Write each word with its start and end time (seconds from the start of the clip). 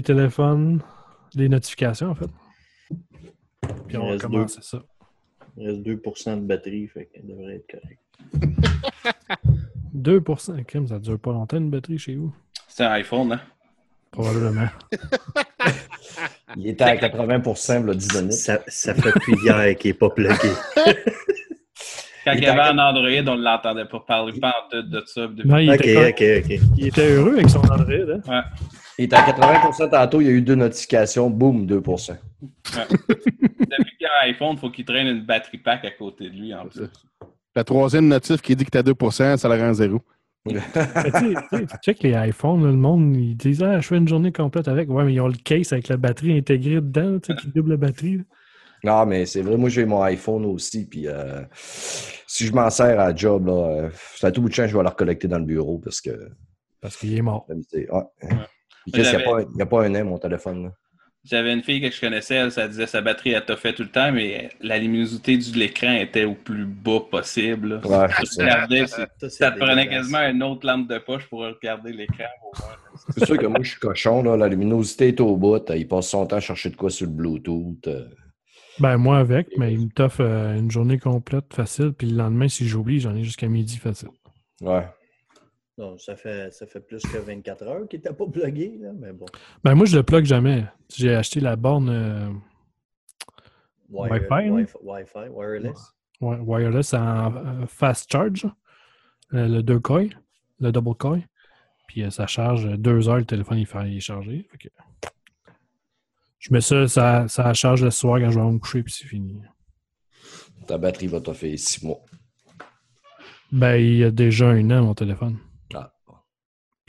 Les 0.00 0.04
téléphones, 0.04 0.80
les 1.34 1.50
notifications 1.50 2.08
en 2.12 2.14
fait. 2.14 2.30
Puis 2.88 3.68
Il 3.90 3.98
on 3.98 4.06
va 4.06 4.12
reste 4.12 4.22
commencer 4.22 4.58
ça. 4.62 4.78
Il 5.58 5.68
reste 5.68 5.80
2% 5.82 6.36
de 6.36 6.46
batterie, 6.46 6.88
fait 6.88 7.04
qu'elle 7.12 7.26
devrait 7.26 7.56
être 7.56 7.66
correcte. 7.70 8.00
2%, 9.94 10.64
crime, 10.64 10.86
ça 10.88 10.98
dure 10.98 11.18
pas 11.18 11.32
longtemps 11.32 11.58
une 11.58 11.68
batterie 11.68 11.98
chez 11.98 12.14
vous? 12.14 12.34
C'est 12.66 12.84
un 12.84 12.92
iPhone, 12.92 13.30
hein? 13.32 13.40
Probablement. 14.10 14.68
Il 16.56 16.68
était 16.68 16.84
à 16.84 16.96
80 16.96 17.84
là, 17.84 17.94
10 17.94 18.14
minutes. 18.16 18.32
Ça, 18.32 18.60
ça 18.68 18.94
fait 18.94 19.12
depuis 19.12 19.34
hier 19.44 19.76
qu'il 19.76 19.90
n'est 19.90 19.98
pas 19.98 20.08
plugué. 20.08 20.32
Quand 22.24 22.32
il 22.32 22.38
Il 22.38 22.44
y 22.44 22.46
avait 22.46 22.60
un 22.60 22.78
Android, 22.78 23.34
on 23.34 23.36
ne 23.36 23.42
l'entendait 23.42 23.84
pas 23.84 24.00
parler 24.00 24.40
pas 24.40 24.54
en 24.64 24.70
tout 24.70 24.82
de 24.82 25.02
ça. 25.04 25.26
depuis- 25.26 25.46
Non, 25.46 25.58
il, 25.58 25.70
ok, 25.70 25.76
était, 25.80 26.08
ok, 26.08 26.44
ok. 26.52 26.60
il 26.78 26.86
était 26.86 27.10
heureux 27.12 27.34
avec 27.34 27.50
son 27.50 27.58
Android. 27.60 27.92
Hein? 27.92 28.20
Ouais. 28.26 28.40
Il 29.00 29.04
était 29.04 29.16
à 29.16 29.22
80% 29.22 29.88
tantôt, 29.88 30.20
il 30.20 30.26
y 30.26 30.28
a 30.28 30.32
eu 30.32 30.42
deux 30.42 30.56
notifications, 30.56 31.30
boum, 31.30 31.64
2 31.64 31.76
Depuis 31.76 31.96
qu'il 32.36 34.02
y 34.02 34.04
a 34.04 34.10
un 34.22 34.26
iPhone, 34.26 34.50
il 34.52 34.58
faut 34.58 34.68
qu'il 34.68 34.84
traîne 34.84 35.06
une 35.06 35.24
batterie 35.24 35.56
pack 35.56 35.86
à 35.86 35.90
côté 35.90 36.28
de 36.28 36.36
lui 36.36 36.52
en 36.54 36.66
plus. 36.66 36.82
La 37.56 37.64
troisième 37.64 38.08
notif 38.08 38.42
qui 38.42 38.54
dit 38.54 38.66
que 38.66 38.70
t'as 38.70 38.82
2% 38.82 39.38
ça 39.38 39.48
la 39.48 39.56
rend 39.56 39.72
zéro. 39.72 40.02
Tu 40.46 40.54
sais, 40.58 41.66
check 41.82 42.02
les 42.02 42.12
iPhones, 42.28 42.62
là, 42.62 42.70
le 42.70 42.76
monde, 42.76 43.16
ils 43.16 43.36
disent 43.36 43.62
Ah, 43.62 43.80
je 43.80 43.86
fais 43.86 43.96
une 43.96 44.08
journée 44.08 44.32
complète 44.32 44.68
avec. 44.68 44.90
Ouais, 44.90 45.04
mais 45.04 45.14
ils 45.14 45.20
ont 45.20 45.28
le 45.28 45.34
case 45.34 45.72
avec 45.72 45.88
la 45.88 45.96
batterie 45.96 46.36
intégrée 46.36 46.82
dedans, 46.82 47.18
tu 47.20 47.32
sais, 47.32 47.38
qui 47.38 47.48
double 47.48 47.70
la 47.70 47.76
batterie. 47.78 48.18
là. 48.18 48.24
Non, 48.84 49.06
mais 49.06 49.24
c'est 49.24 49.40
vrai, 49.40 49.56
moi 49.56 49.70
j'ai 49.70 49.86
mon 49.86 50.02
iPhone 50.02 50.44
aussi, 50.44 50.86
puis 50.86 51.08
euh, 51.08 51.40
si 51.54 52.46
je 52.46 52.52
m'en 52.52 52.68
sers 52.68 53.00
à 53.00 53.14
job, 53.14 53.46
là, 53.46 53.52
euh, 53.52 53.90
c'est 54.16 54.26
à 54.26 54.30
tout 54.32 54.42
bout 54.42 54.50
de 54.50 54.54
champ, 54.54 54.66
je 54.66 54.76
vais 54.76 54.82
le 54.82 54.88
recollecter 54.88 55.26
dans 55.26 55.38
le 55.38 55.46
bureau 55.46 55.78
parce 55.78 56.02
que. 56.02 56.30
Parce 56.82 56.98
qu'il 56.98 57.16
est 57.16 57.22
mort. 57.22 57.46
ouais. 57.48 58.06
Puis 58.92 59.00
Il 59.00 59.02
n'y 59.02 59.08
a, 59.08 59.12
J'avais- 59.12 59.24
pas- 59.24 59.42
il 59.42 59.58
y 59.58 59.62
a 59.62 59.66
pas 59.66 59.82
un 59.84 59.94
an, 59.94 60.04
mon 60.04 60.18
téléphone. 60.18 60.64
Là. 60.64 60.70
J'avais 61.22 61.52
une 61.52 61.62
fille 61.62 61.82
que 61.82 61.90
je 61.94 62.00
connaissais, 62.00 62.36
elle, 62.36 62.50
ça 62.50 62.66
disait 62.66 62.86
sa 62.86 63.02
batterie, 63.02 63.32
elle 63.32 63.56
fait 63.58 63.74
tout 63.74 63.82
le 63.82 63.90
temps, 63.90 64.10
mais 64.10 64.48
la 64.62 64.78
luminosité 64.78 65.36
de 65.36 65.58
l'écran 65.58 65.92
était 65.92 66.24
au 66.24 66.34
plus 66.34 66.64
bas 66.64 67.00
possible. 67.10 67.78
Ouais, 67.84 68.08
ça. 68.24 68.42
regardais, 68.42 68.86
c'est- 68.86 68.96
Ça, 68.96 69.06
c'est 69.18 69.28
ça 69.30 69.50
te 69.50 69.58
prenait 69.58 69.86
quasiment 69.86 70.20
une 70.26 70.42
autre 70.42 70.66
lampe 70.66 70.88
de 70.88 70.96
poche 70.98 71.26
pour 71.28 71.40
regarder 71.40 71.92
l'écran. 71.92 72.24
pour 72.40 72.52
voir. 72.64 72.78
C'est 73.16 73.26
sûr 73.26 73.36
que 73.36 73.46
moi, 73.46 73.58
je 73.60 73.70
suis 73.72 73.80
cochon, 73.80 74.22
là, 74.22 74.36
la 74.38 74.48
luminosité 74.48 75.08
est 75.08 75.20
au 75.20 75.36
bout, 75.36 75.62
il 75.76 75.86
passe 75.86 76.08
son 76.08 76.24
temps 76.26 76.36
à 76.36 76.40
chercher 76.40 76.70
de 76.70 76.76
quoi 76.76 76.88
sur 76.88 77.06
le 77.06 77.12
Bluetooth. 77.12 77.86
euh. 77.88 78.06
Ben, 78.78 78.96
moi 78.96 79.18
avec, 79.18 79.48
mais 79.58 79.74
il 79.74 79.80
me 79.86 79.88
t'offre 79.90 80.22
euh, 80.22 80.56
une 80.56 80.70
journée 80.70 80.98
complète 80.98 81.52
facile, 81.52 81.92
puis 81.92 82.08
le 82.08 82.16
lendemain, 82.16 82.48
si 82.48 82.66
j'oublie, 82.66 82.98
j'en 82.98 83.14
ai 83.14 83.24
jusqu'à 83.24 83.46
midi 83.46 83.76
facile. 83.76 84.08
Ouais. 84.62 84.86
Non, 85.80 85.96
ça 85.96 86.14
fait, 86.14 86.52
ça 86.52 86.66
fait 86.66 86.80
plus 86.80 87.02
que 87.02 87.16
24 87.16 87.62
heures 87.66 87.88
qu'il 87.88 88.00
n'était 88.00 88.12
pas 88.12 88.26
plugué, 88.26 88.76
là, 88.78 88.90
mais 88.92 89.14
bon. 89.14 89.24
Ben, 89.64 89.74
moi, 89.74 89.86
je 89.86 89.96
le 89.96 90.02
plug 90.02 90.26
jamais. 90.26 90.66
J'ai 90.94 91.14
acheté 91.14 91.40
la 91.40 91.56
borne 91.56 91.88
euh, 91.88 92.28
Wire- 93.88 94.12
Wi-Fi? 94.30 94.50
Wi-Fi, 94.50 94.76
Wi-Fi, 94.82 95.28
wireless. 95.30 95.94
ouais, 96.20 96.36
wireless 96.36 96.92
en 96.92 97.34
euh, 97.34 97.66
fast 97.66 98.12
charge, 98.12 98.44
euh, 99.32 99.48
le 99.48 99.62
2 99.62 99.80
coil, 99.80 100.10
le 100.60 100.70
double 100.70 100.94
coil. 100.96 101.22
Puis 101.88 102.02
euh, 102.02 102.10
ça 102.10 102.26
charge 102.26 102.68
deux 102.76 103.08
heures, 103.08 103.16
le 103.16 103.24
téléphone 103.24 103.56
il 103.56 103.66
fait 103.66 103.88
il 103.88 103.96
est 103.96 104.00
chargé. 104.00 104.46
Fait 104.50 104.58
que... 104.58 104.68
Je 106.40 106.52
mets 106.52 106.60
ça, 106.60 106.88
ça, 106.88 107.26
ça 107.26 107.54
charge 107.54 107.82
le 107.84 107.90
soir 107.90 108.20
quand 108.20 108.30
je 108.30 108.38
vais 108.38 108.44
me 108.44 108.58
coucher, 108.58 108.82
puis 108.82 108.92
c'est 108.92 109.06
fini. 109.06 109.40
Ta 110.66 110.76
batterie 110.76 111.06
va 111.06 111.22
t'offrir 111.22 111.58
six 111.58 111.82
mois. 111.82 112.00
Ben, 113.50 113.76
il 113.76 113.96
y 113.96 114.04
a 114.04 114.10
déjà 114.10 114.50
un 114.50 114.70
an, 114.72 114.82
mon 114.84 114.94
téléphone. 114.94 115.38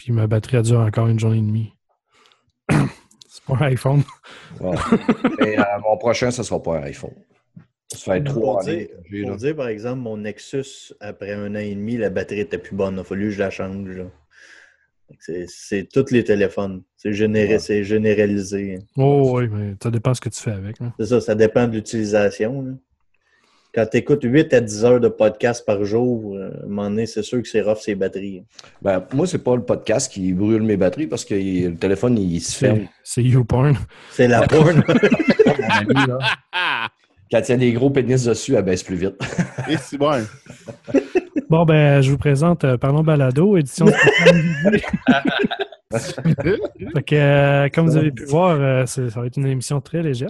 Puis 0.04 0.12
ma 0.14 0.26
batterie 0.26 0.58
a 0.58 0.62
duré 0.64 0.84
encore 0.84 1.08
une 1.08 1.20
journée 1.20 1.38
et 1.38 1.42
demie. 1.42 1.74
c'est 2.72 3.44
pas 3.46 3.54
un 3.60 3.68
iPhone. 3.68 4.02
Ouais. 4.60 4.76
Et 5.46 5.60
euh, 5.60 5.64
mon 5.84 5.96
prochain, 5.98 6.32
ce 6.32 6.42
sera 6.42 6.60
pas 6.62 6.78
un 6.80 6.84
iPhone. 6.84 7.14
Ça 7.94 8.14
fait 8.16 8.24
trois 8.24 8.56
Pour 8.56 8.64
dire, 8.64 8.74
années 8.74 9.24
pour 9.28 9.36
dire, 9.36 9.56
par 9.56 9.68
exemple, 9.68 10.00
mon 10.00 10.18
Nexus, 10.18 10.92
après 11.02 11.34
un 11.34 11.52
an 11.54 11.60
et 11.60 11.76
demi, 11.76 11.98
la 11.98 12.10
batterie 12.10 12.40
était 12.40 12.58
plus 12.58 12.76
bonne. 12.76 12.96
Il 12.96 13.00
a 13.02 13.04
fallu 13.04 13.26
que 13.26 13.30
je 13.32 13.40
la 13.40 13.52
change. 13.52 13.90
là. 13.90 14.06
C'est 15.20 15.88
tous 15.92 16.10
les 16.12 16.24
téléphones. 16.24 16.82
C'est 16.98 17.12
généré- 17.14 17.54
Ouais. 17.54 17.60
c'est 17.60 17.84
généralisé. 17.84 18.80
Oh 18.98 19.34
oui, 19.36 19.50
mais 19.52 19.76
ça 19.84 19.92
dépend 19.92 20.16
ce 20.16 20.22
que 20.22 20.30
tu 20.30 20.40
fais 20.42 20.52
avec. 20.52 20.82
hein. 20.82 20.94
C'est 21.00 21.06
ça, 21.06 21.22
ça 21.22 21.36
dépend 21.36 21.68
de 21.68 21.74
l'utilisation. 21.74 22.80
Quand 23.74 23.86
tu 23.90 23.98
écoutes 23.98 24.24
8 24.24 24.54
à 24.54 24.60
10 24.60 24.84
heures 24.86 25.00
de 25.00 25.08
podcast 25.08 25.66
par 25.66 25.84
jour, 25.86 26.36
euh, 26.36 26.50
à 26.62 26.66
un 26.66 26.68
moment 26.68 26.90
donné, 26.90 27.06
c'est 27.06 27.22
sûr 27.24 27.42
que 27.42 27.48
c'est 27.48 27.62
rough 27.62 27.78
ces 27.80 27.96
batteries. 27.96 28.44
Ben, 28.82 29.02
moi, 29.14 29.26
c'est 29.26 29.42
pas 29.42 29.56
le 29.56 29.62
podcast 29.64 30.12
qui 30.12 30.34
brûle 30.34 30.62
mes 30.64 30.76
batteries 30.76 31.08
parce 31.08 31.24
que 31.24 31.36
il- 31.36 31.70
le 31.70 31.76
téléphone, 31.78 32.18
il 32.18 32.42
se 32.42 32.58
ferme. 32.58 32.82
C'est 33.04 33.24
YouPorn. 33.24 33.78
C'est 34.12 34.28
la 34.28 34.42
porn. 34.48 34.84
Quand 37.32 37.40
il 37.48 37.50
y 37.50 37.54
a 37.54 37.58
des 37.58 37.72
gros 37.72 37.90
pénis 37.90 38.26
dessus, 38.26 38.56
elle 38.56 38.66
baisse 38.66 38.84
plus 38.84 38.98
vite. 38.98 39.16
Et 39.70 39.78
c'est 39.78 39.98
bon. 39.98 40.12
Bon, 41.50 41.64
ben, 41.64 42.02
je 42.02 42.12
vous 42.12 42.18
présente 42.18 42.66
euh, 42.66 42.78
Parlons 42.78 43.04
Balado, 43.04 43.56
édition 43.56 43.86
spéciale. 43.88 44.82
Fait 46.94 47.04
que, 47.04 47.16
euh, 47.16 47.70
comme 47.74 47.86
vous 47.88 47.98
avez 47.98 48.12
pu 48.12 48.26
voir, 48.26 48.58
euh, 48.60 48.86
ça 48.86 49.02
va 49.02 49.26
être 49.28 49.38
une 49.38 49.46
émission 49.48 49.80
très 49.82 50.02
légère. 50.02 50.30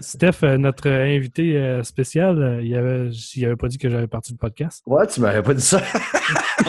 Steph, 0.00 0.42
euh, 0.42 0.56
notre 0.58 0.88
invité 0.90 1.56
euh, 1.56 1.82
spécial, 1.82 2.42
euh, 2.42 2.62
il 2.62 2.74
avait, 2.76 3.10
il 3.10 3.44
avait 3.44 3.56
pas 3.56 3.68
dit 3.68 3.78
que 3.78 3.88
j'avais 3.90 4.06
parti 4.06 4.32
du 4.32 4.38
podcast. 4.38 4.82
Ouais, 4.86 5.06
tu 5.06 5.20
m'avais 5.20 5.42
pas 5.42 5.54
dit 5.54 5.62
ça. 5.62 5.80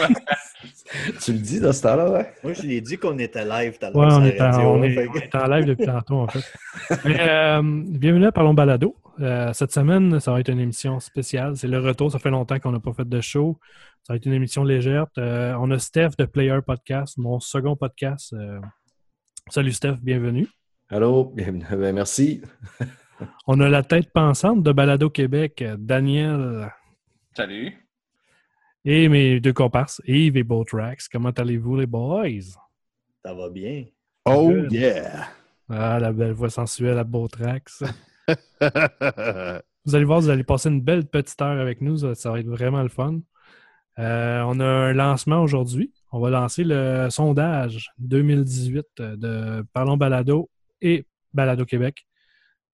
tu 1.22 1.32
le 1.32 1.38
dis 1.38 1.60
dans 1.60 1.72
ce 1.72 1.82
temps-là, 1.82 2.10
ouais? 2.10 2.32
Moi, 2.42 2.52
je 2.52 2.62
l'ai 2.62 2.80
dit 2.80 2.98
qu'on 2.98 3.18
était 3.18 3.44
live 3.44 3.78
tout 3.78 3.86
à 3.86 3.90
l'heure 3.90 3.98
Ouais, 3.98 4.08
on 4.12 4.24
est, 4.24 4.40
en, 4.40 4.50
radio, 4.50 4.68
on, 4.68 4.80
là, 4.80 4.86
est, 4.86 4.94
fait 4.94 5.08
on 5.08 5.12
que- 5.12 5.18
est 5.18 5.34
en 5.34 5.46
live 5.46 5.64
depuis 5.64 5.86
tantôt, 5.86 6.14
en 6.20 6.28
fait. 6.28 6.44
Mais, 7.04 7.16
euh, 7.20 7.62
bienvenue 7.64 8.26
à 8.26 8.32
Parlons 8.32 8.54
Balado. 8.54 8.96
Euh, 9.20 9.52
cette 9.54 9.72
semaine, 9.72 10.20
ça 10.20 10.32
va 10.32 10.40
être 10.40 10.50
une 10.50 10.60
émission 10.60 11.00
spéciale. 11.00 11.56
C'est 11.56 11.68
le 11.68 11.78
retour. 11.78 12.12
Ça 12.12 12.18
fait 12.18 12.30
longtemps 12.30 12.58
qu'on 12.58 12.72
n'a 12.72 12.80
pas 12.80 12.92
fait 12.92 13.08
de 13.08 13.20
show. 13.20 13.58
Ça 14.02 14.12
va 14.12 14.16
être 14.16 14.26
une 14.26 14.34
émission 14.34 14.62
légère. 14.62 15.06
Euh, 15.18 15.54
on 15.58 15.70
a 15.70 15.78
Steph 15.78 16.10
de 16.18 16.26
Player 16.26 16.58
Podcast, 16.64 17.16
mon 17.16 17.40
second 17.40 17.76
podcast. 17.76 18.34
Euh, 18.34 18.60
salut 19.48 19.72
Steph, 19.72 19.96
bienvenue. 20.02 20.46
Allô? 20.88 21.24
Bienvenue. 21.34 21.64
Ben, 21.70 21.94
merci. 21.94 22.42
On 23.46 23.58
a 23.60 23.68
la 23.68 23.82
tête 23.82 24.10
pensante 24.12 24.62
de 24.62 24.72
Balado 24.72 25.10
Québec, 25.10 25.64
Daniel 25.78 26.70
Salut. 27.34 27.74
et 28.84 29.08
mes 29.08 29.40
deux 29.40 29.52
comparses, 29.54 30.02
Yves 30.06 30.36
et 30.36 30.42
Botrax. 30.44 31.08
Comment 31.08 31.30
allez-vous, 31.30 31.76
les 31.76 31.86
boys? 31.86 32.52
Ça 33.24 33.34
va 33.34 33.48
bien. 33.48 33.84
Oh 34.26 34.48
Good. 34.50 34.72
yeah! 34.72 35.28
Ah, 35.68 35.98
la 35.98 36.12
belle 36.12 36.32
voix 36.32 36.50
sensuelle 36.50 36.98
à 36.98 37.04
Botrax. 37.04 37.82
Vous 39.84 39.94
allez 39.94 40.04
voir, 40.04 40.18
vous 40.20 40.30
allez 40.30 40.42
passer 40.42 40.68
une 40.68 40.80
belle 40.80 41.06
petite 41.06 41.40
heure 41.40 41.60
avec 41.60 41.80
nous. 41.80 41.98
Ça, 41.98 42.16
ça 42.16 42.32
va 42.32 42.40
être 42.40 42.48
vraiment 42.48 42.82
le 42.82 42.88
fun. 42.88 43.20
Euh, 44.00 44.42
on 44.44 44.58
a 44.58 44.64
un 44.66 44.92
lancement 44.92 45.42
aujourd'hui. 45.44 45.92
On 46.10 46.18
va 46.18 46.28
lancer 46.28 46.64
le 46.64 47.06
sondage 47.08 47.92
2018 47.98 48.84
de 48.98 49.64
Parlons 49.72 49.96
Balado 49.96 50.50
et 50.86 51.06
Balado 51.32 51.64
Québec. 51.64 52.06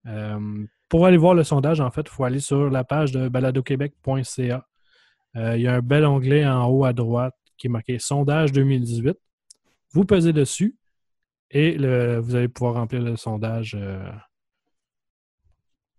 Euh, 0.05 0.65
pour 0.89 1.05
aller 1.05 1.17
voir 1.17 1.35
le 1.35 1.43
sondage, 1.43 1.79
en 1.79 1.91
fait, 1.91 2.01
il 2.01 2.09
faut 2.09 2.23
aller 2.23 2.39
sur 2.39 2.69
la 2.69 2.83
page 2.83 3.11
de 3.11 3.29
baladoquebec.ca. 3.29 4.67
Euh, 5.35 5.55
il 5.55 5.61
y 5.61 5.67
a 5.67 5.75
un 5.75 5.81
bel 5.81 6.05
onglet 6.05 6.45
en 6.45 6.67
haut 6.67 6.85
à 6.85 6.93
droite 6.93 7.35
qui 7.57 7.67
est 7.67 7.69
marqué 7.69 7.99
Sondage 7.99 8.51
2018. 8.51 9.15
Vous 9.91 10.05
pesez 10.05 10.33
dessus 10.33 10.75
et 11.51 11.77
vous 11.77 12.35
allez 12.35 12.47
pouvoir 12.47 12.75
remplir 12.75 13.01
le 13.01 13.15
sondage 13.15 13.75
euh, 13.79 14.11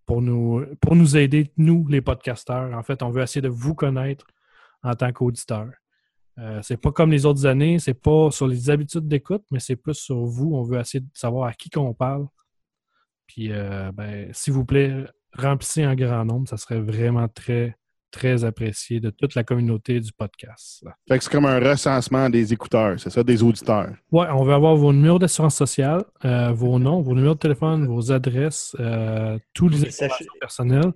pour, 0.06 0.22
nous, 0.22 0.64
pour 0.80 0.96
nous 0.96 1.16
aider, 1.16 1.52
nous, 1.56 1.86
les 1.88 2.00
podcasteurs. 2.00 2.76
En 2.76 2.82
fait, 2.82 3.02
on 3.02 3.10
veut 3.10 3.22
essayer 3.22 3.42
de 3.42 3.48
vous 3.48 3.74
connaître 3.74 4.26
en 4.82 4.94
tant 4.94 5.12
qu'auditeur. 5.12 5.70
Euh, 6.38 6.60
c'est 6.62 6.76
pas 6.80 6.90
comme 6.92 7.10
les 7.10 7.26
autres 7.26 7.44
années, 7.46 7.78
c'est 7.78 7.94
pas 7.94 8.30
sur 8.30 8.46
les 8.46 8.70
habitudes 8.70 9.06
d'écoute, 9.08 9.42
mais 9.50 9.58
c'est 9.60 9.76
plus 9.76 9.94
sur 9.94 10.24
vous. 10.24 10.54
On 10.54 10.62
veut 10.62 10.78
essayer 10.80 11.00
de 11.00 11.08
savoir 11.12 11.48
à 11.48 11.52
qui 11.52 11.68
qu'on 11.70 11.92
parle. 11.92 12.26
Puis, 13.26 13.52
euh, 13.52 13.92
ben, 13.92 14.28
s'il 14.32 14.52
vous 14.54 14.64
plaît, 14.64 15.04
remplissez 15.36 15.86
en 15.86 15.94
grand 15.94 16.24
nombre. 16.24 16.48
Ça 16.48 16.56
serait 16.56 16.80
vraiment 16.80 17.28
très, 17.28 17.76
très 18.10 18.42
apprécié 18.44 18.98
de 19.00 19.10
toute 19.10 19.34
la 19.34 19.44
communauté 19.44 20.00
du 20.00 20.12
podcast. 20.12 20.82
Fait 21.06 21.18
que 21.18 21.24
c'est 21.24 21.30
comme 21.30 21.46
un 21.46 21.60
recensement 21.60 22.28
des 22.30 22.52
écouteurs, 22.52 22.98
c'est 22.98 23.10
ça, 23.10 23.22
des 23.22 23.42
auditeurs. 23.42 23.92
Ouais, 24.10 24.26
on 24.34 24.42
veut 24.42 24.54
avoir 24.54 24.74
vos 24.76 24.92
numéros 24.92 25.18
d'assurance 25.18 25.54
sociale, 25.56 26.02
euh, 26.24 26.50
vos 26.52 26.78
noms, 26.78 27.02
vos 27.02 27.14
numéros 27.14 27.34
de 27.34 27.38
téléphone, 27.40 27.86
vos 27.86 28.10
adresses, 28.10 28.74
euh, 28.80 29.38
tous 29.54 29.68
les 29.68 29.86
informations 29.86 30.08
sachez- 30.26 30.38
personnelles. 30.40 30.92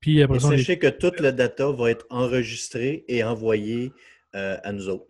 Puis 0.00 0.22
après 0.22 0.36
Et 0.38 0.40
les- 0.50 0.58
sachez 0.58 0.78
que 0.78 0.86
tout 0.86 1.12
le 1.20 1.32
data 1.32 1.70
va 1.70 1.90
être 1.90 2.06
enregistré 2.10 3.04
et 3.08 3.24
envoyé 3.24 3.92
euh, 4.36 4.56
à 4.62 4.70
nous 4.72 4.88
autres. 4.88 5.06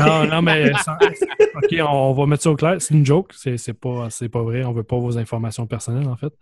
Non, 0.00 0.26
non, 0.26 0.42
mais 0.42 0.72
sans- 0.84 0.96
OK, 0.96 1.76
on 1.80 2.12
va 2.12 2.26
mettre 2.26 2.42
ça 2.42 2.50
au 2.50 2.56
clair. 2.56 2.76
C'est 2.80 2.94
une 2.94 3.06
joke. 3.06 3.32
C'est 3.36 3.56
c'est 3.56 3.74
pas, 3.74 4.10
c'est 4.10 4.28
pas 4.28 4.42
vrai. 4.42 4.64
On 4.64 4.72
veut 4.72 4.82
pas 4.82 4.98
vos 4.98 5.16
informations 5.18 5.66
personnelles, 5.66 6.08
en 6.08 6.16
fait. 6.16 6.32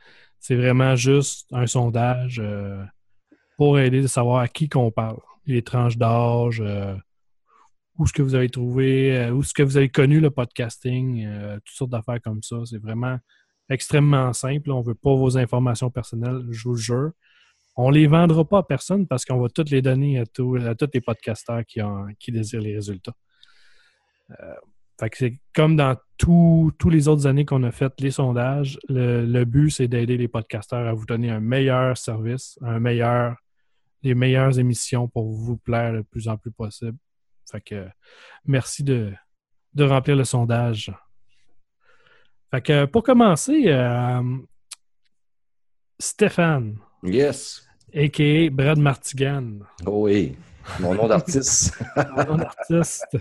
C'est 0.41 0.55
vraiment 0.57 0.97
juste 0.97 1.47
un 1.53 1.67
sondage 1.67 2.41
euh, 2.43 2.83
pour 3.59 3.79
aider 3.79 4.05
à 4.05 4.09
savoir 4.09 4.41
à 4.41 4.49
qui 4.49 4.69
qu'on 4.69 4.91
parle. 4.91 5.19
Les 5.47 5.63
tranches 5.63 5.99
d'âge. 5.99 6.63
euh, 6.65 6.95
où 7.99 8.05
est-ce 8.05 8.13
que 8.13 8.23
vous 8.23 8.37
avez 8.37 8.49
trouvé, 8.49 9.17
euh, 9.19 9.31
où 9.33 9.41
est-ce 9.41 9.53
que 9.53 9.65
vous 9.65 9.77
avez 9.77 9.89
connu 9.89 10.21
le 10.21 10.31
podcasting, 10.31 11.27
euh, 11.27 11.57
toutes 11.65 11.75
sortes 11.77 11.91
d'affaires 11.91 12.21
comme 12.23 12.43
ça. 12.45 12.57
C'est 12.65 12.79
vraiment 12.81 13.19
extrêmement 13.69 14.33
simple. 14.33 14.71
On 14.71 14.81
veut 14.83 14.95
pas 14.95 15.15
vos 15.15 15.37
informations 15.37 15.91
personnelles, 15.91 16.43
je 16.51 16.63
vous 16.69 16.77
jure. 16.77 17.11
On 17.81 17.91
ne 17.91 17.95
les 17.95 18.09
vendra 18.09 18.45
pas 18.45 18.59
à 18.59 18.63
personne 18.65 19.07
parce 19.07 19.25
qu'on 19.25 19.39
va 19.41 19.49
toutes 19.49 19.71
les 19.71 19.81
donner 19.83 20.19
à, 20.19 20.27
tous- 20.27 20.57
les 20.57 21.01
podcasteurs 21.01 21.65
qui, 21.65 21.81
ont- 21.81 22.09
désirent 22.27 22.61
les 22.61 22.75
résultats. 22.75 23.15
Euh, 24.41 24.55
comme 25.55 25.77
dans 25.77 25.97
tous 26.19 26.73
les 26.91 27.07
autres 27.07 27.29
années 27.29 27.45
qu'on 27.45 27.63
a 27.63 27.71
fait 27.71 27.93
les 28.01 28.11
sondages, 28.11 28.81
le, 28.89 29.45
but, 29.45 29.71
c'est 29.71 29.87
d'aider 29.87 30.17
les 30.17 30.27
podcasteurs 30.27 30.89
à 30.89 30.93
vous 30.93 31.07
donner 31.07 31.31
un 31.31 31.39
meilleur 31.39 31.97
service, 31.97 32.59
un 32.63 32.81
meilleur, 32.81 33.37
les 34.03 34.17
meilleures 34.17 34.59
émissions 34.59 35.07
pour 35.07 35.31
vous 35.31 35.57
plaire 35.57 35.93
le 35.93 36.03
plus 36.03 36.27
en 36.27 36.37
plus 36.37 36.51
possible. 36.51 36.99
Fait 37.49 37.77
merci 38.45 38.83
de, 38.83 39.15
remplir 39.79 40.17
le 40.17 40.25
sondage. 40.25 40.93
Pour 42.91 43.05
commencer, 43.05 43.69
euh, 43.69 44.37
Stéphane, 46.01 46.77
Yes. 47.05 47.68
a.k.a. 47.95 48.51
Brad 48.51 48.79
Martigan, 48.79 49.61
Oh 49.87 50.05
oui. 50.05 50.37
Mon 50.81 50.95
nom 50.95 51.09
d'artiste. 51.09 51.79
un 51.97 52.41
artiste 52.41 53.17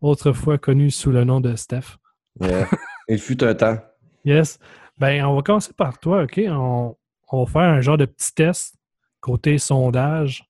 autrefois 0.00 0.58
connu 0.58 0.90
sous 0.90 1.12
le 1.12 1.22
nom 1.24 1.40
de 1.40 1.54
Steph. 1.54 1.96
Yeah. 2.40 2.68
Il 3.08 3.18
fut 3.20 3.42
un 3.44 3.54
temps. 3.54 3.78
Yes. 4.24 4.58
Ben, 4.98 5.24
on 5.24 5.36
va 5.36 5.42
commencer 5.42 5.72
par 5.72 5.98
toi, 5.98 6.24
OK? 6.24 6.40
On, 6.48 6.96
on 7.30 7.44
va 7.44 7.50
faire 7.50 7.62
un 7.62 7.80
genre 7.80 7.96
de 7.98 8.06
petit 8.06 8.34
test 8.34 8.74
côté 9.20 9.58
sondage. 9.58 10.44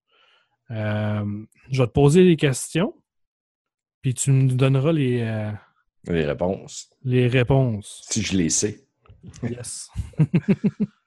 Euh, 0.70 1.24
je 1.70 1.82
vais 1.82 1.86
te 1.86 1.92
poser 1.92 2.24
des 2.24 2.36
questions, 2.36 2.94
puis 4.00 4.14
tu 4.14 4.30
nous 4.30 4.54
donneras 4.54 4.92
les, 4.92 5.20
euh, 5.20 5.52
Les 6.06 6.24
réponses. 6.24 6.88
les 7.04 7.28
réponses. 7.28 8.06
Si 8.10 8.22
je 8.22 8.36
les 8.36 8.48
sais. 8.48 8.86
Yes. 9.42 9.90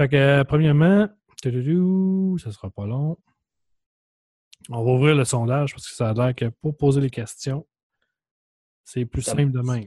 fait 0.00 0.08
que, 0.08 0.16
euh, 0.16 0.44
premièrement, 0.44 1.08
ça 1.42 2.52
sera 2.52 2.70
pas 2.70 2.86
long. 2.86 3.18
On 4.70 4.82
va 4.82 4.92
ouvrir 4.92 5.14
le 5.14 5.26
sondage 5.26 5.74
parce 5.74 5.86
que 5.86 5.94
ça 5.94 6.08
a 6.08 6.14
l'air 6.14 6.34
que 6.34 6.46
pour 6.46 6.74
poser 6.74 7.02
les 7.02 7.10
questions, 7.10 7.66
c'est 8.82 9.04
plus 9.04 9.20
Ça- 9.20 9.32
simple 9.32 9.52
de 9.52 9.60
même. 9.60 9.84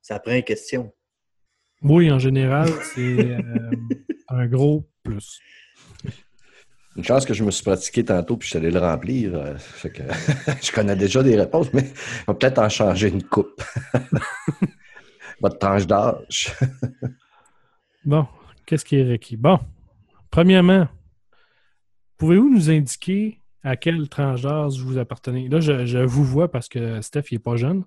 Ça 0.00 0.18
prend 0.18 0.32
une 0.32 0.42
question. 0.44 0.90
Oui, 1.82 2.10
en 2.10 2.18
général, 2.18 2.70
c'est 2.94 3.18
euh, 3.36 3.70
un 4.28 4.46
gros 4.46 4.88
plus. 5.02 5.40
Une 6.96 7.04
chance 7.04 7.26
que 7.26 7.34
je 7.34 7.44
me 7.44 7.50
suis 7.50 7.62
pratiqué 7.64 8.02
tantôt 8.02 8.38
puis 8.38 8.46
je 8.46 8.50
suis 8.52 8.58
allé 8.58 8.70
le 8.70 8.80
remplir. 8.80 9.34
euh, 9.34 9.58
fait 9.58 9.90
que 9.90 10.02
je 10.62 10.72
connais 10.72 10.96
déjà 10.96 11.22
des 11.22 11.38
réponses, 11.38 11.70
mais 11.74 11.92
on 12.26 12.32
va 12.32 12.38
peut-être 12.38 12.60
en 12.60 12.68
changer 12.70 13.08
une 13.08 13.22
coupe. 13.24 13.62
Votre 15.42 15.58
tranche 15.58 15.86
d'âge. 15.86 16.52
Bon, 18.04 18.26
qu'est-ce 18.70 18.84
qui 18.84 18.96
est 19.00 19.10
requis? 19.10 19.36
Bon, 19.36 19.58
premièrement, 20.30 20.86
pouvez-vous 22.18 22.48
nous 22.48 22.70
indiquer 22.70 23.40
à 23.64 23.74
quelle 23.76 24.08
tranche 24.08 24.42
d'âge 24.42 24.78
vous 24.78 24.96
appartenez? 24.96 25.48
Là, 25.48 25.58
je, 25.58 25.86
je 25.86 25.98
vous 25.98 26.24
vois 26.24 26.48
parce 26.52 26.68
que 26.68 27.00
Steph, 27.00 27.24
il 27.32 27.34
n'est 27.34 27.38
pas 27.40 27.56
jeune. 27.56 27.82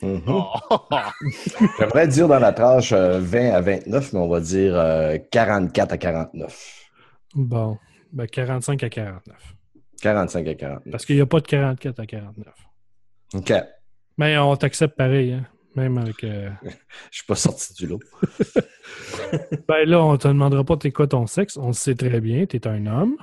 Mhm. 0.00 0.22
Oh. 0.26 0.52
J'aimerais 1.78 2.08
dire 2.08 2.28
dans 2.28 2.38
la 2.38 2.52
tranche 2.54 2.92
euh, 2.92 3.20
20 3.20 3.50
à 3.50 3.60
29, 3.60 4.12
mais 4.14 4.18
on 4.18 4.28
va 4.28 4.40
dire 4.40 4.74
euh, 4.74 5.18
44 5.30 5.92
à 5.92 5.98
49. 5.98 6.90
Bon, 7.34 7.78
ben 8.10 8.26
45 8.26 8.82
à 8.84 8.88
49. 8.88 9.54
45 10.00 10.48
à 10.48 10.54
49. 10.54 10.90
Parce 10.90 11.04
qu'il 11.04 11.16
n'y 11.16 11.22
a 11.22 11.26
pas 11.26 11.40
de 11.40 11.46
44 11.46 12.00
à 12.00 12.06
49. 12.06 12.54
OK. 13.34 13.52
Mais 14.16 14.38
on 14.38 14.56
t'accepte 14.56 14.96
pareil, 14.96 15.32
hein? 15.34 15.46
Même 15.76 15.98
avec... 15.98 16.24
euh, 16.24 16.50
Je 17.10 17.18
suis 17.18 17.26
pas 17.26 17.34
sorti 17.34 17.74
du 17.74 17.86
lot. 17.86 18.00
Ben 19.68 19.84
là, 19.84 20.02
on 20.02 20.16
te 20.16 20.28
demandera 20.28 20.64
pas 20.64 20.76
t'es 20.76 20.92
quoi 20.92 21.06
ton 21.06 21.26
sexe. 21.26 21.56
On 21.56 21.68
le 21.68 21.72
sait 21.72 21.94
très 21.94 22.20
bien, 22.20 22.46
tu 22.46 22.56
es 22.56 22.66
un 22.68 22.86
homme. 22.86 23.16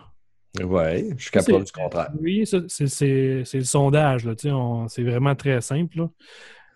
Oui, 0.61 1.09
je 1.17 1.21
suis 1.23 1.31
capable 1.31 1.63
du 1.63 1.71
contraire. 1.71 2.09
Oui, 2.19 2.45
c'est 2.45 3.57
le 3.57 3.63
sondage. 3.63 4.27
C'est 4.87 5.03
vraiment 5.03 5.35
très 5.35 5.61
simple. 5.61 5.97
là. 5.99 6.09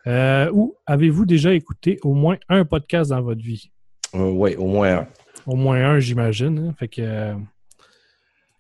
Euh, 0.08 0.50
ou 0.54 0.76
avez-vous 0.86 1.26
déjà 1.26 1.54
écouté 1.54 2.00
au 2.04 2.14
moins 2.14 2.38
un 2.48 2.64
podcast 2.64 3.10
dans 3.10 3.22
votre 3.22 3.42
vie? 3.42 3.70
Euh, 4.16 4.30
oui, 4.32 4.56
au 4.56 4.66
moins 4.68 5.00
un. 5.00 5.08
Au 5.46 5.56
moins 5.56 5.84
un, 5.84 6.00
j'imagine. 6.00 6.58
hein. 6.70 6.76
Fait 6.80 6.88
que. 6.88 7.34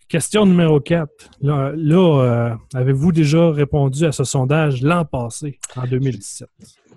Question 0.07 0.45
numéro 0.45 0.79
4. 0.79 1.31
Là, 1.41 1.73
là, 1.75 2.21
euh, 2.21 2.55
avez-vous 2.73 3.11
déjà 3.11 3.51
répondu 3.51 4.05
à 4.05 4.13
ce 4.13 4.23
sondage 4.23 4.81
l'an 4.81 5.03
passé, 5.03 5.59
en 5.75 5.85
2017? 5.85 6.47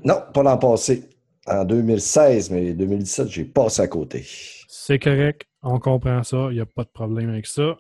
Non, 0.05 0.23
pas 0.33 0.43
l'an 0.45 0.59
passé. 0.59 1.09
En 1.47 1.65
2016, 1.65 2.51
mais 2.51 2.73
2017, 2.73 3.29
j'ai 3.29 3.45
passé 3.45 3.83
à 3.83 3.89
côté. 3.89 4.25
C'est 4.69 5.01
correct. 5.01 5.47
On 5.63 5.81
comprend 5.81 6.23
ça. 6.23 6.49
Il 6.51 6.55
n'y 6.55 6.61
a 6.61 6.67
pas 6.67 6.85
de 6.85 6.91
problème 6.91 7.31
avec 7.31 7.47
ça. 7.47 7.77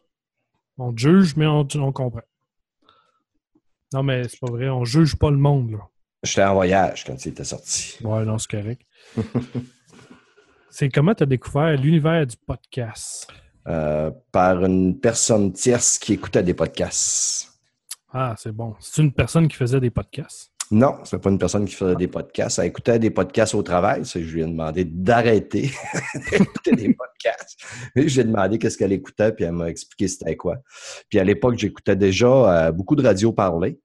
On 0.79 0.97
juge, 0.97 1.37
mais 1.37 1.47
on, 1.47 1.67
on 1.76 1.93
comprend. 1.93 2.23
Non, 3.93 4.03
mais 4.03 4.26
c'est 4.29 4.41
pas 4.41 4.50
vrai. 4.50 4.69
On 4.69 4.85
juge 4.85 5.15
pas 5.17 5.31
le 5.31 5.37
monde, 5.37 5.73
là. 5.73 5.88
J'étais 6.25 6.44
en 6.44 6.55
voyage 6.55 7.05
quand 7.05 7.25
il 7.25 7.29
était 7.29 7.44
sorti. 7.44 7.97
Ouais, 8.03 8.25
non, 8.25 8.37
c'est 8.38 8.50
correct. 8.50 8.83
c'est 10.71 10.88
comment 10.88 11.15
tu 11.15 11.23
as 11.23 11.26
découvert 11.26 11.76
l'univers 11.76 12.26
du 12.26 12.37
podcast? 12.37 13.29
Euh, 13.69 14.11
par 14.33 14.65
une 14.65 14.99
personne 14.99 15.53
tierce 15.53 15.99
qui 15.99 16.15
écoutait 16.15 16.43
des 16.43 16.55
podcasts. 16.55 17.49
Ah, 18.12 18.35
c'est 18.39 18.53
bon. 18.53 18.75
C'est 18.81 19.03
une 19.03 19.12
personne 19.12 19.49
qui 19.49 19.57
faisait 19.57 19.81
des 19.81 19.91
podcasts? 19.91 20.51
Non, 20.71 20.99
c'est 21.05 21.21
pas 21.21 21.31
une 21.31 21.39
personne 21.39 21.64
qui 21.64 21.75
faisait 21.75 21.97
des 21.97 22.09
podcasts. 22.09 22.59
Elle 22.59 22.67
écoutait 22.67 22.99
des 22.99 23.11
podcasts 23.11 23.55
au 23.55 23.62
travail. 23.62 24.02
Je 24.05 24.19
lui 24.19 24.43
ai 24.43 24.47
demandé 24.47 24.85
d'arrêter 24.85 25.71
d'écouter 26.31 26.73
des 26.73 26.95
podcasts. 26.95 27.61
Et 27.97 28.09
je 28.09 28.14
lui 28.14 28.21
ai 28.21 28.25
demandé 28.25 28.59
qu'est-ce 28.59 28.79
qu'elle 28.79 28.93
écoutait, 28.93 29.33
puis 29.33 29.45
elle 29.45 29.52
m'a 29.52 29.69
expliqué 29.69 30.09
c'était 30.09 30.37
quoi. 30.37 30.59
Puis 31.09 31.19
à 31.19 31.25
l'époque, 31.25 31.59
j'écoutais 31.59 31.97
déjà 31.97 32.29
euh, 32.29 32.73
beaucoup 32.73 32.97
de 32.97 33.05
radios 33.05 33.33
parler. 33.33 33.81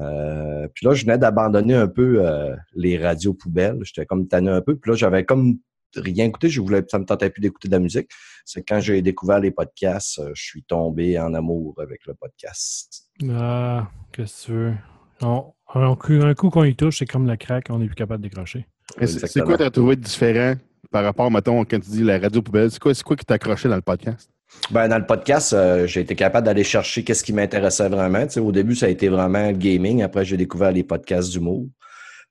Euh, 0.00 0.66
puis 0.74 0.86
là, 0.86 0.94
je 0.94 1.04
venais 1.04 1.18
d'abandonner 1.18 1.74
un 1.74 1.88
peu 1.88 2.26
euh, 2.26 2.56
les 2.74 2.96
radios 2.96 3.34
poubelles. 3.34 3.80
J'étais 3.82 4.06
comme 4.06 4.26
tanné 4.26 4.50
un 4.50 4.62
peu. 4.62 4.76
Puis 4.76 4.90
là, 4.90 4.96
j'avais 4.96 5.24
comme 5.24 5.58
rien 5.96 6.26
écouté. 6.26 6.48
Je 6.48 6.60
voulais, 6.60 6.82
ça 6.88 6.98
me 6.98 7.04
tentait 7.04 7.30
plus 7.30 7.40
d'écouter 7.40 7.68
de 7.68 7.72
la 7.72 7.78
musique. 7.78 8.08
C'est 8.44 8.62
quand 8.62 8.80
j'ai 8.80 9.02
découvert 9.02 9.40
les 9.40 9.50
podcasts, 9.50 10.18
euh, 10.18 10.30
je 10.34 10.42
suis 10.42 10.62
tombé 10.62 11.18
en 11.18 11.34
amour 11.34 11.74
avec 11.78 12.06
le 12.06 12.14
podcast. 12.14 13.04
Ah, 13.30 13.88
qu'est-ce 14.12 14.42
que 14.42 14.46
tu 14.46 14.52
veux? 14.52 14.74
On- 15.22 15.52
un, 15.74 15.94
coup, 15.96 16.50
qu'on 16.50 16.64
y 16.64 16.74
touche, 16.74 16.98
c'est 16.98 17.06
comme 17.06 17.26
le 17.26 17.36
crack, 17.36 17.66
on 17.70 17.78
n'est 17.78 17.86
plus 17.86 17.94
capable 17.94 18.22
de 18.22 18.28
décrocher. 18.28 18.66
C'est 19.06 19.40
quoi 19.42 19.56
tu 19.56 19.62
as 19.62 19.70
trouvé 19.70 19.96
de 19.96 20.02
différent 20.02 20.54
par 20.90 21.04
rapport, 21.04 21.30
mettons, 21.30 21.64
quand 21.64 21.80
tu 21.80 21.90
dis 21.90 22.02
la 22.02 22.18
radio 22.18 22.42
poubelle? 22.42 22.70
C'est 22.70 22.78
quoi, 22.78 22.94
c'est 22.94 23.02
quoi 23.02 23.16
qui 23.16 23.24
t'a 23.24 23.34
accroché 23.34 23.68
dans 23.68 23.76
le 23.76 23.82
podcast? 23.82 24.28
Ben, 24.70 24.88
dans 24.88 24.98
le 24.98 25.06
podcast, 25.06 25.54
euh, 25.54 25.86
j'ai 25.86 26.00
été 26.00 26.14
capable 26.14 26.46
d'aller 26.46 26.64
chercher 26.64 27.02
qu'est-ce 27.04 27.24
qui 27.24 27.32
m'intéressait 27.32 27.88
vraiment. 27.88 28.26
Tu 28.26 28.34
sais, 28.34 28.40
au 28.40 28.52
début, 28.52 28.74
ça 28.74 28.86
a 28.86 28.88
été 28.90 29.08
vraiment 29.08 29.48
le 29.48 29.56
gaming. 29.56 30.02
Après, 30.02 30.24
j'ai 30.24 30.36
découvert 30.36 30.72
les 30.72 30.82
podcasts 30.82 31.30
d'humour. 31.30 31.66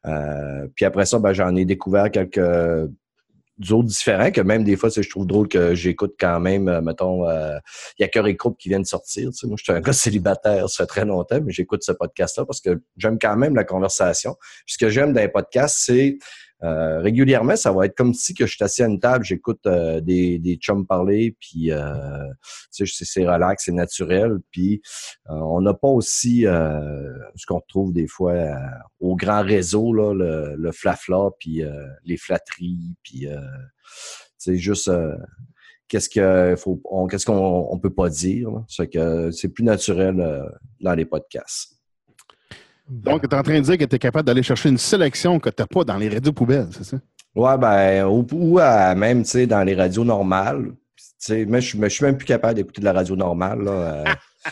Euh, 0.06 0.68
puis 0.76 0.86
après 0.86 1.06
ça, 1.06 1.18
ben, 1.20 1.34
j'en 1.34 1.56
ai 1.56 1.66
découvert 1.66 2.12
quelques 2.12 2.40
d'autres 3.62 3.88
différents 3.88 4.32
que 4.32 4.42
même 4.42 4.64
des 4.64 4.76
fois, 4.76 4.90
je 4.90 5.08
trouve 5.10 5.28
drôle 5.28 5.48
que 5.48 5.74
j'écoute 5.76 6.16
quand 6.20 6.40
même, 6.40 6.68
euh, 6.68 6.82
mettons, 6.82 7.28
euh, 7.28 7.58
il 7.98 8.02
y 8.02 8.06
a 8.06 8.08
Curry 8.08 8.36
Group 8.36 8.58
qui 8.58 8.70
vient 8.70 8.80
de 8.80 8.86
sortir. 8.86 9.30
Tu 9.30 9.38
sais, 9.38 9.48
moi, 9.48 9.56
je 9.58 9.64
suis 9.64 9.74
un 9.74 9.82
gars 9.82 9.94
célibataire, 9.94 10.70
ça 10.70 10.84
fait 10.84 10.88
très 10.88 11.06
longtemps, 11.06 11.40
mais 11.42 11.52
j'écoute 11.52 11.84
ce 11.84 11.92
podcast-là 11.92 12.46
parce 12.46 12.62
que 12.62 12.82
j'aime 12.98 13.18
quand 13.20 13.36
même 13.36 13.56
la 13.56 13.64
conversation. 13.64 14.36
Puis 14.66 14.74
ce 14.74 14.78
que 14.78 14.90
j'aime 14.90 15.14
dans 15.14 15.22
les 15.22 15.28
podcasts, 15.28 15.78
c'est 15.86 16.18
euh, 16.64 17.00
régulièrement, 17.00 17.56
ça 17.56 17.72
va 17.72 17.86
être 17.88 17.96
comme 17.96 18.14
si 18.14 18.34
que 18.34 18.46
je 18.46 18.56
suis 18.56 18.64
assis 18.64 18.84
à 18.84 18.88
une 18.88 19.00
table, 19.00 19.26
j'écoute 19.26 19.62
euh, 19.66 20.00
des, 20.02 20.38
des 20.38 20.56
chums 20.58 20.86
parler, 20.86 21.36
puis 21.40 21.72
euh, 21.72 22.28
c'est- 22.70 23.26
relax, 23.26 23.66
c'est 23.66 23.72
naturel, 23.72 24.38
puis 24.52 24.82
euh, 25.30 25.34
on 25.34 25.62
n'a 25.62 25.74
pas 25.74 25.88
aussi 25.88 26.46
euh, 26.46 27.12
ce 27.36 27.46
qu'on 27.46 27.60
retrouve 27.60 27.94
des 27.94 28.08
fois 28.08 28.34
euh, 28.34 28.54
au 29.00 29.16
grand 29.16 29.42
réseau, 29.44 29.92
là, 29.94 30.14
le, 30.14 30.56
le 30.56 30.72
flafla, 30.72 31.30
puis 31.40 31.64
les 32.06 32.18
flatteries, 32.18 32.96
puis 33.04 33.28
c'est 34.38 34.58
juste 34.58 34.90
qu'est-ce 35.88 36.10
que 36.10 36.56
faut, 36.58 36.82
qu'est-ce 37.10 37.26
qu'on 37.26 37.68
on 37.72 37.80
peut 37.80 37.94
pas 37.94 38.10
dire. 38.10 38.50
C'est 38.68 38.88
que 38.88 39.32
c'est 39.32 39.50
plus 39.50 39.64
naturel 39.64 40.16
dans 40.80 40.94
les 40.94 41.06
podcasts. 41.06 41.81
Donc, 42.92 43.22
tu 43.22 43.34
es 43.34 43.40
en 43.40 43.42
train 43.42 43.56
de 43.56 43.64
dire 43.64 43.78
que 43.78 43.86
tu 43.86 43.96
es 43.96 44.00
capable 44.00 44.26
d'aller 44.26 44.44
chercher 44.44 44.68
une 44.68 44.78
sélection 44.78 45.40
que 45.40 45.50
tu 45.50 45.62
n'as 45.62 45.68
pas 45.68 45.86
dans 45.86 45.98
les 45.98 46.10
radios 46.10 46.34
poubelles, 46.34 46.68
c'est 46.72 46.84
ça? 46.84 46.98
Ouais, 47.34 47.58
ben, 47.58 48.06
ou, 48.06 48.28
ou 48.34 48.60
à 48.60 48.94
même, 48.96 49.24
tu 49.24 49.30
sais, 49.30 49.48
dans 49.48 49.64
les 49.64 49.76
radios 49.76 50.04
normales. 50.04 50.74
Tu 50.98 51.06
sais, 51.20 51.48
je 51.50 51.88
suis 51.88 52.06
même 52.06 52.18
plus 52.18 52.26
capable 52.26 52.56
d'écouter 52.56 52.82
de 52.82 52.86
la 52.86 52.94
radio 52.94 53.16
normale, 53.16 53.64
là. 53.64 53.72
euh. 53.72 54.04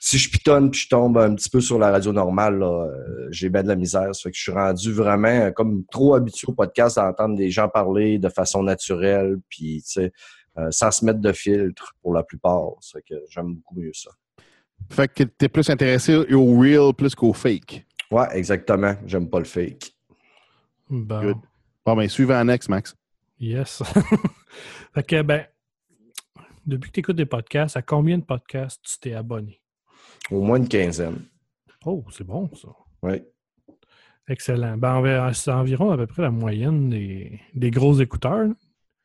si 0.00 0.18
je 0.18 0.30
pitonne 0.30 0.70
puis 0.70 0.80
je 0.80 0.88
tombe 0.88 1.18
un 1.18 1.34
petit 1.36 1.48
peu 1.48 1.60
sur 1.60 1.78
la 1.78 1.90
radio 1.90 2.12
normale, 2.12 2.58
là, 2.58 2.86
euh, 2.86 3.28
j'ai 3.30 3.50
bien 3.50 3.62
de 3.62 3.68
la 3.68 3.76
misère. 3.76 4.12
Ça 4.14 4.22
fait 4.22 4.30
que 4.30 4.36
je 4.36 4.42
suis 4.42 4.52
rendu 4.52 4.92
vraiment 4.92 5.28
euh, 5.28 5.50
comme 5.52 5.84
trop 5.92 6.14
habitué 6.14 6.48
au 6.48 6.54
podcast 6.54 6.98
à 6.98 7.08
entendre 7.08 7.36
des 7.36 7.50
gens 7.50 7.68
parler 7.68 8.18
de 8.18 8.28
façon 8.28 8.64
naturelle, 8.64 9.36
puis, 9.48 9.82
tu 9.86 9.92
sais, 9.92 10.12
euh, 10.58 10.68
sans 10.72 10.90
se 10.90 11.04
mettre 11.04 11.20
de 11.20 11.32
filtre 11.32 11.94
pour 12.02 12.14
la 12.14 12.24
plupart. 12.24 12.70
Ça 12.80 12.98
fait 12.98 13.14
que 13.14 13.20
j'aime 13.28 13.54
beaucoup 13.54 13.78
mieux 13.78 13.92
ça. 13.94 14.10
Fait 14.88 15.08
que 15.12 15.24
t'es 15.24 15.48
plus 15.48 15.68
intéressé 15.70 16.16
au 16.16 16.58
real 16.58 16.92
plus 16.94 17.14
qu'au 17.14 17.32
fake. 17.32 17.86
Ouais, 18.10 18.26
exactement. 18.32 18.94
J'aime 19.06 19.28
pas 19.28 19.38
le 19.38 19.44
fake. 19.44 19.92
Bon. 20.88 21.20
Good. 21.20 21.36
Bon, 21.86 21.96
ben, 21.96 22.08
suivant 22.08 22.44
next, 22.44 22.68
Max. 22.68 22.96
Yes. 23.38 23.82
fait 24.94 25.02
que, 25.06 25.22
ben, 25.22 25.46
depuis 26.66 26.90
que 26.90 26.94
tu 26.94 27.00
écoutes 27.00 27.16
des 27.16 27.26
podcasts, 27.26 27.76
à 27.76 27.82
combien 27.82 28.18
de 28.18 28.24
podcasts 28.24 28.80
tu 28.84 28.98
t'es 28.98 29.14
abonné? 29.14 29.60
Au 30.30 30.42
moins 30.42 30.58
une 30.58 30.68
quinzaine. 30.68 31.24
Oh, 31.84 32.04
c'est 32.10 32.24
bon, 32.24 32.50
ça. 32.54 32.68
Oui. 33.02 33.22
Excellent. 34.28 34.76
Ben, 34.76 34.96
on 34.96 35.00
va- 35.02 35.32
c'est 35.32 35.50
environ 35.50 35.90
à 35.90 35.96
peu 35.96 36.06
près 36.06 36.22
la 36.22 36.30
moyenne 36.30 36.90
des, 36.90 37.40
des 37.54 37.70
gros 37.70 37.94
écouteurs. 38.00 38.48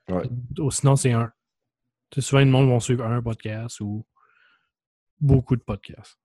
Ouais. 0.09 0.23
Ou 0.59 0.71
sinon, 0.71 0.95
c'est 0.95 1.13
un. 1.13 1.31
Tu 2.09 2.21
sais, 2.21 2.27
souvent, 2.27 2.41
le 2.41 2.45
monde 2.51 2.67
vont 2.67 2.79
suivre 2.79 3.05
un 3.05 3.21
podcast 3.21 3.79
ou 3.79 4.05
beaucoup 5.19 5.55
de 5.55 5.61
podcasts. 5.61 6.19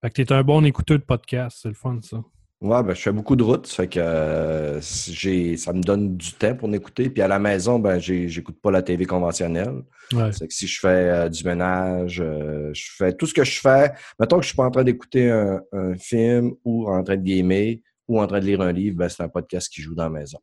Fait 0.00 0.10
que 0.10 0.14
tu 0.14 0.22
es 0.22 0.32
un 0.32 0.42
bon 0.42 0.64
écouteur 0.64 0.98
de 0.98 1.04
podcasts. 1.04 1.58
C'est 1.62 1.68
le 1.68 1.74
fun, 1.74 1.98
ça. 2.02 2.22
Ouais, 2.60 2.82
ben, 2.82 2.92
je 2.92 3.00
fais 3.00 3.12
beaucoup 3.12 3.36
de 3.36 3.44
routes, 3.44 3.68
ça 3.68 3.84
fait 3.84 3.88
que 3.88 4.00
euh, 4.00 4.80
j'ai, 4.80 5.56
ça 5.56 5.72
me 5.72 5.80
donne 5.80 6.16
du 6.16 6.32
temps 6.32 6.56
pour 6.56 6.68
m'écouter. 6.68 7.08
Puis 7.08 7.22
à 7.22 7.28
la 7.28 7.38
maison, 7.38 7.78
ben, 7.78 8.00
j'écoute 8.00 8.60
pas 8.60 8.72
la 8.72 8.82
TV 8.82 9.04
conventionnelle. 9.04 9.82
Ouais. 10.12 10.32
C'est 10.32 10.48
que 10.48 10.52
si 10.52 10.66
je 10.66 10.80
fais 10.80 10.88
euh, 10.88 11.28
du 11.28 11.44
ménage, 11.44 12.20
euh, 12.20 12.70
je 12.74 12.88
fais 12.96 13.12
tout 13.12 13.26
ce 13.26 13.34
que 13.34 13.44
je 13.44 13.60
fais. 13.60 13.92
Mettons 14.18 14.38
que 14.38 14.42
je 14.42 14.48
suis 14.48 14.56
pas 14.56 14.64
en 14.64 14.72
train 14.72 14.82
d'écouter 14.82 15.30
un, 15.30 15.60
un 15.72 15.96
film 15.96 16.52
ou 16.64 16.90
en 16.90 17.04
train 17.04 17.16
de 17.16 17.22
gamer 17.22 17.76
ou 18.08 18.20
en 18.20 18.26
train 18.26 18.40
de 18.40 18.46
lire 18.46 18.60
un 18.60 18.72
livre, 18.72 18.96
ben, 18.96 19.08
c'est 19.08 19.22
un 19.22 19.28
podcast 19.28 19.72
qui 19.72 19.80
joue 19.80 19.94
dans 19.94 20.04
la 20.04 20.10
maison. 20.10 20.38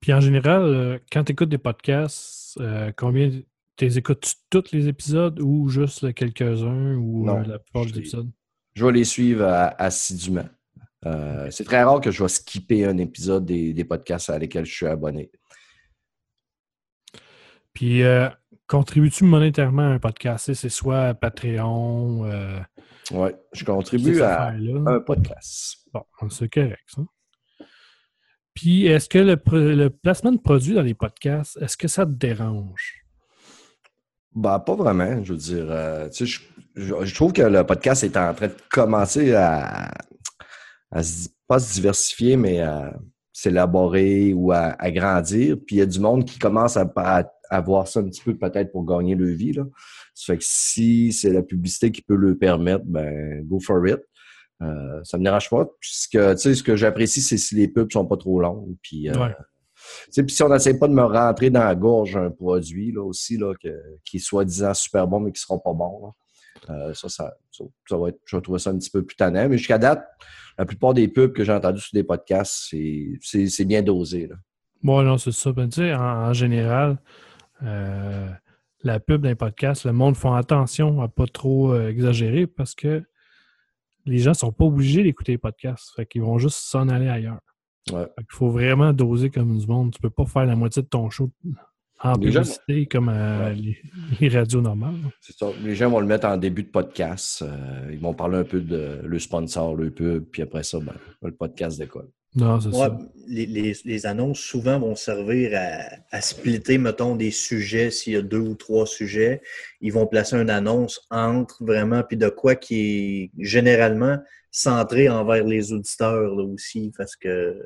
Puis 0.00 0.12
en 0.12 0.20
général, 0.20 1.00
quand 1.12 1.22
tu 1.22 1.32
écoutes 1.32 1.50
des 1.50 1.58
podcasts, 1.58 2.58
combien 2.96 3.30
tu 3.76 3.86
écoutes 3.96 4.34
tous 4.50 4.72
les 4.72 4.88
épisodes 4.88 5.38
ou 5.40 5.68
juste 5.68 6.12
quelques-uns 6.14 6.94
ou 6.96 7.24
Non, 7.24 7.38
euh, 7.40 7.44
la 7.44 7.58
plupart 7.58 7.84
des 7.86 7.92
les- 7.92 7.98
épisodes? 7.98 8.30
Je 8.74 8.84
vais 8.84 8.92
les 8.92 9.04
suivre 9.04 9.44
assidûment. 9.78 10.48
Euh, 11.06 11.48
c'est 11.50 11.64
très 11.64 11.82
rare 11.82 12.00
que 12.00 12.10
je 12.10 12.22
vais 12.22 12.28
skipper 12.28 12.84
un 12.84 12.98
épisode 12.98 13.44
des, 13.46 13.72
des 13.72 13.84
podcasts 13.84 14.28
à 14.30 14.38
lesquels 14.38 14.64
je 14.66 14.74
suis 14.74 14.86
abonné. 14.86 15.30
Puis 17.72 18.02
euh, 18.02 18.28
contribues-tu 18.66 19.24
monétairement 19.24 19.82
à 19.82 19.86
un 19.94 19.98
podcast? 19.98 20.52
C'est 20.54 20.68
soit 20.68 21.14
Patreon, 21.14 22.24
euh, 22.24 22.58
Ouais, 23.12 23.36
je 23.52 23.64
contribue 23.64 24.20
à 24.20 24.48
un 24.48 25.00
podcast. 25.00 25.76
Bon, 25.94 26.02
c'est 26.28 26.52
correct, 26.52 26.82
ça. 26.88 27.02
Puis, 28.52 28.86
est-ce 28.86 29.08
que 29.08 29.18
le 29.18 29.90
placement 29.90 30.32
de 30.32 30.38
produits 30.40 30.74
dans 30.74 30.82
les 30.82 30.94
podcasts, 30.94 31.56
est-ce 31.60 31.76
que 31.76 31.88
ça 31.88 32.04
te 32.06 32.10
dérange? 32.10 33.05
Bah, 34.36 34.62
pas 34.64 34.74
vraiment, 34.76 35.24
je 35.24 35.32
veux 35.32 35.38
dire. 35.38 35.66
euh, 35.70 36.08
tu 36.10 36.26
sais, 36.26 36.26
je, 36.26 36.40
je- 36.82 37.04
je 37.06 37.14
trouve 37.14 37.32
que 37.32 37.42
le 37.42 37.64
podcast 37.64 38.04
est 38.04 38.16
en 38.16 38.34
train 38.34 38.48
de 38.48 38.54
commencer 38.70 39.34
à, 39.34 39.90
à 40.90 41.02
se- 41.02 41.28
pas 41.48 41.58
se 41.58 41.72
diversifier, 41.74 42.36
mais 42.36 42.60
à 42.60 42.94
s'élaborer 43.32 44.32
ou 44.34 44.52
à, 44.52 44.74
à 44.78 44.90
grandir. 44.90 45.56
Puis 45.66 45.76
il 45.76 45.78
y 45.78 45.82
a 45.82 45.86
du 45.86 46.00
monde 46.00 46.24
qui 46.24 46.38
commence 46.38 46.76
à, 46.76 46.90
à, 46.96 47.24
à 47.50 47.60
voir 47.60 47.88
ça 47.88 48.00
un 48.00 48.04
petit 48.04 48.22
peu 48.22 48.36
peut-être 48.36 48.72
pour 48.72 48.84
gagner 48.84 49.14
le 49.14 49.30
vie. 49.30 49.52
Là. 49.52 49.64
Ça 50.14 50.32
fait 50.34 50.38
que 50.38 50.44
si 50.44 51.12
c'est 51.12 51.32
la 51.32 51.42
publicité 51.42 51.90
qui 51.90 52.02
peut 52.02 52.16
le 52.16 52.36
permettre, 52.36 52.84
ben 52.84 53.42
go 53.46 53.58
for 53.60 53.86
it. 53.88 54.00
Euh, 54.62 55.00
ça 55.04 55.18
me 55.18 55.24
dérange 55.24 55.48
pas. 55.50 55.66
Puisque, 55.80 56.10
tu 56.18 56.38
sais, 56.38 56.54
ce 56.54 56.62
que 56.62 56.76
j'apprécie, 56.76 57.20
c'est 57.20 57.36
si 57.36 57.54
les 57.54 57.68
pubs 57.68 57.92
sont 57.92 58.06
pas 58.06 58.16
trop 58.16 58.40
longues. 58.40 58.74
Puis, 58.82 59.08
euh, 59.10 59.14
Ouais. 59.18 59.34
Si 60.10 60.42
on 60.42 60.48
n'essaie 60.48 60.78
pas 60.78 60.88
de 60.88 60.92
me 60.92 61.04
rentrer 61.04 61.50
dans 61.50 61.64
la 61.64 61.74
gorge 61.74 62.16
un 62.16 62.30
produit 62.30 62.92
là, 62.92 63.02
aussi, 63.02 63.36
là, 63.36 63.54
que, 63.62 63.68
qui 64.04 64.16
est 64.16 64.20
soi-disant 64.20 64.74
super 64.74 65.06
bon, 65.06 65.20
mais 65.20 65.32
qui 65.32 65.38
ne 65.38 65.46
sera 65.46 65.58
pas 65.58 65.72
bon. 65.72 66.12
euh, 66.70 66.94
ça, 66.94 67.08
ça, 67.08 67.34
ça, 67.50 67.96
va 67.96 68.08
être, 68.08 68.20
je 68.24 68.36
vais 68.36 68.42
trouver 68.42 68.58
ça 68.58 68.70
un 68.70 68.78
petit 68.78 68.90
peu 68.90 69.04
plus 69.04 69.16
tannant. 69.16 69.48
Mais 69.48 69.58
jusqu'à 69.58 69.78
date, 69.78 70.06
la 70.58 70.64
plupart 70.64 70.94
des 70.94 71.08
pubs 71.08 71.32
que 71.32 71.44
j'ai 71.44 71.52
entendus 71.52 71.80
sur 71.80 71.94
des 71.94 72.04
podcasts, 72.04 72.68
c'est, 72.70 73.64
bien 73.64 73.82
dosé. 73.82 74.26
Là. 74.26 74.36
Bon, 74.82 75.02
non, 75.02 75.18
c'est 75.18 75.32
ça. 75.32 75.52
Ben, 75.52 75.68
en, 75.98 76.32
général, 76.32 76.98
euh, 77.62 78.30
la 78.82 79.00
pub 79.00 79.22
d'un 79.22 79.34
podcast, 79.34 79.84
le 79.84 79.92
monde 79.92 80.16
font 80.16 80.34
attention 80.34 81.00
à 81.02 81.08
pas 81.08 81.26
trop 81.26 81.72
euh, 81.72 81.88
exagérer 81.88 82.46
parce 82.46 82.74
que 82.74 83.02
les 84.04 84.18
gens 84.18 84.34
sont 84.34 84.52
pas 84.52 84.64
obligés 84.64 85.02
d'écouter 85.02 85.32
les 85.32 85.38
podcasts. 85.38 85.92
Fait 85.94 86.06
qu'ils 86.06 86.22
vont 86.22 86.38
juste 86.38 86.58
s'en 86.58 86.88
aller 86.88 87.08
ailleurs. 87.08 87.40
Ouais. 87.92 88.06
Qu'il 88.18 88.26
faut 88.36 88.50
vraiment 88.50 88.92
doser 88.92 89.30
comme 89.30 89.56
du 89.58 89.66
monde. 89.66 89.92
Tu 89.92 90.00
peux 90.00 90.10
pas 90.10 90.26
faire 90.26 90.44
la 90.46 90.56
moitié 90.56 90.82
de 90.82 90.88
ton 90.88 91.08
show 91.10 91.30
en 92.02 92.14
gens- 92.14 92.18
publicité 92.20 92.86
comme 92.86 93.08
à 93.08 93.44
Ouais. 93.48 93.54
les, 93.54 93.78
les 94.20 94.28
radios 94.28 94.60
normales. 94.60 94.96
C'est 95.20 95.36
ça. 95.36 95.46
Les 95.62 95.74
gens 95.74 95.88
vont 95.90 96.00
le 96.00 96.06
mettre 96.06 96.26
en 96.26 96.36
début 96.36 96.62
de 96.64 96.68
podcast. 96.68 97.42
euh, 97.42 97.90
ils 97.92 97.98
vont 98.00 98.12
parler 98.14 98.38
un 98.38 98.44
peu 98.44 98.60
de 98.60 99.00
le 99.04 99.18
sponsor, 99.18 99.76
le 99.76 99.90
pub, 99.90 100.24
puis 100.24 100.42
après 100.42 100.62
ça, 100.62 100.78
ben, 100.80 100.94
le 101.22 101.32
podcast 101.32 101.78
décolle. 101.78 102.08
Non, 102.34 102.60
c'est 102.60 102.68
Ouais, 102.68 102.74
ça. 102.88 102.98
les, 103.28 103.46
les- 103.46 103.76
les 103.84 104.06
annonces 104.06 104.40
souvent 104.40 104.78
vont 104.78 104.94
servir 104.94 105.52
à, 105.54 105.86
à 106.10 106.20
splitter, 106.20 106.76
mettons, 106.76 107.16
des 107.16 107.30
sujets. 107.30 107.90
S'il 107.90 108.12
y 108.12 108.16
a 108.16 108.20
deux 108.22 108.40
ou 108.40 108.54
trois 108.56 108.84
sujets, 108.86 109.40
ils 109.80 109.92
vont 109.92 110.06
placer 110.06 110.36
une 110.36 110.50
annonce 110.50 111.06
entre 111.10 111.64
vraiment, 111.64 112.02
puis 112.02 112.18
de 112.18 112.28
quoi 112.28 112.54
qui 112.56 112.74
est 112.78 113.30
généralement 113.38 114.18
centré 114.56 115.08
envers 115.08 115.44
les 115.44 115.72
auditeurs 115.72 116.34
là, 116.34 116.42
aussi. 116.44 116.92
Parce 116.96 117.16
que 117.16 117.64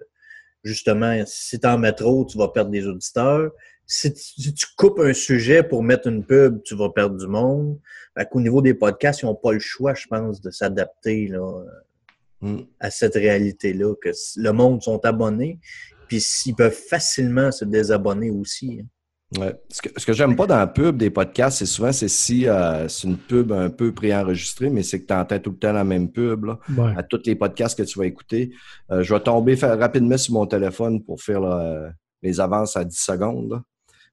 justement, 0.65 1.23
si 1.27 1.59
tu 1.59 1.67
en 1.67 1.79
mets 1.79 1.93
trop, 1.93 2.25
tu 2.25 2.39
vas 2.39 2.49
perdre 2.49 2.71
des 2.71 2.87
auditeurs. 2.87 3.51
Si 3.87 4.13
tu, 4.13 4.21
si 4.23 4.55
tu 4.55 4.67
coupes 4.77 5.01
un 5.01 5.13
sujet 5.13 5.63
pour 5.63 5.83
mettre 5.83 6.07
une 6.09 6.25
pub, 6.25 6.63
tu 6.63 6.77
vas 6.77 6.91
perdre 6.91 7.17
du 7.17 7.27
monde. 7.27 7.79
Fait 8.17 8.29
qu'au 8.29 8.41
niveau 8.41 8.63
des 8.63 8.75
podcasts, 8.75 9.23
ils 9.23 9.27
n'ont 9.27 9.35
pas 9.35 9.53
le 9.53 9.59
choix, 9.59 9.95
je 9.95 10.07
pense, 10.07 10.41
de 10.41 10.51
s'adapter 10.51 11.29
là, 11.29 11.65
Mm. 12.43 12.61
à 12.79 12.91
cette 12.91 13.17
réalité-là, 13.17 13.95
que 14.01 14.09
le 14.37 14.51
monde 14.53 14.83
sont 14.83 15.05
abonnés, 15.05 15.61
puis 16.09 16.23
s'ils 16.23 16.55
peuvent 16.55 16.73
facilement 16.73 17.53
se 17.53 17.67
désabonner 17.67 18.31
aussi. 18.31 18.81
hein. 18.81 18.87
Ouais. 19.39 19.55
Ce 19.71 19.81
que, 19.81 19.89
ce 19.97 20.05
que 20.05 20.13
j'aime 20.13 20.35
pas 20.35 20.47
dans 20.47 20.57
la 20.57 20.67
pub 20.67 20.97
des 20.97 21.11
podcasts, 21.11 21.59
c'est 21.59 21.67
souvent 21.67 21.93
c'est 21.93 22.09
si 22.09 22.49
euh, 22.49 22.89
c'est 22.89 23.07
une 23.07 23.17
pub 23.17 23.53
un 23.53 23.71
peu 23.71 23.93
préenregistrée, 23.93 24.71
mais 24.71 24.83
c'est 24.83 25.01
que 25.01 25.07
tu 25.07 25.15
entends 25.15 25.39
tout 25.39 25.51
le 25.51 25.57
temps 25.57 25.73
la 25.73 25.85
même 25.85 26.11
pub. 26.11 26.47
Là. 26.47 26.59
Ouais. 26.77 26.95
à 26.97 27.03
tous 27.05 27.23
les 27.27 27.37
podcasts 27.37 27.79
que 27.79 27.85
tu 27.85 27.99
vas 27.99 28.07
écouter. 28.07 28.51
Euh, 28.91 29.05
je 29.05 29.15
vais 29.15 29.21
tomber 29.21 29.55
faire 29.57 29.79
rapidement 29.79 30.17
sur 30.17 30.35
mon 30.35 30.47
téléphone 30.47 31.05
pour 31.05 31.21
faire 31.23 31.41
là, 31.41 31.93
les 32.23 32.41
avances 32.41 32.77
à 32.77 32.85
10 32.85 32.97
secondes. 32.99 33.51
là. 33.53 33.63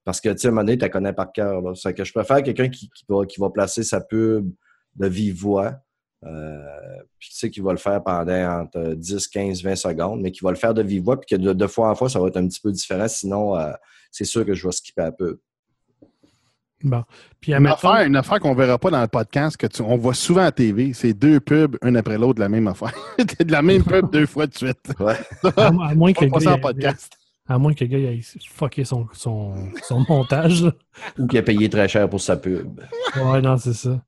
Parce 0.05 0.21
que, 0.21 0.29
tu 0.29 0.37
sais, 0.37 0.47
à 0.47 0.49
un 0.49 0.53
moment 0.53 0.63
donné, 0.63 0.77
tu 0.77 0.83
la 0.83 0.89
connais 0.89 1.13
par 1.13 1.31
cœur. 1.31 1.61
C'est 1.75 1.93
que 1.93 2.03
je 2.03 2.13
préfère 2.13 2.41
quelqu'un 2.43 2.69
qui, 2.69 2.87
qui 2.89 3.03
va, 3.09 3.25
qui 3.25 3.41
va 3.41 3.49
placer 3.49 3.83
sa 3.83 3.99
pub 3.99 4.49
de 4.95 5.07
vive 5.07 5.35
voix. 5.35 5.73
euh, 6.25 6.57
puis 7.19 7.29
tu 7.31 7.35
sais 7.37 7.49
qu'il 7.49 7.63
va 7.63 7.71
le 7.71 7.77
faire 7.77 8.03
pendant 8.03 8.61
entre 8.61 8.93
10, 8.93 9.27
15, 9.27 9.63
20 9.63 9.75
secondes, 9.75 10.21
mais 10.21 10.31
qui 10.31 10.43
va 10.43 10.51
le 10.51 10.55
faire 10.57 10.73
de 10.75 10.81
vive 10.83 11.03
voix, 11.03 11.19
puis 11.19 11.35
que 11.35 11.41
de, 11.41 11.53
de 11.53 11.67
fois 11.67 11.89
en 11.89 11.95
fois, 11.95 12.07
ça 12.07 12.19
va 12.19 12.27
être 12.27 12.37
un 12.37 12.47
petit 12.47 12.61
peu 12.61 12.71
différent. 12.71 13.07
Sinon, 13.07 13.57
euh, 13.57 13.71
c'est 14.11 14.25
sûr 14.25 14.45
que 14.45 14.53
je 14.53 14.65
vais 14.65 14.71
skipper 14.71 15.01
la 15.03 15.11
pub. 15.11 15.37
Bon. 16.83 17.03
Puis, 17.41 17.53
Une 17.55 17.65
affaire, 17.65 18.01
une 18.05 18.15
affaire 18.15 18.39
qu'on 18.39 18.53
verra 18.53 18.77
pas 18.77 18.91
dans 18.91 19.01
le 19.01 19.07
podcast, 19.07 19.57
que 19.57 19.65
tu- 19.65 19.81
on 19.81 19.97
voit 19.97 20.13
souvent 20.13 20.43
à 20.43 20.51
TV, 20.51 20.93
c'est 20.93 21.13
deux 21.13 21.39
pubs, 21.39 21.75
un 21.81 21.95
après 21.95 22.19
l'autre, 22.19 22.35
de 22.35 22.41
la 22.41 22.49
même 22.49 22.67
affaire. 22.67 22.93
de 23.17 23.51
la 23.51 23.63
même 23.63 23.83
pub 23.83 24.11
deux 24.11 24.27
fois 24.27 24.45
de 24.45 24.53
suite. 24.55 24.91
Ouais. 24.99 25.15
à, 25.57 25.67
à 25.67 25.71
moins 25.95 26.13
que 26.13 26.25
On 26.25 26.37
le 26.37 26.45
gars, 26.45 26.57
podcast. 26.59 27.17
à 27.47 27.57
moins 27.57 27.73
que 27.73 27.83
le 27.83 27.89
gars 27.89 27.97
ait 27.97 28.21
fucké 28.47 28.83
son, 28.85 29.07
son, 29.13 29.55
son 29.87 30.05
montage. 30.07 30.65
Ou 31.17 31.25
qui 31.25 31.39
a 31.39 31.41
payé 31.41 31.67
très 31.67 31.87
cher 31.87 32.07
pour 32.07 32.21
sa 32.21 32.37
pub. 32.37 32.79
Ouais, 33.15 33.41
non, 33.41 33.57
c'est 33.57 33.73
ça. 33.73 33.99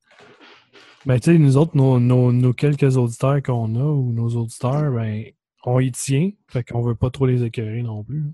Ben, 1.08 1.20
tu 1.20 1.32
sais, 1.32 1.38
nous 1.40 1.58
autres, 1.58 1.76
nos, 1.76 2.00
nos, 2.00 2.32
nos 2.32 2.54
quelques 2.54 2.98
auditeurs 2.98 3.42
qu'on 3.42 3.74
a, 3.78 3.84
ou 3.84 4.12
nos 4.14 4.30
auditeurs, 4.36 4.92
ben, 4.92 5.24
on 5.66 5.80
y 5.80 5.92
tient. 5.92 6.30
Fait 6.50 6.64
qu'on 6.64 6.82
veut 6.84 6.94
pas 6.94 7.10
trop 7.10 7.26
les 7.26 7.44
écœurer 7.44 7.82
non 7.82 8.04
plus. 8.04 8.26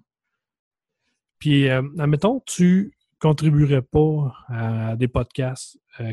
Puis, 1.45 1.69
euh, 1.69 1.83
admettons, 1.99 2.41
tu 2.47 2.91
contribuerais 3.19 3.83
pas 3.83 4.33
à 4.47 4.95
des 4.95 5.07
podcasts. 5.07 5.77
euh, 5.99 6.11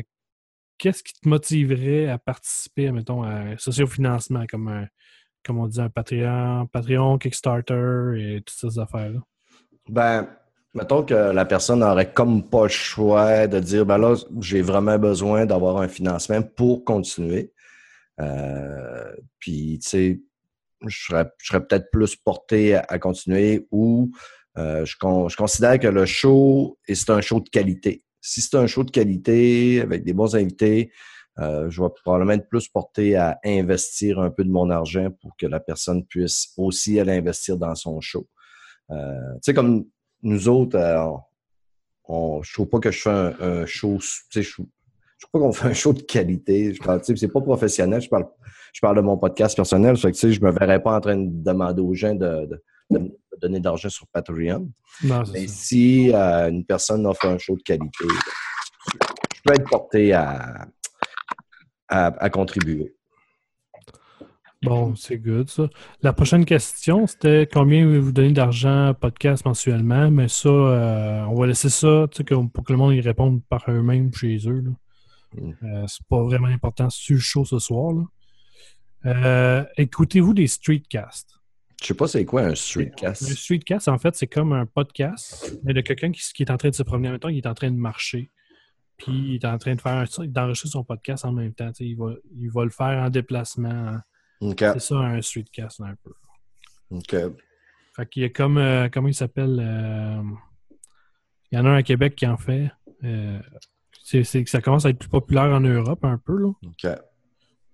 Qu'est-ce 0.77 1.01
qui 1.01 1.13
te 1.19 1.27
motiverait 1.27 2.07
à 2.07 2.19
participer, 2.19 2.89
admettons, 2.89 3.23
à 3.23 3.29
un 3.29 3.57
sociofinancement, 3.57 4.45
comme, 4.45 4.67
un, 4.67 4.85
comme 5.43 5.57
on 5.57 5.65
dit, 5.65 5.81
un 5.81 5.89
Patreon, 5.89 6.67
Patreon, 6.67 7.17
Kickstarter 7.17 8.13
et 8.15 8.43
toutes 8.45 8.55
ces 8.73 8.77
affaires-là? 8.77 9.21
Ben, 9.89 10.29
mettons 10.75 11.01
que 11.01 11.15
la 11.15 11.45
personne 11.45 11.79
n'aurait 11.79 12.13
comme 12.13 12.47
pas 12.47 12.65
le 12.65 12.69
choix 12.69 13.47
de 13.47 13.59
dire, 13.59 13.87
ben 13.87 13.97
là, 13.97 14.15
j'ai 14.39 14.61
vraiment 14.61 14.99
besoin 14.99 15.47
d'avoir 15.47 15.77
un 15.77 15.87
financement 15.87 16.43
pour 16.43 16.85
continuer. 16.85 17.51
Euh, 18.21 19.11
puis, 19.39 19.79
tu 19.81 19.89
sais, 19.89 20.21
je 20.85 21.05
serais, 21.05 21.25
serais 21.39 21.65
peut-être 21.65 21.89
plus 21.91 22.15
porté 22.15 22.75
à 22.75 22.99
continuer 22.99 23.67
ou 23.71 24.11
euh, 24.57 24.85
je, 24.85 24.95
con- 24.97 25.29
je 25.29 25.37
considère 25.37 25.79
que 25.79 25.87
le 25.87 26.05
show, 26.05 26.77
c'est 26.87 27.09
un 27.09 27.21
show 27.21 27.39
de 27.39 27.49
qualité. 27.49 28.03
Si 28.21 28.41
c'est 28.41 28.55
un 28.57 28.67
show 28.67 28.83
de 28.83 28.91
qualité 28.91 29.81
avec 29.81 30.03
des 30.03 30.13
bons 30.13 30.35
invités, 30.35 30.91
euh, 31.39 31.69
je 31.69 31.81
vais 31.81 31.89
probablement 32.03 32.33
être 32.33 32.47
plus 32.47 32.67
porté 32.67 33.15
à 33.15 33.39
investir 33.43 34.19
un 34.19 34.29
peu 34.29 34.43
de 34.43 34.51
mon 34.51 34.69
argent 34.69 35.09
pour 35.21 35.35
que 35.35 35.47
la 35.47 35.59
personne 35.59 36.05
puisse 36.05 36.53
aussi 36.57 36.99
aller 36.99 37.13
investir 37.13 37.57
dans 37.57 37.73
son 37.73 37.99
show. 38.01 38.27
Euh, 38.91 39.33
tu 39.35 39.39
sais, 39.41 39.53
comme 39.53 39.85
nous 40.21 40.47
autres, 40.47 40.77
on, 40.77 41.19
on- 42.37 42.43
je 42.43 42.53
trouve 42.53 42.69
pas 42.69 42.79
que 42.79 42.91
je 42.91 43.01
fais 43.01 43.09
un, 43.09 43.65
show, 43.65 43.97
tu 43.99 44.07
sais, 44.31 44.43
je, 44.43 44.55
sais 44.61 45.27
pas 45.31 45.39
qu'on 45.39 45.51
fait 45.51 45.69
un 45.69 45.73
show 45.73 45.91
de 45.93 46.01
qualité. 46.03 46.73
Je 46.75 47.15
c'est 47.15 47.27
pas 47.27 47.41
professionnel. 47.41 47.99
Je 48.01 48.09
parle, 48.09 48.27
je 48.71 48.79
parle 48.79 48.97
de 48.97 49.01
mon 49.01 49.17
podcast 49.17 49.55
personnel. 49.55 49.97
Fait 49.97 50.11
que, 50.11 50.31
je 50.31 50.39
me 50.41 50.51
verrais 50.51 50.83
pas 50.83 50.95
en 50.95 51.01
train 51.01 51.17
de 51.17 51.29
demander 51.43 51.81
aux 51.81 51.95
gens 51.95 52.13
de, 52.13 52.47
donner 53.41 53.59
d'argent 53.59 53.89
sur 53.89 54.07
Patreon. 54.07 54.71
Non, 55.03 55.23
Mais 55.33 55.47
ça. 55.47 55.53
si 55.53 56.11
euh, 56.13 56.49
une 56.49 56.65
personne 56.65 57.05
offre 57.05 57.25
un 57.27 57.37
show 57.37 57.55
de 57.55 57.63
qualité, 57.63 58.05
je 59.35 59.41
peux 59.45 59.53
être 59.53 59.69
porté 59.69 60.13
à, 60.13 60.67
à, 61.87 62.05
à 62.07 62.29
contribuer. 62.29 62.95
Bon, 64.63 64.95
c'est 64.95 65.17
good, 65.17 65.49
ça. 65.49 65.67
La 66.01 66.13
prochaine 66.13 66.45
question, 66.45 67.05
c'était 67.05 67.49
combien 67.51 67.85
vous 67.99 68.13
donnez 68.13 68.31
d'argent 68.31 68.87
à 68.87 68.93
podcast 68.93 69.45
mensuellement, 69.45 70.09
mais 70.09 70.29
ça, 70.29 70.47
euh, 70.47 71.25
on 71.25 71.35
va 71.35 71.47
laisser 71.47 71.69
ça 71.69 72.05
pour 72.53 72.63
que 72.63 72.71
le 72.71 72.77
monde 72.77 72.93
y 72.93 73.01
réponde 73.01 73.43
par 73.49 73.65
eux-mêmes 73.67 74.13
chez 74.13 74.37
eux. 74.47 74.63
Mm. 75.35 75.51
Euh, 75.63 75.85
c'est 75.87 76.07
pas 76.07 76.23
vraiment 76.23 76.47
important 76.47 76.89
sur 76.89 77.15
le 77.15 77.19
show 77.19 77.43
ce 77.43 77.59
soir. 77.59 77.93
Euh, 79.05 79.65
Écoutez-vous 79.75 80.33
des 80.33 80.47
streetcasts? 80.47 81.32
Je 81.83 81.89
sais 81.89 81.93
pas 81.93 82.07
c'est 82.07 82.23
quoi 82.23 82.43
un 82.43 82.51
Un 82.51 82.55
streetcast. 82.55 83.23
streetcast, 83.33 83.87
en 83.89 83.97
fait, 83.97 84.15
c'est 84.15 84.27
comme 84.27 84.53
un 84.53 84.65
podcast, 84.65 85.59
mais 85.63 85.73
de 85.73 85.81
quelqu'un 85.81 86.11
qui, 86.11 86.21
qui 86.33 86.43
est 86.43 86.51
en 86.51 86.55
train 86.55 86.69
de 86.69 86.75
se 86.75 86.83
promener. 86.83 87.11
Mettons, 87.11 87.27
il 87.27 87.39
est 87.39 87.47
en 87.47 87.53
train 87.53 87.69
de 87.69 87.75
marcher, 87.75 88.31
puis 88.97 89.11
il 89.11 89.35
est 89.35 89.45
en 89.45 89.57
train 89.57 89.75
de 89.75 89.81
faire 89.81 90.05
d'enregistrer 90.19 90.69
son 90.69 90.85
podcast 90.85 91.25
en 91.25 91.33
même 91.33 91.53
temps. 91.53 91.71
Il 91.81 91.97
va, 91.97 92.13
il 92.37 92.49
va 92.49 92.63
le 92.63 92.69
faire 92.69 93.03
en 93.03 93.09
déplacement. 93.09 93.97
C'est 94.41 94.79
ça, 94.79 94.95
un 94.95 95.21
streetcast, 95.21 95.81
un 95.81 95.95
peu. 96.01 96.13
OK. 96.91 97.15
Fait 97.95 98.09
qu'il 98.09 98.23
y 98.23 98.25
a 98.25 98.29
comme, 98.29 98.57
euh, 98.57 98.87
comment 98.89 99.09
il 99.09 99.13
s'appelle 99.13 99.59
euh, 99.61 100.23
Il 101.51 101.57
y 101.57 101.61
en 101.61 101.65
a 101.65 101.69
un 101.69 101.75
à 101.75 101.83
Québec 101.83 102.15
qui 102.15 102.25
en 102.25 102.37
fait. 102.37 102.71
Euh, 103.03 103.39
c'est, 104.01 104.23
c'est 104.23 104.43
que 104.43 104.49
ça 104.49 104.61
commence 104.61 104.85
à 104.85 104.89
être 104.89 104.99
plus 104.99 105.09
populaire 105.09 105.51
en 105.51 105.59
Europe 105.59 106.03
un 106.05 106.17
peu. 106.17 106.37
Là. 106.37 106.47
OK. 106.47 106.87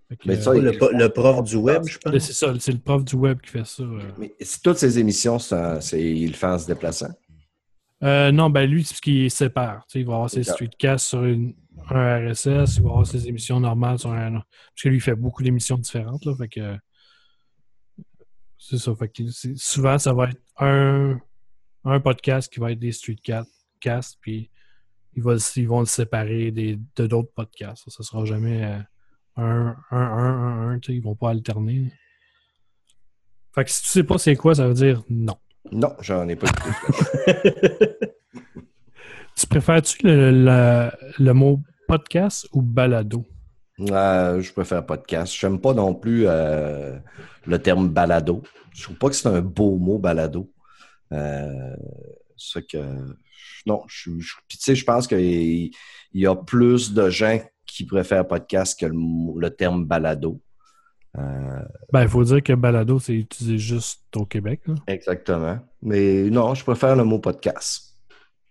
Que, 0.09 0.15
Mais 0.27 0.37
euh, 0.37 0.41
ça, 0.41 0.53
Le, 0.53 1.07
prof 1.09 1.43
du 1.43 1.55
web, 1.57 1.83
je 1.85 1.97
pense. 1.99 2.17
c'est 2.19 2.33
ça, 2.33 2.53
c'est 2.59 2.71
le 2.71 2.79
prof 2.79 3.03
du 3.05 3.15
web 3.15 3.39
qui 3.41 3.51
fait 3.51 3.65
ça. 3.65 3.83
euh. 3.83 3.99
Mais 4.17 4.33
si 4.41 4.59
toutes 4.61 4.77
ces 4.77 4.97
émissions, 4.97 5.37
c'est 5.37 6.01
il 6.01 6.27
le 6.29 6.33
fait 6.33 6.47
en 6.47 6.57
se 6.57 6.65
déplaçant? 6.65 7.09
Euh, 8.01 8.31
non, 8.31 8.49
ben 8.49 8.67
lui, 8.67 8.83
c'est 8.83 8.95
ce 8.95 9.01
qu'il 9.01 9.29
sépare. 9.29 9.85
Tu 9.85 9.93
sais, 9.93 9.99
il 9.99 10.05
va 10.07 10.13
avoir 10.13 10.29
ses 10.29 10.43
streetcasts 10.43 11.05
sur 11.09 11.23
une- 11.25 11.53
un 11.89 12.29
RSS, 12.31 12.77
il 12.77 12.83
va 12.83 12.89
avoir 12.89 13.05
ses 13.05 13.27
émissions 13.27 13.59
normales 13.59 13.99
sur 13.99 14.11
un. 14.11 14.31
Parce 14.31 14.43
que 14.83 14.89
lui, 14.89 14.97
il 14.97 15.01
fait 15.01 15.15
beaucoup 15.15 15.43
d'émissions 15.43 15.77
différentes. 15.77 16.25
Là, 16.25 16.33
fait 16.35 16.47
que. 16.49 16.77
C'est 18.57 18.77
ça. 18.77 18.93
Fait 18.95 19.09
que 19.09 19.27
c'est- 19.29 19.57
souvent, 19.57 19.97
ça 19.97 20.13
va 20.13 20.29
être 20.29 20.41
un, 20.57 21.19
un 21.85 21.99
podcast 21.99 22.51
qui 22.51 22.59
va 22.59 22.71
être 22.71 22.79
des 22.79 22.91
streetcasts, 22.91 24.17
puis 24.21 24.49
ils, 25.15 25.21
vont, 25.23 25.31
le- 25.31 25.57
ils 25.57 25.67
vont 25.67 25.79
le 25.81 25.85
séparer 25.85 26.51
des, 26.51 26.79
de 26.95 27.07
d'autres 27.07 27.31
podcasts. 27.35 27.83
Ça 27.89 27.97
ne 27.99 28.03
sera 28.03 28.25
jamais 28.25 28.63
euh, 29.37 29.41
un, 29.41 29.75
un, 29.91 29.97
un, 29.97 30.33
un, 30.69 30.69
un, 30.71 30.79
tu 30.79 30.91
sais, 30.91 30.97
ils 30.97 31.03
vont 31.03 31.15
pas 31.15 31.29
alterner. 31.29 31.91
Fait 33.55 33.63
que 33.65 33.71
si 33.71 33.81
tu 33.83 33.87
sais 33.89 34.03
pas 34.03 34.17
c'est 34.17 34.35
quoi, 34.35 34.55
ça 34.55 34.67
veut 34.67 34.73
dire 34.73 35.03
non. 35.09 35.37
Non, 35.71 35.93
j'en 36.01 36.27
ai 36.27 36.35
pas 36.35 36.47
écouté. 36.47 37.89
Tu 39.35 39.47
préfères-tu 39.47 40.05
le, 40.05 40.31
le- 40.31 40.91
le 41.17 41.33
mot 41.33 41.61
podcast 41.87 42.47
ou 42.51 42.61
balado? 42.61 43.25
Euh, 43.79 44.41
je 44.41 44.51
préfère 44.51 44.85
podcast. 44.85 45.33
J'aime 45.33 45.61
pas 45.61 45.73
non 45.73 45.95
plus 45.95 46.25
euh, 46.27 46.97
le 47.45 47.59
terme 47.59 47.87
balado. 47.87 48.43
Je 48.73 48.83
trouve 48.83 48.97
pas 48.97 49.07
que 49.09 49.15
c'est 49.15 49.29
un 49.29 49.39
beau 49.41 49.77
mot, 49.77 49.97
balado. 49.97 50.51
Euh, 51.13 51.73
c'est 52.35 52.67
que 52.67 52.77
non, 53.65 53.83
je, 53.87 54.11
je- 54.19 54.33
puis 54.49 54.57
tu 54.57 54.63
sais, 54.65 54.75
je 54.75 54.83
pense 54.83 55.07
qu'il 55.07 55.19
il 56.11 56.21
y 56.21 56.27
a 56.27 56.35
plus 56.35 56.93
de 56.93 57.09
gens 57.09 57.39
qui 57.71 57.85
préfèrent 57.85 58.27
podcast 58.27 58.79
que 58.79 58.85
le, 58.87 59.49
terme 59.49 59.85
balado. 59.85 60.39
Euh, 61.17 61.21
Ben, 61.91 62.03
il 62.03 62.07
faut 62.07 62.23
dire 62.23 62.43
que 62.43 62.53
balado, 62.53 62.99
c'est 62.99 63.15
utilisé 63.15 63.57
juste 63.57 64.01
au 64.15 64.25
Québec. 64.25 64.61
là. 64.67 64.75
exactement. 64.87 65.59
Mais 65.81 66.29
non, 66.29 66.53
je 66.53 66.63
préfère 66.63 66.95
le 66.95 67.03
mot 67.03 67.19
podcast. 67.19 67.95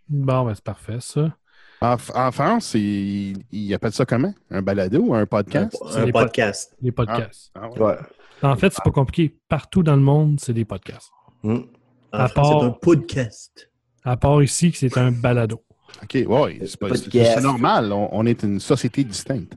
Bon, 0.08 0.44
ben, 0.46 0.54
c'est 0.54 0.64
parfait, 0.64 0.98
ça. 1.00 1.36
En, 1.80 1.96
en 2.14 2.32
France, 2.32 2.74
ils, 2.74 3.36
ils 3.52 3.72
appellent 3.74 3.92
ça 3.92 4.04
comment? 4.04 4.34
Un 4.50 4.62
balado 4.62 4.98
ou 5.00 5.14
un 5.14 5.20
Un, 5.20 5.26
podcast? 5.26 5.76
un 5.94 6.04
les 6.06 6.12
podcast. 6.12 6.74
Les 6.82 6.90
podcasts. 6.90 7.52
Ah 7.54 7.68
ouais. 7.70 7.80
Ouais. 7.80 7.96
En 8.42 8.56
fait, 8.56 8.72
c'est 8.72 8.82
pas 8.82 8.90
compliqué. 8.90 9.36
Partout 9.48 9.82
dans 9.84 9.94
le 9.96 10.02
monde, 10.02 10.40
c'est 10.40 10.52
des 10.52 10.64
podcasts. 10.64 11.10
Hmm. 11.44 11.58
En 12.12 12.18
À 12.18 12.28
France, 12.28 12.48
part- 12.50 12.60
c'est 12.60 12.66
un 12.66 12.70
podcast. 12.70 13.70
À 14.04 14.16
part 14.16 14.42
ici, 14.42 14.72
que 14.72 14.78
c'est 14.78 14.96
un 14.98 15.12
balado. 15.12 15.62
OK, 16.02 16.24
ouais, 16.26 16.60
c'est 16.64 17.40
normal. 17.42 17.92
On, 17.92 18.08
on 18.12 18.26
est 18.26 18.42
une 18.42 18.60
société 18.60 19.04
distincte. 19.04 19.54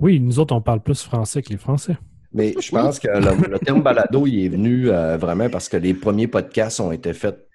Oui, 0.00 0.20
nous 0.20 0.38
autres, 0.38 0.54
on 0.54 0.60
parle 0.60 0.80
plus 0.80 1.02
français 1.02 1.42
que 1.42 1.50
les 1.50 1.56
Français. 1.58 1.96
Mais 2.32 2.54
je 2.60 2.70
pense 2.70 2.98
que 2.98 3.08
le, 3.08 3.50
le 3.50 3.58
terme 3.58 3.82
balado, 3.82 4.26
il 4.26 4.44
est 4.44 4.48
venu 4.48 4.88
euh, 4.90 5.16
vraiment 5.18 5.50
parce 5.50 5.68
que 5.68 5.76
les 5.76 5.92
premiers 5.94 6.26
podcasts 6.28 6.80
ont 6.80 6.90
été 6.92 7.12
faits 7.12 7.46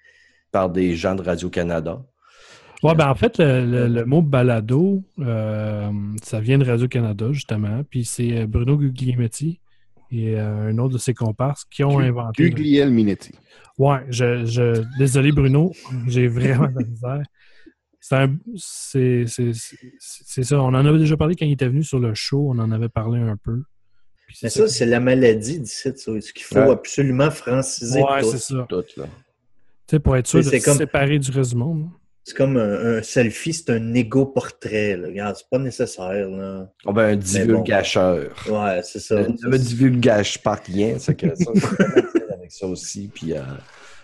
par 0.52 0.70
des 0.70 0.96
gens 0.96 1.16
de 1.16 1.24
Radio-Canada. 1.24 2.02
Ouais, 2.84 2.94
ben, 2.94 3.10
en 3.10 3.16
fait, 3.16 3.40
le, 3.40 3.66
le- 3.66 3.88
le 3.88 4.06
mot 4.06 4.22
balado, 4.22 5.04
euh, 5.20 5.90
ça 6.22 6.40
vient 6.40 6.60
de 6.60 6.66
Radio-Canada, 6.66 7.32
justement. 7.32 7.82
Puis 7.90 8.06
c'est 8.06 8.38
euh, 8.42 8.46
Bruno 8.46 8.78
Guglielmetti 8.78 9.60
et 10.12 10.36
euh, 10.40 10.70
un 10.70 10.78
autre 10.78 10.94
de 10.94 11.00
ses 11.00 11.16
comparses 11.16 11.66
qui 11.66 11.84
ont 11.84 11.98
inventé. 12.00 12.44
le- 12.44 12.50
Gugliel 12.50 12.92
Minetti. 12.92 13.32
Ouais, 13.80 14.00
je, 14.10 14.46
je- 14.46 14.84
désolé 15.00 15.32
Bruno, 15.32 15.72
j'ai 16.08 16.28
vraiment 16.28 16.68
de 16.68 16.80
la 16.80 16.86
misère. 16.86 17.24
C'est 18.10 18.16
un- 18.16 18.38
c'est 18.56 19.26
c'est- 19.28 19.52
c'est- 19.54 19.78
c'est 20.00 20.44
ça, 20.44 20.62
on 20.62 20.68
en 20.68 20.86
avait 20.86 20.98
déjà 21.00 21.18
parlé 21.18 21.36
quand 21.36 21.46
il 21.46 21.52
était 21.52 21.68
venu 21.68 21.84
sur 21.84 22.00
le 22.00 22.14
show, 22.14 22.48
on 22.50 22.58
en 22.60 22.72
avait 22.72 22.88
parlé 22.88 23.20
un 23.20 23.36
peu. 23.36 23.64
Puis 24.28 24.38
Mais 24.44 24.50
ça, 24.50 24.68
c'est 24.70 24.86
la 24.86 25.00
maladie 25.02 25.60
d'ici. 25.60 25.90
ça. 25.90 25.92
Ce 26.22 26.32
qu'il 26.34 26.44
faut 26.44 26.56
Ouais. 26.56 26.72
absolument 26.72 27.30
franciser 27.32 28.02
Ouais, 28.02 28.22
tout. 28.22 28.32
c'est 28.32 28.38
ça. 28.40 28.66
Tout, 28.70 28.84
là. 28.98 29.04
Tu 29.06 29.10
sais, 29.92 30.00
pour 30.00 30.16
être 30.16 30.28
sûr 30.28 30.40
de 30.40 30.44
C'est 30.44 30.60
se 30.60 30.66
comme- 30.66 30.78
séparer 30.78 31.20
du 31.20 31.32
reste 31.32 31.50
du 31.52 31.56
monde. 31.58 31.90
C'est 32.24 32.36
comme 32.36 32.58
un, 32.58 32.98
un 32.98 33.02
selfie, 33.04 33.54
c'est 33.54 33.70
un 33.72 33.94
égo 33.94 34.26
portrait. 34.26 34.96
Là. 34.98 35.08
Regarde, 35.08 35.36
c'est 35.38 35.50
pas 35.50 35.60
nécessaire. 35.60 36.30
Là. 36.30 36.70
On 36.86 36.92
ben, 36.94 37.04
un 37.10 37.14
bon. 37.16 37.20
divulgacheur. 37.20 38.36
Ouais, 38.50 38.82
c'est 38.84 39.00
ça. 39.00 39.16
Ne 39.22 39.50
me 39.50 39.58
divulgage 39.58 40.42
pas 40.44 40.56
rien. 40.56 40.98
C'est 41.00 41.16
que 41.16 41.34
ça, 41.36 41.52
avec 42.34 42.52
ça 42.52 42.68
aussi. 42.68 43.10
Puis, 43.14 43.34
euh, 43.34 43.42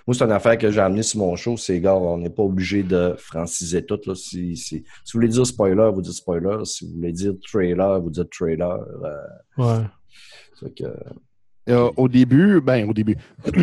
moi, 0.05 0.13
c'est 0.13 0.23
une 0.25 0.31
affaire 0.31 0.57
que 0.57 0.69
j'ai 0.69 0.81
amenée 0.81 1.03
sur 1.03 1.19
mon 1.19 1.35
show. 1.35 1.55
C'est, 1.57 1.79
gars, 1.79 1.95
on 1.95 2.17
n'est 2.17 2.29
pas 2.29 2.43
obligé 2.43 2.83
de 2.83 3.15
franciser 3.17 3.85
tout. 3.85 3.99
Là. 4.05 4.15
Si, 4.15 4.55
si, 4.57 4.77
si 4.77 4.83
vous 5.13 5.19
voulez 5.19 5.29
dire 5.29 5.45
spoiler, 5.47 5.89
vous 5.93 6.01
dites 6.01 6.13
spoiler. 6.13 6.57
Si 6.65 6.85
vous 6.85 6.95
voulez 6.95 7.11
dire 7.13 7.33
trailer, 7.49 8.01
vous 8.01 8.09
dites 8.09 8.29
trailer. 8.29 8.79
Euh, 9.03 9.17
Ouais. 9.57 10.69
que, 10.75 10.83
Euh, 11.69 11.89
au 11.95 12.09
début, 12.09 12.59
ben 12.59 12.89
au 12.89 12.93
début, 12.93 13.15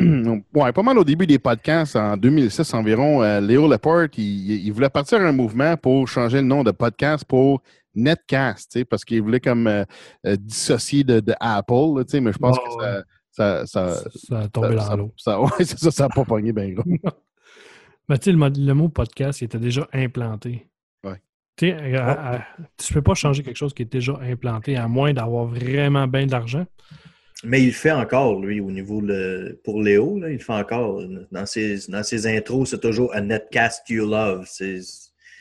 ouais, 0.54 0.72
pas 0.72 0.82
mal 0.82 0.96
au 0.98 1.04
début 1.04 1.26
des 1.26 1.38
podcasts, 1.38 1.96
en 1.96 2.16
2006 2.16 2.72
environ, 2.72 3.22
euh, 3.22 3.40
Léo 3.42 3.68
Laporte, 3.68 4.16
il, 4.16 4.64
il 4.66 4.72
voulait 4.72 4.88
partir 4.88 5.20
un 5.20 5.32
mouvement 5.32 5.76
pour 5.76 6.08
changer 6.08 6.38
le 6.38 6.46
nom 6.46 6.64
de 6.64 6.70
podcast 6.70 7.24
pour 7.26 7.60
Netcast, 7.94 8.70
tu 8.72 8.78
sais, 8.78 8.84
parce 8.86 9.04
qu'il 9.04 9.20
voulait 9.20 9.40
comme 9.40 9.66
euh, 9.66 9.84
euh, 10.26 10.36
dissocier 10.36 11.04
de, 11.04 11.20
de 11.20 11.34
Apple, 11.40 11.96
là, 11.98 12.04
tu 12.04 12.12
sais, 12.12 12.20
mais 12.20 12.32
je 12.32 12.38
pense 12.38 12.56
que 12.58 12.70
ça, 12.82 12.92
ça, 12.98 13.04
ça, 13.30 13.66
Ça, 13.66 13.96
ça 14.14 14.38
a 14.40 14.48
tombé 14.48 14.78
ça- 14.78 14.88
dans 14.90 14.96
l'eau. 14.96 15.14
ça- 15.16 15.40
ouais, 15.40 15.48
c'est 15.60 15.78
ça, 15.78 15.90
ça 15.90 16.04
n'a 16.04 16.08
pas 16.08 16.24
pogné 16.24 16.52
bien 16.52 16.70
gros. 16.70 16.84
Mais 18.08 18.18
tu 18.18 18.24
sais, 18.24 18.32
le, 18.32 18.38
mo- 18.38 18.48
le 18.48 18.72
mot 18.74 18.88
podcast, 18.88 19.40
il 19.40 19.44
était 19.44 19.58
déjà 19.58 19.86
implanté. 19.92 20.68
Ouais. 21.04 21.20
Tu 21.56 21.70
sais, 21.70 21.76
tu 22.76 22.92
peux 22.94 23.02
pas 23.02 23.14
changer 23.14 23.42
quelque 23.42 23.56
chose 23.56 23.72
qui 23.72 23.82
est 23.82 23.92
déjà 23.92 24.18
implanté, 24.22 24.76
à 24.76 24.88
moins 24.88 25.12
d'avoir 25.12 25.46
vraiment 25.46 26.06
bien 26.08 26.26
de 26.26 26.32
l'argent. 26.32 26.66
Mais 27.44 27.62
il 27.62 27.66
le 27.68 27.72
fait 27.72 27.92
encore, 27.92 28.38
lui, 28.40 28.60
au 28.60 28.70
niveau 28.70 29.00
le, 29.00 29.60
pour 29.64 29.80
Léo, 29.80 30.18
là, 30.18 30.28
il 30.28 30.34
le 30.34 30.38
fait 30.40 30.52
encore. 30.52 31.00
Dans 31.30 31.46
ses, 31.46 31.78
dans 31.88 32.02
ses 32.02 32.26
intros, 32.26 32.68
c'est 32.68 32.80
toujours 32.80 33.14
a 33.14 33.20
netcast 33.20 33.88
you 33.88 34.06
love. 34.08 34.44
C'est 34.46 34.80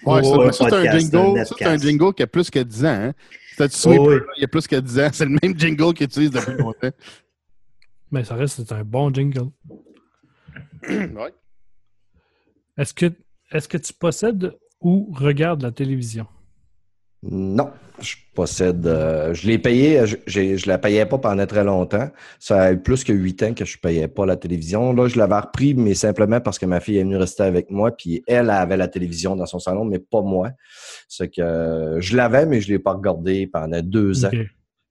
Ouais, 0.06 0.22
Oh, 0.24 0.50
c'est 0.54 0.64
un 0.64 0.70
podcast, 0.70 0.96
un 0.96 1.00
jingle, 1.00 1.38
ça, 1.40 1.46
c'est 1.58 1.66
un 1.66 1.72
netcast. 1.72 1.84
jingle 1.84 2.14
qui 2.14 2.24
a 2.24 2.28
plus 2.28 2.50
que 2.50 2.60
10 2.60 2.86
ans. 2.86 2.88
Hein? 2.88 3.14
Oh, 3.60 3.64
oui. 4.08 4.20
il 4.38 4.42
y 4.42 4.46
a 4.46 4.48
plus 4.48 4.66
que 4.66 4.78
10 4.78 5.00
ans. 5.02 5.10
C'est 5.12 5.26
le 5.26 5.38
même 5.44 5.54
jingle 5.60 5.94
qu'il 5.94 6.06
utilise 6.06 6.32
depuis 6.32 6.54
longtemps. 6.54 6.92
Mais 8.12 8.24
ça 8.24 8.36
reste, 8.36 8.64
c'est 8.66 8.72
un 8.74 8.84
bon 8.84 9.14
jingle. 9.14 9.50
ouais. 10.90 11.34
Est-ce 12.78 12.94
que, 12.94 13.12
est-ce 13.52 13.68
que 13.68 13.78
tu 13.78 13.94
possèdes 13.94 14.58
ou 14.82 15.12
regardes 15.14 15.62
la 15.62 15.72
télévision? 15.72 16.26
Non, 17.22 17.70
je 18.00 18.16
possède. 18.34 18.88
euh, 18.88 19.34
je 19.34 19.46
l'ai 19.46 19.60
payé, 19.60 20.06
je, 20.06 20.16
je 20.26 20.68
la 20.70 20.78
payais 20.78 21.06
pas 21.06 21.18
pendant 21.18 21.46
très 21.46 21.66
longtemps. 21.66 22.10
Ça 22.40 22.62
a 22.62 22.72
eu 22.72 22.80
plus 22.80 23.04
que 23.04 23.12
huit 23.12 23.44
ans 23.44 23.54
que 23.54 23.66
je 23.66 23.78
payais 23.78 24.08
pas 24.08 24.26
la 24.26 24.38
télévision. 24.38 24.94
Là, 24.94 25.10
je 25.10 25.18
l'avais 25.18 25.38
repris, 25.38 25.74
mais 25.74 25.96
simplement 25.96 26.40
parce 26.40 26.58
que 26.58 26.66
ma 26.66 26.80
fille 26.80 26.98
est 26.98 27.04
venue 27.04 27.18
rester 27.18 27.44
avec 27.44 27.70
moi, 27.70 27.92
puis 27.92 28.24
elle 28.26 28.50
avait 28.50 28.78
la 28.78 28.88
télévision 28.88 29.36
dans 29.36 29.46
son 29.46 29.60
salon, 29.60 29.84
mais 29.84 30.00
pas 30.00 30.22
moi. 30.22 30.52
C'est 31.10 31.28
que 31.30 31.42
euh, 31.42 32.00
je 32.00 32.16
l'avais, 32.16 32.46
mais 32.46 32.62
je 32.62 32.70
l'ai 32.70 32.80
pas 32.80 32.94
regardé 32.94 33.48
pendant 33.48 33.82
deux 33.82 34.24
ans. 34.24 34.32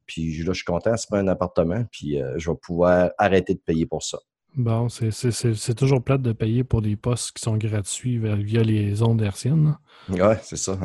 Puis 0.09 0.37
là, 0.43 0.53
je 0.53 0.57
suis 0.57 0.65
content, 0.65 0.97
c'est 0.97 1.09
pas 1.09 1.21
un 1.21 1.29
appartement, 1.29 1.85
puis 1.93 2.21
euh, 2.21 2.33
je 2.39 2.51
vais 2.51 2.57
pouvoir 2.57 3.11
arrêter 3.19 3.55
de 3.55 3.61
payer 3.61 3.87
pour 3.87 4.03
ça. 4.03 4.19
Bon, 4.57 4.89
c'est, 4.89 5.13
c'est, 5.13 5.31
c'est, 5.31 5.55
c'est 5.55 5.75
toujours 5.75 6.03
plate 6.03 6.23
de 6.23 6.33
payer 6.33 6.65
pour 6.65 6.83
des 6.83 6.97
postes 6.97 7.33
qui 7.33 7.43
sont 7.43 7.57
gratuits 7.57 8.19
via 8.19 8.63
les 8.63 9.03
ondes 9.03 9.23
hertziennes. 9.23 9.77
là. 10.09 10.29
Ouais, 10.29 10.39
c'est 10.43 10.57
ça. 10.57 10.77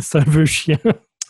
c'est 0.00 0.18
un 0.18 0.24
peu 0.24 0.44
chiant. 0.44 0.76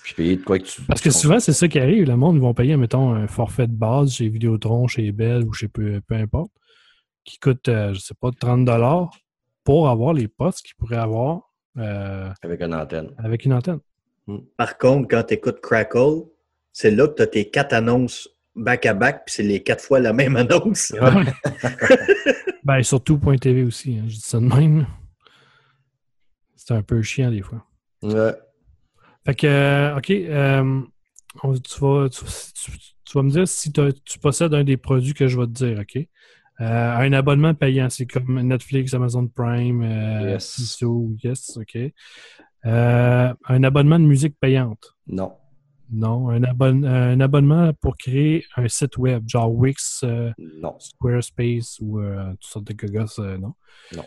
Puis 0.02 0.14
payer 0.14 0.36
de 0.36 0.42
quoi 0.42 0.58
que 0.58 0.64
tu. 0.64 0.82
Parce 0.82 1.00
que 1.00 1.10
souvent, 1.10 1.38
c'est 1.38 1.52
ça 1.52 1.68
qui 1.68 1.78
arrive. 1.78 2.08
Le 2.08 2.16
monde, 2.16 2.34
ils 2.34 2.42
vont 2.42 2.54
payer, 2.54 2.76
mettons, 2.76 3.12
un 3.12 3.28
forfait 3.28 3.68
de 3.68 3.72
base 3.74 4.14
chez 4.14 4.28
Vidéotron, 4.28 4.88
chez 4.88 5.12
Bell 5.12 5.44
ou 5.44 5.52
chez 5.52 5.68
peu, 5.68 6.00
peu 6.00 6.16
importe, 6.16 6.50
qui 7.24 7.38
coûte, 7.38 7.68
euh, 7.68 7.92
je 7.94 8.00
sais 8.00 8.14
pas, 8.18 8.30
30 8.32 8.68
pour 9.62 9.88
avoir 9.88 10.12
les 10.12 10.26
postes 10.26 10.62
qu'ils 10.62 10.74
pourraient 10.74 10.96
avoir 10.96 11.52
euh, 11.76 12.30
Avec 12.42 12.62
une 12.62 12.74
antenne. 12.74 13.10
avec 13.18 13.44
une 13.44 13.52
antenne. 13.52 13.78
Par 14.56 14.78
contre, 14.78 15.08
quand 15.08 15.22
tu 15.24 15.34
écoutes 15.34 15.60
Crackle, 15.60 16.22
c'est 16.72 16.90
là 16.90 17.08
que 17.08 17.14
tu 17.16 17.22
as 17.22 17.26
tes 17.26 17.50
quatre 17.50 17.72
annonces 17.72 18.28
back-à-back, 18.54 19.24
puis 19.26 19.34
c'est 19.34 19.42
les 19.42 19.62
quatre 19.62 19.82
fois 19.82 20.00
la 20.00 20.12
même 20.12 20.36
annonce. 20.36 20.92
ben, 22.64 22.82
surtout 22.82 23.18
Point 23.18 23.36
TV 23.38 23.62
aussi, 23.64 23.98
hein, 23.98 24.04
je 24.08 24.14
dis 24.14 24.20
ça 24.20 24.38
de 24.38 24.44
même. 24.46 24.86
C'est 26.56 26.74
un 26.74 26.82
peu 26.82 27.02
chiant 27.02 27.30
des 27.30 27.42
fois. 27.42 27.64
Ouais. 28.02 28.34
Fait 29.24 29.34
que, 29.34 29.46
euh, 29.46 29.96
OK, 29.96 30.10
euh, 30.10 30.80
on- 31.42 31.54
tu, 31.58 31.80
vas, 31.80 32.08
tu, 32.08 32.24
tu- 32.54 32.72
tu 33.04 33.12
vas 33.18 33.22
me 33.22 33.30
dire 33.30 33.46
si 33.48 33.72
tu 33.72 34.18
possèdes 34.20 34.54
un 34.54 34.64
des 34.64 34.76
produits 34.76 35.14
que 35.14 35.28
je 35.28 35.38
vais 35.38 35.46
te 35.46 35.52
dire, 35.52 35.78
OK? 35.80 35.96
Euh, 36.60 36.96
un 36.96 37.12
abonnement 37.12 37.54
payant, 37.54 37.88
c'est 37.90 38.06
comme 38.06 38.40
Netflix, 38.42 38.94
Amazon 38.94 39.26
Prime, 39.26 39.82
euh, 39.82 40.32
Yes. 40.32 40.54
CISO, 40.54 41.12
yes, 41.22 41.56
OK? 41.56 41.76
Euh, 42.64 43.34
un 43.48 43.62
abonnement 43.64 43.98
de 43.98 44.04
musique 44.04 44.38
payante. 44.38 44.94
Non. 45.06 45.32
Non, 45.92 46.30
un, 46.30 46.42
abonne- 46.44 46.86
un 46.86 47.20
abonnement 47.20 47.72
pour 47.74 47.96
créer 47.98 48.44
un 48.56 48.66
site 48.68 48.96
web, 48.96 49.24
genre 49.28 49.52
Wix, 49.52 50.00
euh, 50.04 50.30
Non. 50.38 50.74
Squarespace 50.78 51.78
ou 51.80 52.00
euh, 52.00 52.30
toutes 52.32 52.44
sortes 52.44 52.66
de 52.68 52.72
gogos, 52.72 53.20
euh, 53.20 53.36
non? 53.36 53.52
Non. 53.94 54.04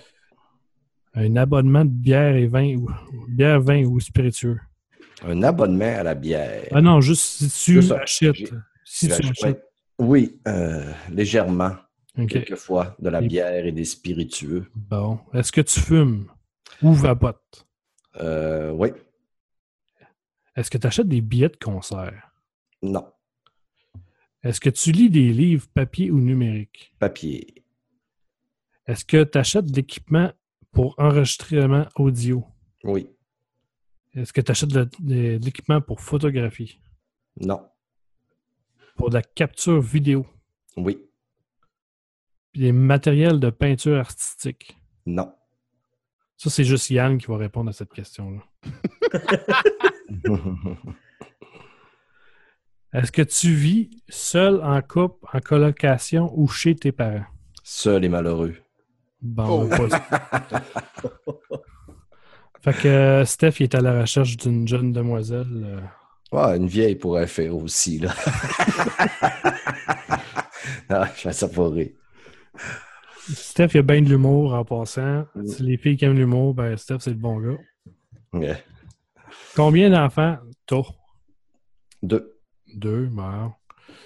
Un 1.13 1.35
abonnement 1.35 1.85
de 1.85 1.91
bière 1.91 2.35
et 2.35 2.47
vin 2.47 2.75
ou 2.75 2.89
bière, 3.29 3.61
vin 3.61 3.83
ou 3.85 3.99
spiritueux. 3.99 4.59
Un 5.23 5.43
abonnement 5.43 5.95
à 5.99 6.03
la 6.03 6.15
bière. 6.15 6.65
Ah 6.71 6.81
non, 6.81 6.99
juste 7.01 7.21
si 7.23 7.47
tu 7.47 7.73
Juste 7.75 7.91
achètes. 7.91 8.51
Si 8.83 9.07
tu 9.07 9.13
achètes. 9.13 9.63
Oui, 9.97 10.39
euh, 10.47 10.91
légèrement, 11.09 11.71
quelquefois, 12.27 12.95
de 12.99 13.09
la 13.09 13.21
Et- 13.21 13.27
bière 13.27 13.65
et 13.65 13.71
des 13.71 13.85
spiritueux. 13.85 14.65
Bon. 14.75 15.19
Est-ce 15.33 15.51
que 15.51 15.61
tu 15.61 15.79
fumes 15.79 16.25
ou 16.81 16.91
vapotes? 16.93 17.65
Euh, 18.19 18.71
oui. 18.71 18.89
Est-ce 20.55 20.69
que 20.71 20.77
tu 20.77 20.87
achètes 20.87 21.07
des 21.07 21.21
billets 21.21 21.49
de 21.49 21.57
concert? 21.57 22.31
Non. 22.81 23.11
Est-ce 24.43 24.59
que 24.59 24.69
tu 24.69 24.91
lis 24.91 25.09
des 25.09 25.33
livres 25.33 25.67
papier 25.73 26.11
ou 26.11 26.19
numérique? 26.19 26.93
Papier. 26.99 27.63
Est-ce 28.85 29.03
que 29.03 29.23
tu 29.23 29.37
achètes 29.37 29.65
de 29.71 29.75
l'équipement 29.75 30.31
pour 30.71 30.93
enregistrement 30.99 31.87
audio? 31.95 32.45
Oui. 32.83 33.09
Est-ce 34.13 34.31
que 34.31 34.41
tu 34.41 34.51
achètes 34.51 34.69
de, 34.69 34.83
de- 34.99 35.37
de 35.39 35.45
l'équipement 35.45 35.81
pour 35.81 35.99
photographie? 35.99 36.79
Non. 37.41 37.67
Pour 38.95 39.09
de 39.09 39.15
la 39.15 39.21
capture 39.23 39.81
vidéo? 39.81 40.25
Oui. 40.77 41.01
Puis 42.51 42.61
des 42.61 42.71
matériels 42.71 43.39
de 43.41 43.49
peinture 43.49 43.97
artistique? 43.97 44.77
Non. 45.05 45.33
Ça, 46.37 46.49
c'est 46.49 46.63
juste 46.63 46.89
Yann 46.91 47.17
qui 47.17 47.27
va 47.27 47.37
répondre 47.37 47.69
à 47.69 47.73
cette 47.73 47.91
question-là. 47.93 48.41
Est-ce 52.93 53.11
que 53.11 53.21
tu 53.23 53.49
vis 53.53 53.89
seul, 54.07 54.61
en 54.63 54.81
couple, 54.81 55.25
en 55.33 55.39
colocation 55.41 56.31
ou 56.33 56.47
chez 56.47 56.75
tes 56.75 56.91
parents? 56.93 57.25
Seul 57.63 58.05
et 58.05 58.09
malheureux. 58.09 58.55
Bon, 59.21 59.43
on 59.43 59.65
va 59.65 59.77
pas- 59.89 60.61
Fait 62.61 62.73
que 62.73 62.87
euh, 62.87 63.25
Steph, 63.25 63.59
il 63.59 63.63
est 63.63 63.75
à 63.75 63.81
la 63.81 64.01
recherche 64.01 64.37
d'une 64.37 64.67
jeune 64.67 64.91
demoiselle. 64.91 65.47
euh. 65.65 65.81
Ah, 66.31 66.55
une 66.55 66.67
vieille 66.67 66.95
pourrait 66.95 67.27
faire 67.27 67.55
aussi, 67.55 67.99
là. 67.99 68.11
ah, 70.89 71.05
je 71.15 71.21
fais 71.21 71.33
ça 71.33 71.47
pour 71.47 71.73
rire. 71.73 71.91
Steph, 73.29 73.69
il 73.73 73.79
a 73.79 73.81
bien 73.83 74.01
de 74.01 74.09
l'humour 74.09 74.53
en 74.53 74.63
passant. 74.65 75.25
Mm. 75.35 75.47
Si 75.47 75.63
les 75.63 75.77
filles 75.77 75.97
qui 75.97 76.05
aiment 76.05 76.17
l'humour, 76.17 76.53
ben 76.55 76.75
Steph, 76.77 76.97
c'est 77.01 77.11
le 77.11 77.17
bon 77.17 77.39
gars. 77.39 77.57
Ouais. 78.33 78.63
Combien 79.55 79.89
d'enfants 79.89 80.37
t'as? 80.65 80.81
Deux. 82.03 82.37
Deux, 82.75 83.07
ben. 83.07 83.53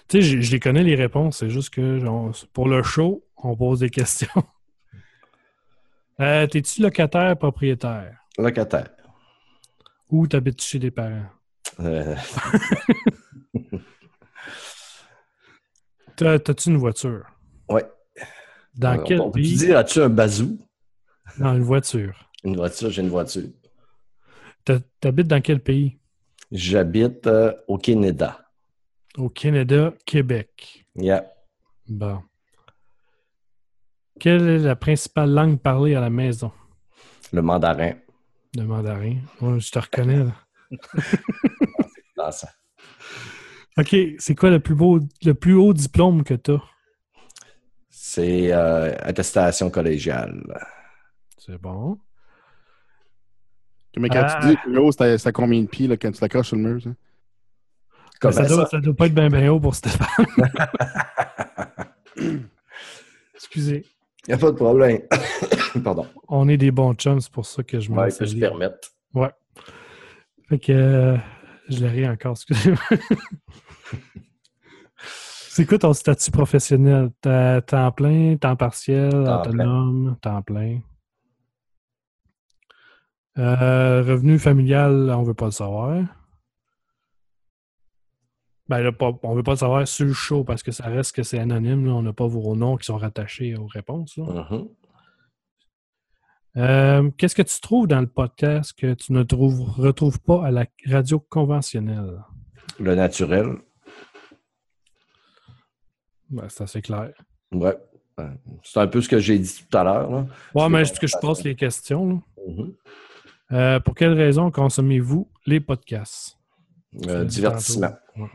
Tu 0.07 0.21
sais, 0.21 0.41
je, 0.41 0.51
les 0.51 0.59
connais 0.59 0.83
les 0.83 0.95
réponses, 0.95 1.37
c'est 1.37 1.49
juste 1.49 1.71
que 1.71 1.99
genre, 1.99 2.31
pour 2.53 2.67
le 2.67 2.83
show, 2.83 3.25
on 3.37 3.55
pose 3.55 3.79
des 3.79 3.89
questions. 3.89 4.27
Euh, 6.21 6.45
T'es-tu 6.47 6.81
locataire, 6.81 7.37
propriétaire? 7.37 8.17
Locataire. 8.37 8.89
Ou 10.09 10.27
t'habites 10.27 10.61
chez 10.61 10.77
des 10.77 10.91
parents? 10.91 11.23
Euh, 11.79 12.13
T'as- 16.17 16.39
T'as-tu 16.39 16.69
une 16.71 16.77
voiture? 16.77 17.23
ouais. 17.69 17.85
Dans 18.75 18.99
Euh, 18.99 19.03
quel 19.05 19.21
on 19.21 19.31
peut-tu 19.31 19.47
pays? 19.47 19.57
dire, 19.57 19.77
as-tu 19.77 20.01
un 20.01 20.09
bazou? 20.09 20.59
Dans 21.37 21.55
une 21.55 21.63
voiture. 21.63 22.29
Une 22.43 22.57
voiture, 22.57 22.89
j'ai 22.89 23.01
une 23.01 23.07
voiture. 23.09 23.43
T'habites 24.99 25.27
dans 25.27 25.41
quel 25.41 25.61
pays? 25.61 25.99
J'habite 26.51 27.27
euh, 27.27 27.53
au 27.67 27.77
Canada. 27.77 28.45
Au 29.17 29.29
Canada, 29.29 29.93
Québec. 30.05 30.85
Yeah. 30.95 31.25
Bon. 31.87 32.21
Quelle 34.19 34.47
est 34.47 34.59
la 34.59 34.75
principale 34.75 35.31
langue 35.31 35.59
parlée 35.59 35.95
à 35.95 36.01
la 36.01 36.09
maison? 36.09 36.51
Le 37.31 37.41
mandarin. 37.41 37.93
Le 38.55 38.63
mandarin. 38.63 39.15
Ouais, 39.41 39.59
je 39.59 39.71
te 39.71 39.79
reconnais. 39.79 40.23
là. 42.17 42.31
Ça. 42.31 42.49
OK, 43.77 43.95
c'est 44.17 44.35
quoi 44.35 44.49
le 44.49 44.59
plus 44.59 44.75
beau, 44.75 44.99
le 45.23 45.33
plus 45.33 45.53
haut 45.53 45.73
diplôme 45.73 46.23
que 46.23 46.33
tu 46.33 46.51
as? 46.51 46.61
C'est 47.89 48.51
euh, 48.51 48.93
attestation 48.99 49.69
collégiale. 49.69 50.43
C'est 51.37 51.57
bon. 51.57 51.97
Mais 53.97 54.09
quand 54.09 54.23
Ah. 54.25 54.39
tu 54.41 54.47
dis 54.49 54.57
plus 54.57 54.77
haut, 54.77 54.91
c'est 54.91 55.27
à- 55.27 55.31
combien 55.31 55.61
de 55.61 55.67
pieds 55.67 55.87
là, 55.87 55.97
quand 55.97 56.11
tu 56.11 56.21
l'accroches 56.21 56.47
sur 56.47 56.55
le 56.57 56.61
mur? 56.63 56.81
ça? 56.81 56.89
Ça, 58.21 58.31
ça? 58.31 58.45
doit, 58.47 58.65
ça 58.67 58.79
doit 58.79 58.93
pas 58.93 59.05
être 59.07 59.13
bien 59.15 59.29
bien 59.29 59.51
haut 59.51 59.59
pour 59.59 59.75
Stéphane. 59.75 60.07
Excusez. 63.35 63.85
Il 64.27 64.29
n'y 64.29 64.33
a 64.33 64.37
pas 64.37 64.51
de 64.51 64.55
problème. 64.57 64.99
Pardon. 65.83 66.05
On 66.27 66.47
est 66.49 66.57
des 66.57 66.71
bons 66.71 66.93
chums, 66.93 67.21
c'est 67.21 67.31
pour 67.31 67.45
ça 67.45 67.63
que 67.63 67.79
je 67.79 67.89
me 67.91 67.97
Ouais, 67.97 68.09
que 68.09 68.25
je 68.25 68.31
aller. 68.31 68.39
permette. 68.39 68.91
Ouais. 69.13 69.31
Fait 70.49 70.59
que 70.59 70.71
euh, 70.71 71.17
je 71.69 71.79
l'ai 71.79 71.89
ri 71.89 72.07
encore, 72.09 72.31
excusez-moi. 72.33 72.79
C'est 75.51 75.65
quoi 75.65 75.77
ton 75.79 75.93
statut 75.93 76.31
professionnel? 76.31 77.09
T'as- 77.21 77.61
Temps 77.61 77.91
plein, 77.91 78.37
temps 78.37 78.55
partiel, 78.55 79.09
Temps 79.11 79.41
autonome, 79.41 80.15
temps 80.21 80.41
plein? 80.41 80.79
Euh, 83.37 84.01
revenu 84.03 84.37
familial, 84.39 85.09
on 85.11 85.23
veut 85.23 85.33
pas 85.33 85.45
le 85.45 85.51
savoir. 85.51 86.03
Ben 88.67 88.79
là, 88.81 88.91
pas- 88.91 89.17
on 89.23 89.33
veut 89.33 89.43
pas 89.43 89.51
le 89.53 89.57
savoir 89.57 89.87
sur 89.87 90.05
le 90.05 90.13
show 90.13 90.43
parce 90.43 90.61
que 90.61 90.71
ça 90.71 90.85
reste 90.87 91.15
que 91.15 91.23
c'est 91.23 91.39
anonyme. 91.39 91.85
là. 91.85 91.93
On 91.93 92.01
n'a 92.03 92.13
pas 92.13 92.27
vos 92.27 92.55
noms 92.55 92.77
qui 92.77 92.85
sont 92.85 92.97
rattachés 92.97 93.55
aux 93.55 93.65
réponses. 93.67 94.17
Mhm. 94.17 94.67
Euh, 96.57 97.09
Qu'est-ce 97.17 97.35
que 97.35 97.41
tu 97.41 97.59
trouves 97.61 97.87
dans 97.87 98.01
le 98.01 98.07
podcast 98.07 98.73
que 98.77 98.93
tu 98.93 99.13
ne 99.13 99.23
trouves, 99.23 99.61
retrouves 99.79 100.19
pas 100.19 100.45
à 100.45 100.51
la 100.51 100.65
radio 100.85 101.19
conventionnelle? 101.19 102.21
Le 102.79 102.95
naturel. 102.95 103.55
Ben, 106.29 106.47
c'est 106.49 106.63
assez 106.63 106.81
clair. 106.81 107.11
Ouais. 107.51 107.77
Euh, 108.19 108.29
C'est 108.63 108.79
un 108.81 108.87
peu 108.87 109.01
ce 109.01 109.09
que 109.09 109.19
j'ai 109.19 109.39
dit 109.39 109.65
tout 109.69 109.77
à 109.77 109.83
l'heure. 109.83 110.25
Ouais, 110.53 110.69
mais 110.69 110.81
est-ce 110.81 110.99
que 110.99 111.07
je 111.07 111.17
pose 111.19 111.43
les 111.43 111.55
questions? 111.55 112.07
là? 112.07 112.15
Mhm. 112.47 112.73
Euh, 113.51 113.79
pour 113.79 113.95
quelles 113.95 114.13
raisons 114.13 114.51
consommez-vous 114.51 115.29
les 115.45 115.59
podcasts? 115.59 116.37
Tu 117.01 117.09
Euh, 117.09 117.23
divertissement. 117.25 117.93
Ouais. 118.15 118.27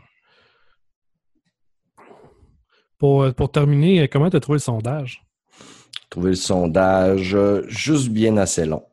Pour, 2.97 3.23
euh, 3.23 3.31
pour 3.31 3.51
terminer, 3.51 4.07
comment 4.07 4.29
tu 4.29 4.37
as 4.37 4.39
trouvé 4.39 4.55
le 4.57 4.61
sondage? 4.61 5.25
Trouver 6.09 6.29
le 6.31 6.35
sondage 6.35 7.37
juste 7.67 8.09
bien 8.09 8.37
assez 8.37 8.65
long. 8.65 8.83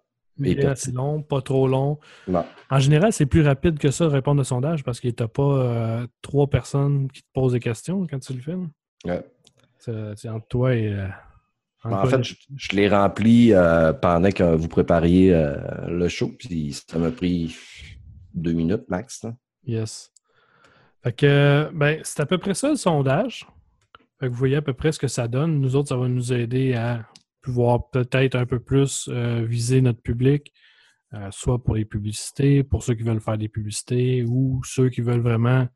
Et 0.42 0.56
petit. 0.56 0.66
assez 0.66 0.92
long, 0.92 1.22
pas 1.22 1.40
trop 1.40 1.68
long. 1.68 1.98
Non. 2.26 2.44
En 2.70 2.78
général, 2.78 3.12
c'est 3.12 3.26
plus 3.26 3.42
rapide 3.42 3.78
que 3.78 3.90
ça 3.90 4.06
de 4.06 4.10
répondre 4.10 4.40
au 4.40 4.44
sondage 4.44 4.82
parce 4.82 4.98
qu'il 4.98 5.14
n'y 5.16 5.22
a 5.22 5.28
pas 5.28 5.42
euh, 5.42 6.06
trois 6.22 6.48
personnes 6.48 7.10
qui 7.12 7.22
te 7.22 7.28
posent 7.32 7.52
des 7.52 7.60
questions 7.60 8.06
quand 8.08 8.18
tu 8.18 8.32
le. 8.32 8.58
Ouais. 9.04 9.24
C'est 9.78 10.16
c'est 10.16 10.28
entre 10.28 10.46
toi 10.48 10.74
et. 10.74 10.92
Entre 11.84 11.96
En 11.96 12.06
fait, 12.06 12.22
je, 12.22 12.34
je 12.56 12.76
l'ai 12.76 12.88
rempli 12.88 13.52
euh, 13.52 13.92
pendant 13.92 14.30
que 14.30 14.54
vous 14.54 14.68
prépariez 14.68 15.34
euh, 15.34 15.56
le 15.88 16.08
show, 16.08 16.28
puis 16.38 16.72
ça 16.72 16.98
m'a 16.98 17.10
pris 17.10 17.56
deux 18.34 18.52
minutes 18.52 18.88
max. 18.88 19.24
là. 19.24 19.34
Yes. 19.64 20.12
Fait 21.02 21.12
que, 21.12 21.70
ben, 21.74 22.00
c'est 22.04 22.20
à 22.20 22.26
peu 22.26 22.38
près 22.38 22.54
ça 22.54 22.70
le 22.70 22.76
sondage. 22.76 23.46
Fait 24.20 24.26
que 24.26 24.32
vous 24.32 24.38
voyez 24.38 24.56
à 24.56 24.62
peu 24.62 24.72
près 24.72 24.92
ce 24.92 24.98
que 24.98 25.08
ça 25.08 25.26
donne. 25.26 25.60
Nous 25.60 25.74
autres, 25.74 25.88
ça 25.88 25.96
va 25.96 26.06
nous 26.06 26.32
aider 26.32 26.74
à 26.74 27.04
pouvoir 27.42 27.90
peut-être 27.90 28.36
un 28.36 28.46
peu 28.46 28.60
plus 28.60 29.08
euh, 29.08 29.44
viser 29.44 29.80
notre 29.80 30.00
public, 30.00 30.52
soit 31.30 31.62
pour 31.62 31.74
les 31.74 31.84
publicités, 31.84 32.62
pour 32.62 32.82
ceux 32.82 32.94
qui 32.94 33.02
veulent 33.02 33.20
faire 33.20 33.36
des 33.36 33.48
publicités 33.48 34.24
ou 34.26 34.62
ceux 34.64 34.88
qui 34.88 35.02
veulent 35.02 35.20
vraiment 35.20 35.68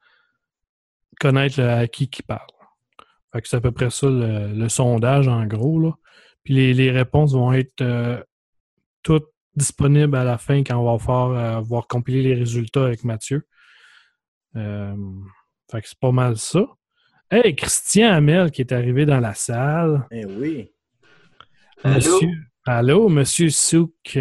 connaître 1.21 1.61
à 1.61 1.87
qui 1.89 2.09
qui 2.09 2.23
parle. 2.23 2.49
Fait 3.37 3.43
que 3.43 3.49
c'est 3.49 3.57
à 3.57 3.61
peu 3.61 3.71
près 3.71 3.91
ça 3.91 4.07
le, 4.09 4.69
sondage 4.71 5.29
en 5.29 5.45
gros. 5.45 5.79
Là. 5.79 5.93
Puis 6.43 6.55
les, 6.55 6.73
les 6.73 6.91
réponses 6.91 7.35
vont 7.35 7.53
être 7.53 7.83
euh, 7.83 8.19
toutes 9.03 9.29
disponibles 9.55 10.17
à 10.17 10.25
la 10.25 10.39
fin 10.39 10.63
quand 10.65 10.77
on 10.79 10.91
va 10.91 10.99
faire, 10.99 11.63
voir 11.63 11.87
compiler 11.87 12.23
les 12.23 12.35
résultats 12.35 12.87
avec 12.87 13.05
Mathieu. 13.05 13.47
fait 14.55 15.83
que 15.83 15.87
c'est 15.87 15.99
pas 16.01 16.13
mal 16.13 16.39
ça. 16.39 16.65
Hey, 17.31 17.55
Christian 17.55 18.11
Hamel 18.13 18.51
qui 18.51 18.63
est 18.63 18.73
arrivé 18.73 19.05
dans 19.05 19.21
la 19.21 19.35
salle. 19.35 20.07
Eh 20.11 20.25
oui. 20.25 20.71
Monsieur... 21.85 22.31
Allô, 22.65 23.11
Monsieur 23.11 23.51
Souk. 23.51 24.19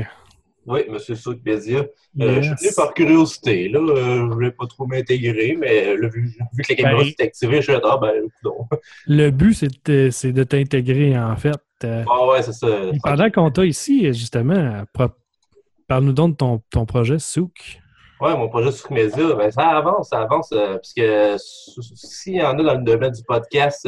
Oui, 0.65 0.81
Monsieur 0.89 1.15
Souk 1.15 1.41
Bézia. 1.41 1.85
Euh, 2.19 2.41
je 2.41 2.41
suis 2.41 2.55
venu 2.55 2.69
par 2.75 2.93
curiosité. 2.93 3.69
Là. 3.69 3.79
Euh, 3.79 3.95
je 3.95 4.21
ne 4.21 4.33
voulais 4.33 4.51
pas 4.51 4.65
trop 4.65 4.87
m'intégrer, 4.87 5.55
mais 5.59 5.95
vu, 5.95 6.35
que 6.57 6.63
la 6.69 6.75
caméra 6.75 7.03
s'est 7.03 7.23
activée, 7.23 7.57
je 7.57 7.71
suis 7.71 7.81
ah 7.83 7.97
ben, 8.01 8.13
non. 8.43 8.67
Le 9.07 9.29
but, 9.29 9.53
c'est 9.53 10.31
de, 10.31 10.43
t'intégrer, 10.43 11.17
en 11.17 11.35
fait. 11.35 11.59
Ah 11.83 12.27
ouais, 12.27 12.41
c'est 12.41 12.53
ça. 12.53 12.67
pendant 13.03 13.29
qu'on 13.29 13.51
t'a 13.51 13.65
ici, 13.65 14.07
justement, 14.07 14.83
parle-nous 15.87 16.13
donc 16.13 16.31
de 16.31 16.37
ton, 16.37 16.61
ton 16.71 16.85
projet 16.85 17.19
Souk. 17.19 17.79
Oui, 18.21 18.31
mon 18.37 18.47
projet 18.47 18.71
sur 18.71 18.91
Media, 18.93 19.35
ben, 19.35 19.51
ça 19.51 19.67
avance, 19.77 20.09
ça 20.09 20.21
avance, 20.21 20.49
euh, 20.53 20.77
puisque 20.77 21.03
s'il 21.37 22.35
y 22.35 22.41
en 22.41 22.57
a 22.57 22.63
dans 22.63 22.75
le 22.75 22.83
domaine 22.83 23.11
du 23.11 23.21
podcast 23.23 23.87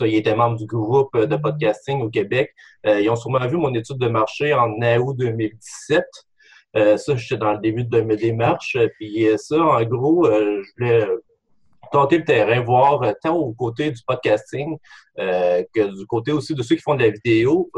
euh, 0.00 0.06
qui 0.06 0.08
soient 0.08 0.08
été 0.08 0.34
membres 0.34 0.56
du 0.56 0.66
groupe 0.66 1.16
de 1.16 1.36
podcasting 1.36 2.02
au 2.02 2.10
Québec, 2.10 2.52
euh, 2.86 3.00
ils 3.00 3.10
ont 3.10 3.16
sûrement 3.16 3.46
vu 3.46 3.56
mon 3.56 3.74
étude 3.74 3.98
de 3.98 4.08
marché 4.08 4.54
en 4.54 4.70
août 4.98 5.16
2017. 5.16 6.04
ça, 6.74 7.16
j'étais 7.16 7.36
dans 7.36 7.52
le 7.52 7.58
début 7.58 7.84
de 7.84 8.00
mes 8.00 8.16
démarches. 8.16 8.78
Puis 8.98 9.26
ça, 9.36 9.56
en 9.56 9.82
gros, 9.84 10.24
je 10.24 10.72
voulais 10.76 11.06
tenter 11.92 12.18
le 12.18 12.24
terrain, 12.24 12.60
voir 12.62 13.00
tant 13.22 13.36
au 13.36 13.52
côté 13.52 13.90
du 13.90 14.00
podcasting 14.06 14.76
que 15.16 15.98
du 15.98 16.06
côté 16.06 16.32
aussi 16.32 16.54
de 16.54 16.62
ceux 16.62 16.76
qui 16.76 16.82
font 16.82 16.94
de 16.94 17.04
la 17.04 17.10
vidéo, 17.10 17.70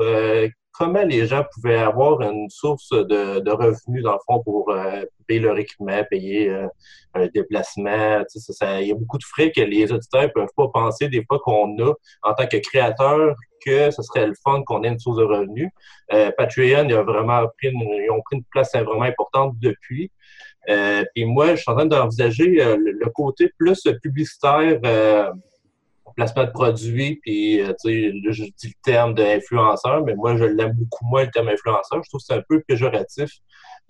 comment 0.74 1.04
les 1.04 1.26
gens 1.26 1.44
pouvaient 1.54 1.78
avoir 1.78 2.20
une 2.20 2.50
source 2.50 2.90
de, 2.90 3.50
revenus, 3.50 4.02
dans 4.02 4.12
le 4.12 4.18
fond, 4.26 4.42
pour 4.42 4.70
euh, 4.70 5.04
payer 5.26 5.40
leur 5.40 5.56
équipement, 5.56 6.02
payer 6.10 6.50
euh, 6.50 6.66
un 7.14 7.28
déplacement. 7.28 8.24
il 8.34 8.88
y 8.88 8.90
a 8.90 8.94
beaucoup 8.94 9.18
de 9.18 9.24
frais 9.24 9.52
que 9.52 9.60
les 9.60 9.90
auditeurs 9.92 10.22
ne 10.22 10.28
peuvent 10.28 10.48
pas 10.56 10.68
penser 10.68 11.08
des 11.08 11.24
fois 11.26 11.38
qu'on 11.42 11.78
a 11.78 11.92
en 12.22 12.34
tant 12.34 12.46
que 12.46 12.56
créateur 12.56 13.36
que 13.64 13.90
ce 13.90 14.02
serait 14.02 14.26
le 14.26 14.34
fun 14.42 14.62
qu'on 14.66 14.82
ait 14.82 14.88
une 14.88 14.98
source 14.98 15.16
de 15.16 15.24
revenus. 15.24 15.70
Euh, 16.12 16.30
Patreon 16.36 16.90
a 16.90 17.02
vraiment 17.02 17.46
pris 17.56 17.68
une, 17.68 17.80
ils 17.80 18.10
ont 18.10 18.20
pris 18.22 18.36
une 18.36 18.44
place 18.50 18.74
vraiment 18.74 19.02
importante 19.02 19.54
depuis. 19.60 20.10
Puis 20.66 21.24
moi, 21.24 21.54
je 21.54 21.62
suis 21.62 21.70
en 21.70 21.76
train 21.76 21.86
d'envisager 21.86 22.46
le, 22.46 23.10
côté 23.10 23.50
plus 23.58 23.82
publicitaire 24.02 24.80
placement 26.14 26.44
de 26.44 26.50
produits, 26.50 27.18
puis 27.22 27.60
euh, 27.60 27.72
tu 27.84 28.12
sais, 28.22 28.32
je 28.32 28.44
dis 28.44 28.68
le 28.68 28.82
terme 28.82 29.14
d'influenceur, 29.14 30.04
mais 30.04 30.14
moi, 30.14 30.36
je 30.36 30.44
l'aime 30.44 30.72
beaucoup 30.72 31.04
moins, 31.06 31.24
le 31.24 31.30
terme 31.30 31.48
influenceur. 31.48 32.02
Je 32.02 32.08
trouve 32.08 32.20
que 32.20 32.26
c'est 32.26 32.34
un 32.34 32.42
peu 32.48 32.62
péjoratif. 32.66 33.30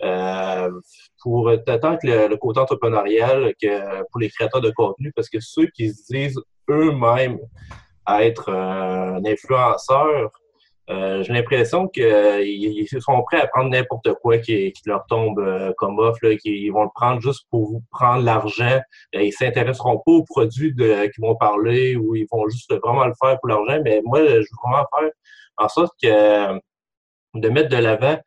Euh, 0.02 0.70
pour 1.22 1.50
tant 1.64 1.96
que 1.96 2.06
le, 2.28 2.36
côté 2.36 2.60
entrepreneurial 2.60 3.54
que 3.62 4.02
pour 4.10 4.20
les 4.20 4.28
créateurs 4.28 4.60
de 4.60 4.70
contenu, 4.70 5.12
parce 5.14 5.28
que 5.28 5.38
ceux 5.40 5.66
qui 5.68 5.90
se 5.90 6.12
disent 6.12 6.40
eux-mêmes 6.68 7.38
être 8.08 8.50
un 8.50 9.24
influenceur, 9.24 10.30
euh, 10.90 11.22
j'ai 11.22 11.32
l'impression 11.32 11.88
qu'ils 11.88 12.04
euh, 12.04 13.00
sont 13.00 13.22
prêts 13.22 13.40
à 13.40 13.46
prendre 13.46 13.70
n'importe 13.70 14.12
quoi 14.20 14.36
qui, 14.38 14.72
leur 14.84 15.06
tombe 15.06 15.38
euh, 15.38 15.72
comme 15.78 15.98
offre, 15.98 16.28
qu'ils 16.34 16.70
vont 16.72 16.84
le 16.84 16.90
prendre 16.94 17.22
juste 17.22 17.46
pour 17.50 17.80
prendre 17.90 18.22
l'argent. 18.22 18.80
ils 19.14 19.32
s'intéresseront 19.32 20.02
pas 20.04 20.12
aux 20.12 20.24
produits 20.24 20.74
qu'ils 20.74 21.22
vont 21.22 21.36
parler 21.36 21.96
ou 21.96 22.14
ils 22.14 22.26
vont 22.30 22.46
juste 22.48 22.72
vraiment 22.82 23.06
le 23.06 23.14
faire 23.18 23.38
pour 23.40 23.48
l'argent. 23.48 23.80
Mais 23.82 24.02
moi, 24.04 24.20
je 24.20 24.34
veux 24.34 24.44
vraiment 24.62 24.84
faire 24.94 25.10
en 25.56 25.68
sorte 25.68 25.92
que 26.02 26.60
de 27.34 27.48
mettre 27.48 27.70
de 27.70 27.78
l'avant 27.78 28.18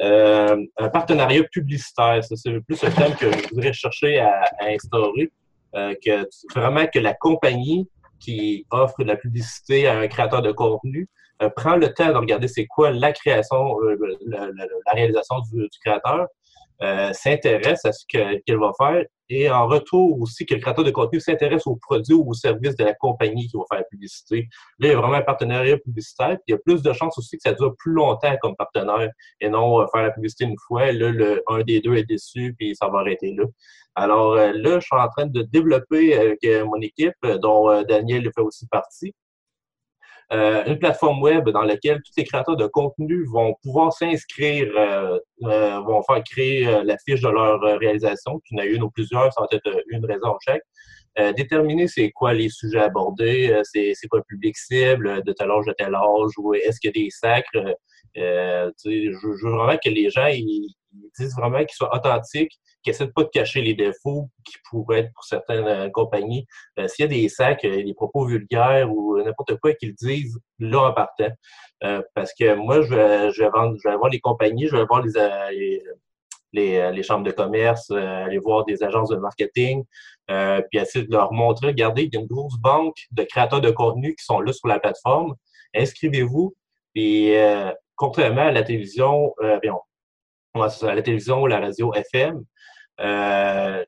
un 0.00 0.88
partenariat 0.90 1.42
publicitaire. 1.50 2.22
C'est 2.22 2.60
plus 2.60 2.82
un 2.84 2.90
thème 2.90 3.14
que 3.16 3.30
je 3.30 3.48
voudrais 3.48 3.72
chercher 3.72 4.20
à, 4.20 4.44
à 4.60 4.66
instaurer. 4.68 5.32
que 5.74 6.28
vraiment 6.54 6.86
que 6.86 7.00
la 7.00 7.14
compagnie 7.14 7.88
qui 8.24 8.66
offre 8.70 9.02
de 9.02 9.08
la 9.08 9.16
publicité 9.16 9.86
à 9.86 9.98
un 9.98 10.08
créateur 10.08 10.42
de 10.42 10.52
contenu 10.52 11.08
euh, 11.42 11.50
prend 11.50 11.76
le 11.76 11.92
temps 11.92 12.08
de 12.08 12.16
regarder 12.16 12.48
c'est 12.48 12.66
quoi 12.66 12.90
la 12.90 13.12
création, 13.12 13.80
euh, 13.82 13.96
la, 14.26 14.92
réalisation 14.92 15.36
du, 15.52 15.68
créateur, 15.84 16.28
euh, 16.82 17.12
s'intéresse 17.12 17.84
à 17.84 17.92
ce 17.92 18.04
qu'il 18.06 18.56
va 18.58 18.72
faire 18.76 19.04
et 19.30 19.50
en 19.50 19.66
retour 19.66 20.20
aussi 20.20 20.44
que 20.44 20.54
le 20.54 20.60
créateur 20.60 20.84
de 20.84 20.90
contenu 20.90 21.20
s'intéresse 21.20 21.66
aux 21.66 21.76
produits 21.76 22.14
ou 22.14 22.28
aux 22.28 22.34
services 22.34 22.76
de 22.76 22.84
la 22.84 22.94
compagnie 22.94 23.46
qui 23.48 23.56
va 23.56 23.62
faire 23.70 23.78
la 23.78 23.84
publicité. 23.84 24.48
Là, 24.78 24.88
il 24.88 24.90
y 24.90 24.94
a 24.94 24.96
vraiment 24.98 25.14
un 25.14 25.22
partenariat 25.22 25.78
publicitaire, 25.78 26.36
puis 26.36 26.42
il 26.48 26.52
y 26.52 26.54
a 26.54 26.58
plus 26.58 26.82
de 26.82 26.92
chances 26.92 27.16
aussi 27.16 27.36
que 27.36 27.42
ça 27.42 27.54
dure 27.54 27.74
plus 27.78 27.92
longtemps 27.92 28.36
comme 28.42 28.54
partenaire 28.56 29.10
et 29.40 29.48
non 29.48 29.86
faire 29.88 30.02
la 30.02 30.10
publicité 30.10 30.44
une 30.44 30.56
fois, 30.66 30.92
là, 30.92 31.10
le, 31.10 31.42
un 31.48 31.62
des 31.62 31.80
deux 31.80 31.94
est 31.94 32.04
déçu, 32.04 32.54
puis 32.58 32.74
ça 32.76 32.88
va 32.88 32.98
arrêter 32.98 33.32
là. 33.32 33.44
Alors 33.94 34.34
là, 34.34 34.80
je 34.80 34.84
suis 34.84 34.96
en 34.96 35.08
train 35.08 35.26
de 35.26 35.42
développer 35.42 36.14
avec 36.14 36.44
mon 36.64 36.80
équipe, 36.80 37.14
dont 37.40 37.82
Daniel 37.84 38.30
fait 38.34 38.42
aussi 38.42 38.66
partie, 38.66 39.14
euh, 40.32 40.64
une 40.66 40.78
plateforme 40.78 41.20
web 41.22 41.48
dans 41.50 41.62
laquelle 41.62 42.00
tous 42.02 42.12
les 42.16 42.24
créateurs 42.24 42.56
de 42.56 42.66
contenu 42.66 43.24
vont 43.26 43.54
pouvoir 43.62 43.92
s'inscrire, 43.92 44.72
euh, 44.76 45.18
euh, 45.44 45.80
vont 45.80 46.02
faire 46.02 46.22
créer 46.24 46.64
la 46.84 46.96
fiche 46.98 47.20
de 47.20 47.28
leur 47.28 47.60
réalisation, 47.78 48.40
qu'il 48.40 48.58
y 48.58 48.60
en 48.60 48.64
une 48.64 48.82
ou 48.82 48.90
plusieurs, 48.90 49.32
ça 49.32 49.42
va 49.42 49.46
être 49.52 49.70
une 49.88 50.04
raison 50.06 50.36
chaque. 50.40 50.62
déterminer 51.36 51.86
c'est 51.86 52.10
quoi 52.10 52.32
les 52.32 52.48
sujets 52.48 52.80
abordés, 52.80 53.60
c'est 53.64 53.94
quoi 54.08 54.20
le 54.20 54.24
public 54.24 54.56
cible, 54.56 55.22
de 55.22 55.32
tel 55.32 55.50
âge, 55.50 55.66
de 55.66 55.74
tel 55.76 55.94
âge, 55.94 56.32
ou 56.38 56.54
est-ce 56.54 56.80
qu'il 56.80 56.96
y 56.96 57.00
a 57.00 57.04
des 57.04 57.10
sacres. 57.10 57.76
je, 58.16 59.44
veux 59.44 59.56
vraiment 59.56 59.78
que 59.82 59.90
les 59.90 60.10
gens 60.10 60.26
ils 60.26 60.74
disent 61.18 61.34
vraiment 61.36 61.58
qu'ils 61.58 61.74
soient 61.74 61.94
authentiques, 61.94 62.58
qui 62.82 62.90
essaient 62.90 63.08
pas 63.08 63.24
de 63.24 63.28
cacher 63.28 63.62
les 63.62 63.74
défauts 63.74 64.28
qui 64.44 64.56
pourraient 64.68 65.00
être 65.00 65.12
pour 65.14 65.24
certaines 65.24 65.66
euh, 65.66 65.88
compagnies. 65.90 66.46
Euh, 66.78 66.88
s'il 66.88 67.04
y 67.04 67.06
a 67.06 67.08
des 67.08 67.28
sacs, 67.28 67.64
euh, 67.64 67.82
des 67.82 67.94
propos 67.94 68.26
vulgaires 68.26 68.92
ou 68.92 69.16
n'importe 69.22 69.56
quoi 69.60 69.72
qu'ils 69.74 69.94
disent 69.94 70.38
là 70.58 70.88
en 70.88 70.92
partant. 70.92 71.30
parce 72.14 72.32
que 72.34 72.54
moi, 72.54 72.82
je 72.82 72.94
vais, 72.94 73.48
vendre, 73.50 73.76
je 73.82 73.88
vais 73.88 73.96
voir 73.96 74.10
les 74.10 74.20
compagnies, 74.20 74.66
je 74.66 74.76
vais 74.76 74.84
voir 74.84 75.02
les, 75.02 75.82
les, 76.52 76.92
les, 76.92 77.02
chambres 77.02 77.24
de 77.24 77.32
commerce, 77.32 77.90
aller 77.90 78.38
voir 78.38 78.64
des 78.64 78.82
agences 78.82 79.10
de 79.10 79.16
marketing, 79.16 79.84
puis 80.28 80.78
essayer 80.78 81.04
de 81.04 81.12
leur 81.12 81.32
montrer, 81.32 81.68
regardez, 81.68 82.04
il 82.04 82.14
y 82.14 82.16
a 82.16 82.20
une 82.20 82.26
grosse 82.26 82.56
banque 82.58 82.96
de 83.10 83.22
créateurs 83.24 83.60
de 83.60 83.70
contenu 83.70 84.14
qui 84.14 84.24
sont 84.24 84.40
là 84.40 84.52
sur 84.52 84.68
la 84.68 84.78
plateforme. 84.78 85.34
Inscrivez-vous. 85.74 86.54
Et 86.94 87.36
contrairement 87.96 88.42
à 88.42 88.52
la 88.52 88.62
télévision, 88.62 89.34
euh, 89.42 89.58
à 90.54 90.94
la 90.94 91.02
télévision 91.02 91.42
ou 91.42 91.46
la 91.48 91.58
radio 91.58 91.92
FM, 91.94 92.44
euh, 93.00 93.84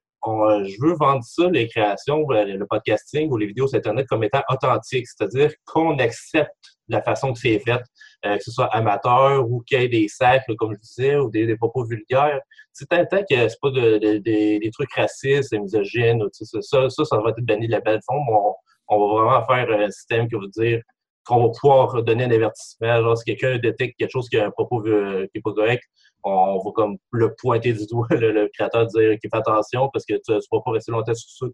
je 0.65 0.77
veux 0.81 0.95
vendre 0.95 1.23
ça, 1.23 1.49
les 1.49 1.69
créations, 1.69 2.27
euh, 2.33 2.45
le 2.45 2.67
podcasting 2.67 3.31
ou 3.31 3.37
les 3.37 3.47
vidéos 3.47 3.69
sur 3.69 3.79
Internet 3.79 4.07
comme 4.09 4.25
étant 4.25 4.43
authentiques, 4.51 5.07
c'est-à-dire 5.07 5.53
qu'on 5.65 5.97
accepte 5.99 6.51
la 6.89 7.01
façon 7.03 7.33
que 7.33 7.39
c'est 7.39 7.61
fait, 7.61 7.83
euh, 8.25 8.37
que 8.37 8.43
ce 8.43 8.51
soit 8.51 8.67
amateur 8.75 9.49
ou 9.49 9.61
qu'il 9.61 9.81
y 9.81 9.85
ait 9.85 9.89
des 9.89 10.09
sacs, 10.09 10.43
comme 10.59 10.75
je 10.75 10.81
disais, 10.81 11.17
ou 11.17 11.31
des, 11.31 11.57
propos 11.57 11.85
vulgaires. 11.85 12.41
C'est 12.73 12.89
tant 12.89 13.05
que 13.05 13.25
c'est 13.31 13.61
pas 13.63 13.71
des 13.71 14.71
trucs 14.73 14.93
racistes, 14.93 15.53
misogynes, 15.53 16.25
ça, 16.33 16.61
ça, 16.61 16.91
ça, 16.91 17.05
ça 17.05 17.19
va 17.19 17.31
être 17.31 17.41
banni 17.43 17.69
de 17.69 17.73
la 17.73 17.81
belle 17.81 18.01
forme. 18.05 18.29
On, 18.29 18.55
on, 18.89 19.17
va 19.17 19.23
vraiment 19.23 19.47
faire 19.47 19.81
un 19.81 19.91
système 19.91 20.29
qui 20.29 20.35
va 20.35 20.47
dire 20.49 20.81
qu'on 21.25 21.47
va 21.47 21.53
pouvoir 21.61 22.03
donner 22.03 22.25
un 22.25 22.31
avertissement. 22.31 23.01
Genre, 23.01 23.19
si 23.19 23.25
quelqu'un 23.25 23.59
détecte 23.59 23.97
quelque 23.99 24.11
chose 24.11 24.29
qui 24.29 24.39
a 24.39 24.47
un 24.47 24.51
propos 24.51 24.83
qui 24.83 24.91
n'est 24.91 25.43
pas 25.43 25.53
correct, 25.53 25.83
on 26.27 26.59
va 26.59 26.71
comme 26.73 26.97
le 27.13 27.35
pointer 27.35 27.73
du 27.73 27.87
doigt, 27.87 28.09
le, 28.11 28.49
créateur 28.53 28.87
dire 28.87 29.19
qu'il 29.19 29.31
fait 29.31 29.37
attention 29.37 29.89
parce 29.93 30.05
que 30.05 30.15
tu 30.15 30.33
ne 30.33 30.37
vas 30.37 30.63
pas 30.65 30.73
rester 30.73 30.93
longtemps 30.93 31.15
sur 31.15 31.31
ça 31.31 31.47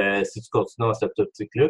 euh, 0.00 0.24
si 0.24 0.40
tu 0.40 0.48
continues 0.50 0.88
dans 0.88 0.94
cette 0.94 1.18
optique-là. 1.18 1.68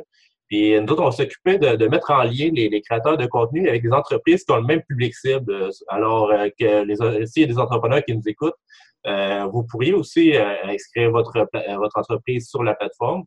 Puis 0.48 0.78
nous 0.78 0.92
autres, 0.92 1.02
on 1.02 1.06
va 1.06 1.10
s'occuper 1.10 1.58
de, 1.58 1.88
mettre 1.88 2.10
en 2.10 2.22
lien 2.22 2.50
les, 2.52 2.82
créateurs 2.82 3.16
de 3.16 3.26
contenu 3.26 3.66
avec 3.68 3.82
des 3.82 3.92
entreprises 3.92 4.44
qui 4.44 4.52
ont 4.52 4.58
le 4.58 4.66
même 4.66 4.82
public 4.82 5.14
cible. 5.14 5.70
Alors 5.88 6.30
euh, 6.30 6.48
que 6.58 7.26
s'il 7.26 7.42
y 7.42 7.44
a 7.44 7.48
des 7.48 7.58
entrepreneurs 7.58 8.04
qui 8.04 8.14
nous 8.14 8.28
écoutent, 8.28 8.54
euh, 9.06 9.46
vous 9.46 9.64
pourriez 9.64 9.94
aussi 9.94 10.34
inscrire 10.36 11.10
votre, 11.10 11.46
votre 11.76 11.98
entreprise 11.98 12.48
sur 12.48 12.62
la 12.62 12.74
plateforme, 12.74 13.24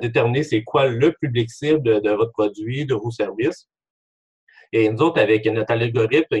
déterminer 0.00 0.42
c'est 0.42 0.64
quoi 0.64 0.86
le 0.86 1.12
public 1.12 1.48
cible 1.50 2.00
de 2.00 2.10
votre 2.10 2.32
produit, 2.32 2.84
de 2.86 2.94
vos 2.94 3.12
services. 3.12 3.68
Et 4.72 4.88
nous 4.88 5.02
autres, 5.02 5.20
avec 5.20 5.46
notre 5.46 5.72
algorithme, 5.72 6.36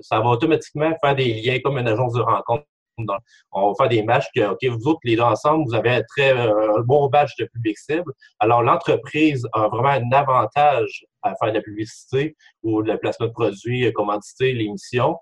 ça 0.00 0.20
va 0.20 0.28
automatiquement 0.28 0.92
faire 1.02 1.14
des 1.14 1.34
liens 1.34 1.58
comme 1.60 1.78
une 1.78 1.88
agence 1.88 2.14
de 2.14 2.20
rencontre. 2.20 2.64
On 3.52 3.68
va 3.68 3.74
faire 3.78 3.88
des 3.88 4.02
matchs 4.02 4.26
que, 4.34 4.52
OK, 4.52 4.64
vous 4.64 4.88
autres, 4.88 5.00
les 5.04 5.16
deux 5.16 5.22
ensemble, 5.22 5.64
vous 5.66 5.74
avez 5.74 5.90
un 5.90 6.02
très 6.02 6.32
euh, 6.32 6.82
bon 6.84 7.08
badge 7.08 7.32
de 7.38 7.44
public 7.44 7.76
cible. 7.76 8.10
Alors, 8.38 8.62
l'entreprise 8.62 9.46
a 9.52 9.68
vraiment 9.68 9.90
un 9.90 10.10
avantage 10.12 11.04
à 11.22 11.34
faire 11.36 11.50
de 11.50 11.58
la 11.58 11.62
publicité 11.62 12.36
ou 12.62 12.80
le 12.80 12.96
placement 12.96 13.26
de 13.26 13.32
produits, 13.32 13.92
commandité, 13.92 14.52
l'émission. 14.54 15.16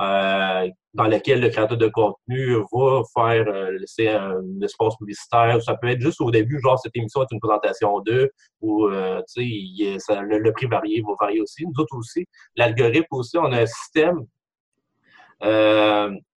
Euh, 0.00 0.68
dans 0.94 1.06
lequel 1.06 1.40
le 1.40 1.48
créateur 1.50 1.76
de 1.76 1.88
contenu 1.88 2.56
va 2.72 3.02
faire 3.14 3.46
euh, 3.46 3.78
laisser 3.78 4.08
un, 4.08 4.40
espace 4.62 4.96
publicitaire. 4.96 5.60
Ça 5.62 5.76
peut 5.76 5.88
être 5.88 6.00
juste 6.00 6.20
au 6.20 6.30
début, 6.30 6.60
genre 6.60 6.78
cette 6.78 6.96
émission 6.96 7.22
est 7.22 7.30
une 7.30 7.40
présentation 7.40 8.00
d'eux, 8.00 8.30
ou 8.60 8.86
euh, 8.86 9.20
le, 9.36 10.50
prix 10.52 10.66
varie, 10.66 11.02
va 11.02 11.14
varier 11.20 11.40
aussi. 11.40 11.64
Nous 11.66 11.78
autres 11.78 11.96
aussi, 11.96 12.26
l'algorithme 12.56 13.06
aussi, 13.10 13.36
on 13.38 13.52
a 13.52 13.62
un 13.62 13.66
système 13.66 14.20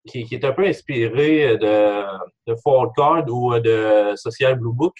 qui, 0.04 0.24
qui, 0.24 0.34
est 0.34 0.44
un 0.44 0.52
peu 0.52 0.66
inspiré 0.66 1.56
de, 1.58 2.02
de 2.46 2.92
Card 2.96 3.24
ou 3.28 3.58
de 3.58 4.14
Social 4.16 4.58
Blue 4.58 4.74
Book. 4.74 4.94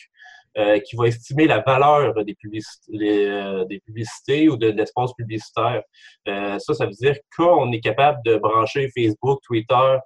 Euh, 0.59 0.81
qui 0.81 0.97
va 0.97 1.09
estimer 1.09 1.47
la 1.47 1.61
valeur 1.61 2.15
des, 2.25 2.35
publicités, 2.35 3.29
euh, 3.29 3.67
des 3.67 3.79
publicités 3.79 4.49
ou 4.49 4.57
de, 4.57 4.69
l'espace 4.69 5.13
publicitaire. 5.13 5.83
Euh, 6.29 6.59
ça, 6.59 6.73
ça 6.73 6.87
veut 6.87 6.93
dire 6.93 7.15
qu'on 7.37 7.71
est 7.73 7.81
capable 7.81 8.21
de 8.25 8.37
brancher 8.37 8.89
Facebook, 8.97 9.41
Twitter, 9.47 9.99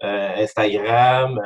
Instagram, 0.00 1.38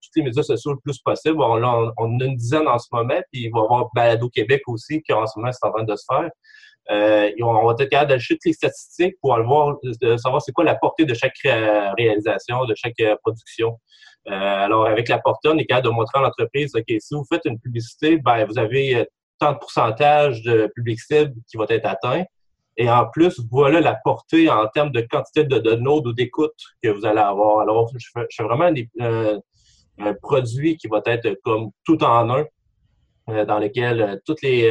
tous 0.00 0.10
les 0.16 0.22
médias 0.22 0.42
sociaux 0.42 0.72
le 0.72 0.78
plus 0.82 0.98
possible. 1.00 1.42
On, 1.42 1.62
on, 1.62 1.92
on, 1.98 2.20
a 2.20 2.24
une 2.24 2.36
dizaine 2.36 2.66
en 2.66 2.78
ce 2.78 2.88
moment, 2.90 3.20
puis 3.30 3.42
il 3.42 3.50
va 3.50 3.58
y 3.58 3.62
avoir 3.64 3.90
Balado 3.94 4.30
Québec 4.30 4.62
aussi, 4.68 5.02
qui 5.02 5.12
en 5.12 5.26
ce 5.26 5.38
moment 5.38 5.52
c'est 5.52 5.66
en 5.66 5.70
train 5.70 5.84
de 5.84 5.94
se 5.94 6.04
faire. 6.10 6.30
Euh, 6.90 7.30
on 7.42 7.66
va 7.66 7.74
être 7.78 7.90
capable 7.90 8.12
d'acheter 8.12 8.38
les 8.46 8.54
statistiques 8.54 9.16
pour 9.20 9.38
voir, 9.42 9.76
de 9.82 10.16
savoir 10.16 10.40
c'est 10.40 10.52
quoi 10.52 10.64
la 10.64 10.74
portée 10.74 11.04
de 11.04 11.12
chaque 11.12 11.36
réalisation, 11.44 12.64
de 12.64 12.74
chaque 12.74 12.96
production. 13.22 13.78
Euh, 14.28 14.32
alors, 14.32 14.86
avec 14.86 15.08
la 15.08 15.20
on 15.24 15.58
est 15.58 15.64
capable 15.64 15.86
de 15.86 15.92
montrer 15.92 16.18
à 16.18 16.22
l'entreprise, 16.22 16.74
OK, 16.74 16.84
si 16.86 17.14
vous 17.14 17.24
faites 17.30 17.44
une 17.46 17.58
publicité, 17.58 18.18
ben, 18.18 18.44
vous 18.44 18.58
avez 18.58 18.96
euh, 18.96 19.04
tant 19.38 19.52
de 19.52 19.58
pourcentage 19.58 20.42
de 20.42 20.70
public 20.74 21.00
cible 21.00 21.34
qui 21.50 21.56
va 21.56 21.64
être 21.68 21.86
atteint. 21.86 22.24
Et 22.76 22.88
en 22.88 23.06
plus, 23.08 23.40
voilà 23.50 23.80
la 23.80 23.98
portée 24.04 24.50
en 24.50 24.66
termes 24.68 24.92
de 24.92 25.00
quantité 25.00 25.44
de 25.44 25.58
download 25.58 26.06
ou 26.06 26.12
d'écoute 26.12 26.54
que 26.82 26.88
vous 26.88 27.04
allez 27.04 27.20
avoir. 27.20 27.60
Alors, 27.60 27.90
je 27.96 28.08
fais, 28.12 28.42
vraiment 28.42 28.70
euh, 29.00 29.38
un 29.98 30.14
produit 30.14 30.76
qui 30.76 30.88
va 30.88 31.02
être 31.06 31.38
comme 31.42 31.70
tout 31.84 32.02
en 32.04 32.30
un, 32.30 32.44
dans 33.44 33.58
lequel 33.58 34.20
toutes 34.24 34.42
les, 34.42 34.70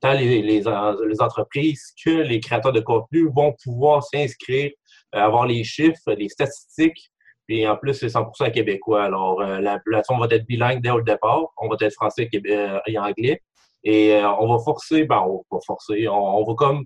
tant 0.00 0.12
les, 0.12 0.40
les, 0.40 0.60
les, 0.60 1.20
entreprises 1.20 1.92
que 2.02 2.10
les 2.10 2.40
créateurs 2.40 2.72
de 2.72 2.80
contenu 2.80 3.28
vont 3.34 3.54
pouvoir 3.62 4.02
s'inscrire, 4.02 4.70
avoir 5.12 5.46
les 5.46 5.62
chiffres, 5.62 6.12
les 6.12 6.28
statistiques 6.28 7.10
puis 7.46 7.66
en 7.66 7.76
plus, 7.76 7.94
c'est 7.94 8.08
100% 8.08 8.50
québécois. 8.50 9.04
Alors, 9.04 9.40
euh, 9.40 9.60
la 9.60 9.78
plateforme 9.78 10.20
va 10.20 10.34
être 10.34 10.46
bilingue 10.46 10.82
dès 10.82 10.90
le 10.90 11.02
départ. 11.02 11.52
On 11.56 11.68
va 11.68 11.76
être 11.80 11.92
français 11.92 12.28
euh, 12.34 12.78
et 12.86 12.98
anglais. 12.98 13.42
Et 13.84 14.14
euh, 14.14 14.28
on 14.40 14.48
va 14.52 14.62
forcer, 14.62 15.04
ben, 15.04 15.24
on 15.26 15.44
va 15.50 15.60
forcer, 15.64 16.08
on, 16.08 16.44
va 16.44 16.54
comme 16.54 16.84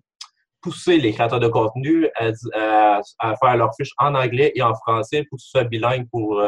pousser 0.60 0.98
les 0.98 1.12
créateurs 1.12 1.40
de 1.40 1.48
contenu 1.48 2.08
à, 2.14 3.00
faire 3.40 3.56
leur 3.56 3.74
fiche 3.74 3.92
en 3.96 4.14
anglais 4.14 4.52
et 4.54 4.60
en 4.60 4.74
français 4.74 5.24
pour 5.24 5.38
que 5.38 5.42
ce 5.42 5.50
soit 5.50 5.64
bilingue 5.64 6.06
pour 6.10 6.42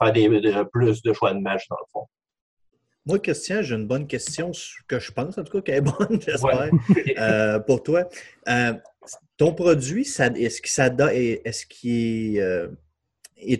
faire 0.00 0.12
des, 0.12 0.28
plus 0.72 1.02
de 1.02 1.12
choix 1.12 1.32
de 1.32 1.38
match 1.38 1.68
dans 1.68 1.76
le 1.76 1.86
fond. 1.92 2.06
Moi, 3.06 3.20
Christian, 3.20 3.62
j'ai 3.62 3.76
une 3.76 3.86
bonne 3.86 4.08
question 4.08 4.50
que 4.88 4.98
je 4.98 5.12
pense, 5.12 5.38
en 5.38 5.44
tout 5.44 5.52
cas, 5.52 5.60
qu'elle 5.60 5.76
est 5.76 5.80
bonne, 5.82 6.20
j'espère, 6.20 7.64
pour 7.64 7.84
toi. 7.84 8.08
ton 9.36 9.54
produit, 9.54 10.02
est-ce 10.02 11.66
qu'il 11.66 12.38
est, 12.38 12.38
est 12.38 12.68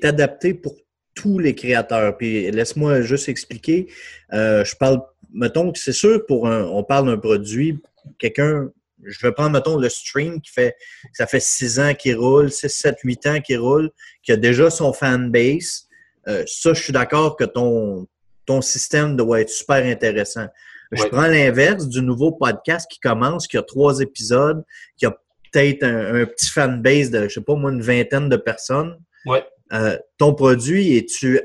adapté 0.04 0.54
pour 0.54 0.74
tous 1.14 1.38
les 1.38 1.54
créateurs. 1.54 2.16
Puis 2.16 2.50
laisse-moi 2.50 3.02
juste 3.02 3.28
expliquer. 3.28 3.88
Euh, 4.32 4.64
je 4.64 4.76
parle, 4.76 5.00
mettons 5.32 5.72
que 5.72 5.78
c'est 5.78 5.92
sûr, 5.92 6.24
pour 6.26 6.48
un, 6.48 6.64
on 6.64 6.84
parle 6.84 7.06
d'un 7.06 7.18
produit, 7.18 7.78
quelqu'un, 8.18 8.70
je 9.04 9.26
vais 9.26 9.32
prendre, 9.32 9.50
mettons, 9.50 9.76
le 9.76 9.88
stream 9.88 10.40
qui 10.40 10.52
fait, 10.52 10.76
ça 11.12 11.26
fait 11.26 11.40
6 11.40 11.80
ans 11.80 11.94
qu'il 11.94 12.16
roule, 12.16 12.50
6, 12.50 12.68
7, 12.68 12.96
8 13.02 13.26
ans 13.26 13.40
qu'il 13.40 13.58
roule, 13.58 13.90
qui 14.22 14.32
a 14.32 14.36
déjà 14.36 14.70
son 14.70 14.92
fanbase. 14.92 15.88
Euh, 16.28 16.44
ça, 16.46 16.72
je 16.72 16.82
suis 16.82 16.92
d'accord 16.92 17.36
que 17.36 17.44
ton, 17.44 18.06
ton 18.46 18.62
système 18.62 19.16
doit 19.16 19.40
être 19.40 19.50
super 19.50 19.84
intéressant. 19.84 20.46
Je 20.92 21.04
prends 21.04 21.26
l'inverse 21.26 21.88
du 21.88 22.02
nouveau 22.02 22.32
podcast 22.32 22.86
qui 22.90 23.00
commence, 23.00 23.48
qui 23.48 23.56
a 23.56 23.62
trois 23.62 24.00
épisodes, 24.00 24.62
qui 24.98 25.06
a 25.06 25.10
peut-être 25.50 25.82
un, 25.84 26.22
un 26.22 26.26
petit 26.26 26.50
fanbase 26.50 27.10
de, 27.10 27.28
je 27.28 27.34
sais 27.34 27.40
pas 27.40 27.54
moi, 27.54 27.72
une 27.72 27.80
vingtaine 27.80 28.28
de 28.28 28.36
personnes. 28.36 28.98
Ouais. 29.24 29.42
Euh, 29.72 29.98
ton 30.18 30.34
produit, 30.34 30.96
es-tu 30.96 31.40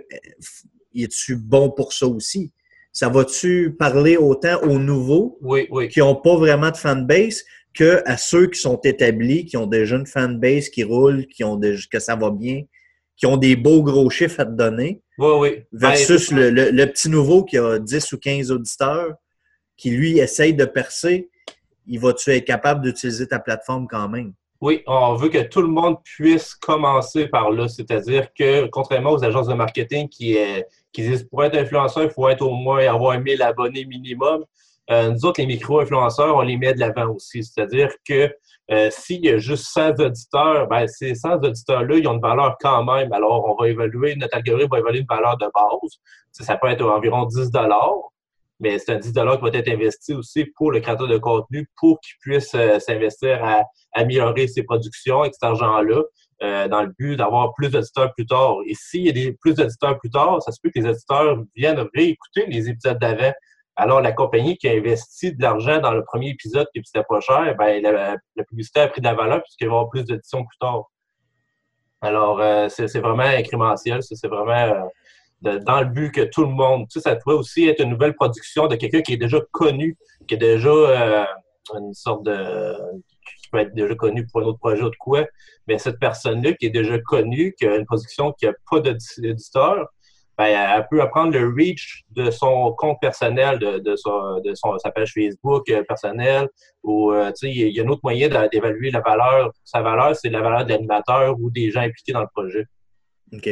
es 0.96 1.36
bon 1.36 1.72
pour 1.72 1.94
ça 1.94 2.08
aussi? 2.08 2.52
Ça 2.92 3.10
va-tu 3.10 3.76
parler 3.78 4.18
autant 4.18 4.60
aux 4.63 4.80
nouveaux 4.80 5.40
qui 5.92 6.00
n'ont 6.00 6.16
pas 6.16 6.36
vraiment 6.36 6.72
de 6.72 6.78
fanbase 6.78 7.44
que 7.74 8.02
à 8.06 8.18
ceux 8.18 8.48
qui 8.48 8.60
sont 8.60 8.80
établis, 8.84 9.46
qui 9.46 9.56
ont 9.56 9.68
déjà 9.68 9.98
une 9.98 10.08
fanbase 10.08 10.70
qui 10.70 10.84
roule, 10.84 11.28
qui 11.28 11.44
ont 11.44 11.58
déjà, 11.58 11.88
que 11.92 12.00
ça 12.00 12.16
va 12.16 12.32
bien, 12.32 12.63
qui 13.16 13.26
ont 13.28 13.38
des 13.38 13.56
beaux 13.56 13.84
gros 13.84 14.10
chiffres 14.10 14.40
à 14.40 14.46
te 14.46 14.52
donner? 14.52 15.02
Oui, 15.18 15.34
oui. 15.40 15.63
Versus 15.72 16.34
ben, 16.34 16.54
le, 16.54 16.86
petit 16.86 17.10
nouveau 17.10 17.44
qui 17.44 17.58
a 17.58 17.80
10 17.80 18.13
ou 18.13 18.18
15 18.18 18.52
auditeurs, 18.52 19.13
qui 19.78 19.92
lui 19.92 20.18
essaye 20.20 20.54
de 20.54 20.66
percer, 20.66 21.30
il 21.86 22.00
va-tu 22.00 22.32
être 22.32 22.46
capable 22.46 22.82
d'utiliser 22.82 23.28
ta 23.28 23.40
plateforme 23.40 23.88
quand 23.88 24.10
même? 24.10 24.34
Oui, 24.60 24.84
on 24.88 25.15
veut 25.15 25.30
que 25.30 25.43
tout 25.43 25.62
le 25.62 25.67
monde 25.67 25.98
puisse 26.04 26.56
commencer 26.56 27.28
par 27.28 27.52
là. 27.52 27.67
C'est-à-dire 27.67 28.34
que, 28.34 28.65
contrairement 28.67 29.12
aux 29.12 29.24
agences 29.24 29.48
de 29.48 29.54
marketing 29.54 30.10
qui, 30.10 30.36
qui 30.91 31.02
disent 31.04 31.24
pour 31.24 31.43
être 31.43 31.56
influenceur, 31.56 32.04
il 32.04 32.10
faut 32.10 32.28
être 32.28 32.41
au 32.41 32.52
moins 32.52 32.88
avoir 32.88 33.20
1000 33.20 33.41
abonnés 33.41 33.86
minimum, 33.86 34.43
euh, 34.89 35.12
nous 35.12 35.26
autres, 35.26 35.41
les 35.41 35.48
micro-influenceurs, 35.48 36.36
on 36.36 36.41
les 36.41 36.58
met 36.58 36.74
de 36.74 36.80
l'avant 36.80 37.13
aussi. 37.13 37.43
C'est-à-dire 37.43 37.89
que 38.08 38.34
euh, 38.72 38.89
s'il 38.89 39.26
y 39.26 39.30
a 39.30 39.38
juste 39.38 39.65
100 39.65 40.00
auditeurs, 40.00 40.67
ben, 40.67 40.88
ces 40.88 41.15
100 41.15 41.43
auditeurs-là, 41.43 41.98
ils 41.98 42.08
ont 42.08 42.13
une 42.13 42.22
valeur 42.22 42.58
quand 42.60 42.84
même. 42.84 43.12
Alors, 43.12 43.46
on 43.46 43.62
va 43.62 43.70
évaluer, 43.70 44.15
notre 44.15 44.38
algorithme 44.38 44.72
va 44.72 44.80
évaluer 44.80 45.00
une 45.02 45.08
valeur 45.08 45.38
de 45.38 45.46
base. 45.54 46.00
Ça, 46.32 46.58
peut 46.58 46.67
être 46.67 46.86
environ 46.86 47.26
10 47.26 47.52
mais 48.60 48.80
c'est 48.80 48.91
un 48.93 48.98
10 48.98 49.12
qui 49.12 49.20
va 49.20 49.50
être 49.54 49.70
investi 49.70 50.13
aussi 50.13 50.46
pour 50.56 50.72
le 50.72 50.80
créateur 50.80 51.08
de 51.08 51.17
contenu 51.17 51.70
pour 51.78 52.00
qu'il 52.00 52.15
puisse 52.20 52.54
euh, 52.56 52.80
s'investir 52.80 53.43
à, 53.43 53.63
améliorer 53.93 54.48
ses 54.48 54.63
productions 54.63 55.22
avec 55.22 55.34
cet 55.34 55.43
argent-là 55.43 56.02
euh, 56.43 56.67
dans 56.67 56.84
le 56.84 56.93
but 56.98 57.15
d'avoir 57.15 57.54
plus 57.54 57.70
d'éditeurs 57.70 58.13
plus 58.13 58.26
tard. 58.26 58.58
Et 58.67 58.74
s'il 58.76 59.06
y 59.06 59.28
a 59.28 59.32
plus 59.39 59.54
d'éditeurs 59.54 59.98
plus 60.00 60.10
tard, 60.10 60.41
ça 60.41 60.52
se 60.52 60.60
peut 60.62 60.70
que 60.70 60.80
les 60.80 60.89
éditeurs 60.89 61.43
viennent 61.56 61.84
réécouter 61.93 62.46
les 62.48 62.70
épisodes 62.70 63.00
d'avant. 63.00 63.32
Alors, 63.76 64.02
la 64.02 64.12
compagnie 64.12 64.58
qui 64.58 64.67
a 64.67 64.72
investi 64.72 65.36
de 65.36 65.41
l'argent 65.41 65.80
dans 65.80 65.93
le 65.93 66.04
premier 66.04 66.30
épisode 66.30 66.67
qui 66.74 66.82
c'était 66.84 67.06
pas 67.08 67.20
cher, 67.20 67.56
ben, 67.58 67.82
la, 67.84 68.43
publicité 68.43 68.80
a 68.80 68.88
pris 68.88 69.02
de 69.02 69.06
la 69.06 69.13
valeur 69.13 69.41
puisqu'il 69.43 69.65
va 69.65 69.74
y 69.74 69.76
avoir 69.76 69.89
plus 69.89 70.04
d'éditions 70.04 70.43
plus 70.46 70.58
tard. 70.60 70.86
Alors, 72.02 72.39
euh, 72.39 72.70
c'est 72.70 73.00
vraiment 73.00 73.24
incrémentiel, 73.24 74.02
c'est 74.02 74.28
vraiment 74.28 74.89
dans 75.41 75.82
le 75.82 75.88
but 75.88 76.12
que 76.12 76.21
tout 76.21 76.41
le 76.41 76.52
monde, 76.52 76.88
tu 76.89 77.00
sais, 77.00 77.10
ça 77.10 77.15
pourrait 77.15 77.36
aussi 77.36 77.67
être 77.67 77.82
une 77.82 77.91
nouvelle 77.91 78.15
production 78.15 78.67
de 78.67 78.76
quelqu'un 78.76 79.02
qui 79.02 79.13
est 79.13 79.17
déjà 79.17 79.39
connu, 79.52 79.97
qui 80.28 80.34
est 80.34 80.38
déjà 80.38 80.69
euh, 80.69 81.26
une 81.76 81.93
sorte 81.93 82.23
de 82.23 82.76
qui 83.41 83.50
peut 83.50 83.60
être 83.60 83.73
déjà 83.73 83.95
connu 83.95 84.26
pour 84.28 84.41
un 84.41 84.45
autre 84.45 84.60
projet 84.60 84.82
ou 84.82 84.89
de 84.89 84.95
quoi, 84.97 85.26
mais 85.67 85.78
cette 85.78 86.00
personne-là 86.00 86.54
qui 86.54 86.65
est 86.65 86.71
déjà 86.71 86.97
connue, 87.00 87.54
qui 87.58 87.65
a 87.65 87.76
une 87.76 87.86
production 87.86 88.34
qui 88.34 88.45
n'a 88.45 88.54
pas 88.69 88.80
d'éditeur, 88.80 89.88
ben, 90.38 90.46
elle 90.46 90.88
peut 90.90 91.02
apprendre 91.02 91.31
le 91.31 91.48
reach 91.48 92.04
de 92.12 92.29
son 92.29 92.71
compte 92.73 93.00
personnel, 93.02 93.58
de, 93.58 93.79
de, 93.79 93.96
son, 93.96 94.40
de 94.40 94.54
son, 94.54 94.77
sa 94.77 94.92
page 94.92 95.13
Facebook 95.13 95.67
euh, 95.69 95.83
personnelle, 95.83 96.48
ou 96.83 97.12
euh, 97.12 97.31
il 97.42 97.69
y 97.69 97.79
a 97.79 97.83
un 97.83 97.88
autre 97.88 98.02
moyen 98.04 98.29
d'évaluer 98.52 98.92
la 98.92 99.00
valeur. 99.00 99.52
Sa 99.63 99.81
valeur, 99.81 100.15
c'est 100.15 100.29
la 100.29 100.42
valeur 100.42 100.65
de 100.65 100.69
l'animateur 100.69 101.35
ou 101.40 101.50
des 101.50 101.71
gens 101.71 101.81
impliqués 101.81 102.13
dans 102.13 102.21
le 102.21 102.27
projet. 102.31 102.65
OK. 103.33 103.50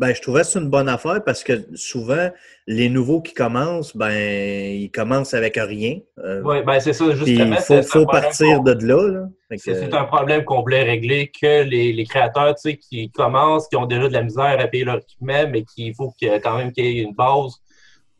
Ben, 0.00 0.14
je 0.14 0.22
trouvais 0.22 0.40
que 0.40 0.46
c'est 0.46 0.58
une 0.58 0.70
bonne 0.70 0.88
affaire 0.88 1.22
parce 1.22 1.44
que 1.44 1.52
souvent, 1.74 2.30
les 2.66 2.88
nouveaux 2.88 3.20
qui 3.20 3.34
commencent, 3.34 3.94
ben, 3.94 4.10
ils 4.10 4.90
commencent 4.90 5.34
avec 5.34 5.56
rien. 5.56 5.98
Euh, 6.24 6.40
oui, 6.42 6.62
ben, 6.62 6.80
c'est 6.80 6.94
ça, 6.94 7.14
justement. 7.14 7.56
Il 7.68 7.82
faut, 7.82 8.06
partir 8.06 8.62
de 8.62 8.72
là. 8.82 9.26
C'est 9.58 9.92
un 9.92 10.04
problème 10.04 10.44
qu'on 10.44 10.62
voulait 10.62 10.84
régler 10.84 11.30
que 11.30 11.64
les, 11.64 11.92
les 11.92 12.04
créateurs 12.06 12.54
tu 12.54 12.70
sais, 12.70 12.76
qui 12.78 13.10
commencent, 13.10 13.68
qui 13.68 13.76
ont 13.76 13.84
déjà 13.84 14.08
de 14.08 14.14
la 14.14 14.22
misère 14.22 14.58
à 14.58 14.66
payer 14.68 14.84
leur 14.84 15.00
équipement, 15.00 15.46
mais 15.50 15.64
qu'il 15.64 15.94
faut 15.94 16.14
quand 16.18 16.56
même 16.56 16.72
qu'il 16.72 16.86
y 16.86 17.00
ait 17.00 17.02
une 17.02 17.14
base 17.14 17.56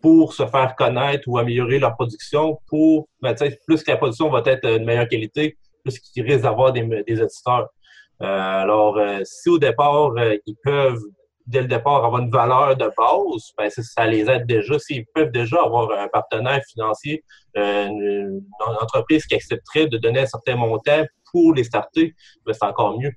pour 0.02 0.34
se 0.34 0.46
faire 0.46 0.74
connaître 0.76 1.26
ou 1.28 1.38
améliorer 1.38 1.78
leur 1.78 1.94
production 1.94 2.58
pour, 2.68 3.08
ben, 3.22 3.34
plus 3.66 3.82
que 3.82 3.90
la 3.90 3.96
production 3.96 4.28
va 4.28 4.42
être 4.44 4.68
de 4.68 4.84
meilleure 4.84 5.08
qualité, 5.08 5.56
plus 5.82 5.98
qu'ils 5.98 6.24
risquent 6.24 6.42
d'avoir 6.42 6.74
des, 6.74 6.82
des 6.82 7.22
auditeurs. 7.22 7.70
Euh, 8.20 8.26
alors, 8.26 8.98
euh, 8.98 9.20
si 9.24 9.48
au 9.48 9.58
départ, 9.58 10.12
ils 10.44 10.56
peuvent 10.62 11.00
dès 11.50 11.62
le 11.62 11.66
départ, 11.66 12.04
avoir 12.04 12.22
une 12.22 12.30
valeur 12.30 12.76
de 12.76 12.90
base, 12.96 13.52
ben, 13.58 13.68
ça 13.70 14.06
les 14.06 14.30
aide 14.30 14.46
déjà. 14.46 14.78
S'ils 14.78 15.04
peuvent 15.14 15.32
déjà 15.32 15.58
avoir 15.62 15.90
un 15.98 16.08
partenaire 16.08 16.60
financier, 16.70 17.24
euh, 17.56 17.86
une, 17.86 18.42
entreprise 18.80 19.26
qui 19.26 19.34
accepterait 19.34 19.88
de 19.88 19.98
donner 19.98 20.20
un 20.20 20.26
certain 20.26 20.56
montant 20.56 21.04
pour 21.30 21.54
les 21.54 21.64
starter, 21.64 22.14
ben, 22.46 22.52
c'est 22.52 22.64
encore 22.64 22.98
mieux. 22.98 23.12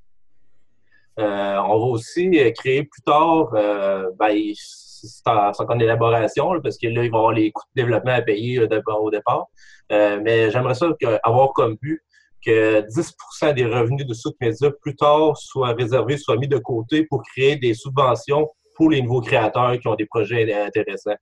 Euh, 1.20 1.58
on 1.58 1.80
va 1.80 1.86
aussi 1.86 2.32
créer 2.58 2.84
plus 2.84 3.02
tard, 3.06 3.50
euh, 3.54 4.10
ben, 4.18 4.36
c'est 4.56 5.70
une 5.70 5.82
élaboration, 5.82 6.60
parce 6.62 6.78
que 6.78 6.88
là, 6.88 7.04
il 7.04 7.12
va 7.12 7.18
y 7.18 7.20
avoir 7.20 7.32
les 7.34 7.52
coûts 7.52 7.68
de 7.76 7.82
développement 7.82 8.14
à 8.14 8.22
payer 8.22 8.60
au 8.60 9.10
départ. 9.12 9.46
mais 9.90 10.50
j'aimerais 10.50 10.74
ça 10.74 10.88
avoir 11.24 11.54
comme 11.54 11.76
but 11.82 12.02
que 12.46 12.82
10% 12.82 13.54
des 13.54 13.66
revenus 13.66 14.06
de 14.06 14.14
Souk 14.14 14.36
Media 14.42 14.72
plus 14.82 14.96
tard 14.96 15.38
soient 15.38 15.74
réservés, 15.74 16.18
soient 16.18 16.38
mis 16.38 16.48
de 16.48 16.58
côté 16.58 17.06
pour 17.06 17.22
créer 17.24 17.56
des 17.56 17.74
subventions 17.74 18.48
pour 18.76 18.90
les 18.90 19.02
nouveaux 19.02 19.22
créateurs 19.22 19.78
qui 19.80 19.88
ont 19.88 19.96
des 19.96 20.06
projets 20.06 20.52
intéressants. 20.54 21.16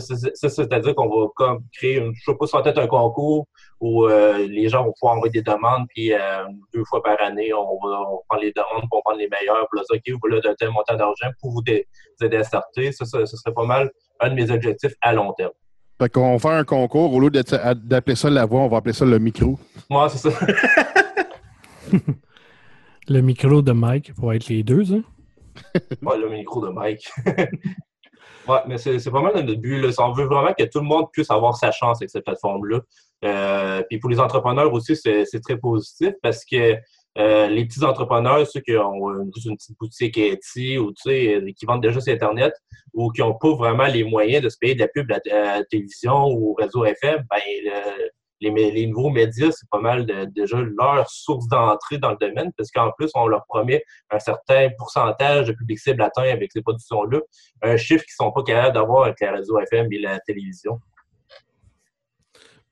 Ça, 0.00 0.48
c'est-à-dire 0.48 0.94
qu'on 0.94 1.08
va 1.08 1.28
comme 1.36 1.60
créer, 1.72 1.98
une, 1.98 2.12
je 2.14 2.24
sais 2.24 2.36
pas, 2.36 2.62
peut-être 2.62 2.78
un 2.78 2.86
concours 2.88 3.46
où 3.80 4.06
euh, 4.06 4.38
les 4.38 4.68
gens 4.68 4.84
vont 4.84 4.92
pouvoir 4.98 5.16
envoyer 5.16 5.32
des 5.32 5.42
demandes, 5.42 5.86
puis 5.88 6.12
euh, 6.12 6.44
deux 6.74 6.84
fois 6.84 7.00
par 7.00 7.20
année, 7.20 7.52
on 7.54 7.78
va, 7.84 8.00
on 8.00 8.20
prendre 8.28 8.42
les 8.42 8.52
demandes 8.52 8.88
pour 8.90 9.02
prendre 9.04 9.18
les 9.18 9.28
meilleurs, 9.28 9.68
pour 9.70 9.80
dire, 9.82 9.86
OK, 9.92 10.12
vous 10.12 10.18
voulez 10.20 10.40
un 10.44 10.54
tel 10.54 10.70
montant 10.70 10.96
d'argent 10.96 11.28
pour 11.40 11.52
vous, 11.52 11.62
aider 11.68 12.36
à 12.36 12.44
starter. 12.44 12.90
Ça, 12.90 13.04
ça, 13.04 13.24
serait 13.24 13.54
pas 13.54 13.66
mal 13.66 13.90
un 14.20 14.30
de 14.30 14.34
mes 14.34 14.50
objectifs 14.50 14.94
à 15.00 15.12
long 15.12 15.32
terme. 15.34 15.52
Fait 16.00 16.08
qu'on 16.08 16.32
va 16.32 16.38
faire 16.38 16.58
un 16.58 16.64
concours, 16.64 17.12
au 17.12 17.20
lieu 17.20 17.30
d'appeler 17.30 18.16
ça 18.16 18.28
la 18.28 18.46
voix, 18.46 18.60
on 18.60 18.68
va 18.68 18.78
appeler 18.78 18.92
ça 18.92 19.04
le 19.04 19.18
micro. 19.18 19.58
Moi, 19.88 20.08
c'est 20.08 20.28
ça. 20.28 20.46
le 23.08 23.20
micro 23.20 23.62
de 23.62 23.72
Mike 23.72 24.14
pour 24.14 24.32
être 24.32 24.48
les 24.48 24.64
deux, 24.64 24.92
hein? 24.92 25.02
ouais, 26.02 26.18
le 26.18 26.28
micro 26.30 26.66
de 26.66 26.72
Mike. 26.72 27.08
ouais, 28.48 28.58
mais 28.66 28.76
c'est 28.78 29.10
pas 29.10 29.22
mal 29.22 29.34
notre 29.34 29.54
but. 29.54 29.80
Là. 29.80 29.90
On 29.98 30.12
veut 30.12 30.24
vraiment 30.24 30.52
que 30.52 30.64
tout 30.64 30.80
le 30.80 30.86
monde 30.86 31.06
puisse 31.12 31.30
avoir 31.30 31.56
sa 31.56 31.70
chance 31.70 31.98
avec 31.98 32.10
cette 32.10 32.24
plateforme-là. 32.24 32.80
Euh, 33.24 33.82
puis 33.88 33.98
pour 33.98 34.10
les 34.10 34.18
entrepreneurs 34.18 34.72
aussi, 34.72 34.96
c'est 34.96 35.40
très 35.42 35.56
positif 35.56 36.12
parce 36.22 36.44
que 36.44 36.74
euh, 37.16 37.46
les 37.46 37.64
petits 37.64 37.84
entrepreneurs, 37.84 38.46
ceux 38.46 38.60
qui 38.60 38.76
ont 38.76 39.22
une, 39.22 39.30
petite 39.30 39.78
boutique 39.78 40.18
Etsy 40.18 40.78
ou 40.78 40.92
qui 40.92 41.66
vendent 41.66 41.82
déjà 41.82 42.00
sur 42.00 42.12
Internet 42.12 42.54
ou 42.92 43.10
qui 43.10 43.20
n'ont 43.20 43.34
pas 43.34 43.54
vraiment 43.54 43.86
les 43.86 44.04
moyens 44.04 44.42
de 44.42 44.48
se 44.48 44.58
payer 44.58 44.74
de 44.74 44.80
la 44.80 44.88
pub 44.88 45.10
à 45.12 45.20
la, 45.26 45.64
télévision 45.64 46.26
ou 46.26 46.50
au 46.50 46.54
réseau 46.54 46.84
FM, 46.84 47.24
ben, 47.30 47.40
les, 48.40 48.86
nouveaux 48.86 49.10
médias, 49.10 49.50
c'est 49.52 49.68
pas 49.70 49.80
mal 49.80 50.06
déjà 50.32 50.58
leur 50.60 51.08
source 51.08 51.46
d'entrée 51.48 51.98
dans 51.98 52.10
le 52.10 52.16
domaine, 52.20 52.52
parce 52.56 52.70
qu'en 52.70 52.90
plus, 52.92 53.10
on 53.14 53.26
leur 53.26 53.44
promet 53.46 53.84
un 54.10 54.18
certain 54.18 54.68
pourcentage 54.76 55.46
de 55.46 55.52
public 55.52 55.78
cible 55.78 56.02
atteint 56.02 56.22
avec 56.22 56.52
ces 56.52 56.62
productions-là, 56.62 57.20
un 57.62 57.76
chiffre 57.76 58.04
qu'ils 58.04 58.16
ne 58.20 58.26
sont 58.26 58.32
pas 58.32 58.42
capables 58.42 58.74
d'avoir 58.74 59.04
avec 59.04 59.20
la 59.20 59.32
réseau 59.32 59.58
FM 59.60 59.92
et 59.92 59.98
la 59.98 60.18
télévision. 60.20 60.80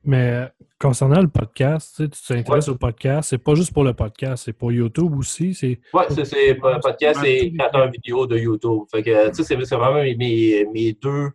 Mais 0.04 0.48
concernant 0.82 1.20
le 1.20 1.28
podcast, 1.28 1.94
tu 1.96 2.34
t'intéresses 2.34 2.68
au 2.68 2.74
podcast, 2.74 3.30
c'est 3.30 3.38
pas 3.38 3.54
juste 3.54 3.72
pour 3.72 3.84
le 3.84 3.94
podcast, 3.94 4.44
c'est 4.44 4.52
pour 4.52 4.72
YouTube 4.72 5.16
aussi. 5.16 5.56
Oui, 5.94 6.02
c'est 6.24 6.54
podcast 6.56 7.20
et 7.24 7.52
créateur 7.56 7.88
vidéo 7.88 8.26
de 8.26 8.36
YouTube. 8.36 8.80
Fait 8.90 9.04
que, 9.04 9.32
c'est 9.32 9.54
vraiment 9.54 10.02
mes, 10.02 10.66
mes 10.74 10.92
deux 11.00 11.30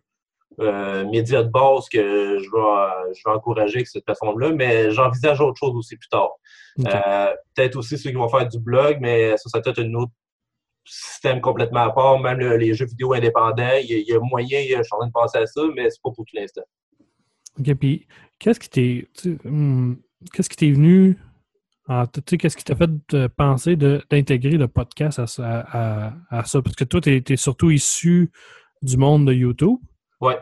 euh, 0.60 1.08
médias 1.08 1.42
de 1.44 1.48
base 1.48 1.88
que 1.88 2.38
je 2.38 2.50
vais, 2.50 3.14
je 3.14 3.22
vais 3.24 3.34
encourager 3.34 3.76
avec 3.76 3.88
cette 3.88 4.04
plateforme-là, 4.04 4.52
mais 4.52 4.90
j'envisage 4.90 5.40
autre 5.40 5.56
chose 5.58 5.74
aussi 5.74 5.96
plus 5.96 6.08
tard. 6.10 6.32
Euh, 6.80 7.34
peut-être 7.54 7.76
aussi 7.76 7.96
ceux 7.96 8.10
qui 8.10 8.16
vont 8.16 8.28
faire 8.28 8.46
du 8.46 8.58
blog, 8.58 8.98
mais 9.00 9.34
ça, 9.38 9.48
ça 9.48 9.62
peut-être 9.62 9.80
un 9.80 9.94
autre 9.94 10.12
système 10.84 11.40
complètement 11.40 11.84
à 11.84 11.90
part. 11.90 12.18
Même 12.20 12.38
les 12.38 12.74
jeux 12.74 12.86
vidéo 12.86 13.14
indépendants, 13.14 13.78
il 13.82 14.04
y, 14.06 14.12
a, 14.12 14.20
moyen, 14.20 14.60
je 14.60 14.82
suis 14.82 14.92
en 14.92 14.98
train 14.98 15.06
de 15.06 15.12
penser 15.12 15.38
à 15.38 15.46
ça, 15.46 15.62
mais 15.74 15.88
c'est 15.88 16.02
pas 16.02 16.10
pour 16.10 16.26
tout 16.26 16.36
l'instant. 16.36 16.64
OK, 17.58 17.74
puis 17.74 18.06
qu'est-ce 18.38 18.60
qui 18.60 18.68
t'est 18.68 19.08
hmm, 19.44 19.94
qu'est-ce 20.32 20.48
qui 20.48 20.56
t'est 20.56 20.70
venu 20.70 21.18
qu'est-ce 22.38 22.56
qui 22.56 22.64
t'a 22.64 22.76
fait 22.76 23.28
penser 23.28 23.76
d'intégrer 23.76 24.58
le 24.58 24.68
podcast 24.68 25.20
à, 25.38 26.12
à, 26.30 26.44
ça? 26.44 26.60
Parce 26.60 26.76
que 26.76 26.84
toi, 26.84 27.00
tu 27.00 27.22
es, 27.26 27.36
surtout 27.36 27.70
issu 27.70 28.30
du 28.82 28.96
monde 28.96 29.26
de 29.26 29.32
YouTube. 29.32 29.78
Oui. 30.20 30.34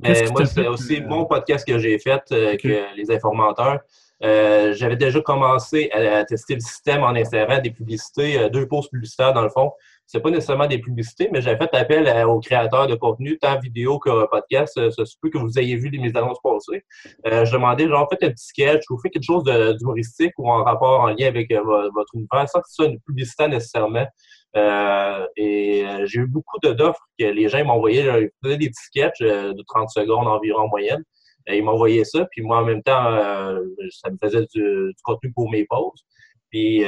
Mais 0.00 0.22
moi, 0.30 0.44
c'est 0.44 0.68
aussi 0.68 1.00
mon 1.00 1.24
podcast 1.24 1.66
que 1.66 1.78
j'ai 1.78 1.98
fait 1.98 2.22
euh, 2.32 2.56
que 2.56 2.94
les 2.94 3.10
informateurs. 3.10 3.80
Euh, 4.22 4.74
j'avais 4.74 4.96
déjà 4.96 5.20
commencé 5.20 5.90
à, 5.90 6.24
tester 6.24 6.54
le 6.54 6.60
système 6.60 7.02
en 7.02 7.14
insérant 7.14 7.60
des 7.60 7.70
publicités, 7.70 8.38
euh, 8.38 8.48
deux 8.48 8.66
pauses 8.66 8.88
publicitaires 8.88 9.32
dans 9.32 9.42
le 9.42 9.48
fond. 9.48 9.72
C'est 10.06 10.20
pas 10.20 10.30
nécessairement 10.30 10.68
des 10.68 10.78
publicités, 10.78 11.28
mais 11.32 11.40
j'avais 11.40 11.58
fait 11.58 11.74
appel 11.74 12.26
aux 12.26 12.40
créateurs 12.40 12.86
de 12.86 12.94
contenu, 12.94 13.38
tant 13.38 13.58
vidéo 13.58 13.98
que 13.98 14.26
podcast. 14.28 14.74
Ça 14.90 15.04
se 15.04 15.16
peut 15.20 15.30
que 15.30 15.38
vous 15.38 15.58
ayez 15.58 15.76
vu 15.76 15.88
les 15.88 15.98
mes 15.98 16.16
annonces 16.16 16.38
passer. 16.42 16.84
je 17.24 17.52
demandais, 17.52 17.88
genre, 17.88 18.06
faites 18.08 18.22
un 18.22 18.30
petit 18.30 18.46
sketch 18.46 18.84
ou 18.90 18.98
faites 19.00 19.12
quelque 19.12 19.24
chose 19.24 19.42
d'humoristique 19.78 20.32
ou 20.38 20.48
en 20.48 20.62
rapport, 20.62 21.00
en 21.00 21.08
lien 21.08 21.26
avec 21.26 21.52
votre 21.52 22.14
univers, 22.14 22.48
sans 22.48 22.60
que 22.60 22.68
ce 22.68 22.74
soit 22.74 22.86
une 22.86 23.00
publicité 23.00 23.48
nécessairement. 23.48 24.06
Euh, 24.56 25.26
et 25.36 25.84
euh, 25.86 26.06
j'ai 26.06 26.20
eu 26.20 26.26
beaucoup 26.26 26.58
d'offres 26.60 27.06
que 27.18 27.26
les 27.26 27.48
gens 27.48 27.64
m'envoyaient. 27.64 28.04
Ils 28.22 28.30
faisaient 28.42 28.56
des 28.56 28.68
petits 28.68 28.84
sketchs 28.84 29.20
euh, 29.20 29.52
de 29.52 29.62
30 29.68 29.90
secondes 29.90 30.26
environ 30.26 30.62
en 30.62 30.68
moyenne. 30.68 31.02
ils 31.48 31.62
m'envoyaient 31.62 32.04
ça, 32.04 32.26
puis 32.30 32.42
moi, 32.42 32.58
en 32.58 32.64
même 32.64 32.82
temps, 32.82 33.04
ça 33.90 34.10
me 34.10 34.16
faisait 34.22 34.46
du, 34.54 34.92
contenu 35.04 35.32
pour 35.32 35.50
mes 35.50 35.64
pauses. 35.66 36.04
Puis, 36.50 36.84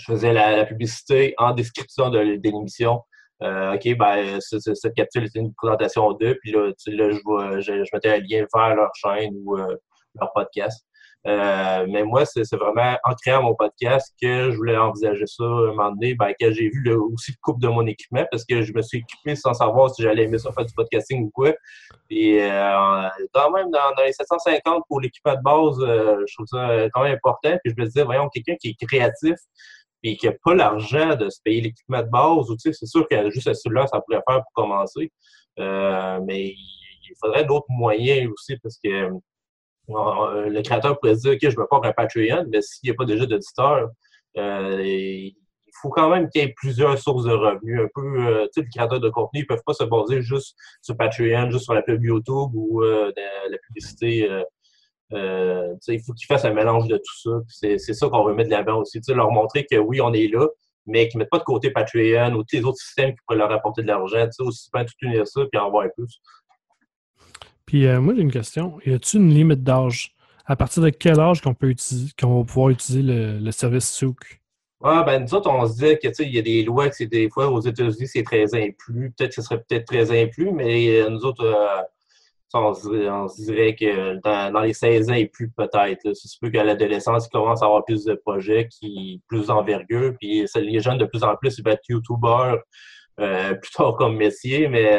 je 0.00 0.12
faisais 0.12 0.32
la, 0.32 0.64
publicité 0.64 1.34
en 1.38 1.52
description 1.52 2.10
de, 2.10 2.18
l'émission. 2.18 3.02
OK, 3.42 3.96
ben, 3.96 4.38
cette 4.40 4.94
capsule 4.94 5.24
était 5.24 5.38
une 5.38 5.54
présentation 5.54 6.12
d'eux, 6.12 6.38
puis 6.42 6.52
là, 6.52 6.70
je, 6.86 7.60
je, 7.60 7.84
je, 7.84 7.90
mettais 7.92 8.10
un 8.10 8.18
lien 8.18 8.44
vers 8.54 8.74
leur 8.74 8.90
chaîne 8.94 9.34
ou 9.44 9.56
leur 9.56 10.32
podcast. 10.34 10.84
Euh, 11.26 11.86
mais 11.86 12.02
moi, 12.02 12.24
c'est 12.24 12.56
vraiment 12.56 12.96
en 13.04 13.14
créant 13.14 13.42
mon 13.42 13.54
podcast 13.54 14.14
que 14.20 14.50
je 14.50 14.56
voulais 14.56 14.76
envisager 14.76 15.26
ça 15.26 15.44
un 15.44 15.66
moment 15.66 15.92
donné, 15.92 16.14
ben, 16.14 16.32
que 16.40 16.50
j'ai 16.50 16.70
vu 16.70 16.90
aussi 16.94 17.32
le 17.32 17.36
couple 17.42 17.60
de 17.60 17.68
mon 17.68 17.86
équipement 17.86 18.24
parce 18.30 18.44
que 18.44 18.62
je 18.62 18.72
me 18.72 18.80
suis 18.80 18.98
équipé 18.98 19.36
sans 19.36 19.52
savoir 19.52 19.94
si 19.94 20.02
j'allais 20.02 20.24
aimer 20.24 20.38
ça 20.38 20.50
faire 20.52 20.64
du 20.64 20.72
podcasting 20.72 21.24
ou 21.24 21.30
quoi. 21.30 21.50
Euh, 21.50 23.08
quand 23.34 23.50
même, 23.50 23.70
dans, 23.70 24.02
les 24.02 24.12
750 24.12 24.82
pour 24.88 25.00
l'équipement 25.00 25.34
de 25.34 25.42
base, 25.42 25.78
euh, 25.80 26.24
je 26.26 26.34
trouve 26.34 26.46
ça 26.46 26.88
quand 26.94 27.02
même 27.02 27.14
important. 27.14 27.54
Puis 27.62 27.74
je 27.76 27.80
me 27.80 27.86
disais, 27.86 28.02
voyons, 28.02 28.28
quelqu'un 28.30 28.56
qui 28.56 28.70
est 28.70 28.86
créatif 28.86 29.36
et 30.02 30.16
qui 30.16 30.26
n'a 30.26 30.32
pas 30.44 30.54
l'argent 30.54 31.14
de 31.16 31.28
se 31.28 31.40
payer 31.44 31.60
l'équipement 31.60 32.02
de 32.02 32.08
base, 32.08 32.50
ou 32.50 32.56
tu 32.56 32.60
sais, 32.60 32.72
c'est 32.72 32.86
sûr 32.86 33.06
que 33.08 33.30
juste 33.30 33.52
celui-là, 33.52 33.86
ça 33.86 34.00
pourrait 34.00 34.22
faire 34.28 34.42
pour 34.42 34.52
commencer. 34.54 35.12
mais 35.58 36.54
il 37.10 37.16
faudrait 37.20 37.44
d'autres 37.44 37.66
moyens 37.68 38.30
aussi 38.32 38.56
parce 38.62 38.78
que 38.82 39.10
euh, 39.90 40.48
le 40.48 40.62
créateur 40.62 40.98
pourrait 40.98 41.16
dire, 41.16 41.32
OK, 41.32 41.38
je 41.42 41.56
veux 41.56 41.66
pas 41.68 41.80
un 41.82 41.92
Patreon, 41.92 42.46
mais 42.50 42.60
s'il 42.62 42.88
n'y 42.88 42.90
a 42.90 42.94
pas 42.94 43.04
déjà 43.04 43.26
d'auditeur, 43.26 43.90
euh, 44.36 44.82
il 44.84 45.34
faut 45.82 45.90
quand 45.90 46.10
même 46.10 46.28
qu'il 46.28 46.42
y 46.42 46.44
ait 46.44 46.54
plusieurs 46.56 46.98
sources 46.98 47.24
de 47.24 47.32
revenus. 47.32 47.80
Un 47.80 47.88
peu, 47.94 48.26
euh, 48.26 48.44
tu 48.46 48.60
sais, 48.60 48.60
les 48.62 48.70
créateurs 48.70 49.00
de 49.00 49.10
contenu, 49.10 49.40
ils 49.40 49.42
ne 49.42 49.46
peuvent 49.46 49.64
pas 49.64 49.74
se 49.74 49.84
baser 49.84 50.22
juste 50.22 50.56
sur 50.82 50.96
Patreon, 50.96 51.50
juste 51.50 51.64
sur 51.64 51.74
la 51.74 51.82
pub 51.82 52.02
YouTube 52.02 52.54
ou 52.54 52.82
la 52.82 53.58
publicité. 53.66 54.28
Il 55.12 56.00
faut 56.04 56.12
qu'ils 56.12 56.26
fassent 56.26 56.44
un 56.44 56.54
mélange 56.54 56.88
de 56.88 56.96
tout 56.96 57.20
ça. 57.22 57.30
C'est 57.48 57.78
ça 57.78 58.08
qu'on 58.08 58.24
veut 58.24 58.34
mettre 58.34 58.50
de 58.50 58.54
l'avant 58.54 58.80
aussi. 58.80 59.00
leur 59.08 59.30
montrer 59.30 59.66
que 59.70 59.76
oui, 59.76 60.00
on 60.00 60.12
est 60.12 60.28
là, 60.28 60.46
mais 60.86 61.08
qu'ils 61.08 61.18
ne 61.18 61.24
mettent 61.24 61.30
pas 61.30 61.38
de 61.38 61.44
côté 61.44 61.70
Patreon 61.70 62.32
ou 62.34 62.44
tous 62.44 62.56
les 62.56 62.64
autres 62.64 62.78
systèmes 62.78 63.10
qui 63.10 63.18
pourraient 63.26 63.38
leur 63.38 63.52
apporter 63.52 63.82
de 63.82 63.86
l'argent. 63.86 64.26
Aussi 64.40 64.70
tout 64.70 65.06
unir 65.06 65.26
ça 65.26 65.42
puis 65.50 65.60
en 65.60 65.70
voir 65.70 65.86
plus. 65.96 66.20
Puis 67.66 67.86
euh, 67.86 68.00
moi, 68.00 68.14
j'ai 68.14 68.22
une 68.22 68.32
question. 68.32 68.78
Y 68.84 68.94
a-t-il 68.94 69.20
une 69.22 69.34
limite 69.34 69.62
d'âge? 69.62 70.14
À 70.46 70.56
partir 70.56 70.82
de 70.82 70.90
quel 70.90 71.20
âge 71.20 71.40
qu'on 71.40 71.54
peut 71.54 71.68
utiliser, 71.68 72.10
qu'on 72.20 72.38
va 72.38 72.44
pouvoir 72.44 72.70
utiliser 72.70 73.02
le, 73.04 73.50
service 73.52 73.88
Souk? 73.88 74.40
Ah, 74.82 75.04
ben, 75.04 75.22
nous 75.22 75.34
autres, 75.34 75.48
on 75.48 75.64
se 75.68 75.74
dit 75.74 75.98
que, 76.02 76.22
il 76.22 76.34
y 76.34 76.38
a 76.40 76.42
des 76.42 76.64
lois 76.64 76.88
que 76.88 76.96
c'est 76.96 77.06
des 77.06 77.30
fois 77.30 77.48
aux 77.48 77.60
États-Unis, 77.60 78.08
c'est 78.08 78.24
13 78.24 78.54
ans 78.54 78.58
et 78.58 78.72
plus. 78.72 79.12
Peut-être 79.12 79.28
que 79.28 79.34
ce 79.36 79.42
serait 79.42 79.62
peut-être 79.62 79.86
13 79.86 80.10
ans 80.10 80.14
et 80.14 80.26
plus, 80.26 80.50
mais 80.50 81.00
euh, 81.00 81.10
nous 81.10 81.24
autres, 81.24 81.44
euh, 82.54 82.58
on, 82.58 83.28
se, 83.28 83.42
dirait 83.42 83.74
que 83.74 84.20
dans, 84.22 84.60
les 84.60 84.72
16 84.72 85.10
ans 85.10 85.14
et 85.14 85.26
plus, 85.26 85.50
peut-être. 85.50 86.14
C'est 86.14 86.28
se 86.28 86.38
peut 86.40 86.50
qu'à 86.50 86.64
l'adolescence, 86.64 87.26
ils 87.26 87.30
commencent 87.30 87.62
à 87.62 87.66
avoir 87.66 87.84
plus 87.84 88.04
de 88.04 88.14
projets, 88.14 88.68
qui 88.68 89.22
plus 89.28 89.46
d'envergure. 89.46 90.14
Puis 90.20 90.46
les 90.56 90.80
jeunes, 90.80 90.98
de 90.98 91.04
plus 91.04 91.22
en 91.22 91.36
plus, 91.36 91.58
ils 91.58 91.64
vont 91.64 91.70
être 91.70 91.88
YouTubeurs 91.88 92.58
plus 93.16 93.70
tard 93.72 93.96
comme 93.96 94.16
métier, 94.16 94.66
mais 94.68 94.98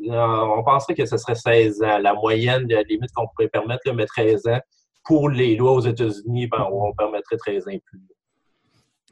euh, 0.00 0.56
on 0.56 0.62
penserait 0.64 0.94
que 0.94 1.06
ce 1.06 1.16
serait 1.16 1.34
16 1.34 1.82
ans. 1.82 1.98
La 1.98 2.14
moyenne, 2.14 2.66
la 2.68 2.82
limite 2.82 3.12
qu'on 3.14 3.26
pourrait 3.28 3.48
permettre, 3.48 3.90
mais 3.92 4.06
13 4.06 4.46
ans. 4.46 4.60
Pour 5.04 5.28
les 5.28 5.56
lois 5.56 5.72
aux 5.72 5.80
États-Unis, 5.80 6.46
ben, 6.46 6.66
on 6.70 6.92
permettrait 6.94 7.36
13 7.36 7.66
ans 7.66 7.70
et 7.70 7.80
plus. 7.80 8.00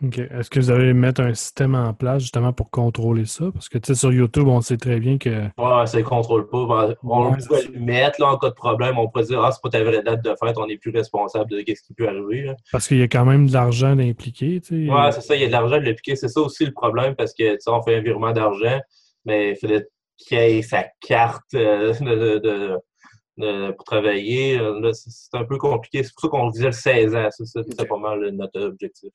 Est-ce 0.03 0.49
que 0.49 0.61
vous 0.61 0.71
allez 0.71 0.95
mettre 0.95 1.21
un 1.21 1.35
système 1.35 1.75
en 1.75 1.93
place 1.93 2.23
justement 2.23 2.53
pour 2.53 2.71
contrôler 2.71 3.27
ça? 3.27 3.47
Parce 3.53 3.69
que 3.69 3.77
tu 3.77 3.89
sais, 3.89 3.95
sur 3.95 4.13
YouTube, 4.13 4.49
on 4.49 4.61
sait 4.63 4.79
très 4.79 4.99
bien 4.99 5.19
que. 5.19 5.45
Ouais, 5.59 5.87
ça 5.87 5.99
ne 5.99 6.03
contrôle 6.03 6.49
pas. 6.49 6.67
Ben, 6.67 6.95
on 7.03 7.35
pourrait 7.35 7.67
le 7.73 7.81
mettre 7.81 8.21
là, 8.21 8.29
en 8.33 8.39
cas 8.39 8.49
de 8.49 8.55
problème. 8.55 8.99
On 8.99 9.09
pourrait 9.09 9.25
dire 9.25 9.43
Ah, 9.43 9.53
c'est 9.53 9.61
pas 9.63 9.69
ta 9.69 9.85
vraie 9.85 10.03
date 10.03 10.25
de 10.25 10.35
fête, 10.43 10.57
on 10.57 10.67
n'est 10.67 10.79
plus 10.79 10.91
responsable 10.91 11.51
de 11.51 11.59
ce 11.59 11.83
qui 11.83 11.93
peut 11.95 12.09
arriver. 12.09 12.53
Parce 12.73 12.89
qu'il 12.89 12.99
y 12.99 13.03
a 13.03 13.09
quand 13.09 13.27
même 13.27 13.47
de 13.47 13.53
l'argent 13.53 13.95
sais. 13.95 14.03
Ouais, 14.03 15.13
c'est 15.13 15.21
ça, 15.21 15.35
il 15.35 15.43
y 15.43 15.45
a 15.45 15.49
de 15.49 15.53
l'argent 15.53 15.77
d'impliquer. 15.77 16.17
C'est 16.17 16.29
ça 16.29 16.41
aussi 16.41 16.65
le 16.65 16.73
problème 16.73 17.15
parce 17.15 17.35
que 17.35 17.53
tu 17.55 17.61
sais, 17.61 17.71
on 17.71 17.83
fait 17.83 17.97
un 17.97 18.01
virement 18.01 18.33
d'argent, 18.33 18.81
mais 19.25 19.51
il 19.51 19.57
fallait 19.57 19.87
qui 20.17 20.35
ait 20.35 20.63
sa 20.63 20.85
carte 21.01 21.55
euh, 21.55 21.93
de, 23.37 23.73
pour 23.73 23.85
travailler. 23.85 24.61
C'est 24.93 25.37
un 25.37 25.45
peu 25.45 25.59
compliqué. 25.59 26.03
C'est 26.03 26.13
pour 26.13 26.23
ça 26.23 26.29
qu'on 26.29 26.49
disait 26.49 26.67
le 26.67 26.73
16 26.73 27.15
ans. 27.15 27.29
C'est 27.31 27.89
pas 27.89 27.99
mal 27.99 28.31
notre 28.31 28.61
objectif. 28.63 29.13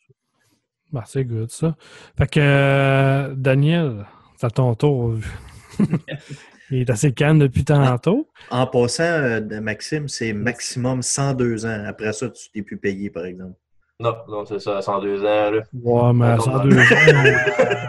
Bah, 0.92 1.04
c'est 1.06 1.26
good, 1.26 1.50
ça. 1.52 1.76
Fait 2.18 2.28
que, 2.30 2.40
euh, 2.40 3.34
Daniel, 3.36 4.06
c'est 4.38 4.46
à 4.48 4.50
ton 4.50 4.74
tour. 4.76 5.16
Il 6.72 6.80
est 6.82 6.90
assez 6.90 7.12
calme 7.14 7.40
depuis 7.40 7.64
tantôt. 7.64 8.28
En 8.50 8.66
passant, 8.66 9.04
euh, 9.04 9.40
de 9.40 9.60
Maxime, 9.60 10.08
c'est 10.08 10.34
maximum 10.34 11.02
102 11.04 11.66
ans. 11.66 11.84
Après 11.88 12.12
ça, 12.14 12.30
tu 12.30 12.50
t'es 12.52 12.62
plus 12.64 12.78
payé, 12.78 13.10
par 13.12 13.26
exemple. 13.26 13.54
Non, 14.00 14.16
non, 14.28 14.46
c'est 14.46 14.60
ça, 14.60 14.82
102 14.82 15.22
ans. 15.24 15.52
Là. 15.52 15.62
Ouais, 15.74 16.14
mais 16.14 16.26
à 16.26 16.36
Non, 16.38 16.42
102 16.42 16.78
ans, 16.78 16.84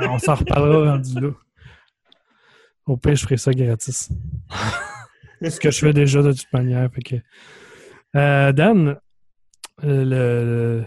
on, 0.02 0.08
on 0.14 0.18
s'en 0.18 0.34
reparlera 0.34 0.92
rendu 0.92 1.20
là. 1.20 1.28
Au 2.86 2.96
pire, 2.96 3.14
je 3.16 3.22
ferai 3.24 3.36
ça 3.38 3.52
gratis. 3.52 4.10
Ce 5.42 5.58
que 5.58 5.70
je 5.70 5.78
fais 5.80 5.92
déjà 5.92 6.22
de 6.22 6.32
toute 6.32 6.52
manière. 6.52 6.88
fait 6.92 7.02
que- 7.02 7.16
Euh, 8.14 8.52
Dan, 8.52 8.96
le, 9.82 10.84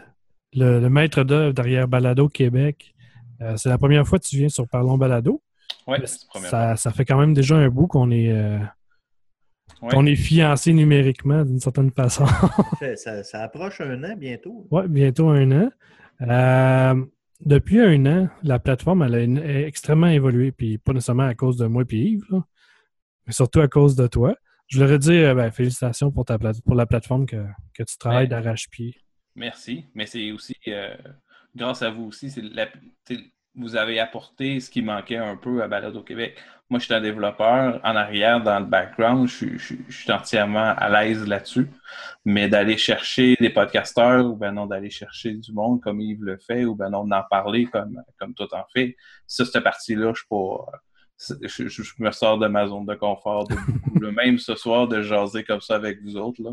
le, 0.54 0.80
le 0.80 0.90
maître 0.90 1.24
d'œuvre 1.24 1.54
derrière 1.54 1.88
Balado 1.88 2.28
Québec, 2.30 2.94
euh, 3.42 3.56
c'est 3.58 3.70
la 3.70 3.78
première 3.78 4.08
fois 4.08 4.20
que 4.20 4.26
tu 4.26 4.38
viens 4.38 4.50
sur 4.50 4.68
Parlons 4.68 4.98
Balado. 4.98 5.42
Oui, 5.88 5.98
Mais 6.02 6.08
c'est 6.08 6.22
la 6.24 6.28
première 6.30 6.50
Ça, 6.50 6.76
ça 6.76 6.92
fait 6.92 7.06
quand 7.06 7.20
même 7.20 7.34
déjà 7.34 7.56
un 7.56 7.70
bout 7.70 7.88
qu'on 7.88 8.12
est, 8.12 8.32
euh, 8.32 8.60
Ouais. 9.82 9.90
qu'on 9.92 10.06
est 10.06 10.16
fiancé 10.16 10.74
numériquement 10.74 11.46
d'une 11.46 11.60
certaine 11.60 11.92
façon. 11.92 12.26
Ça, 13.24 13.44
approche 13.44 13.80
un 13.82 14.04
an 14.04 14.16
bientôt. 14.18 14.68
Oui, 14.72 14.82
bientôt 14.90 15.30
un 15.30 15.52
an. 15.52 15.70
Euh, 16.22 17.06
depuis 17.46 17.80
un 17.80 18.06
an, 18.06 18.28
la 18.44 18.60
plateforme 18.60 19.04
elle 19.04 19.16
a 19.16 19.22
une- 19.22 19.38
est 19.38 19.64
extrêmement 19.64 20.08
évolué, 20.08 20.52
puis 20.52 20.78
pas 20.80 20.92
nécessairement 20.92 21.28
à 21.28 21.36
cause 21.36 21.56
de 21.56 21.66
moi 21.68 21.84
et 21.90 21.96
Yves, 21.96 22.26
là, 22.30 22.44
mais 23.26 23.32
surtout 23.32 23.62
à 23.62 23.68
cause 23.70 23.96
de 23.96 24.08
toi. 24.08 24.36
Je 24.68 24.80
leur 24.82 24.92
ai 24.92 25.00
dit 25.00 25.14
euh, 25.18 25.34
ben, 25.34 25.50
félicitations 25.50 26.12
pour, 26.12 26.26
ta 26.26 26.38
plate- 26.38 26.62
pour 26.64 26.76
la 26.76 26.86
plateforme 26.86 27.26
que, 27.26 27.38
que 27.74 27.84
tu 27.84 27.98
travailles 27.98 28.24
Ouais. 28.24 28.28
d'arrache-pied. 28.28 28.96
Merci, 29.36 29.86
mais 29.94 30.06
c'est 30.06 30.32
aussi 30.32 30.56
euh, 30.68 30.96
grâce 31.56 31.82
à 31.82 31.90
vous 31.90 32.06
aussi, 32.06 32.30
vous 33.56 33.76
avez 33.76 34.00
apporté 34.00 34.60
ce 34.60 34.70
qui 34.70 34.82
manquait 34.82 35.18
un 35.18 35.36
peu 35.36 35.64
à 35.64 35.68
Balado 35.68 36.02
Québec. 36.04 36.38
Moi, 36.70 36.80
je 36.80 36.86
suis 36.86 36.94
un 36.94 37.02
développeur 37.02 37.82
en 37.84 37.96
arrière, 37.96 38.42
dans 38.44 38.60
le 38.60 38.66
background, 38.66 39.28
je, 39.28 39.58
suis- 39.58 40.12
entièrement 40.12 40.74
à 40.78 40.90
l'aise 40.90 41.26
là-dessus. 41.28 41.68
Mais 42.26 42.48
d'aller 42.48 42.78
chercher 42.78 43.36
des 43.40 43.50
podcasteurs 43.50 44.26
ou 44.26 44.36
ben 44.36 44.52
non, 44.52 44.68
d'aller 44.68 44.92
chercher 44.92 45.34
du 45.34 45.52
monde 45.52 45.82
comme 45.82 46.00
Yves 46.00 46.24
le 46.24 46.38
fait, 46.38 46.66
ou 46.66 46.76
ben 46.76 46.90
non, 46.92 47.06
d'en 47.06 47.24
parler 47.30 47.66
comme, 47.66 48.02
comme 48.20 48.36
toi 48.36 48.48
t'en 48.50 48.66
fais, 48.74 48.96
ça, 49.26 49.46
cette 49.46 49.64
partie-là, 49.64 50.14
je 50.16 50.24
Je, 51.48 51.94
me 52.00 52.12
sors 52.12 52.38
de 52.38 52.48
ma 52.48 52.68
zone 52.68 52.86
de 52.86 52.96
confort. 52.96 53.48
de. 53.48 54.10
Même 54.10 54.38
ce 54.38 54.56
soir, 54.56 54.88
de 54.88 55.02
jaser 55.02 55.44
comme 55.44 55.62
ça 55.62 55.76
avec 55.76 56.02
vous 56.04 56.16
autres, 56.18 56.42
là, 56.42 56.52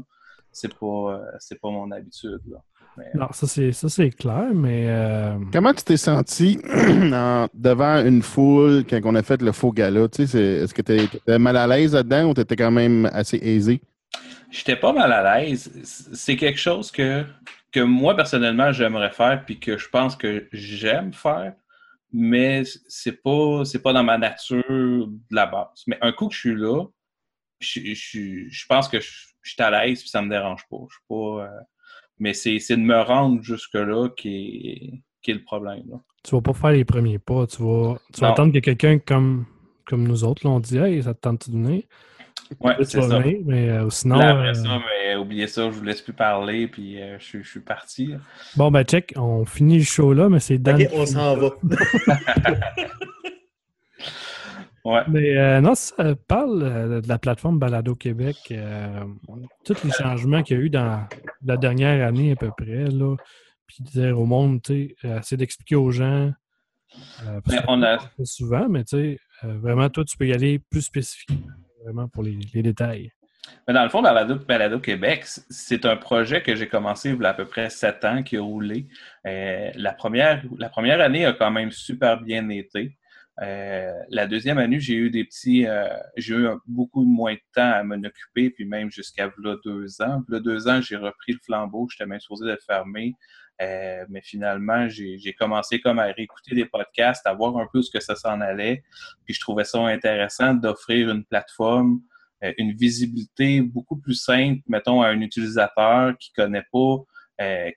c'est 0.56 0.74
pas, 0.78 0.86
euh, 0.86 1.18
c'est 1.38 1.60
pas 1.60 1.70
mon 1.70 1.90
habitude. 1.90 2.40
Là. 2.50 2.58
Mais, 2.96 3.04
Non, 3.14 3.28
ça 3.32 3.46
c'est 3.46 3.72
ça 3.72 3.88
c'est 3.90 4.10
clair, 4.10 4.48
mais 4.54 4.86
euh, 4.88 5.38
Comment 5.52 5.74
tu 5.74 5.84
t'es 5.84 5.96
senti 5.98 6.58
en- 7.12 7.46
devant 7.52 8.04
une 8.04 8.22
foule 8.22 8.84
quand 8.88 8.98
on 9.04 9.14
a 9.14 9.22
fait 9.22 9.42
le 9.42 9.52
faux 9.52 9.70
gala? 9.72 10.08
Tu 10.08 10.26
sais, 10.26 10.40
Est-ce 10.42 10.72
que 10.72 10.82
tu 10.82 10.98
étais 10.98 11.38
mal 11.38 11.56
à 11.58 11.66
l'aise 11.66 11.92
là-dedans 11.92 12.30
ou 12.30 12.34
tu 12.34 12.40
étais 12.40 12.56
quand 12.56 12.70
même 12.70 13.04
assez 13.12 13.36
aisé? 13.42 13.82
J'étais 14.50 14.76
pas 14.76 14.92
mal 14.94 15.12
à 15.12 15.38
l'aise. 15.40 15.70
C'est 15.84 16.36
quelque 16.36 16.58
chose 16.58 16.90
que, 16.90 17.24
que 17.70 17.80
moi, 17.80 18.16
personnellement, 18.16 18.72
j'aimerais 18.72 19.10
faire 19.10 19.44
puis 19.44 19.60
que 19.60 19.76
je 19.76 19.88
pense 19.90 20.16
que 20.16 20.48
j'aime 20.52 21.12
faire, 21.12 21.52
mais 22.12 22.62
c'est 22.88 23.20
pas, 23.22 23.64
c'est 23.66 23.82
pas 23.82 23.92
dans 23.92 24.04
ma 24.04 24.16
nature 24.16 24.62
de 25.08 25.34
la 25.34 25.44
base. 25.46 25.82
Mais 25.86 25.98
un 26.00 26.12
coup 26.12 26.28
que 26.28 26.34
je 26.34 26.40
suis 26.40 26.54
là, 26.56 26.84
je, 27.60 27.80
je, 27.94 28.44
je 28.48 28.66
pense 28.66 28.88
que 28.88 29.00
je, 29.00 29.10
je 29.46 29.52
suis 29.54 29.62
à 29.62 29.70
l'aise 29.70 30.00
puis 30.00 30.08
ça 30.10 30.20
me 30.22 30.28
dérange 30.28 30.62
pas. 30.70 30.76
Je 30.88 30.94
suis 30.94 31.04
pas 31.08 31.44
euh, 31.44 31.60
mais 32.18 32.32
c'est 32.34 32.58
c'est 32.58 32.76
de 32.76 32.82
me 32.82 33.00
rendre 33.00 33.42
jusque-là 33.42 34.08
qui 34.16 34.36
est, 34.94 35.02
qui 35.22 35.30
est 35.30 35.34
le 35.34 35.42
problème. 35.42 35.82
là. 35.90 35.96
tu 36.24 36.34
vas 36.34 36.40
pas 36.40 36.52
faire 36.54 36.70
les 36.72 36.84
premiers 36.84 37.18
pas. 37.18 37.46
Tu 37.46 37.62
vas, 37.62 37.96
tu 38.12 38.20
vas 38.20 38.30
attendre 38.32 38.52
que 38.52 38.58
quelqu'un 38.58 38.98
comme, 38.98 39.44
comme 39.84 40.06
nous 40.08 40.24
autres, 40.24 40.46
là, 40.46 40.50
on 40.52 40.60
dit 40.60 40.78
Hey, 40.78 41.02
ça 41.02 41.14
te 41.14 41.20
tente 41.20 41.48
de 41.48 41.52
venir? 41.54 41.82
Ouais, 42.60 42.74
c'est 42.84 43.00
ça. 43.02 43.18
venir, 43.18 43.40
mais 43.44 43.68
euh, 43.70 43.90
sinon. 43.90 44.18
Là, 44.18 44.30
après 44.30 44.48
euh, 44.50 44.54
ça, 44.54 44.78
mais 44.78 45.16
oubliez 45.16 45.46
ça, 45.48 45.64
je 45.70 45.76
vous 45.76 45.82
laisse 45.84 46.00
plus 46.00 46.12
parler, 46.12 46.68
puis 46.68 47.02
euh, 47.02 47.18
je, 47.18 47.24
suis- 47.24 47.42
je 47.42 47.48
suis 47.50 47.60
parti. 47.60 48.06
là. 48.06 48.18
Bon, 48.56 48.70
ben, 48.70 48.84
check, 48.84 49.12
on 49.16 49.44
finit 49.44 49.78
le 49.78 49.84
show 49.84 50.12
là, 50.12 50.28
mais 50.28 50.38
c'est 50.40 50.58
Dan. 50.58 50.80
OK, 50.80 50.88
on 50.94 51.06
s'en 51.06 51.36
va. 51.36 51.50
Ouais. 54.86 55.02
Mais 55.08 55.36
euh, 55.36 55.60
non, 55.60 55.74
ça 55.74 56.14
parle 56.28 56.62
euh, 56.62 57.00
de 57.00 57.08
la 57.08 57.18
plateforme 57.18 57.58
Balado 57.58 57.96
Québec. 57.96 58.36
euh, 58.52 59.02
tous 59.64 59.82
les 59.82 59.90
changements 59.90 60.44
qu'il 60.44 60.56
y 60.56 60.60
a 60.60 60.62
eu 60.62 60.70
dans 60.70 61.06
la 61.44 61.56
dernière 61.56 62.06
année 62.06 62.30
à 62.32 62.36
peu 62.36 62.50
près, 62.56 62.84
là. 62.84 63.16
Puis 63.66 63.82
dire 63.82 64.18
au 64.20 64.26
monde, 64.26 64.62
tu 64.62 64.94
sais, 65.02 65.08
euh, 65.08 65.18
essayer 65.18 65.36
d'expliquer 65.36 65.74
aux 65.74 65.90
gens. 65.90 66.30
Mais 67.48 67.58
on 67.66 67.82
a- 67.82 67.98
souvent, 68.22 68.68
mais 68.68 68.84
tu 68.84 68.96
sais, 68.96 69.18
vraiment, 69.42 69.90
toi, 69.90 70.04
tu 70.04 70.16
peux 70.16 70.28
y 70.28 70.32
aller 70.32 70.60
plus 70.70 70.82
spécifique, 70.82 71.30
vraiment 71.84 72.06
pour 72.06 72.22
les, 72.22 72.38
les 72.54 72.62
détails. 72.62 73.10
Mais 73.66 73.74
dans 73.74 73.82
le 73.82 73.88
fond, 73.88 74.02
Balado, 74.02 74.36
Balado 74.36 74.78
Québec, 74.78 75.24
c'est 75.50 75.84
un 75.84 75.96
projet 75.96 76.42
que 76.42 76.54
j'ai 76.54 76.68
commencé 76.68 77.10
il 77.10 77.20
y 77.20 77.24
a 77.24 77.30
à 77.30 77.34
peu 77.34 77.44
près 77.44 77.70
sept 77.70 78.04
ans, 78.04 78.22
qui 78.22 78.36
a 78.36 78.40
roulé. 78.40 78.86
Euh, 79.26 79.70
la, 79.74 79.92
première, 79.92 80.44
la 80.58 80.68
première 80.68 81.00
année 81.00 81.26
a 81.26 81.32
quand 81.32 81.50
même 81.50 81.72
super 81.72 82.20
bien 82.22 82.48
été. 82.50 82.96
Euh, 83.42 83.92
la 84.08 84.26
deuxième 84.26 84.58
année, 84.58 84.80
j'ai 84.80 84.94
eu 84.94 85.10
des 85.10 85.24
petits, 85.24 85.66
euh, 85.66 85.88
j'ai 86.16 86.34
eu 86.34 86.48
beaucoup 86.66 87.04
moins 87.04 87.34
de 87.34 87.40
temps 87.54 87.70
à 87.70 87.82
m'en 87.82 87.96
occuper, 87.96 88.50
puis 88.50 88.64
même 88.64 88.90
jusqu'à 88.90 89.30
là, 89.38 89.56
deux 89.64 90.00
ans. 90.00 90.22
Là, 90.28 90.40
deux 90.40 90.68
ans, 90.68 90.80
j'ai 90.80 90.96
repris 90.96 91.32
le 91.32 91.38
flambeau, 91.44 91.86
j'étais 91.90 92.06
même 92.06 92.20
supposé 92.20 92.46
de 92.46 92.58
fermer. 92.66 93.14
Euh, 93.62 94.04
mais 94.10 94.20
finalement, 94.22 94.86
j'ai 94.88 95.34
commencé 95.38 95.80
comme 95.80 95.98
à 95.98 96.04
réécouter 96.04 96.54
des 96.54 96.66
podcasts, 96.66 97.26
à 97.26 97.32
voir 97.32 97.56
un 97.56 97.66
peu 97.72 97.82
ce 97.82 97.90
que 97.90 98.00
ça 98.00 98.14
s'en 98.14 98.40
allait. 98.40 98.82
Puis 99.24 99.34
je 99.34 99.40
trouvais 99.40 99.64
ça 99.64 99.80
intéressant 99.80 100.54
d'offrir 100.54 101.10
une 101.10 101.24
plateforme 101.24 102.00
une 102.58 102.76
visibilité 102.76 103.62
beaucoup 103.62 103.96
plus 103.96 104.14
simple, 104.14 104.60
mettons, 104.68 105.00
à 105.00 105.08
un 105.08 105.20
utilisateur 105.22 106.16
qui 106.18 106.32
connaît 106.32 106.66
pas, 106.70 106.98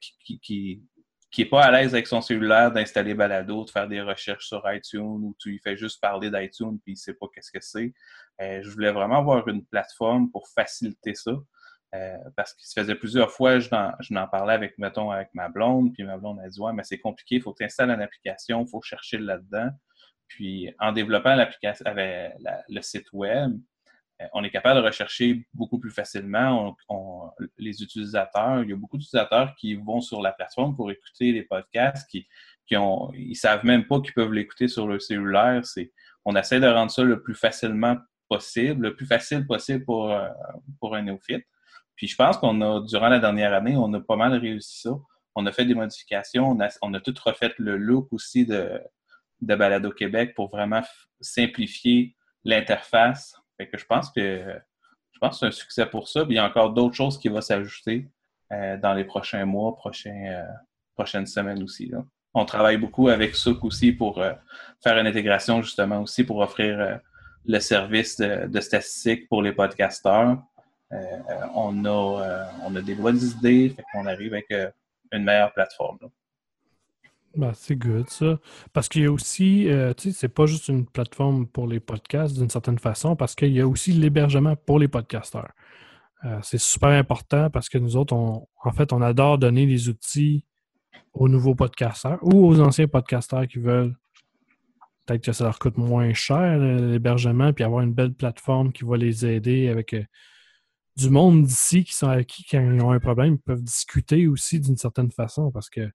qui, 0.01 0.39
qui, 0.41 0.83
qui 1.31 1.43
est 1.43 1.45
pas 1.45 1.63
à 1.63 1.71
l'aise 1.71 1.93
avec 1.93 2.07
son 2.07 2.21
cellulaire 2.21 2.71
d'installer 2.71 3.13
Balado, 3.13 3.63
de 3.63 3.69
faire 3.69 3.87
des 3.87 4.01
recherches 4.01 4.47
sur 4.47 4.63
iTunes 4.71 5.23
ou 5.23 5.35
tu 5.39 5.49
lui 5.49 5.59
fais 5.59 5.77
juste 5.77 6.01
parler 6.01 6.31
d'iTunes 6.31 6.79
puis 6.83 6.93
il 6.93 6.97
sait 6.97 7.13
pas 7.13 7.27
qu'est-ce 7.33 7.51
que 7.51 7.61
c'est. 7.61 7.93
Euh, 8.41 8.61
je 8.63 8.69
voulais 8.69 8.91
vraiment 8.91 9.19
avoir 9.19 9.47
une 9.47 9.65
plateforme 9.65 10.31
pour 10.31 10.47
faciliter 10.47 11.13
ça. 11.13 11.31
Euh, 11.95 12.17
parce 12.35 12.53
qu'il 12.53 12.67
se 12.67 12.79
faisait 12.79 12.93
plusieurs 12.93 13.31
fois, 13.31 13.59
je 13.59 13.69
n'en, 14.11 14.27
parlais 14.27 14.53
avec, 14.53 14.77
mettons, 14.77 15.09
avec 15.09 15.29
ma 15.33 15.49
blonde, 15.49 15.91
puis 15.93 16.03
ma 16.03 16.17
blonde 16.17 16.39
a 16.39 16.47
dit 16.47 16.59
Ouais, 16.59 16.71
mais 16.71 16.83
c'est 16.83 16.99
compliqué, 16.99 17.35
il 17.35 17.41
faut 17.41 17.51
que 17.51 17.57
tu 17.57 17.63
installes 17.63 17.89
une 17.89 18.01
application, 18.01 18.63
il 18.63 18.69
faut 18.69 18.81
chercher 18.81 19.17
là-dedans. 19.17 19.69
Puis 20.27 20.71
en 20.79 20.91
développant 20.91 21.33
l'application 21.33 21.83
avec 21.87 22.33
le 22.69 22.81
site 22.81 23.11
web, 23.11 23.59
on 24.33 24.43
est 24.43 24.49
capable 24.49 24.81
de 24.81 24.85
rechercher 24.85 25.45
beaucoup 25.53 25.79
plus 25.79 25.91
facilement. 25.91 26.75
Les 27.57 27.81
utilisateurs, 27.81 28.63
il 28.63 28.69
y 28.69 28.73
a 28.73 28.75
beaucoup 28.75 28.97
d'utilisateurs 28.97 29.55
qui 29.55 29.75
vont 29.75 30.01
sur 30.01 30.21
la 30.21 30.31
plateforme 30.31 30.75
pour 30.75 30.91
écouter 30.91 31.31
les 31.31 31.43
podcasts, 31.43 32.09
qui, 32.09 32.27
qui 32.67 32.75
ont, 32.75 33.11
ils 33.13 33.35
savent 33.35 33.65
même 33.65 33.85
pas 33.87 34.01
qu'ils 34.01 34.13
peuvent 34.13 34.33
l'écouter 34.33 34.67
sur 34.67 34.87
leur 34.87 35.01
cellulaire. 35.01 35.65
C'est, 35.65 35.91
on 36.25 36.35
essaie 36.35 36.59
de 36.59 36.67
rendre 36.67 36.91
ça 36.91 37.03
le 37.03 37.21
plus 37.21 37.35
facilement 37.35 37.97
possible, 38.27 38.87
le 38.87 38.95
plus 38.95 39.05
facile 39.05 39.45
possible 39.47 39.85
pour, 39.85 40.11
euh, 40.11 40.27
pour 40.79 40.95
un 40.95 41.01
néophyte. 41.01 41.45
Puis 41.95 42.07
je 42.07 42.15
pense 42.15 42.37
qu'on 42.37 42.61
a, 42.61 42.81
durant 42.81 43.09
la 43.09 43.19
dernière 43.19 43.53
année, 43.53 43.75
on 43.75 43.91
a 43.93 43.99
pas 43.99 44.15
mal 44.15 44.33
réussi 44.35 44.81
ça. 44.81 44.91
On 45.35 45.45
a 45.45 45.51
fait 45.51 45.65
des 45.65 45.75
modifications, 45.75 46.51
on 46.51 46.59
a, 46.59 46.69
on 46.81 46.93
a 46.93 46.99
tout 46.99 47.13
refait 47.23 47.53
le 47.57 47.77
look 47.77 48.07
aussi 48.11 48.45
de, 48.45 48.81
de 49.41 49.55
Balado 49.55 49.91
Québec 49.91 50.33
pour 50.35 50.49
vraiment 50.49 50.81
simplifier 51.21 52.15
l'interface. 52.43 53.35
Fait 53.59 53.67
que 53.67 53.77
je 53.77 53.85
pense 53.85 54.09
que 54.09 54.21
je 55.11 55.19
pense 55.19 55.31
que 55.35 55.39
c'est 55.39 55.45
un 55.47 55.51
succès 55.51 55.85
pour 55.85 56.07
ça. 56.07 56.23
Puis 56.23 56.33
il 56.33 56.37
y 56.37 56.39
a 56.39 56.45
encore 56.45 56.71
d'autres 56.71 56.95
choses 56.95 57.19
qui 57.19 57.27
vont 57.27 57.41
s'ajouter 57.41 58.07
euh, 58.53 58.77
dans 58.77 58.93
les 58.93 59.03
prochains 59.03 59.45
mois, 59.45 59.75
prochains, 59.75 60.23
euh, 60.27 60.43
prochaines 60.95 61.27
semaines 61.27 61.61
aussi. 61.61 61.87
là. 61.87 62.03
On 62.33 62.45
travaille 62.45 62.77
beaucoup 62.77 63.09
avec 63.09 63.35
Souk 63.35 63.63
aussi 63.65 63.91
pour 63.91 64.21
euh, 64.21 64.33
faire 64.83 64.97
une 64.97 65.07
intégration 65.07 65.61
justement 65.61 65.99
aussi 66.01 66.23
pour 66.23 66.37
offrir 66.37 66.79
euh, 66.79 66.95
le 67.45 67.59
service 67.59 68.17
de, 68.17 68.47
de 68.47 68.59
statistiques 68.61 69.27
pour 69.27 69.41
les 69.41 69.51
podcasteurs. 69.51 70.37
Euh, 70.91 70.95
euh, 70.95 71.45
on, 71.53 71.83
a, 71.85 72.47
on 72.65 72.75
a 72.75 72.81
des 72.81 72.95
bonnes 72.95 73.21
idées, 73.21 73.69
fait 73.75 73.83
qu'on 73.91 74.05
arrive 74.05 74.33
avec 74.33 74.51
une 75.11 75.23
meilleure 75.23 75.53
plateforme. 75.53 75.97
là. 76.01 76.07
Ben, 77.35 77.51
c'est 77.53 77.75
good, 77.75 78.09
ça. 78.09 78.39
Parce 78.73 78.89
qu'il 78.89 79.03
y 79.03 79.05
a 79.05 79.11
aussi, 79.11 79.69
euh, 79.69 79.93
tu 79.93 80.11
sais, 80.11 80.17
c'est 80.17 80.29
pas 80.29 80.45
juste 80.45 80.67
une 80.67 80.85
plateforme 80.85 81.47
pour 81.47 81.67
les 81.67 81.79
podcasts 81.79 82.35
d'une 82.35 82.49
certaine 82.49 82.79
façon, 82.79 83.15
parce 83.15 83.35
qu'il 83.35 83.53
y 83.53 83.61
a 83.61 83.67
aussi 83.67 83.91
l'hébergement 83.91 84.55
pour 84.55 84.79
les 84.79 84.87
podcasteurs. 84.87 85.51
Euh, 86.25 86.39
c'est 86.41 86.59
super 86.59 86.89
important 86.89 87.49
parce 87.49 87.69
que 87.69 87.77
nous 87.77 87.95
autres, 87.95 88.13
on, 88.13 88.47
en 88.63 88.71
fait, 88.71 88.91
on 88.93 89.01
adore 89.01 89.37
donner 89.37 89.65
les 89.65 89.89
outils 89.89 90.43
aux 91.13 91.29
nouveaux 91.29 91.55
podcasteurs 91.55 92.19
ou 92.23 92.45
aux 92.45 92.59
anciens 92.59 92.87
podcasteurs 92.87 93.47
qui 93.47 93.59
veulent 93.59 93.95
peut-être 95.05 95.23
que 95.23 95.31
ça 95.31 95.43
leur 95.45 95.59
coûte 95.59 95.77
moins 95.77 96.13
cher 96.13 96.39
euh, 96.39 96.91
l'hébergement, 96.91 97.53
puis 97.53 97.63
avoir 97.63 97.83
une 97.83 97.93
belle 97.93 98.13
plateforme 98.13 98.73
qui 98.73 98.85
va 98.85 98.97
les 98.97 99.25
aider 99.25 99.69
avec 99.69 99.95
du 100.97 101.09
monde 101.09 101.43
d'ici 101.45 101.83
qui 101.83 101.93
sont 101.93 102.23
qui, 102.27 102.45
ils 102.51 102.81
ont 102.81 102.91
un 102.91 102.99
problème, 102.99 103.35
ils 103.35 103.39
peuvent 103.39 103.63
discuter 103.63 104.27
aussi 104.27 104.59
d'une 104.59 104.77
certaine 104.77 105.11
façon 105.11 105.51
parce 105.51 105.69
que 105.69 105.89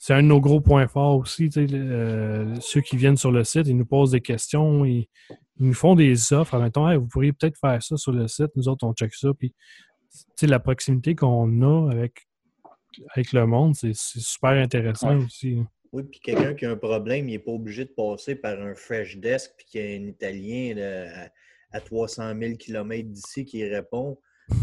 c'est 0.00 0.14
un 0.14 0.22
de 0.22 0.28
nos 0.28 0.40
gros 0.40 0.62
points 0.62 0.88
forts 0.88 1.18
aussi. 1.18 1.50
Euh, 1.58 2.54
ceux 2.60 2.80
qui 2.80 2.96
viennent 2.96 3.18
sur 3.18 3.30
le 3.30 3.44
site, 3.44 3.66
ils 3.66 3.76
nous 3.76 3.84
posent 3.84 4.12
des 4.12 4.22
questions, 4.22 4.86
ils, 4.86 5.06
nous 5.58 5.74
font 5.74 5.94
des 5.94 6.32
offres 6.32 6.54
en 6.54 6.60
même 6.60 6.96
vous 6.96 7.06
pourriez 7.06 7.34
peut-être 7.34 7.58
faire 7.58 7.82
ça 7.82 7.98
sur 7.98 8.10
le 8.10 8.26
site, 8.26 8.48
nous 8.56 8.66
autres, 8.66 8.86
on 8.86 8.94
check 8.94 9.14
ça. 9.14 9.28
Puis, 9.38 9.54
la 10.40 10.58
proximité 10.58 11.14
qu'on 11.14 11.60
a 11.60 11.92
avec, 11.92 12.26
avec 13.14 13.34
le 13.34 13.46
monde, 13.46 13.74
c'est 13.74 13.94
super 13.94 14.52
intéressant 14.52 15.18
aussi. 15.18 15.58
Oui, 15.92 16.04
puis 16.04 16.20
quelqu'un 16.20 16.54
qui 16.54 16.64
a 16.64 16.70
un 16.70 16.76
problème, 16.76 17.28
il 17.28 17.32
n'est 17.32 17.38
pas 17.38 17.52
obligé 17.52 17.84
de 17.84 17.90
passer 17.90 18.36
par 18.36 18.58
un 18.58 18.74
fresh 18.74 19.18
desk, 19.18 19.52
puis 19.58 19.66
qu'il 19.66 19.80
y 19.82 19.84
a 19.84 20.00
un 20.00 20.06
Italien 20.06 20.78
à, 20.78 21.76
à 21.76 21.80
300 21.82 22.32
000 22.40 22.54
km 22.56 23.06
d'ici 23.06 23.44
qui 23.44 23.68
répond. 23.68 24.16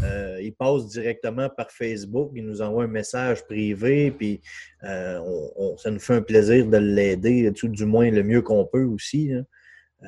Euh, 0.03 0.39
il 0.41 0.53
passe 0.53 0.87
directement 0.87 1.49
par 1.49 1.71
Facebook, 1.71 2.31
il 2.35 2.45
nous 2.45 2.61
envoie 2.61 2.83
un 2.83 2.87
message 2.87 3.43
privé, 3.45 4.11
puis 4.11 4.41
euh, 4.83 5.19
ça 5.77 5.89
nous 5.91 5.99
fait 5.99 6.15
un 6.15 6.21
plaisir 6.21 6.67
de 6.67 6.77
l'aider, 6.77 7.51
tout 7.55 7.67
du 7.67 7.85
moins 7.85 8.09
le 8.09 8.23
mieux 8.23 8.41
qu'on 8.41 8.65
peut 8.65 8.83
aussi. 8.83 9.31
Euh, 9.31 10.05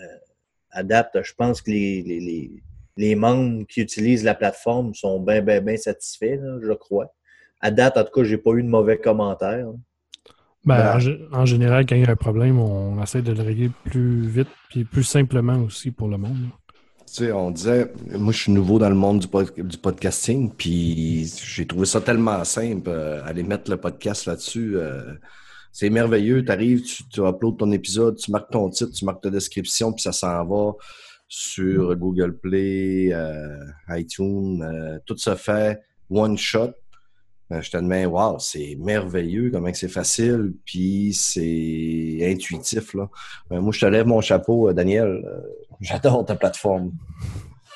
adapte, 0.71 1.21
je 1.23 1.33
pense 1.33 1.61
que 1.61 1.71
les, 1.71 3.15
membres 3.15 3.65
qui 3.67 3.81
utilisent 3.81 4.23
la 4.23 4.35
plateforme 4.35 4.93
sont 4.93 5.19
bien, 5.19 5.41
bien, 5.41 5.61
bien 5.61 5.77
satisfaits, 5.77 6.39
je 6.61 6.73
crois. 6.73 7.13
À 7.61 7.71
date, 7.71 7.97
en 7.97 8.03
tout 8.03 8.11
cas, 8.11 8.23
je 8.23 8.35
n'ai 8.35 8.41
pas 8.41 8.51
eu 8.51 8.63
de 8.63 8.69
mauvais 8.69 8.97
commentaires. 8.97 9.67
Ben, 10.65 10.99
en, 11.31 11.45
général, 11.45 11.85
quand 11.85 11.95
il 11.95 12.03
y 12.03 12.05
a 12.05 12.11
un 12.11 12.15
problème, 12.15 12.59
on 12.59 13.01
essaie 13.01 13.21
de 13.21 13.31
le 13.31 13.41
régler 13.41 13.71
plus 13.85 14.27
vite 14.27 14.49
et 14.75 14.83
plus 14.83 15.03
simplement 15.03 15.57
aussi 15.63 15.89
pour 15.91 16.09
le 16.09 16.17
monde. 16.17 16.49
Tu 17.09 17.25
sais, 17.25 17.31
on 17.31 17.49
disait, 17.49 17.91
moi, 18.11 18.31
je 18.31 18.37
suis 18.37 18.51
nouveau 18.51 18.77
dans 18.77 18.89
le 18.89 18.95
monde 18.95 19.19
du, 19.19 19.63
du 19.63 19.77
podcasting, 19.77 20.51
puis 20.55 21.25
j'ai 21.43 21.65
trouvé 21.65 21.87
ça 21.87 22.01
tellement 22.01 22.43
simple, 22.43 22.87
euh, 22.87 23.25
aller 23.25 23.41
mettre 23.41 23.71
le 23.71 23.77
podcast 23.77 24.27
là-dessus. 24.27 24.77
Euh, 24.77 25.13
c'est 25.71 25.89
merveilleux. 25.89 26.45
Tu 26.45 26.51
arrives, 26.51 26.83
tu, 26.83 27.21
uploads 27.21 27.57
ton 27.57 27.71
épisode, 27.71 28.17
tu 28.17 28.31
marques 28.31 28.51
ton 28.51 28.69
titre, 28.69 28.91
tu 28.91 29.05
marques 29.05 29.23
ta 29.23 29.31
description, 29.31 29.91
puis 29.91 30.03
ça 30.03 30.11
s'en 30.11 30.45
va 30.45 30.73
sur 31.27 31.95
Google 31.95 32.37
Play, 32.37 33.09
euh, 33.11 33.57
iTunes. 33.89 34.63
tout 35.07 35.17
se 35.17 35.33
fait 35.33 35.79
one 36.11 36.37
shot. 36.37 36.73
je 37.49 37.71
te 37.71 37.77
demande, 37.77 38.05
wow, 38.13 38.37
c'est 38.37 38.77
merveilleux, 38.79 39.49
comment 39.49 39.73
c'est 39.73 39.87
facile, 39.87 40.53
puis 40.63 41.11
c'est 41.13 42.19
intuitif. 42.21 42.93
Là. 42.93 43.09
moi, 43.49 43.71
je 43.71 43.79
te 43.79 43.85
lève 43.87 44.05
mon 44.05 44.21
chapeau, 44.21 44.71
Daniel. 44.73 45.23
J'adore 45.81 46.25
ta 46.25 46.35
plateforme. 46.35 46.91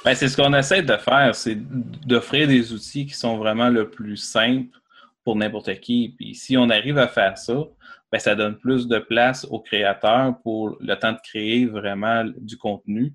Ben, 0.03 0.13
c'est 0.15 0.27
ce 0.27 0.35
qu'on 0.35 0.53
essaie 0.53 0.81
de 0.81 0.97
faire, 0.97 1.33
c'est 1.33 1.55
d'offrir 1.55 2.47
des 2.47 2.73
outils 2.73 3.05
qui 3.05 3.13
sont 3.13 3.37
vraiment 3.37 3.69
le 3.69 3.89
plus 3.89 4.17
simples 4.17 4.77
pour 5.23 5.37
n'importe 5.37 5.79
qui. 5.79 6.13
Puis 6.17 6.35
si 6.35 6.57
on 6.57 6.69
arrive 6.69 6.97
à 6.97 7.07
faire 7.07 7.37
ça, 7.37 7.63
ben, 8.11 8.19
ça 8.19 8.35
donne 8.35 8.57
plus 8.57 8.87
de 8.87 8.99
place 8.99 9.45
aux 9.49 9.61
créateurs 9.61 10.35
pour 10.43 10.75
le 10.81 10.95
temps 10.95 11.13
de 11.13 11.19
créer 11.23 11.65
vraiment 11.65 12.25
du 12.37 12.57
contenu 12.57 13.13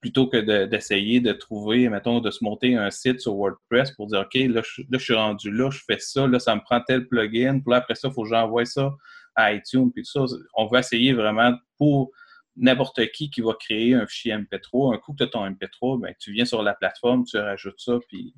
plutôt 0.00 0.28
que 0.28 0.66
d'essayer 0.66 1.20
de, 1.20 1.32
trouver, 1.32 1.88
mettons, 1.88 2.20
de 2.20 2.30
se 2.30 2.44
monter 2.44 2.76
un 2.76 2.90
site 2.90 3.20
sur 3.20 3.34
WordPress 3.34 3.90
pour 3.92 4.06
dire, 4.06 4.20
OK, 4.20 4.34
là 4.34 4.62
je, 4.64 4.82
là, 4.82 4.98
je 4.98 4.98
suis 4.98 5.14
rendu 5.14 5.50
là, 5.50 5.70
je 5.70 5.80
fais 5.84 5.98
ça, 5.98 6.26
là, 6.28 6.38
ça 6.38 6.54
me 6.54 6.60
prend 6.60 6.80
tel 6.80 7.08
plugin, 7.08 7.58
puis 7.58 7.72
là, 7.72 7.78
après 7.78 7.96
ça, 7.96 8.08
il 8.08 8.14
faut 8.14 8.22
que 8.22 8.28
j'envoie 8.28 8.64
ça 8.66 8.92
à 9.34 9.52
iTunes, 9.52 9.90
puis 9.92 10.04
tout 10.04 10.26
ça. 10.26 10.36
On 10.54 10.66
va 10.66 10.80
essayer 10.80 11.12
vraiment 11.12 11.54
pour 11.76 12.12
n'importe 12.56 13.06
qui 13.12 13.30
qui 13.30 13.40
va 13.40 13.54
créer 13.54 13.94
un 13.94 14.06
fichier 14.06 14.32
MP3, 14.34 14.94
un 14.94 14.98
coup 14.98 15.12
que 15.12 15.18
tu 15.18 15.24
as 15.24 15.28
ton 15.28 15.48
MP3, 15.48 16.00
ben, 16.00 16.14
tu 16.18 16.32
viens 16.32 16.44
sur 16.44 16.62
la 16.62 16.74
plateforme, 16.74 17.24
tu 17.24 17.36
rajoutes 17.36 17.80
ça, 17.80 17.98
puis 18.08 18.34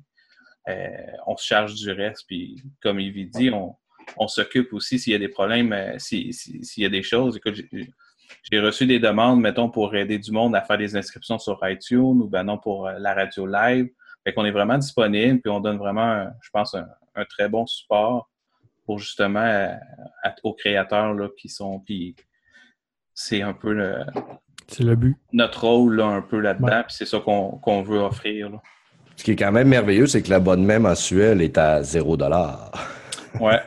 euh, 0.67 0.87
on 1.25 1.37
se 1.37 1.45
charge 1.45 1.75
du 1.75 1.91
reste. 1.91 2.25
Puis, 2.27 2.61
comme 2.81 2.99
il 2.99 3.29
dit, 3.29 3.49
on, 3.51 4.27
s'occupe 4.27 4.73
aussi 4.73 4.99
s'il 4.99 5.13
y 5.13 5.15
a 5.15 5.19
des 5.19 5.29
problèmes, 5.29 5.73
euh, 5.73 5.97
s'il 5.97 6.33
y 6.77 6.85
a 6.85 6.89
des 6.89 7.03
choses. 7.03 7.39
j'ai 8.51 8.59
reçu 8.59 8.85
des 8.85 8.99
demandes, 8.99 9.39
mettons, 9.39 9.69
pour 9.69 9.95
aider 9.95 10.19
du 10.19 10.31
monde 10.31 10.55
à 10.55 10.61
faire 10.61 10.77
des 10.77 10.95
inscriptions 10.95 11.39
sur 11.39 11.59
iTunes 11.63 12.21
ou 12.21 12.27
ben 12.27 12.43
non 12.43 12.57
pour 12.57 12.87
euh, 12.87 12.99
la 12.99 13.13
radio 13.13 13.45
live. 13.45 13.89
Fait 14.23 14.33
qu'on 14.33 14.45
est 14.45 14.51
vraiment 14.51 14.77
disponible, 14.77 15.39
puis 15.41 15.49
on 15.49 15.59
donne 15.59 15.77
vraiment, 15.77 16.27
je 16.41 16.49
pense, 16.51 16.75
un, 16.75 17.25
très 17.25 17.49
bon 17.49 17.65
support 17.65 18.29
pour 18.85 18.99
justement 18.99 19.77
aux 20.43 20.53
créateurs 20.53 21.13
là, 21.13 21.29
qui 21.37 21.49
sont. 21.49 21.83
C'est 23.21 23.41
un 23.41 23.51
peu 23.51 23.73
le, 23.73 23.97
le 24.79 24.95
but. 24.95 25.17
notre 25.33 25.65
rôle 25.65 25.97
là, 25.97 26.05
un 26.05 26.21
peu 26.21 26.39
là-dedans, 26.39 26.83
puis 26.87 26.95
c'est 26.97 27.05
ça 27.05 27.19
qu'on 27.19 27.81
veut 27.83 27.99
offrir. 27.99 28.49
Ce 29.17 29.25
qui 29.25 29.31
est 29.31 29.35
quand 29.35 29.51
même 29.51 29.67
merveilleux, 29.67 30.07
c'est 30.07 30.21
que 30.21 30.29
l'abonnement 30.29 30.79
mensuel 30.79 31.41
est 31.41 31.57
à 31.57 31.83
0 31.83 32.17
Ouais. 33.41 33.59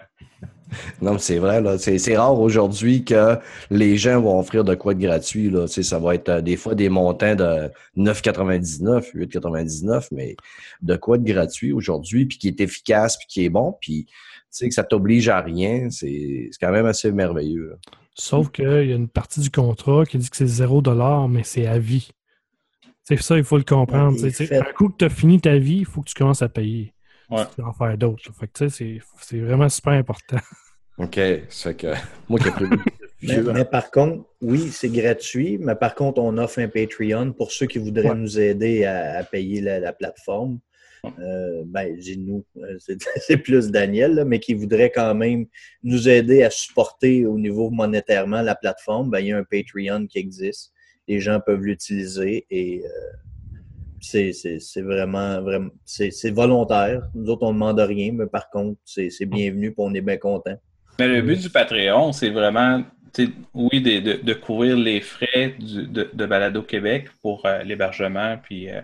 non, 1.02 1.18
c'est 1.18 1.36
vrai, 1.36 1.60
là. 1.60 1.76
C'est 1.76 2.16
rare 2.16 2.40
aujourd'hui 2.40 3.04
que 3.04 3.36
les 3.70 3.98
gens 3.98 4.22
vont 4.22 4.40
offrir 4.40 4.64
de 4.64 4.74
quoi 4.74 4.94
de 4.94 5.00
gratuit. 5.00 5.50
Là. 5.50 5.66
ça 5.66 5.98
va 5.98 6.14
être 6.14 6.30
euh, 6.30 6.40
des 6.40 6.56
fois 6.56 6.74
des 6.74 6.88
montants 6.88 7.34
de 7.34 7.70
9,99, 7.98 9.14
8,99, 9.14 10.08
mais 10.12 10.34
de 10.80 10.96
quoi 10.96 11.18
de 11.18 11.30
gratuit 11.30 11.72
aujourd'hui, 11.72 12.24
puis 12.24 12.38
qui 12.38 12.48
est 12.48 12.60
efficace, 12.62 13.18
puis 13.18 13.26
qui 13.28 13.44
est 13.44 13.50
bon, 13.50 13.76
puis 13.82 14.06
que 14.58 14.70
ça 14.70 14.82
t'oblige 14.82 15.28
à 15.28 15.42
rien, 15.42 15.90
c'est 15.90 16.48
quand 16.58 16.72
même 16.72 16.86
assez 16.86 17.12
merveilleux. 17.12 17.76
Sauf 18.14 18.50
qu'il 18.50 18.64
y 18.64 18.92
a 18.92 18.96
une 18.96 19.08
partie 19.08 19.40
du 19.40 19.50
contrat 19.50 20.04
qui 20.04 20.18
dit 20.18 20.28
que 20.28 20.36
c'est 20.36 20.46
0 20.46 20.82
mais 21.28 21.42
c'est 21.44 21.66
à 21.66 21.78
vie. 21.78 22.10
C'est 23.04 23.20
ça, 23.20 23.36
il 23.36 23.44
faut 23.44 23.56
le 23.56 23.64
comprendre. 23.64 24.16
un 24.22 24.72
coup 24.74 24.88
que 24.88 24.96
tu 24.98 25.04
as 25.04 25.08
fini 25.08 25.40
ta 25.40 25.56
vie, 25.58 25.78
il 25.78 25.86
faut 25.86 26.02
que 26.02 26.08
tu 26.08 26.14
commences 26.14 26.42
à 26.42 26.48
payer. 26.48 26.94
Ouais. 27.30 27.44
tu 27.54 27.62
vas 27.62 27.68
en 27.68 27.72
faire 27.72 27.96
d'autres. 27.96 28.30
c'est 28.68 29.00
vraiment 29.32 29.68
super 29.68 29.94
important. 29.94 30.38
OK. 30.98 31.18
C'est 31.48 31.76
que 31.76 31.94
moi 32.28 32.38
qui 32.38 32.48
ai 32.48 32.50
pris 32.50 32.66
mais, 33.22 33.64
par 33.64 33.90
contre, 33.90 34.24
oui, 34.40 34.70
c'est 34.70 34.88
gratuit, 34.88 35.56
mais 35.58 35.76
par 35.76 35.94
contre, 35.94 36.20
on 36.20 36.36
offre 36.38 36.58
un 36.58 36.68
Patreon 36.68 37.32
pour 37.32 37.52
ceux 37.52 37.66
qui 37.66 37.78
voudraient 37.78 38.14
nous 38.14 38.38
aider 38.38 38.84
à, 38.84 39.22
payer 39.24 39.60
la 39.60 39.92
plateforme. 39.92 40.58
Euh, 41.04 41.62
ben, 41.66 41.96
j'ai 41.98 42.16
nous, 42.16 42.44
euh, 42.58 42.78
c'est 43.16 43.36
plus 43.42 43.70
Daniel, 43.72 44.24
mais 44.24 44.38
qui 44.38 44.54
voudrait 44.54 44.90
quand 44.90 45.14
même 45.14 45.46
nous 45.82 46.08
aider 46.08 46.44
à 46.44 46.50
supporter 46.50 47.26
au 47.26 47.38
niveau 47.38 47.70
monétairement 47.70 48.40
la 48.40 48.54
plateforme, 48.54 49.10
ben, 49.10 49.18
il 49.18 49.26
y 49.28 49.32
a 49.32 49.38
un 49.38 49.44
Patreon 49.44 50.06
qui 50.06 50.18
existe. 50.18 50.72
Les 51.08 51.18
gens 51.18 51.40
peuvent 51.44 51.62
l'utiliser 51.62 52.46
et 52.50 52.84
euh, 52.84 52.90
c'est 54.00 54.80
vraiment, 54.80 55.42
vraiment 55.42 55.70
c'est 55.84 56.30
volontaire. 56.30 57.02
Nous 57.14 57.28
autres, 57.30 57.42
on 57.42 57.52
ne 57.52 57.54
demande 57.54 57.80
rien, 57.80 58.12
mais 58.12 58.26
par 58.26 58.48
contre, 58.50 58.78
c'est 58.84 59.26
bienvenu 59.26 59.68
et 59.68 59.74
on 59.78 59.92
est 59.94 60.00
bien 60.00 60.18
content. 60.18 60.56
Mais 61.00 61.08
le 61.08 61.22
but 61.22 61.40
du 61.40 61.50
Patreon, 61.50 62.12
c'est 62.12 62.30
vraiment 62.30 62.84
oui, 63.54 63.80
de, 63.80 64.32
couvrir 64.32 64.76
les 64.76 65.00
frais 65.00 65.54
de, 65.58 66.08
de, 66.12 66.26
Balado 66.26 66.62
Québec 66.62 67.08
pour 67.20 67.44
euh, 67.44 67.62
l'hébergement 67.62 68.38
puis 68.42 68.70
euh, 68.70 68.80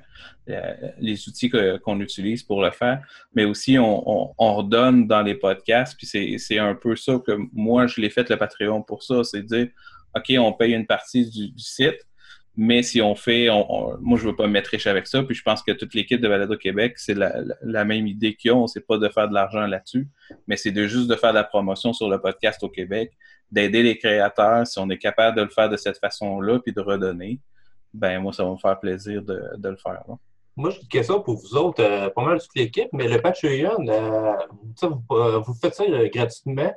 euh, 0.50 0.74
les 0.98 1.28
outils 1.28 1.50
qu'on 1.50 2.00
utilise 2.00 2.42
pour 2.42 2.62
le 2.62 2.70
faire, 2.70 3.02
mais 3.34 3.44
aussi 3.44 3.78
on, 3.78 4.34
on, 4.38 4.54
redonne 4.54 5.06
dans 5.06 5.22
les 5.22 5.34
podcasts, 5.34 5.96
puis 5.96 6.06
c'est 6.38 6.58
un 6.58 6.74
peu 6.74 6.94
ça 6.96 7.20
que 7.26 7.32
moi, 7.52 7.86
je 7.86 8.00
l'ai 8.00 8.10
fait 8.10 8.28
le 8.28 8.36
Patreon 8.36 8.82
pour 8.82 9.02
ça, 9.02 9.24
c'est 9.24 9.42
dire, 9.42 9.68
OK, 10.14 10.32
on 10.38 10.52
paye 10.52 10.72
une 10.72 10.86
partie 10.86 11.28
du, 11.28 11.52
site, 11.58 12.06
mais 12.56 12.82
si 12.82 13.00
on 13.00 13.14
fait, 13.14 13.48
moi, 14.00 14.18
je 14.18 14.26
veux 14.26 14.34
pas 14.34 14.46
me 14.46 14.52
mettre 14.52 14.70
riche 14.70 14.86
avec 14.86 15.06
ça, 15.06 15.22
puis 15.22 15.34
je 15.34 15.42
pense 15.42 15.62
que 15.62 15.72
toute 15.72 15.94
l'équipe 15.94 16.20
de 16.20 16.28
Balado 16.28 16.56
Québec, 16.56 16.94
c'est 16.96 17.14
la, 17.14 17.34
la, 17.62 17.84
même 17.84 18.06
idée 18.06 18.34
qu'ils 18.34 18.52
ont, 18.52 18.66
c'est 18.66 18.86
pas 18.86 18.98
de 18.98 19.08
faire 19.08 19.28
de 19.28 19.34
l'argent 19.34 19.66
là-dessus, 19.66 20.08
mais 20.46 20.56
c'est 20.56 20.72
de 20.72 20.86
juste 20.86 21.08
de 21.08 21.14
faire 21.14 21.30
de 21.30 21.36
la 21.36 21.44
promotion 21.44 21.92
sur 21.92 22.08
le 22.08 22.20
podcast 22.20 22.62
au 22.62 22.68
Québec, 22.68 23.12
d'aider 23.50 23.82
les 23.82 23.98
créateurs, 23.98 24.66
si 24.66 24.78
on 24.78 24.88
est 24.90 24.98
capable 24.98 25.36
de 25.36 25.42
le 25.42 25.48
faire 25.48 25.68
de 25.68 25.76
cette 25.76 25.98
façon-là, 25.98 26.58
puis 26.60 26.72
de 26.72 26.80
redonner, 26.80 27.40
ben 27.94 28.20
moi, 28.20 28.32
ça 28.32 28.44
va 28.44 28.50
me 28.50 28.56
faire 28.56 28.78
plaisir 28.78 29.22
de, 29.22 29.50
le 29.62 29.76
faire. 29.76 30.02
Moi, 30.56 30.70
j'ai 30.70 30.80
une 30.80 30.88
question 30.88 31.20
pour 31.20 31.36
vous 31.36 31.56
autres, 31.56 31.82
euh, 31.82 32.10
pas 32.10 32.24
mal 32.24 32.40
toute 32.40 32.54
l'équipe, 32.56 32.88
mais 32.92 33.08
le 33.08 33.20
Patreon, 33.20 33.86
euh, 33.88 34.32
euh, 35.12 35.38
vous, 35.38 35.54
faites 35.54 35.74
ça 35.74 35.84
gratuitement. 36.08 36.72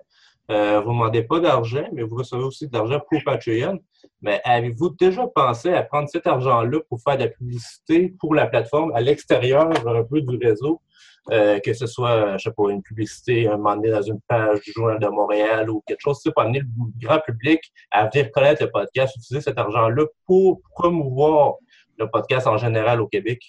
vous 0.47 0.55
ne 0.55 0.81
demandez 0.81 1.23
pas 1.23 1.39
d'argent, 1.39 1.87
mais 1.91 2.03
vous 2.03 2.15
recevez 2.15 2.43
aussi 2.43 2.67
de 2.67 2.73
l'argent 2.73 3.01
pour 3.09 3.21
Patreon. 3.23 3.79
Mais 4.21 4.39
avez-vous 4.43 4.91
déjà 4.91 5.27
pensé 5.27 5.73
à 5.73 5.83
prendre 5.83 6.07
cet 6.09 6.27
argent-là 6.27 6.79
pour 6.87 7.01
faire 7.01 7.17
de 7.17 7.23
la 7.23 7.29
publicité 7.29 8.13
pour 8.19 8.35
la 8.35 8.47
plateforme 8.47 8.93
à 8.93 9.01
l'extérieur 9.01 9.69
un 9.87 10.03
peu 10.03 10.21
du 10.21 10.37
réseau? 10.37 10.81
Euh, 11.29 11.59
que 11.59 11.73
ce 11.73 11.85
soit, 11.85 12.37
je 12.37 12.43
sais 12.43 12.51
pas, 12.55 12.69
une 12.69 12.81
publicité, 12.81 13.47
un 13.47 13.57
moment 13.57 13.75
donné 13.75 13.91
dans 13.91 14.01
une 14.01 14.19
page 14.27 14.61
du 14.61 14.71
Journal 14.71 14.99
de 14.99 15.07
Montréal 15.07 15.69
ou 15.69 15.83
quelque 15.85 16.01
chose, 16.01 16.19
pour 16.23 16.41
amener 16.41 16.59
le 16.59 16.67
grand 16.99 17.19
public 17.19 17.61
à 17.91 18.07
venir 18.07 18.31
connaître 18.31 18.63
le 18.63 18.71
podcast, 18.71 19.15
utiliser 19.15 19.41
cet 19.41 19.57
argent-là 19.57 20.05
pour 20.25 20.61
promouvoir 20.75 21.55
le 21.99 22.09
podcast 22.09 22.47
en 22.47 22.57
général 22.57 23.01
au 23.01 23.07
Québec? 23.07 23.39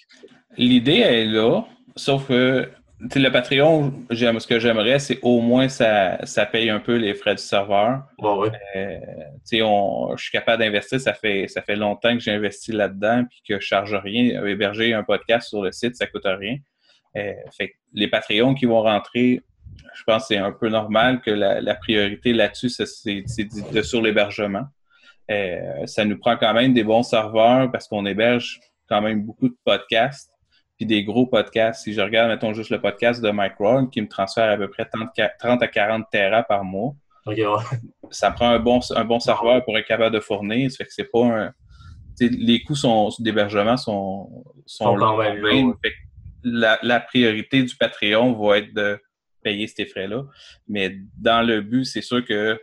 L'idée 0.55 0.99
est 0.99 1.25
là, 1.25 1.65
sauf 1.95 2.27
que 2.27 2.69
le 3.15 3.29
Patreon, 3.29 3.91
ce 4.11 4.47
que 4.47 4.59
j'aimerais, 4.59 4.99
c'est 4.99 5.19
au 5.23 5.41
moins 5.41 5.67
ça, 5.67 6.23
ça 6.25 6.45
paye 6.45 6.69
un 6.69 6.79
peu 6.79 6.95
les 6.95 7.13
frais 7.15 7.35
du 7.35 7.41
serveur. 7.41 8.03
Bon, 8.19 8.45
euh, 8.45 8.97
je 9.51 10.21
suis 10.21 10.31
capable 10.31 10.63
d'investir, 10.63 11.01
ça 11.01 11.13
fait, 11.13 11.47
ça 11.47 11.61
fait 11.61 11.75
longtemps 11.75 12.13
que 12.13 12.19
j'ai 12.19 12.31
investi 12.31 12.71
là-dedans 12.71 13.25
puis 13.29 13.41
que 13.47 13.59
je 13.59 13.65
charge 13.65 13.93
rien. 13.95 14.45
Héberger 14.45 14.93
un 14.93 15.03
podcast 15.03 15.49
sur 15.49 15.61
le 15.61 15.71
site, 15.71 15.95
ça 15.95 16.07
coûte 16.07 16.23
rien. 16.25 16.57
Euh, 17.17 17.33
fait 17.57 17.73
les 17.93 18.07
Patreons 18.07 18.53
qui 18.55 18.65
vont 18.65 18.81
rentrer 18.81 19.41
je 19.95 20.03
pense 20.05 20.23
que 20.23 20.27
c'est 20.35 20.37
un 20.37 20.51
peu 20.51 20.69
normal 20.69 21.21
que 21.21 21.31
la, 21.31 21.59
la 21.61 21.73
priorité 21.75 22.31
là-dessus, 22.31 22.69
c'est 22.69 23.23
de- 23.71 23.81
sur 23.81 24.01
l'hébergement. 24.03 24.63
Euh, 25.31 25.85
ça 25.87 26.05
nous 26.05 26.17
prend 26.19 26.37
quand 26.37 26.53
même 26.53 26.73
des 26.73 26.83
bons 26.83 27.01
serveurs 27.03 27.71
parce 27.71 27.87
qu'on 27.87 28.05
héberge 28.05 28.59
quand 28.87 29.01
même 29.01 29.23
beaucoup 29.23 29.49
de 29.49 29.55
podcasts, 29.65 30.31
puis 30.77 30.85
des 30.85 31.03
gros 31.03 31.25
podcasts. 31.25 31.83
Si 31.83 31.93
je 31.93 32.01
regarde, 32.01 32.29
mettons 32.29 32.53
juste 32.53 32.69
le 32.69 32.81
podcast 32.81 33.21
de 33.23 33.31
Mike 33.31 33.55
Roll, 33.57 33.89
qui 33.89 34.01
me 34.01 34.07
transfère 34.07 34.51
à 34.51 34.57
peu 34.57 34.69
près 34.69 34.85
30, 34.85 35.09
30 35.39 35.63
à 35.63 35.67
40 35.67 36.05
terras 36.11 36.43
par 36.43 36.63
mois, 36.63 36.93
ouais. 37.25 37.43
ça 38.11 38.29
prend 38.31 38.49
un 38.49 38.59
bon, 38.59 38.79
un 38.95 39.05
bon 39.05 39.19
serveur 39.19 39.63
pour 39.65 39.75
être 39.77 39.87
capable 39.87 40.13
de 40.15 40.19
fournir. 40.19 40.69
Ça 40.71 40.77
fait 40.77 40.85
que 40.85 40.93
c'est 40.93 41.11
pas 41.11 41.25
un. 41.25 41.53
Les 42.19 42.61
coûts 42.61 42.75
sont- 42.75 43.09
d'hébergement 43.19 43.75
sont, 43.77 44.29
sont, 44.67 44.85
Sont 44.85 44.95
quand 44.97 45.17
là 45.17 45.29
même 45.33 45.41
là, 45.43 45.53
même. 45.53 45.67
ouais. 45.69 45.75
Fait 45.83 45.89
que 45.91 45.95
la, 46.43 46.79
la 46.83 46.99
priorité 46.99 47.63
du 47.63 47.75
Patreon 47.75 48.33
va 48.33 48.59
être 48.59 48.73
de 48.73 48.99
payer 49.43 49.67
ces 49.67 49.85
frais-là. 49.85 50.23
Mais 50.67 50.97
dans 51.17 51.45
le 51.45 51.61
but, 51.61 51.85
c'est 51.85 52.01
sûr 52.01 52.23
que 52.25 52.59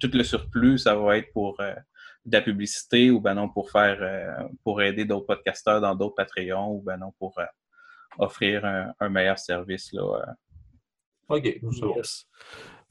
tout 0.00 0.10
le 0.12 0.22
surplus, 0.24 0.78
ça 0.78 0.94
va 0.94 1.16
être 1.18 1.32
pour 1.32 1.60
euh, 1.60 1.74
de 2.26 2.32
la 2.36 2.42
publicité 2.42 3.10
ou 3.10 3.20
ben 3.20 3.34
non 3.34 3.48
pour 3.48 3.70
faire 3.70 3.98
euh, 4.02 4.48
pour 4.64 4.82
aider 4.82 5.04
d'autres 5.04 5.26
podcasteurs 5.26 5.80
dans 5.80 5.94
d'autres 5.94 6.16
Patreons 6.16 6.72
ou 6.72 6.82
ben 6.82 6.96
non 6.98 7.12
pour 7.18 7.38
euh, 7.38 7.44
offrir 8.18 8.64
un, 8.64 8.92
un 9.00 9.08
meilleur 9.08 9.38
service 9.38 9.92
là, 9.92 10.02
euh, 10.02 10.32
Ok. 11.30 11.44
Yes. 11.96 12.26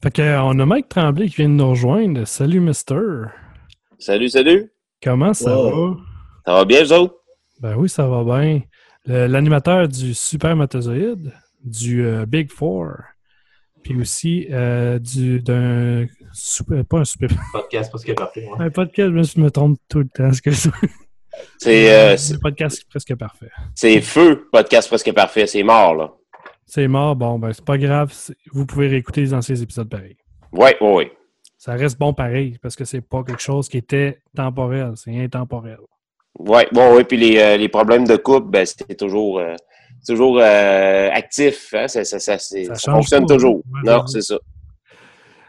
Fait 0.02 0.12
que, 0.12 0.38
on 0.40 0.58
a 0.60 0.64
Mike 0.66 0.88
Tremblay 0.88 1.28
qui 1.28 1.36
vient 1.36 1.48
de 1.48 1.54
nous 1.54 1.70
rejoindre. 1.70 2.24
Salut, 2.24 2.60
Mister. 2.60 3.00
Salut, 3.98 4.28
salut. 4.28 4.72
Comment 5.02 5.34
ça 5.34 5.56
Wow. 5.56 5.94
va? 5.96 6.00
Ça 6.46 6.52
va 6.54 6.64
bien, 6.64 6.84
vous 6.84 6.92
autres? 6.92 7.16
Ben 7.60 7.74
oui, 7.76 7.88
ça 7.88 8.06
va 8.06 8.22
bien. 8.22 8.62
Le- 9.08 9.26
L'animateur 9.26 9.88
du 9.88 10.14
Super 10.14 10.54
Motozoïde, 10.54 11.32
du 11.64 12.04
euh, 12.06 12.26
Big 12.26 12.50
Four, 12.52 12.92
puis 13.82 13.96
aussi 14.00 14.46
euh, 14.50 14.98
du 14.98 15.40
d'un 15.40 16.06
super, 16.32 16.84
pas 16.84 16.98
un 17.00 17.04
super, 17.04 17.28
Podcast 17.52 17.90
presque 17.90 18.14
parfait. 18.14 18.46
ouais. 18.46 18.64
un 18.66 18.70
podcast, 18.70 19.08
je 19.10 19.14
me, 19.14 19.22
je 19.24 19.40
me 19.40 19.50
trompe 19.50 19.78
tout 19.88 19.98
le 20.00 20.08
temps. 20.08 20.28
excuse-moi. 20.28 20.76
C'est 21.58 21.92
euh, 21.92 22.16
c'est- 22.16 22.34
un 22.34 22.38
podcast 22.38 22.84
presque 22.88 23.14
parfait. 23.16 23.50
c'est 23.74 24.00
feu, 24.00 24.48
podcast 24.52 24.88
presque 24.88 25.12
parfait. 25.12 25.46
C'est 25.46 25.62
mort, 25.62 25.94
là. 25.94 26.12
C'est 26.66 26.86
mort, 26.88 27.16
bon, 27.16 27.38
ben 27.38 27.52
c'est 27.52 27.64
pas 27.64 27.78
grave. 27.78 28.12
Vous 28.52 28.66
pouvez 28.66 28.88
réécouter 28.88 29.22
les 29.22 29.32
anciens 29.32 29.56
épisodes 29.56 29.88
pareil. 29.88 30.16
Ouais, 30.52 30.76
ouais, 30.80 30.92
ouais. 30.94 31.12
Ça 31.56 31.72
reste 31.72 31.98
bon 31.98 32.12
pareil, 32.12 32.56
parce 32.62 32.76
que 32.76 32.84
c'est 32.84 33.00
pas 33.00 33.24
quelque 33.24 33.40
chose 33.42 33.68
qui 33.68 33.78
était 33.78 34.20
temporel, 34.36 34.92
c'est 34.96 35.16
intemporel. 35.18 35.78
Ouais, 36.38 36.68
bon, 36.72 36.94
ouais. 36.96 37.04
Puis 37.04 37.16
les, 37.16 37.38
euh, 37.38 37.56
les 37.56 37.68
problèmes 37.68 38.06
de 38.06 38.16
couple, 38.16 38.48
ben, 38.50 38.64
c'est 38.64 38.96
toujours, 38.96 39.38
euh, 39.38 39.54
toujours 40.06 40.38
euh, 40.40 41.10
actif. 41.12 41.74
Hein? 41.74 41.88
Ça, 41.88 42.04
ça, 42.04 42.18
ça, 42.18 42.38
Ça 42.38 42.92
fonctionne 42.92 43.26
pas, 43.26 43.34
toujours. 43.34 43.56
ouais, 43.56 43.80
non, 43.84 43.96
ouais. 43.98 44.02
c'est 44.06 44.22
ça. 44.22 44.38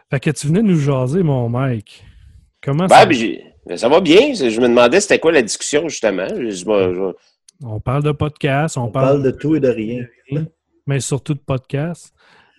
Fait 0.10 0.20
que 0.20 0.32
tu 0.32 0.48
venais 0.48 0.64
nous 0.64 0.78
jaser, 0.80 1.22
mon 1.24 1.48
Mike. 1.50 2.04
Comment 2.64 2.88
Ben, 2.88 2.96
ça 2.96 3.06
ben, 3.06 3.14
j'ai- 3.14 3.44
ben, 3.66 3.78
ça 3.78 3.88
va 3.90 4.02
bien. 4.02 4.34
Je 4.34 4.60
me 4.60 4.68
demandais 4.68 5.00
c'était 5.00 5.20
quoi 5.20 5.32
la 5.32 5.42
discussion, 5.44 5.88
justement. 5.88 6.28
Je, 6.30 6.50
je 6.50 6.66
vais- 6.66 6.94
je 6.96 7.00
vais- 7.02 7.14
On 7.64 7.80
parle 7.80 8.04
de 8.04 8.12
podcast, 8.12 8.78
on, 8.78 8.84
On 8.86 8.88
parle 8.92 9.22
de 9.22 9.32
tout 9.32 9.56
et 9.56 9.60
de 9.60 9.70
rien. 9.70 10.06
mais 10.88 11.00
surtout 11.00 11.34
de 11.36 11.40
podcast. 11.40 12.14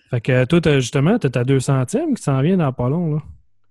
Fait 0.09 0.21
que 0.21 0.45
toi, 0.45 0.59
justement, 0.79 1.17
tu 1.19 1.27
as 1.27 1.29
ta 1.29 1.43
200e 1.43 2.13
qui 2.15 2.23
s'en 2.23 2.41
vient 2.41 2.57
dans 2.57 2.71
pas 2.71 2.87
long. 2.89 3.15
Là. 3.15 3.21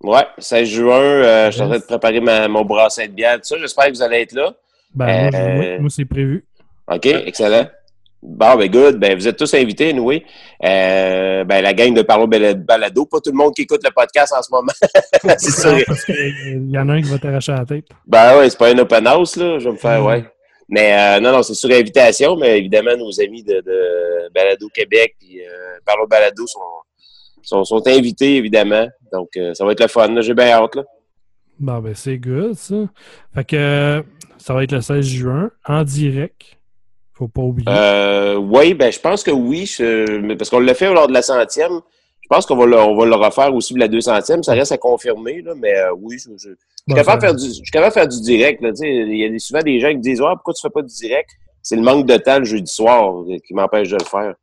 Ouais, 0.02 0.24
16 0.38 0.68
juin, 0.68 0.94
euh, 0.98 1.46
je 1.46 1.52
suis 1.52 1.62
en 1.62 1.68
train 1.68 1.78
de 1.78 1.84
préparer 1.84 2.20
ma- 2.20 2.48
mon 2.48 2.64
brasset 2.64 3.08
de 3.08 3.12
bière, 3.12 3.34
tout 3.36 3.44
ça. 3.44 3.56
J'espère 3.58 3.86
que 3.86 3.90
vous 3.92 4.02
allez 4.02 4.22
être 4.22 4.32
là. 4.32 4.54
Ben, 4.94 5.30
moi, 5.30 5.40
Euh, 5.40 5.54
moi, 5.56 5.78
moi, 5.80 5.90
c'est 5.90 6.04
prévu. 6.06 6.44
OK, 6.90 7.06
excellent. 7.06 7.66
Bon, 8.22 8.54
ben 8.56 8.70
good. 8.70 8.96
Ben, 8.98 9.14
vous 9.16 9.26
êtes 9.28 9.36
tous 9.38 9.52
invités, 9.54 9.92
oui. 9.98 10.22
Euh, 10.64 11.44
ben, 11.44 11.62
la 11.62 11.72
gang 11.72 11.94
de 11.94 12.02
Parlo 12.02 12.26
Balado. 12.26 13.06
Pas 13.06 13.18
tout 13.20 13.30
le 13.30 13.36
monde 13.36 13.54
qui 13.54 13.62
écoute 13.62 13.80
le 13.84 13.90
podcast 13.94 14.34
en 14.36 14.42
ce 14.42 14.50
moment. 14.50 14.72
c'est. 15.38 15.72
Non, 15.72 15.82
parce 15.86 16.04
qu'il 16.04 16.70
y 16.70 16.78
en 16.78 16.88
a 16.88 16.92
un 16.94 17.02
qui 17.02 17.08
va 17.10 17.18
t'arracher 17.18 17.52
la 17.52 17.64
tête. 17.64 17.86
Ben 18.06 18.38
ouais, 18.38 18.50
c'est 18.50 18.58
pas 18.58 18.68
un 18.68 18.78
open 18.78 19.06
house, 19.06 19.36
là. 19.36 19.58
Je 19.58 19.64
vais 19.64 19.72
me 19.72 19.76
faire, 19.78 20.04
ouais. 20.04 20.24
Mais 20.68 20.92
euh, 20.92 21.20
non, 21.20 21.32
non, 21.32 21.42
c'est 21.42 21.54
sur 21.54 21.70
invitation, 21.70 22.36
mais 22.36 22.58
évidemment, 22.58 22.96
nos 22.96 23.20
amis 23.20 23.42
de, 23.42 23.54
de 23.54 24.28
Balado 24.34 24.68
Québec 24.68 25.16
puis 25.18 25.40
euh, 25.40 25.78
Parlo 25.84 26.06
Balado 26.06 26.46
sont, 26.46 26.60
sont, 27.42 27.64
sont 27.64 27.86
invités, 27.88 28.36
évidemment. 28.36 28.86
Donc, 29.12 29.28
euh, 29.36 29.54
ça 29.54 29.64
va 29.64 29.72
être 29.72 29.80
le 29.80 29.88
fun. 29.88 30.20
J'ai 30.20 30.34
bien 30.34 30.48
hâte, 30.50 30.74
là. 30.76 30.84
Bon, 31.58 31.78
ben, 31.80 31.94
c'est 31.94 32.18
good, 32.18 32.54
ça. 32.54 32.74
Fait 33.34 33.44
que 33.44 33.56
euh, 33.56 34.02
ça 34.38 34.54
va 34.54 34.64
être 34.64 34.72
le 34.72 34.80
16 34.80 35.04
juin, 35.04 35.50
en 35.66 35.82
direct. 35.84 36.58
Faut 37.12 37.28
pas 37.28 37.42
oublier. 37.42 37.68
Euh, 37.70 38.36
oui, 38.36 38.72
ben, 38.74 38.90
je 38.90 38.98
pense 38.98 39.22
que 39.22 39.30
oui, 39.30 39.66
je- 39.66 40.34
parce 40.36 40.48
qu'on 40.48 40.60
l'a 40.60 40.72
fait 40.74 40.92
lors 40.92 41.06
de 41.06 41.12
la 41.12 41.20
centième. 41.22 41.80
Je 42.22 42.28
pense 42.36 42.46
qu'on 42.46 42.56
va 42.56 42.64
le, 42.64 42.78
on 42.78 42.96
va 42.96 43.04
le 43.06 43.14
refaire 43.14 43.54
aussi 43.54 43.74
pour 43.74 43.80
la 43.80 43.88
deux 43.88 44.00
centième. 44.00 44.42
Ça 44.42 44.52
reste 44.54 44.72
à 44.72 44.78
confirmer, 44.78 45.42
là, 45.42 45.52
mais 45.54 45.74
euh, 45.76 45.92
oui, 45.98 46.16
je, 46.18 46.30
je- 46.30 46.36
je 46.36 46.48
suis 46.48 46.56
Bon, 46.88 46.94
capable 46.94 47.20
de 47.20 47.26
ça- 47.26 47.26
faire 47.26 47.36
du, 47.36 47.46
je 47.48 47.52
suis 47.52 47.70
capable 47.70 47.90
de 47.90 47.94
faire 47.94 48.08
du 48.08 48.20
direct. 48.22 48.62
Il 48.80 49.16
y 49.16 49.24
a 49.26 49.38
souvent 49.38 49.60
des 49.62 49.80
gens 49.80 49.90
qui 49.90 49.98
disent 49.98 50.22
Ah, 50.24 50.32
pourquoi 50.34 50.54
tu 50.54 50.62
fais 50.62 50.70
pas 50.70 50.80
du 50.82 50.94
direct? 50.94 51.28
C'est 51.62 51.76
le 51.76 51.82
manque 51.82 52.06
de 52.06 52.16
temps 52.16 52.38
le 52.38 52.44
jeudi 52.46 52.72
soir 52.72 53.12
qui 53.46 53.52
m'empêche 53.52 53.90
de 53.90 53.96
le 54.00 54.04
faire. 54.04 54.34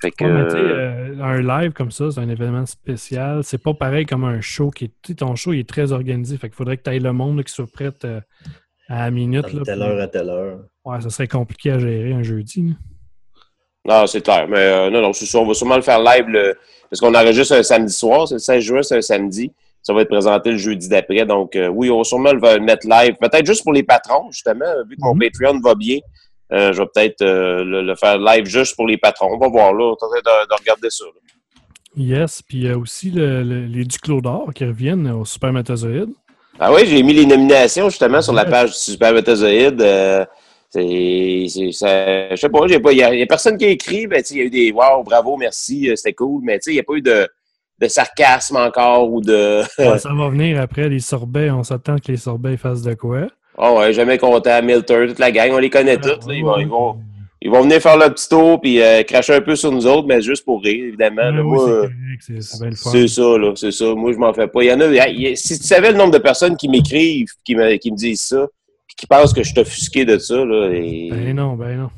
Fait 0.00 0.10
que, 0.10 0.24
Ouais, 0.24 0.30
euh, 0.30 1.16
euh, 1.18 1.22
un 1.22 1.40
live 1.40 1.72
comme 1.72 1.90
ça, 1.90 2.10
c'est 2.10 2.20
un 2.20 2.28
événement 2.28 2.66
spécial. 2.66 3.42
C'est 3.42 3.62
pas 3.62 3.74
pareil 3.74 4.06
comme 4.06 4.24
un 4.24 4.40
show 4.40 4.70
qui 4.70 4.84
est. 4.86 5.14
Ton 5.16 5.34
show 5.36 5.52
il 5.52 5.60
est 5.60 5.68
très 5.68 5.92
organisé. 5.92 6.36
Fait 6.36 6.48
qu'il 6.48 6.56
faudrait 6.56 6.76
que 6.76 6.82
tu 6.82 6.90
aies 6.90 6.98
le 6.98 7.12
monde 7.12 7.38
là, 7.38 7.42
qui 7.42 7.52
soit 7.52 7.66
prêt 7.70 7.90
euh, 8.04 8.20
à 8.88 9.04
la 9.04 9.10
minute. 9.10 9.46
De 9.52 9.58
Là, 9.58 9.62
telle 9.64 9.82
heure 9.82 10.00
à 10.00 10.08
telle 10.08 10.28
heure. 10.28 10.58
Ouais, 10.84 11.00
ça 11.00 11.10
serait 11.10 11.28
compliqué 11.28 11.70
à 11.70 11.78
gérer 11.78 12.12
un 12.12 12.22
jeudi. 12.22 12.74
là. 13.86 14.00
non, 14.00 14.06
c'est 14.06 14.20
clair. 14.22 14.46
Mais 14.48 14.58
euh, 14.58 14.90
non, 14.90 15.00
non, 15.00 15.12
c'est 15.12 15.26
sûr, 15.26 15.40
on 15.40 15.46
va 15.46 15.54
sûrement 15.54 15.76
le 15.76 15.82
faire 15.82 16.02
live 16.02 16.26
le, 16.28 16.54
parce 16.90 17.00
qu'on 17.00 17.14
enregistre 17.14 17.54
un 17.54 17.62
samedi 17.62 17.92
soir. 17.92 18.28
C'est 18.28 18.34
le 18.34 18.38
16 18.40 18.62
juin, 18.62 18.82
c'est 18.82 18.96
un 18.98 19.02
samedi. 19.02 19.52
Ça 19.82 19.92
va 19.92 20.00
être 20.00 20.08
présenté 20.08 20.50
le 20.50 20.56
jeudi 20.56 20.88
d'après. 20.88 21.26
Donc, 21.26 21.56
euh, 21.56 21.68
oui, 21.68 21.90
on 21.90 21.98
va 21.98 22.04
sûrement 22.04 22.32
le 22.32 22.58
mettre 22.60 22.86
live. 22.88 23.14
Peut-être 23.20 23.44
juste 23.46 23.62
pour 23.62 23.72
les 23.74 23.82
patrons, 23.82 24.30
justement, 24.30 24.64
vu 24.88 24.96
que 24.96 25.02
mon 25.02 25.14
Mhm. 25.14 25.20
Patreon 25.20 25.60
va 25.60 25.74
bien. 25.74 25.98
Euh, 26.52 26.72
je 26.72 26.82
vais 26.82 26.88
peut-être 26.94 27.22
euh, 27.22 27.64
le, 27.64 27.82
le 27.82 27.94
faire 27.96 28.18
live 28.18 28.44
juste 28.46 28.76
pour 28.76 28.86
les 28.86 28.96
patrons. 28.98 29.28
On 29.34 29.38
va 29.38 29.48
voir, 29.48 29.72
là. 29.72 29.84
On 29.84 29.90
est 29.92 30.04
en 30.04 30.08
train 30.08 30.18
de, 30.44 30.48
de 30.48 30.54
regarder 30.60 30.90
ça. 30.90 31.04
là. 31.04 31.10
Yes, 31.96 32.42
puis 32.42 32.58
il 32.58 32.64
y 32.64 32.70
a 32.70 32.76
aussi 32.76 33.10
le- 33.10 33.42
le- 33.42 33.66
les 33.66 33.84
Duclos 33.84 34.20
d'or 34.20 34.50
qui 34.54 34.64
reviennent 34.64 35.08
au 35.10 35.24
Super 35.24 35.52
Metazoïde. 35.52 36.10
Ah 36.58 36.72
oui, 36.72 36.82
j'ai 36.86 37.02
mis 37.02 37.12
les 37.12 37.26
nominations 37.26 37.88
justement 37.88 38.20
sur 38.22 38.32
la 38.32 38.44
page 38.44 38.70
du 38.70 38.76
Super 38.76 39.12
Métazoïde. 39.12 39.80
Euh, 39.80 40.24
c'est, 40.70 41.46
c'est, 41.48 41.70
ça- 41.72 42.30
je 42.30 42.36
sais 42.36 42.48
pas, 42.48 42.66
j'ai 42.66 42.80
pas, 42.80 42.90
il 42.92 42.98
y, 42.98 43.02
a 43.22 43.26
personne 43.26 43.56
qui 43.56 43.64
a 43.64 43.68
écrit, 43.68 44.06
ben, 44.08 44.22
il 44.28 44.36
y 44.36 44.40
a 44.40 44.44
eu 44.44 44.50
des 44.50 44.72
wow, 44.72 45.04
bravo, 45.04 45.36
merci, 45.36 45.88
euh, 45.88 45.94
c'était 45.96 46.14
cool, 46.14 46.42
mais 46.44 46.58
il 46.66 46.72
n'y 46.72 46.80
a 46.80 46.82
pas 46.82 46.94
eu 46.94 47.00
de, 47.02 47.28
de 47.80 47.88
sarcasme 47.88 48.56
encore 48.56 49.08
ou 49.12 49.20
de. 49.20 49.62
Ouais, 49.78 49.98
ça 49.98 50.12
va 50.12 50.28
venir 50.30 50.60
après 50.60 50.88
les 50.88 50.98
sorbets. 51.00 51.50
On 51.50 51.62
s'attend 51.62 51.96
que 51.98 52.10
les 52.10 52.16
sorbets 52.18 52.56
fassent 52.56 52.82
de 52.82 52.94
quoi. 52.94 53.28
Oh 53.56 53.78
ouais, 53.78 53.92
jamais 53.92 54.18
content, 54.18 54.62
Milter, 54.62 55.06
toute 55.08 55.18
la 55.18 55.30
gang, 55.30 55.50
on 55.52 55.58
les 55.58 55.70
connaît 55.70 55.96
toutes. 55.96 56.26
là. 56.26 56.34
ils, 56.34 56.44
vont, 56.44 56.58
ils, 56.58 56.68
vont, 56.68 56.96
ils 57.40 57.50
vont 57.50 57.62
venir 57.62 57.80
faire 57.80 57.96
le 57.96 58.08
petit 58.12 58.28
tour 58.28 58.60
puis 58.60 58.80
euh, 58.82 59.02
cracher 59.04 59.34
un 59.34 59.40
peu 59.40 59.54
sur 59.54 59.70
nous 59.70 59.86
autres, 59.86 60.08
mais 60.08 60.20
juste 60.20 60.44
pour 60.44 60.62
rire, 60.62 60.86
évidemment. 60.86 61.30
Là. 61.30 61.42
Moi, 61.42 61.86
c'est 62.26 63.06
ça, 63.06 63.38
là, 63.38 63.52
c'est 63.54 63.70
ça. 63.70 63.94
Moi, 63.94 64.12
je 64.12 64.18
m'en 64.18 64.32
fais 64.32 64.48
pas. 64.48 64.62
Il 64.64 64.66
y 64.66 64.72
en 64.72 64.80
a, 64.80 65.06
il 65.08 65.36
si 65.36 65.58
tu 65.58 65.64
savais 65.64 65.92
le 65.92 65.98
nombre 65.98 66.12
de 66.12 66.18
personnes 66.18 66.56
qui 66.56 66.68
m'écrivent, 66.68 67.28
qui 67.44 67.54
me, 67.54 67.76
qui 67.76 67.92
me 67.92 67.96
disent 67.96 68.22
ça, 68.22 68.46
puis 68.86 68.96
qui 68.96 69.06
pensent 69.06 69.32
que 69.32 69.42
je 69.42 69.50
suis 69.50 69.60
offusqué 69.60 70.04
de 70.04 70.18
ça, 70.18 70.44
là, 70.44 70.70
et, 70.72 71.10
Ben 71.12 71.36
non, 71.36 71.54
ben 71.54 71.76
non. 71.76 71.90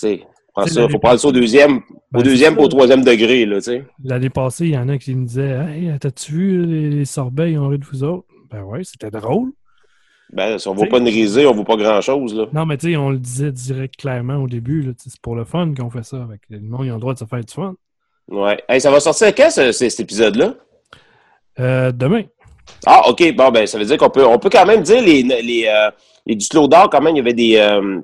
tu 0.00 0.20
prends 0.54 0.66
ça, 0.66 0.88
faut 0.88 0.98
prendre 0.98 1.20
ça 1.20 1.28
au 1.28 1.32
deuxième, 1.32 1.80
Ben, 2.10 2.20
au 2.20 2.22
deuxième 2.22 2.54
pour 2.54 2.64
au 2.64 2.68
troisième 2.68 3.04
degré, 3.04 3.44
là, 3.44 3.56
tu 3.56 3.64
sais. 3.64 3.84
L'année 4.02 4.30
passée, 4.30 4.66
il 4.66 4.74
y 4.74 4.78
en 4.78 4.88
a 4.88 4.96
qui 4.96 5.14
me 5.14 5.26
disaient 5.26 5.58
Hey, 5.68 5.92
t'as-tu 6.00 6.32
vu 6.32 6.66
les, 6.66 6.90
les 6.90 7.04
sorbets, 7.04 7.52
ils 7.52 7.58
ont 7.58 7.68
ri 7.68 7.78
de 7.78 7.84
vous 7.84 8.02
autres? 8.02 8.26
Ben 8.50 8.62
ouais, 8.62 8.82
c'était 8.84 9.10
drôle. 9.10 9.50
Ben, 10.32 10.58
si 10.58 10.66
on 10.68 10.74
ne 10.74 10.78
vaut 10.80 10.86
pas 10.86 10.98
une 10.98 11.04
risée, 11.08 11.46
on 11.46 11.52
ne 11.52 11.56
vaut 11.56 11.64
pas 11.64 11.76
grand-chose, 11.76 12.34
là. 12.34 12.46
Non, 12.52 12.66
mais 12.66 12.76
tu 12.76 12.90
sais, 12.90 12.96
on 12.96 13.10
le 13.10 13.18
disait 13.18 13.52
direct 13.52 13.94
clairement 13.96 14.36
au 14.36 14.48
début. 14.48 14.92
C'est 14.98 15.20
pour 15.20 15.36
le 15.36 15.44
fun 15.44 15.72
qu'on 15.76 15.90
fait 15.90 16.02
ça. 16.02 16.16
Avec 16.22 16.40
le 16.50 16.60
monde, 16.60 16.86
ils 16.86 16.90
ont 16.90 16.94
le 16.94 17.00
droit 17.00 17.14
de 17.14 17.18
se 17.18 17.24
faire 17.24 17.44
du 17.44 17.52
fun. 17.52 17.74
Ouais. 18.28 18.58
Hey, 18.68 18.80
ça 18.80 18.90
va 18.90 18.98
sortir 19.00 19.34
quand, 19.34 19.50
ce- 19.50 19.70
ce- 19.70 19.88
cet 19.88 20.00
épisode-là? 20.00 20.54
Euh, 21.60 21.92
demain. 21.92 22.22
Ah, 22.86 23.08
OK. 23.08 23.34
Bon, 23.36 23.50
ben, 23.50 23.66
ça 23.66 23.78
veut 23.78 23.84
dire 23.84 23.96
qu'on 23.98 24.10
peut, 24.10 24.24
on 24.26 24.38
peut 24.38 24.50
quand 24.50 24.66
même 24.66 24.82
dire 24.82 25.02
les, 25.02 25.22
les, 25.22 25.66
euh, 25.68 25.90
les 26.26 26.34
Duclos 26.34 26.66
d'or, 26.66 26.88
quand 26.90 27.00
même, 27.02 27.14
il 27.14 27.18
y 27.18 27.20
avait 27.20 27.32
des, 27.34 27.56
euh, 27.58 28.00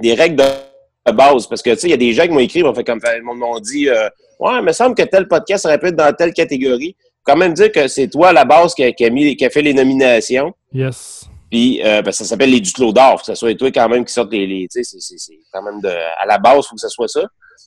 des 0.00 0.14
règles 0.14 0.36
de 0.36 1.12
base. 1.12 1.46
Parce 1.46 1.62
que, 1.62 1.70
tu 1.70 1.80
sais, 1.80 1.86
il 1.88 1.90
y 1.90 1.94
a 1.94 1.98
des 1.98 2.12
gens 2.14 2.24
qui 2.24 2.30
m'ont 2.30 2.38
écrit, 2.40 2.62
m'ont 2.62 2.74
fait 2.74 2.84
comme, 2.84 3.00
m'ont 3.22 3.60
dit, 3.60 3.88
euh, 3.88 4.08
ouais, 4.40 4.52
il 4.58 4.64
me 4.64 4.72
semble 4.72 4.94
que 4.96 5.02
tel 5.02 5.28
podcast 5.28 5.66
aurait 5.66 5.78
pu 5.78 5.88
être 5.88 5.96
dans 5.96 6.12
telle 6.14 6.32
catégorie. 6.32 6.96
Faut 7.00 7.32
quand 7.32 7.36
même 7.36 7.52
dire 7.52 7.70
que 7.70 7.86
c'est 7.86 8.08
toi, 8.08 8.28
à 8.28 8.32
la 8.32 8.44
base, 8.44 8.74
qui 8.74 8.92
qui 8.94 9.04
a 9.04 9.10
mis, 9.10 9.36
qui 9.36 9.44
a 9.44 9.50
fait 9.50 9.62
les 9.62 9.74
nominations. 9.74 10.52
Yes. 10.72 11.29
Puis, 11.50 11.80
euh, 11.84 12.00
ben, 12.02 12.12
ça 12.12 12.24
s'appelle 12.24 12.50
les 12.50 12.60
Duclos 12.60 12.92
d'or. 12.92 13.12
Faut 13.12 13.18
que 13.18 13.24
ça 13.26 13.34
soit 13.34 13.54
toi, 13.56 13.70
quand 13.72 13.88
même, 13.88 14.04
qui 14.04 14.12
sortent 14.12 14.32
les, 14.32 14.46
les 14.46 14.68
tu 14.70 14.82
sais, 14.82 14.84
c'est- 14.84 15.00
c'est 15.00 15.18
c'est 15.18 15.38
quand 15.52 15.62
même 15.62 15.80
de, 15.80 15.88
à 15.88 16.24
la 16.26 16.38
base, 16.38 16.66
faut 16.66 16.76
que 16.76 16.80
ça 16.80 16.88
soit 16.88 17.08
ça. 17.08 17.22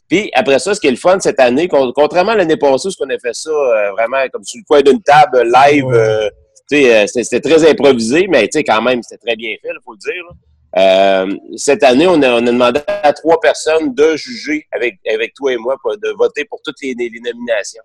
Puis 0.10 0.30
après 0.34 0.60
ça, 0.60 0.74
ce 0.74 0.80
qui 0.80 0.88
est 0.88 0.92
le 0.92 0.98
fun 0.98 1.20
cette 1.20 1.40
année, 1.40 1.68
con- 1.68 1.92
contrairement 1.94 2.32
à 2.32 2.36
l'année 2.36 2.58
passée, 2.58 2.88
où 2.90 2.92
on 3.06 3.10
a 3.10 3.20
fait 3.20 3.34
ça 3.34 3.50
euh, 3.50 3.92
vraiment 3.92 4.18
comme 4.32 4.44
sur 4.44 4.60
le 4.60 4.64
coin 4.66 4.82
d'une 4.82 5.02
table 5.02 5.44
live, 5.54 5.86
euh, 5.92 6.30
tu 6.70 6.78
sais, 6.78 6.96
euh, 7.04 7.08
c'était 7.08 7.42
très 7.42 7.70
improvisé, 7.70 8.28
mais 8.30 8.44
tu 8.48 8.60
sais, 8.60 8.64
quand 8.64 8.82
même, 8.82 9.02
c'était 9.04 9.26
très 9.26 9.36
bien 9.36 9.52
fait, 9.62 9.70
il 9.70 9.78
faut 9.84 9.94
le 9.94 9.98
dire. 9.98 10.24
là. 10.30 10.36
Euh, 10.76 11.36
cette 11.58 11.84
année, 11.84 12.08
on 12.08 12.22
a, 12.24 12.32
on 12.34 12.38
a 12.48 12.52
demandé 12.52 12.80
à 12.88 13.14
trois 13.14 13.40
personnes 13.40 13.94
de 13.94 14.16
juger 14.16 14.66
avec, 14.72 14.96
avec 15.08 15.34
toi 15.36 15.54
et 15.54 15.58
moi, 15.58 15.76
de 16.02 16.10
voter 16.18 16.46
pour 16.46 16.62
toutes 16.66 16.78
les, 16.82 16.96
les- 16.98 17.10
les 17.10 17.20
nominations. 17.20 17.84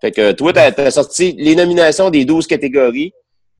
Fait 0.00 0.10
que 0.10 0.32
toi, 0.32 0.52
tu 0.52 0.58
as, 0.58 0.90
sorti 0.90 1.34
les 1.38 1.54
nominations 1.54 2.10
des 2.10 2.24
12 2.24 2.46
catégories. 2.46 3.12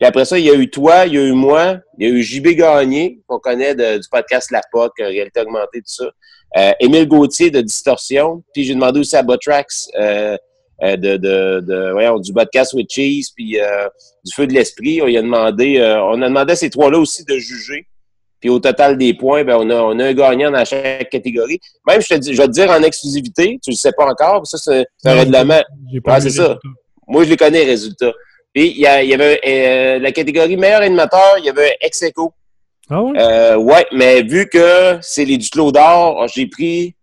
Puis 0.04 0.08
après 0.10 0.26
ça, 0.26 0.38
il 0.38 0.44
y 0.44 0.50
a 0.50 0.54
eu 0.54 0.68
toi, 0.68 1.06
il 1.06 1.14
y 1.14 1.18
a 1.18 1.22
eu 1.22 1.32
moi, 1.32 1.78
il 1.98 2.06
y 2.06 2.10
a 2.10 2.14
eu 2.14 2.22
JB 2.22 2.48
Gagné, 2.48 3.20
qu'on 3.26 3.38
connaît 3.38 3.74
de- 3.74 3.96
du 3.96 4.06
podcast 4.10 4.50
La 4.50 4.60
POC, 4.70 5.00
euh, 5.00 5.06
Réalité 5.06 5.40
Augmentée, 5.40 5.78
tout 5.78 5.84
ça. 5.86 6.04
Euh, 6.58 6.72
Émile 6.78 7.08
Gauthier 7.08 7.50
de 7.50 7.62
Distorsion. 7.62 8.42
Puis 8.52 8.64
j'ai 8.64 8.74
demandé 8.74 9.00
aussi 9.00 9.16
à 9.16 9.22
Botrax 9.22 9.88
euh, 9.98 10.36
de, 10.82 11.16
de, 11.16 11.60
de- 11.60 11.92
voyons, 11.92 12.18
du 12.18 12.34
podcast 12.34 12.74
with 12.74 12.86
Cheese, 12.90 13.28
puis 13.34 13.58
euh, 13.58 13.88
du 14.26 14.34
Feu 14.34 14.46
de 14.46 14.52
l'Esprit. 14.52 15.00
On, 15.00 15.08
y 15.08 15.16
a 15.16 15.22
demandé, 15.22 15.80
on 16.02 16.20
a 16.20 16.28
demandé 16.28 16.52
à 16.52 16.56
ces 16.56 16.68
trois-là 16.68 16.98
aussi 16.98 17.24
de 17.24 17.38
juger. 17.38 17.86
Puis 18.40 18.50
au 18.50 18.58
total 18.58 18.98
des 18.98 19.14
points, 19.14 19.42
ben, 19.42 19.56
on, 19.58 19.70
a, 19.70 19.74
on 19.76 19.98
a 20.00 20.04
un 20.04 20.12
gagnant 20.12 20.50
dans 20.50 20.66
chaque 20.66 21.08
catégorie. 21.08 21.60
Même, 21.88 22.02
je, 22.02 22.08
te 22.08 22.14
dis, 22.18 22.34
je 22.34 22.42
vais 22.42 22.48
te 22.48 22.52
dire 22.52 22.70
en 22.70 22.82
exclusivité, 22.82 23.58
tu 23.64 23.70
ne 23.70 23.72
le 23.72 23.78
sais 23.78 23.92
pas 23.96 24.04
encore, 24.04 24.46
ça, 24.46 24.58
c'est 24.58 24.80
un 25.06 25.14
règlement. 25.20 25.62
Ouais, 26.12 26.20
c'est 26.20 26.28
ça. 26.36 26.58
Moi, 27.08 27.24
je 27.24 27.30
les 27.30 27.36
connais, 27.38 27.60
les 27.64 27.70
résultats. 27.70 28.12
Puis, 28.54 28.70
il 28.70 28.80
y, 28.80 28.86
avait 28.86 29.40
euh, 29.46 29.98
la 29.98 30.12
catégorie 30.12 30.56
meilleur 30.56 30.82
animateur, 30.82 31.36
il 31.38 31.44
y 31.44 31.50
avait 31.50 31.76
ex 31.80 32.02
aequo. 32.02 32.32
Ah 32.88 33.02
ouais? 33.02 33.18
Euh, 33.18 33.56
ouais, 33.56 33.86
mais 33.92 34.22
vu 34.22 34.48
que 34.48 34.98
c'est 35.00 35.24
les 35.24 35.38
Duclos 35.38 35.72
d'or, 35.72 36.26
j'ai 36.28 36.46
pris 36.46 36.94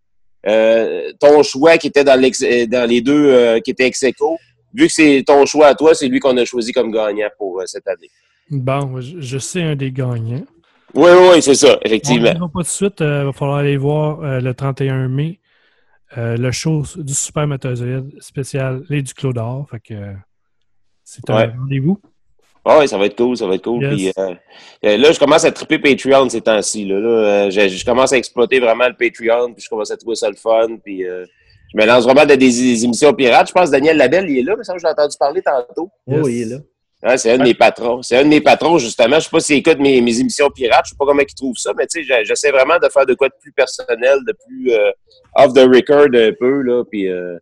euh, 0.47 1.11
ton 1.19 1.43
choix 1.43 1.77
qui 1.77 1.87
était 1.87 2.03
dans, 2.03 2.19
les 2.19 3.01
deux 3.01 3.59
qui 3.65 3.71
étaient 3.71 3.87
ex 3.87 4.01
aequo. 4.03 4.37
Vu 4.73 4.87
que 4.87 4.93
c'est 4.93 5.23
ton 5.27 5.45
choix 5.45 5.67
à 5.67 5.75
toi, 5.75 5.93
c'est 5.93 6.07
lui 6.07 6.19
qu'on 6.19 6.37
a 6.37 6.45
choisi 6.45 6.71
comme 6.71 6.91
gagnant 6.91 7.27
pour 7.37 7.61
cette 7.65 7.87
année. 7.87 8.09
Bon, 8.49 9.01
je, 9.01 9.19
je 9.19 9.37
sais 9.37 9.61
un 9.61 9.75
des 9.75 9.91
gagnants. 9.91 10.45
Oui, 10.93 11.09
oui, 11.11 11.27
oui, 11.33 11.41
c'est 11.41 11.55
ça, 11.55 11.75
On 11.75 11.79
effectivement. 11.85 12.33
ne 12.33 12.39
pas 12.39 12.47
tout 12.53 12.61
de 12.61 12.67
suite. 12.67 12.99
Il 13.01 13.05
va 13.05 13.33
falloir 13.33 13.57
aller 13.57 13.75
voir 13.75 14.39
le 14.39 14.53
31 14.53 15.09
mai 15.09 15.41
euh, 16.17 16.35
le 16.35 16.51
show 16.51 16.83
du 16.97 17.13
Super 17.13 17.47
Métazoïde 17.47 18.11
spécial 18.21 18.83
Les 18.89 19.01
du 19.01 19.13
Clos 19.13 19.31
d'Or. 19.31 19.67
Fait 19.69 19.79
que 19.79 19.93
euh, 19.93 20.13
c'est 21.13 21.29
un 21.29 21.35
Ouais. 21.35 21.49
rendez-vous. 21.57 21.99
Ah 22.63 22.77
oui, 22.79 22.87
ça 22.87 22.97
va 22.97 23.07
être 23.07 23.15
cool, 23.17 23.35
ça 23.35 23.47
va 23.47 23.55
être 23.55 23.63
cool. 23.63 23.81
Yes. 23.83 23.93
Puis, 23.95 24.11
euh, 24.17 24.35
euh, 24.85 24.97
là, 24.97 25.11
je 25.11 25.17
commence 25.19 25.43
à 25.45 25.51
triper 25.51 25.79
Patreon 25.79 26.29
ces 26.29 26.41
temps-ci. 26.41 26.85
Là, 26.85 26.99
Là, 26.99 27.09
euh, 27.09 27.49
je, 27.49 27.67
je 27.67 27.83
commence 27.83 28.13
à 28.13 28.17
exploiter 28.17 28.59
vraiment 28.59 28.85
le 28.87 28.93
Patreon, 28.93 29.53
puis 29.53 29.63
je 29.63 29.69
commence 29.69 29.89
à 29.91 29.97
trouver 29.97 30.15
ça 30.15 30.29
le 30.29 30.35
fun. 30.35 30.77
Puis, 30.83 31.03
euh, 31.03 31.25
je 31.73 31.77
me 31.81 31.85
lance 31.87 32.03
vraiment 32.03 32.21
dans 32.21 32.27
des, 32.27 32.37
des 32.37 32.85
émissions 32.85 33.13
pirates. 33.13 33.47
Je 33.47 33.53
pense 33.53 33.65
que 33.67 33.71
Daniel 33.71 33.97
Labelle, 33.97 34.29
il 34.29 34.39
est 34.39 34.43
là, 34.43 34.55
mais 34.57 34.63
ça, 34.63 34.73
je 34.77 34.83
l'ai 34.83 34.91
entendu 34.91 35.15
parler 35.19 35.41
tantôt. 35.41 35.89
Oh, 36.05 36.27
il 36.27 36.41
est 36.41 36.45
là. 36.45 36.57
Ouais, 37.03 37.17
c'est 37.17 37.31
un 37.31 37.39
de 37.39 37.43
mes 37.43 37.55
patrons. 37.55 38.03
C'est 38.03 38.15
un 38.17 38.23
de 38.23 38.27
mes 38.29 38.41
patrons, 38.41 38.77
justement. 38.77 39.15
Je 39.15 39.21
sais 39.21 39.29
pas 39.31 39.39
s'il 39.39 39.55
écoute 39.55 39.79
mes, 39.79 39.99
mes 40.01 40.19
émissions 40.19 40.51
pirates. 40.51 40.85
Je 40.85 40.89
sais 40.91 40.95
pas 40.99 41.05
comment 41.05 41.23
il 41.27 41.33
trouve 41.33 41.57
ça, 41.57 41.71
mais 41.75 41.87
tu 41.87 42.05
sais, 42.05 42.23
j'essaie 42.25 42.51
vraiment 42.51 42.77
de 42.77 42.87
faire 42.89 43.07
de 43.07 43.15
quoi 43.15 43.27
de 43.27 43.33
plus 43.41 43.51
personnel, 43.53 44.19
de 44.27 44.35
plus 44.45 44.71
euh, 44.71 44.91
off 45.35 45.51
the 45.53 45.61
record 45.67 46.09
un 46.13 46.31
peu, 46.39 46.61
là. 46.61 46.83
Puis 46.83 47.09
euh, 47.09 47.39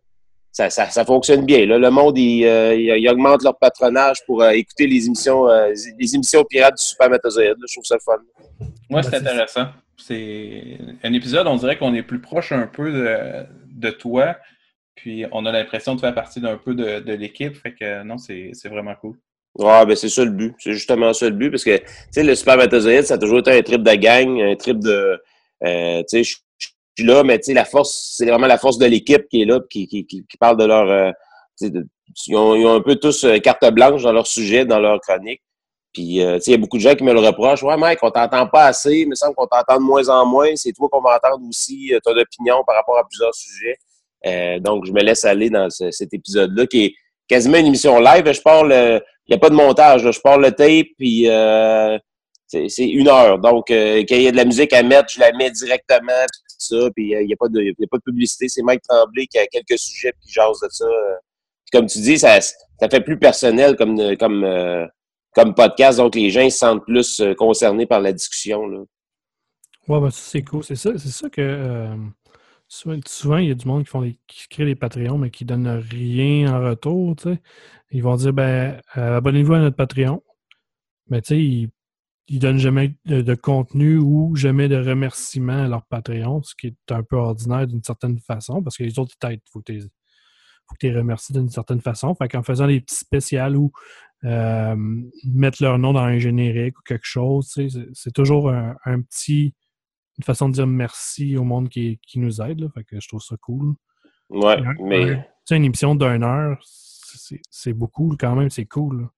ça, 0.52 0.68
ça, 0.70 0.90
ça 0.90 1.04
fonctionne 1.04 1.44
bien. 1.44 1.66
Là. 1.66 1.78
Le 1.78 1.90
monde, 1.90 2.18
il, 2.18 2.44
euh, 2.44 2.74
il, 2.74 2.86
il 2.98 3.08
augmente 3.08 3.42
leur 3.42 3.58
patronage 3.58 4.18
pour 4.26 4.42
euh, 4.42 4.50
écouter 4.50 4.86
les 4.86 5.06
émissions, 5.06 5.48
euh, 5.48 5.72
les 5.98 6.14
émissions 6.14 6.44
pirates 6.44 6.76
du 6.76 6.82
Super 6.84 7.08
Métazoïde. 7.10 7.50
là. 7.50 7.66
Je 7.68 7.74
trouve 7.74 7.84
ça 7.84 7.96
fun. 8.04 8.18
Moi, 8.88 9.00
Ben, 9.02 9.10
c'est 9.10 9.16
intéressant. 9.16 9.66
C'est 9.96 10.78
un 11.04 11.12
épisode, 11.12 11.46
on 11.46 11.56
dirait 11.56 11.76
qu'on 11.78 11.94
est 11.94 12.02
plus 12.02 12.20
proche 12.20 12.52
un 12.52 12.66
peu 12.66 12.90
de, 12.90 13.46
de 13.70 13.90
toi, 13.90 14.36
puis 14.94 15.24
on 15.30 15.44
a 15.46 15.52
l'impression 15.52 15.94
de 15.94 16.00
faire 16.00 16.14
partie 16.14 16.40
d'un 16.40 16.56
peu 16.56 16.74
de, 16.74 17.00
de 17.00 17.12
l'équipe. 17.12 17.54
Fait 17.56 17.74
que 17.74 18.02
non, 18.02 18.16
c'est 18.18 18.50
c'est 18.54 18.68
vraiment 18.70 18.94
cool. 18.94 19.16
Ouais, 19.58 19.84
ben 19.84 19.94
c'est 19.96 20.08
ça 20.08 20.24
le 20.24 20.30
but. 20.30 20.54
C'est 20.58 20.72
justement 20.72 21.12
ça 21.12 21.28
le 21.28 21.34
but, 21.34 21.50
parce 21.50 21.64
que 21.64 21.76
tu 21.76 21.84
sais, 22.12 22.22
le 22.22 22.34
spermatozoïde, 22.34 23.02
ça 23.04 23.14
a 23.14 23.18
toujours 23.18 23.40
été 23.40 23.50
un 23.52 23.62
trip 23.62 23.82
de 23.82 23.94
gang, 23.94 24.40
un 24.40 24.56
trip 24.56 24.78
de 24.80 25.20
euh, 25.64 25.98
tu 26.00 26.04
sais, 26.06 26.24
je 26.24 26.36
suis 26.96 27.06
là, 27.06 27.22
mais 27.22 27.38
tu 27.38 27.46
sais, 27.46 27.54
la 27.54 27.64
force, 27.64 28.14
c'est 28.16 28.26
vraiment 28.26 28.46
la 28.46 28.58
force 28.58 28.78
de 28.78 28.86
l'équipe 28.86 29.28
qui 29.28 29.42
est 29.42 29.44
là, 29.44 29.60
puis 29.60 29.86
qui, 29.86 30.04
qui, 30.04 30.06
qui, 30.06 30.26
qui 30.26 30.36
parle 30.36 30.56
de 30.56 30.64
leur 30.64 30.88
euh, 30.90 31.10
ils, 32.26 32.36
ont, 32.36 32.74
un 32.74 32.80
peu 32.80 32.96
tous 32.96 33.24
euh, 33.24 33.38
carte 33.38 33.64
blanche 33.72 34.02
dans 34.02 34.12
leur 34.12 34.26
sujet, 34.26 34.64
dans 34.64 34.78
leur 34.78 35.00
chronique. 35.00 35.42
Puis, 35.92 36.22
euh, 36.22 36.38
il 36.46 36.50
y 36.50 36.54
a 36.54 36.56
beaucoup 36.56 36.76
de 36.76 36.82
gens 36.82 36.94
qui 36.94 37.02
me 37.04 37.12
le 37.12 37.18
reprochent. 37.20 37.62
Ouais, 37.64 37.76
mec, 37.76 37.98
on 38.02 38.10
t'entend 38.10 38.46
pas 38.46 38.66
assez. 38.66 38.98
Il 38.98 39.08
me 39.08 39.14
semble 39.14 39.34
qu'on 39.34 39.46
t'entend 39.46 39.76
de 39.76 39.82
moins 39.82 40.08
en 40.08 40.24
moins. 40.24 40.50
C'est 40.54 40.72
toi 40.72 40.88
qu'on 40.90 41.00
va 41.02 41.16
entendre 41.16 41.44
aussi, 41.48 41.92
euh, 41.92 41.98
ton 42.04 42.12
opinion 42.16 42.62
par 42.64 42.76
rapport 42.76 42.96
à 42.98 43.04
plusieurs 43.08 43.34
sujets. 43.34 43.76
Donc, 44.60 44.84
je 44.86 44.92
me 44.92 45.00
laisse 45.00 45.24
aller 45.24 45.50
dans 45.50 45.68
ce- 45.70 45.90
cet 45.90 46.12
épisode-là 46.14 46.66
qui 46.66 46.84
est 46.84 46.94
quasiment 47.26 47.56
une 47.56 47.66
émission 47.66 47.98
live. 47.98 48.30
Je 48.32 48.40
parle, 48.40 48.72
il 48.72 49.30
n'y 49.30 49.34
a 49.36 49.38
pas 49.38 49.50
de 49.50 49.54
montage. 49.54 50.04
là. 50.04 50.10
Je 50.12 50.20
parle 50.20 50.42
le 50.42 50.52
tape, 50.52 50.86
puis 50.98 51.28
euh, 51.28 51.98
c'est 52.46 52.86
une 52.88 53.08
heure. 53.08 53.38
Donc, 53.38 53.70
euh, 53.70 54.04
quand 54.08 54.16
il 54.16 54.22
y 54.22 54.28
a 54.28 54.32
de 54.32 54.36
la 54.36 54.44
musique 54.44 54.72
à 54.72 54.82
mettre, 54.82 55.08
je 55.12 55.20
la 55.20 55.32
mets 55.32 55.50
directement, 55.50 56.12
puis 56.30 56.40
ça. 56.60 56.90
Puis, 56.94 57.14
euh, 57.14 57.22
il 57.22 57.26
n'y 57.26 57.32
a, 57.32 57.36
pas 57.36 57.48
de- 57.48 58.00
publicité. 58.04 58.48
C'est 58.48 58.62
Mike 58.62 58.82
Tremblay 58.88 59.26
qui 59.26 59.38
a 59.38 59.46
quelques 59.46 59.78
sujets, 59.78 60.12
puis 60.12 60.26
qui 60.28 60.32
jase 60.32 60.60
de 60.62 60.68
ça. 60.70 60.84
euh. 60.84 61.16
Puis 61.64 61.78
comme 61.78 61.86
tu 61.86 62.00
dis, 62.00 62.18
ça, 62.18 62.38
fait 62.90 63.00
plus 63.00 63.18
personnel 63.18 63.76
comme, 63.76 64.16
comme, 64.16 64.44
euh, 64.44 64.86
comme 65.34 65.54
podcast. 65.54 65.98
Donc, 65.98 66.14
les 66.14 66.30
gens 66.30 66.48
se 66.50 66.58
sentent 66.58 66.84
plus 66.84 67.20
euh, 67.20 67.34
concernés 67.34 67.86
par 67.86 68.00
la 68.00 68.12
discussion. 68.12 68.66
Là. 68.66 68.80
Ouais, 69.88 70.00
ben 70.00 70.10
c'est 70.10 70.42
cool. 70.42 70.62
C'est 70.62 70.76
ça, 70.76 70.92
c'est 70.98 71.08
ça 71.08 71.28
que 71.28 71.40
euh, 71.40 71.96
souvent, 72.68 73.38
il 73.38 73.48
y 73.48 73.50
a 73.50 73.54
du 73.54 73.66
monde 73.66 73.84
qui 73.84 73.90
font 73.90 74.02
des, 74.02 74.18
qui 74.28 74.64
des 74.64 74.76
Patreons, 74.76 75.18
mais 75.18 75.30
qui 75.30 75.44
donnent 75.44 75.82
rien 75.90 76.54
en 76.54 76.60
retour. 76.68 77.16
tu 77.16 77.32
sais. 77.32 77.40
Ils 77.90 78.02
vont 78.02 78.14
dire 78.16 78.32
ben 78.32 78.80
euh, 78.96 79.16
abonnez-vous 79.16 79.54
à 79.54 79.58
notre 79.58 79.76
Patreon. 79.76 80.22
Mais 81.08 81.20
tu 81.22 81.28
sais, 81.28 81.40
ils, 81.40 81.68
ils 82.32 82.38
donnent 82.38 82.58
jamais 82.58 82.94
de, 83.06 83.22
de 83.22 83.34
contenu 83.34 83.98
ou 83.98 84.36
jamais 84.36 84.68
de 84.68 84.76
remerciement 84.76 85.64
à 85.64 85.68
leur 85.68 85.84
Patreon, 85.86 86.42
ce 86.44 86.54
qui 86.54 86.68
est 86.68 86.92
un 86.92 87.02
peu 87.02 87.16
ordinaire 87.16 87.66
d'une 87.66 87.82
certaine 87.82 88.18
façon, 88.20 88.62
parce 88.62 88.76
que 88.76 88.84
les 88.84 88.98
autres, 89.00 89.14
peut-être, 89.20 89.42
il 89.44 89.50
faut 89.50 89.60
que 89.60 89.72
tu 90.78 90.88
les 90.88 90.96
remercies 90.96 91.32
d'une 91.32 91.48
certaine 91.50 91.80
façon. 91.80 92.14
Fait 92.14 92.28
qu'en 92.28 92.44
faisant 92.44 92.68
des 92.68 92.80
petits 92.80 92.94
spéciales 92.94 93.56
ou 93.56 93.72
euh, 94.24 94.76
mettre 95.24 95.60
leur 95.62 95.78
nom 95.78 95.92
dans 95.92 96.00
un 96.04 96.18
générique 96.18 96.78
ou 96.78 96.82
quelque 96.82 97.04
chose, 97.06 97.50
c'est- 97.52 97.68
c'est 97.94 98.12
toujours 98.12 98.50
un, 98.50 98.76
un 98.84 99.00
petit 99.00 99.54
une 100.18 100.24
façon 100.24 100.48
de 100.50 100.54
dire 100.54 100.66
merci 100.66 101.36
au 101.38 101.44
monde 101.44 101.68
qui, 101.70 101.98
qui 102.06 102.18
nous 102.20 102.40
aide. 102.42 102.60
Là. 102.60 102.68
Fait 102.74 102.84
que 102.84 103.00
je 103.00 103.08
trouve 103.08 103.22
ça 103.22 103.36
cool. 103.40 103.74
Ouais, 104.28 104.62
mais. 104.84 105.28
sais, 105.46 105.56
une 105.56 105.64
émission 105.64 105.94
d'une 105.96 106.22
heure, 106.22 106.58
c'est 106.62 107.40
c'est 107.50 107.72
beaucoup 107.72 108.14
quand 108.20 108.36
même, 108.36 108.50
c'est 108.50 108.66
cool. 108.66 109.00
là. 109.02 109.08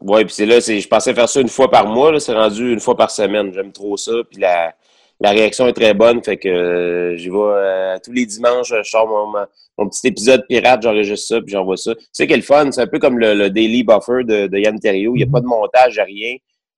Ouais, 0.00 0.24
puis 0.24 0.34
c'est 0.34 0.46
là, 0.46 0.60
c'est, 0.60 0.80
je 0.80 0.88
pensais 0.88 1.14
faire 1.14 1.28
ça 1.28 1.40
une 1.40 1.48
fois 1.48 1.70
par 1.70 1.86
mois, 1.86 2.18
c'est 2.20 2.32
rendu 2.32 2.72
une 2.72 2.80
fois 2.80 2.96
par 2.96 3.10
semaine. 3.10 3.52
J'aime 3.52 3.72
trop 3.72 3.96
ça, 3.96 4.12
puis 4.30 4.40
la, 4.40 4.74
la 5.20 5.30
réaction 5.30 5.66
est 5.66 5.72
très 5.72 5.94
bonne, 5.94 6.22
fait 6.22 6.36
que 6.36 6.48
euh, 6.48 7.16
j'y 7.16 7.28
vais 7.28 7.36
euh, 7.36 7.98
tous 8.04 8.12
les 8.12 8.24
dimanches, 8.24 8.68
je 8.68 8.82
sors 8.84 9.08
mon, 9.08 9.88
petit 9.88 10.06
épisode 10.06 10.44
pirate, 10.48 10.82
j'enregistre 10.82 11.26
ça, 11.26 11.40
puis 11.40 11.50
j'envoie 11.50 11.76
ça. 11.76 11.92
Sais 12.12 12.26
quel 12.28 12.42
fun, 12.42 12.70
c'est 12.70 12.82
un 12.82 12.86
peu 12.86 13.00
comme 13.00 13.18
le, 13.18 13.34
le 13.34 13.50
Daily 13.50 13.82
Buffer 13.82 14.22
de, 14.24 14.46
de 14.46 14.58
Yann 14.58 14.78
Terriot, 14.78 15.14
il 15.16 15.18
n'y 15.18 15.24
a 15.24 15.32
pas 15.32 15.40
de 15.40 15.46
montage, 15.46 15.94
il 15.94 16.00
a 16.00 16.04
rien. 16.04 16.36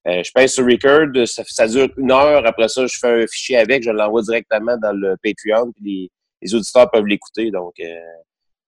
Euh, 0.08 0.22
je 0.24 0.32
pèse 0.32 0.54
sur 0.54 0.64
record, 0.64 1.08
ça, 1.26 1.42
ça 1.46 1.66
dure 1.66 1.88
une 1.98 2.10
heure, 2.10 2.46
après 2.46 2.68
ça, 2.68 2.86
je 2.86 2.98
fais 2.98 3.22
un 3.22 3.26
fichier 3.26 3.58
avec, 3.58 3.82
je 3.82 3.90
l'envoie 3.90 4.22
directement 4.22 4.78
dans 4.78 4.92
le 4.92 5.16
Patreon, 5.22 5.72
puis 5.72 5.84
les, 5.84 6.10
les 6.40 6.54
auditeurs 6.54 6.90
peuvent 6.90 7.04
l'écouter, 7.06 7.50
donc 7.50 7.74
euh, 7.80 7.98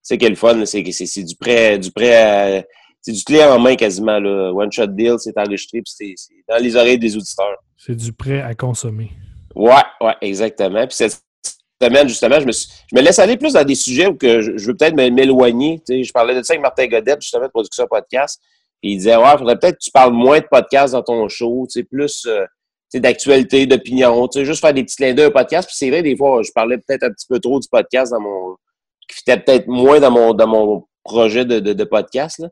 c'est 0.02 0.18
quel 0.18 0.36
fun, 0.36 0.66
c'est, 0.66 0.84
c'est, 0.92 1.06
c'est 1.06 1.22
du 1.22 1.36
prêt, 1.36 1.78
du 1.78 1.90
prêt 1.90 2.14
à- 2.14 2.64
c'est 3.02 3.12
du 3.12 3.22
clé 3.24 3.42
en 3.44 3.58
main 3.58 3.74
quasiment. 3.76 4.18
Là. 4.18 4.52
One 4.52 4.70
shot 4.72 4.86
deal, 4.86 5.16
c'est 5.18 5.36
enregistré, 5.36 5.82
puis 5.82 5.92
c'est, 6.16 6.34
dans 6.48 6.56
les 6.56 6.74
oreilles 6.76 6.98
des 6.98 7.16
auditeurs. 7.16 7.56
C'est 7.76 7.96
du 7.96 8.12
prêt 8.12 8.40
à 8.40 8.54
consommer. 8.54 9.10
Ouais, 9.54 9.74
ouais, 10.00 10.14
exactement. 10.22 10.86
Puis 10.86 10.96
cette 10.96 11.20
semaine, 11.82 12.08
justement, 12.08 12.38
je 12.40 12.46
me, 12.46 12.52
suis- 12.52 12.70
je 12.90 12.96
me 12.96 13.02
laisse 13.02 13.18
aller 13.18 13.36
plus 13.36 13.52
dans 13.54 13.64
des 13.64 13.74
sujets 13.74 14.06
où 14.06 14.14
que 14.14 14.40
je, 14.40 14.56
je 14.56 14.66
veux 14.68 14.76
peut-être 14.76 14.94
m'éloigner. 14.94 15.78
Tu 15.86 15.96
sais, 15.96 16.04
je 16.04 16.12
parlais 16.12 16.34
de 16.34 16.42
ça 16.42 16.52
avec 16.54 16.62
Martin 16.62 16.86
Godette, 16.86 17.20
justement, 17.20 17.44
de 17.46 17.50
production 17.50 17.86
podcast. 17.90 18.40
Puis 18.80 18.92
il 18.92 18.96
disait, 18.98 19.16
ouais, 19.16 19.36
faudrait 19.38 19.58
peut-être 19.58 19.74
que 19.78 19.84
tu 19.84 19.90
parles 19.90 20.12
moins 20.12 20.38
de 20.40 20.46
podcast 20.50 20.92
dans 20.94 21.02
ton 21.02 21.28
show, 21.28 21.66
plus 21.90 22.24
euh, 22.26 22.44
d'actualité, 22.94 23.66
d'opinion, 23.66 24.28
tu 24.28 24.38
sais, 24.38 24.44
juste 24.44 24.60
faire 24.60 24.74
des 24.74 24.84
petits 24.84 24.96
clins 24.96 25.14
d'œil 25.14 25.26
au 25.26 25.30
podcast. 25.30 25.68
Puis 25.68 25.76
c'est 25.76 25.90
vrai, 25.90 26.02
des 26.02 26.16
fois, 26.16 26.42
je 26.42 26.50
parlais 26.52 26.78
peut-être 26.78 27.02
un 27.04 27.10
petit 27.10 27.26
peu 27.28 27.38
trop 27.40 27.58
du 27.58 27.68
podcast 27.68 28.12
dans 28.12 28.20
mon. 28.20 28.56
qui 29.08 29.16
fitait 29.18 29.38
peut-être 29.38 29.66
moins 29.66 29.98
dans 30.00 30.10
mon, 30.10 30.34
dans 30.34 30.46
mon 30.46 30.84
projet 31.04 31.44
de, 31.44 31.58
de, 31.58 31.72
de 31.72 31.84
podcast. 31.84 32.38
Là. 32.38 32.48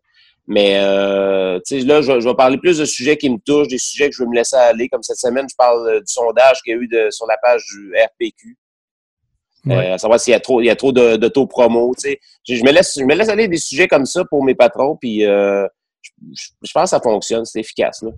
Mais 0.53 0.81
euh, 0.81 1.61
là, 1.71 2.03
je, 2.03 2.19
je 2.21 2.29
vais 2.29 2.35
parler 2.35 2.59
plus 2.59 2.79
de 2.79 2.85
sujets 2.85 3.17
qui 3.17 3.31
me 3.31 3.39
touchent, 3.39 3.69
des 3.69 3.79
sujets 3.79 4.11
que 4.11 4.17
je 4.17 4.23
veux 4.25 4.29
me 4.29 4.35
laisser 4.35 4.57
aller. 4.57 4.89
Comme 4.89 5.05
cette 5.05 5.19
semaine, 5.19 5.47
je 5.49 5.55
parle 5.55 5.87
euh, 5.89 6.01
du 6.01 6.13
sondage 6.13 6.61
qu'il 6.65 6.75
y 6.75 6.77
a 6.77 6.81
eu 6.81 6.89
de, 6.89 7.09
sur 7.11 7.25
la 7.29 7.37
page 7.41 7.63
du 7.73 7.93
RPQ. 7.95 8.57
Ouais. 9.67 9.77
Euh, 9.91 9.95
à 9.95 9.99
savoir 9.99 10.19
s'il 10.19 10.33
y 10.33 10.35
a 10.35 10.41
trop, 10.41 10.61
il 10.61 10.65
y 10.65 10.71
a 10.71 10.75
trop 10.75 10.91
de- 10.91 11.17
tu 11.17 11.31
sais. 11.99 12.19
Je, 12.49 12.57
je 12.57 12.65
me 12.65 12.73
laisse, 12.73 12.99
je 12.99 13.05
me 13.05 13.15
laisse 13.15 13.29
aller 13.29 13.47
des 13.47 13.59
sujets 13.59 13.87
comme 13.87 14.07
ça 14.07 14.25
pour 14.25 14.43
mes 14.43 14.57
patrons, 14.57 14.97
puis 15.01 15.25
euh, 15.25 15.69
je, 16.35 16.73
pense 16.75 16.85
que 16.85 16.89
ça 16.91 17.01
fonctionne, 17.01 17.45
c'est 17.45 17.61
efficace. 17.61 18.03
Là. 18.03 18.11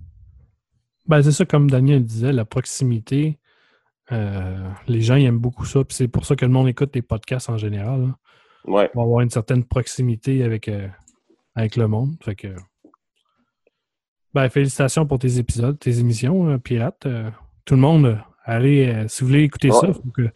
Ben, 1.05 1.21
c'est 1.21 1.33
ça, 1.33 1.45
comme 1.45 1.69
Daniel 1.69 2.03
disait, 2.03 2.31
la 2.31 2.45
proximité. 2.45 3.37
euh, 4.11 4.57
les 4.87 5.01
gens 5.01 5.17
ils 5.17 5.25
aiment 5.25 5.37
beaucoup 5.37 5.65
ça. 5.65 5.83
Puis 5.83 5.95
c'est 5.97 6.07
pour 6.07 6.25
ça 6.25 6.35
que 6.35 6.45
le 6.45 6.51
monde 6.51 6.67
écoute 6.67 6.95
les 6.95 7.03
podcasts 7.03 7.49
en 7.51 7.57
général. 7.57 8.01
là. 8.01 8.15
Ouais. 8.65 8.89
On 8.95 9.01
va 9.01 9.03
avoir 9.05 9.19
une 9.21 9.29
certaine 9.29 9.63
proximité 9.65 10.43
avec, 10.43 10.67
euh, 10.67 10.87
avec 11.55 11.75
le 11.75 11.87
monde. 11.87 12.15
Fait 12.23 12.35
que. 12.35 12.49
Ben, 14.33 14.49
félicitations 14.49 15.05
pour 15.05 15.19
tes 15.19 15.37
épisodes, 15.37 15.77
tes 15.77 15.99
émissions, 15.99 16.49
euh, 16.49 16.57
Pirates. 16.57 17.05
Euh, 17.05 17.29
tout 17.65 17.75
le 17.75 17.81
monde, 17.81 18.17
allez, 18.43 18.87
euh, 18.87 19.07
si 19.07 19.21
vous 19.21 19.27
voulez 19.27 19.43
écouter 19.43 19.71
ça, 19.71 19.87
il 19.87 19.93
faut 19.93 20.11
que 20.15 20.29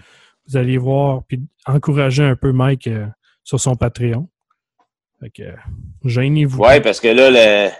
vous 0.47 0.57
alliez 0.57 0.77
voir 0.77 1.23
puis 1.27 1.41
encourager 1.65 2.23
un 2.23 2.35
peu 2.35 2.51
Mike 2.51 2.87
euh, 2.87 3.07
sur 3.43 3.59
son 3.59 3.75
Patreon. 3.75 4.29
Fait 5.19 5.29
que, 5.31 5.43
gênez-vous. 6.05 6.61
Ouais, 6.61 6.79
parce 6.79 6.99
que 6.99 7.07
là, 7.07 7.29
le, 7.31 7.71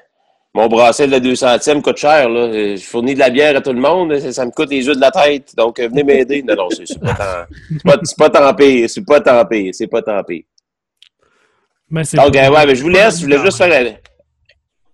mon 0.56 0.68
bracelet 0.68 1.08
de 1.08 1.12
la 1.12 1.20
200e 1.20 1.82
coûte 1.82 1.98
cher. 1.98 2.28
Là. 2.30 2.52
Je 2.52 2.84
fournis 2.84 3.14
de 3.14 3.20
la 3.20 3.30
bière 3.30 3.56
à 3.56 3.62
tout 3.62 3.74
le 3.74 3.80
monde. 3.80 4.18
Ça, 4.18 4.34
ça 4.34 4.46
me 4.46 4.52
coûte 4.52 4.72
les 4.72 4.86
yeux 4.86 4.96
de 4.96 5.02
la 5.02 5.12
tête. 5.12 5.54
Donc, 5.56 5.80
venez 5.80 6.04
m'aider. 6.04 6.42
Non, 6.42 6.56
non, 6.56 6.70
c'est 6.72 6.88
c'est 6.88 7.00
pas 7.00 7.14
tant 7.14 7.46
c'est 7.70 7.84
pas, 7.84 8.00
c'est 8.04 8.18
pas 8.18 8.30
tant 8.30 8.56
pire. 8.56 8.90
C'est 8.90 9.06
pas 9.06 9.22
tant 9.22 9.46
pire. 9.46 9.74
C'est 9.74 9.88
pas 9.88 10.02
tant 10.02 10.24
pire. 10.24 10.44
Mais 11.90 12.04
c'est 12.04 12.18
Donc, 12.18 12.36
euh, 12.36 12.50
ouais, 12.50 12.66
mais 12.66 12.76
je 12.76 12.82
vous 12.84 12.90
laisse. 12.90 13.18
Je 13.20 13.24
voulais 13.24 13.40
juste 13.40 13.58
faire. 13.58 13.68
la- 13.70 13.92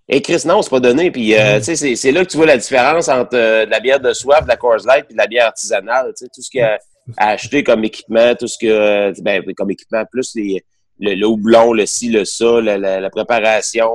Et 0.08 0.20
Chris, 0.20 0.42
non, 0.44 0.60
c'est 0.62 0.70
pas 0.70 0.80
donné. 0.80 1.10
Puis, 1.10 1.34
euh, 1.34 1.58
tu 1.58 1.64
sais, 1.64 1.76
c'est- 1.76 1.96
c'est 1.96 2.12
là 2.12 2.24
que 2.24 2.30
tu 2.30 2.36
vois 2.36 2.46
la 2.46 2.58
différence 2.58 3.08
entre 3.08 3.34
euh, 3.36 3.64
de 3.64 3.70
la 3.70 3.80
bière 3.80 4.00
de 4.00 4.12
soif, 4.12 4.42
de 4.42 4.48
la 4.48 4.56
Coors 4.56 4.84
Light, 4.86 5.06
puis 5.06 5.14
de 5.14 5.18
la 5.18 5.26
bière 5.26 5.46
artisanale. 5.46 6.12
Tu 6.16 6.24
sais, 6.24 6.30
tout 6.34 6.42
ce 6.42 6.50
qu'il 6.50 6.60
y 6.60 6.62
a 6.62 6.78
à 7.16 7.30
acheter 7.30 7.64
comme 7.64 7.84
équipement, 7.84 8.34
tout 8.34 8.46
ce 8.46 8.56
que, 8.58 9.18
ben, 9.22 9.42
comme 9.56 9.70
équipement, 9.70 10.04
plus 10.10 10.32
les, 10.34 10.62
le, 11.00 11.14
le 11.14 11.26
houblon, 11.26 11.72
le 11.72 11.86
ci, 11.86 12.08
le 12.10 12.24
ça, 12.24 12.60
la, 12.60 12.76
la- 12.78 13.00
la 13.00 13.10
préparation. 13.10 13.90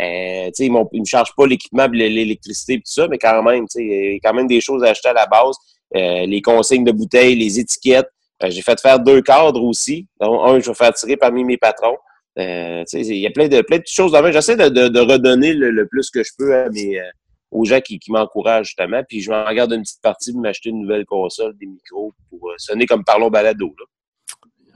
Euh, 0.00 0.46
tu 0.46 0.52
sais, 0.54 0.66
ils, 0.66 0.72
ils 0.92 1.00
me 1.00 1.04
chargent 1.04 1.34
pas 1.36 1.46
l'équipement, 1.46 1.86
l'électricité, 1.88 2.74
puis 2.74 2.82
tout 2.84 2.92
ça, 2.92 3.08
mais 3.08 3.18
quand 3.18 3.42
même, 3.42 3.62
tu 3.66 3.78
sais, 3.80 3.82
il 3.84 4.12
y 4.14 4.16
a 4.16 4.18
quand 4.22 4.34
même 4.34 4.46
des 4.46 4.60
choses 4.60 4.84
à 4.84 4.90
acheter 4.90 5.08
à 5.08 5.12
la 5.12 5.26
base. 5.26 5.56
Euh, 5.96 6.24
les 6.26 6.40
consignes 6.40 6.84
de 6.84 6.92
bouteilles, 6.92 7.34
les 7.34 7.58
étiquettes. 7.58 8.08
Euh, 8.44 8.50
J'ai 8.50 8.62
fait 8.62 8.80
faire 8.80 9.00
deux 9.00 9.22
cadres 9.22 9.62
aussi, 9.64 10.06
dont 10.20 10.40
un 10.44 10.60
je 10.60 10.68
vais 10.68 10.74
faire 10.74 10.92
tirer 10.94 11.16
parmi 11.16 11.42
mes 11.44 11.56
patrons. 11.56 11.96
Euh, 12.38 12.84
il 12.92 13.16
y 13.16 13.26
a 13.26 13.30
plein 13.30 13.48
de, 13.48 13.60
plein 13.62 13.78
de 13.78 13.82
petites 13.82 13.96
choses 13.96 14.12
dans 14.12 14.20
le 14.22 14.30
J'essaie 14.32 14.56
de, 14.56 14.68
de, 14.68 14.88
de 14.88 15.00
redonner 15.00 15.52
le, 15.54 15.70
le 15.70 15.86
plus 15.88 16.08
que 16.10 16.22
je 16.22 16.30
peux 16.38 16.54
à 16.54 16.68
mes, 16.70 17.00
euh, 17.00 17.04
aux 17.50 17.64
gens 17.64 17.80
qui, 17.80 17.98
qui 17.98 18.12
m'encouragent, 18.12 18.66
justement. 18.68 19.02
Puis 19.08 19.20
je 19.20 19.30
m'en 19.30 19.52
garde 19.52 19.72
une 19.72 19.82
petite 19.82 20.00
partie 20.02 20.32
pour 20.32 20.42
m'acheter 20.42 20.68
une 20.70 20.82
nouvelle 20.82 21.04
console, 21.04 21.56
des 21.58 21.66
micros, 21.66 22.12
pour 22.30 22.50
euh, 22.50 22.54
sonner 22.58 22.86
comme 22.86 23.02
Parlons 23.04 23.28
Balado. 23.30 23.74
Là. 23.78 23.84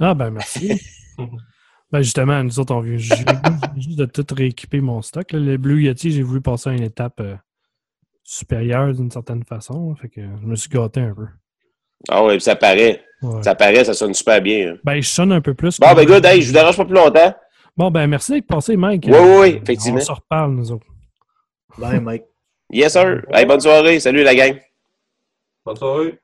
Ah, 0.01 0.15
ben 0.15 0.31
merci. 0.31 0.73
ben 1.93 2.03
justement, 2.03 2.43
nous 2.43 2.59
autres, 2.59 2.75
on 2.75 2.81
vient 2.81 2.97
ju- 2.97 3.15
juste 3.77 3.99
de 3.99 4.07
tout 4.07 4.35
rééquiper 4.35 4.81
mon 4.81 5.01
stock. 5.03 5.31
là. 5.31 5.39
Le 5.39 5.57
Blue 5.57 5.85
Yeti, 5.85 6.11
j'ai 6.11 6.23
voulu 6.23 6.41
passer 6.41 6.71
à 6.71 6.73
une 6.73 6.83
étape 6.83 7.21
euh, 7.21 7.37
supérieure 8.25 8.93
d'une 8.95 9.11
certaine 9.11 9.45
façon. 9.45 9.91
là. 9.91 9.97
Fait 10.01 10.09
que 10.09 10.21
je 10.21 10.47
me 10.47 10.57
suis 10.57 10.69
gâté 10.71 11.01
un 11.01 11.15
peu. 11.15 11.27
Ah 12.09 12.25
ouais, 12.25 12.35
puis 12.35 12.41
ça 12.43 12.57
paraît. 12.57 13.05
Ouais. 13.23 13.43
Ça 13.45 13.55
paraît, 13.55 13.85
ça 13.85 13.95
sonne 13.95 14.15
super 14.15 14.43
bien. 14.43 14.73
hein. 14.73 14.77
Ben, 14.83 15.01
je 15.01 15.09
sonne 15.09 15.31
un 15.31 15.41
peu 15.41 15.55
plus. 15.55 15.79
Bon, 15.79 15.95
ben 15.95 16.05
good, 16.05 16.25
hey, 16.25 16.43
je 16.43 16.49
vous 16.49 16.53
dérange 16.53 16.77
pas 16.77 16.85
plus 16.85 16.95
longtemps. 16.97 17.33
Bon, 17.77 17.91
ben 17.91 18.07
merci 18.07 18.33
d'être 18.33 18.47
passé, 18.47 18.77
Mike. 18.77 19.05
Oui, 19.07 19.13
oui, 19.15 19.19
oui, 19.41 19.53
Euh, 19.55 19.61
effectivement. 19.63 19.99
On 19.99 20.05
se 20.05 20.13
reparle, 20.13 20.53
nous 20.55 20.73
autres. 20.73 20.87
Bye, 21.79 22.01
Mike. 22.01 22.25
Yes, 22.75 22.95
sir. 22.95 23.23
Hey, 23.31 23.45
bonne 23.45 23.61
soirée. 23.61 24.01
Salut, 24.01 24.23
la 24.23 24.35
gang. 24.35 24.59
Bonne 25.65 25.77
soirée. 25.77 26.19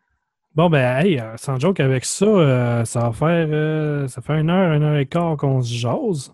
Bon, 0.54 0.70
ben, 0.70 0.96
hey, 1.04 1.20
euh, 1.20 1.36
sans 1.36 1.58
joke, 1.60 1.78
avec 1.80 2.06
ça, 2.06 2.24
euh, 2.24 2.84
ça 2.86 3.00
va 3.00 3.12
faire. 3.12 3.48
euh, 3.50 4.08
ça 4.08 4.22
fait 4.22 4.32
une 4.40 4.48
heure, 4.48 4.72
une 4.72 4.82
heure 4.82 4.96
et 4.96 5.04
quart 5.04 5.36
qu'on 5.36 5.60
se 5.60 5.74
jase. 5.74 6.32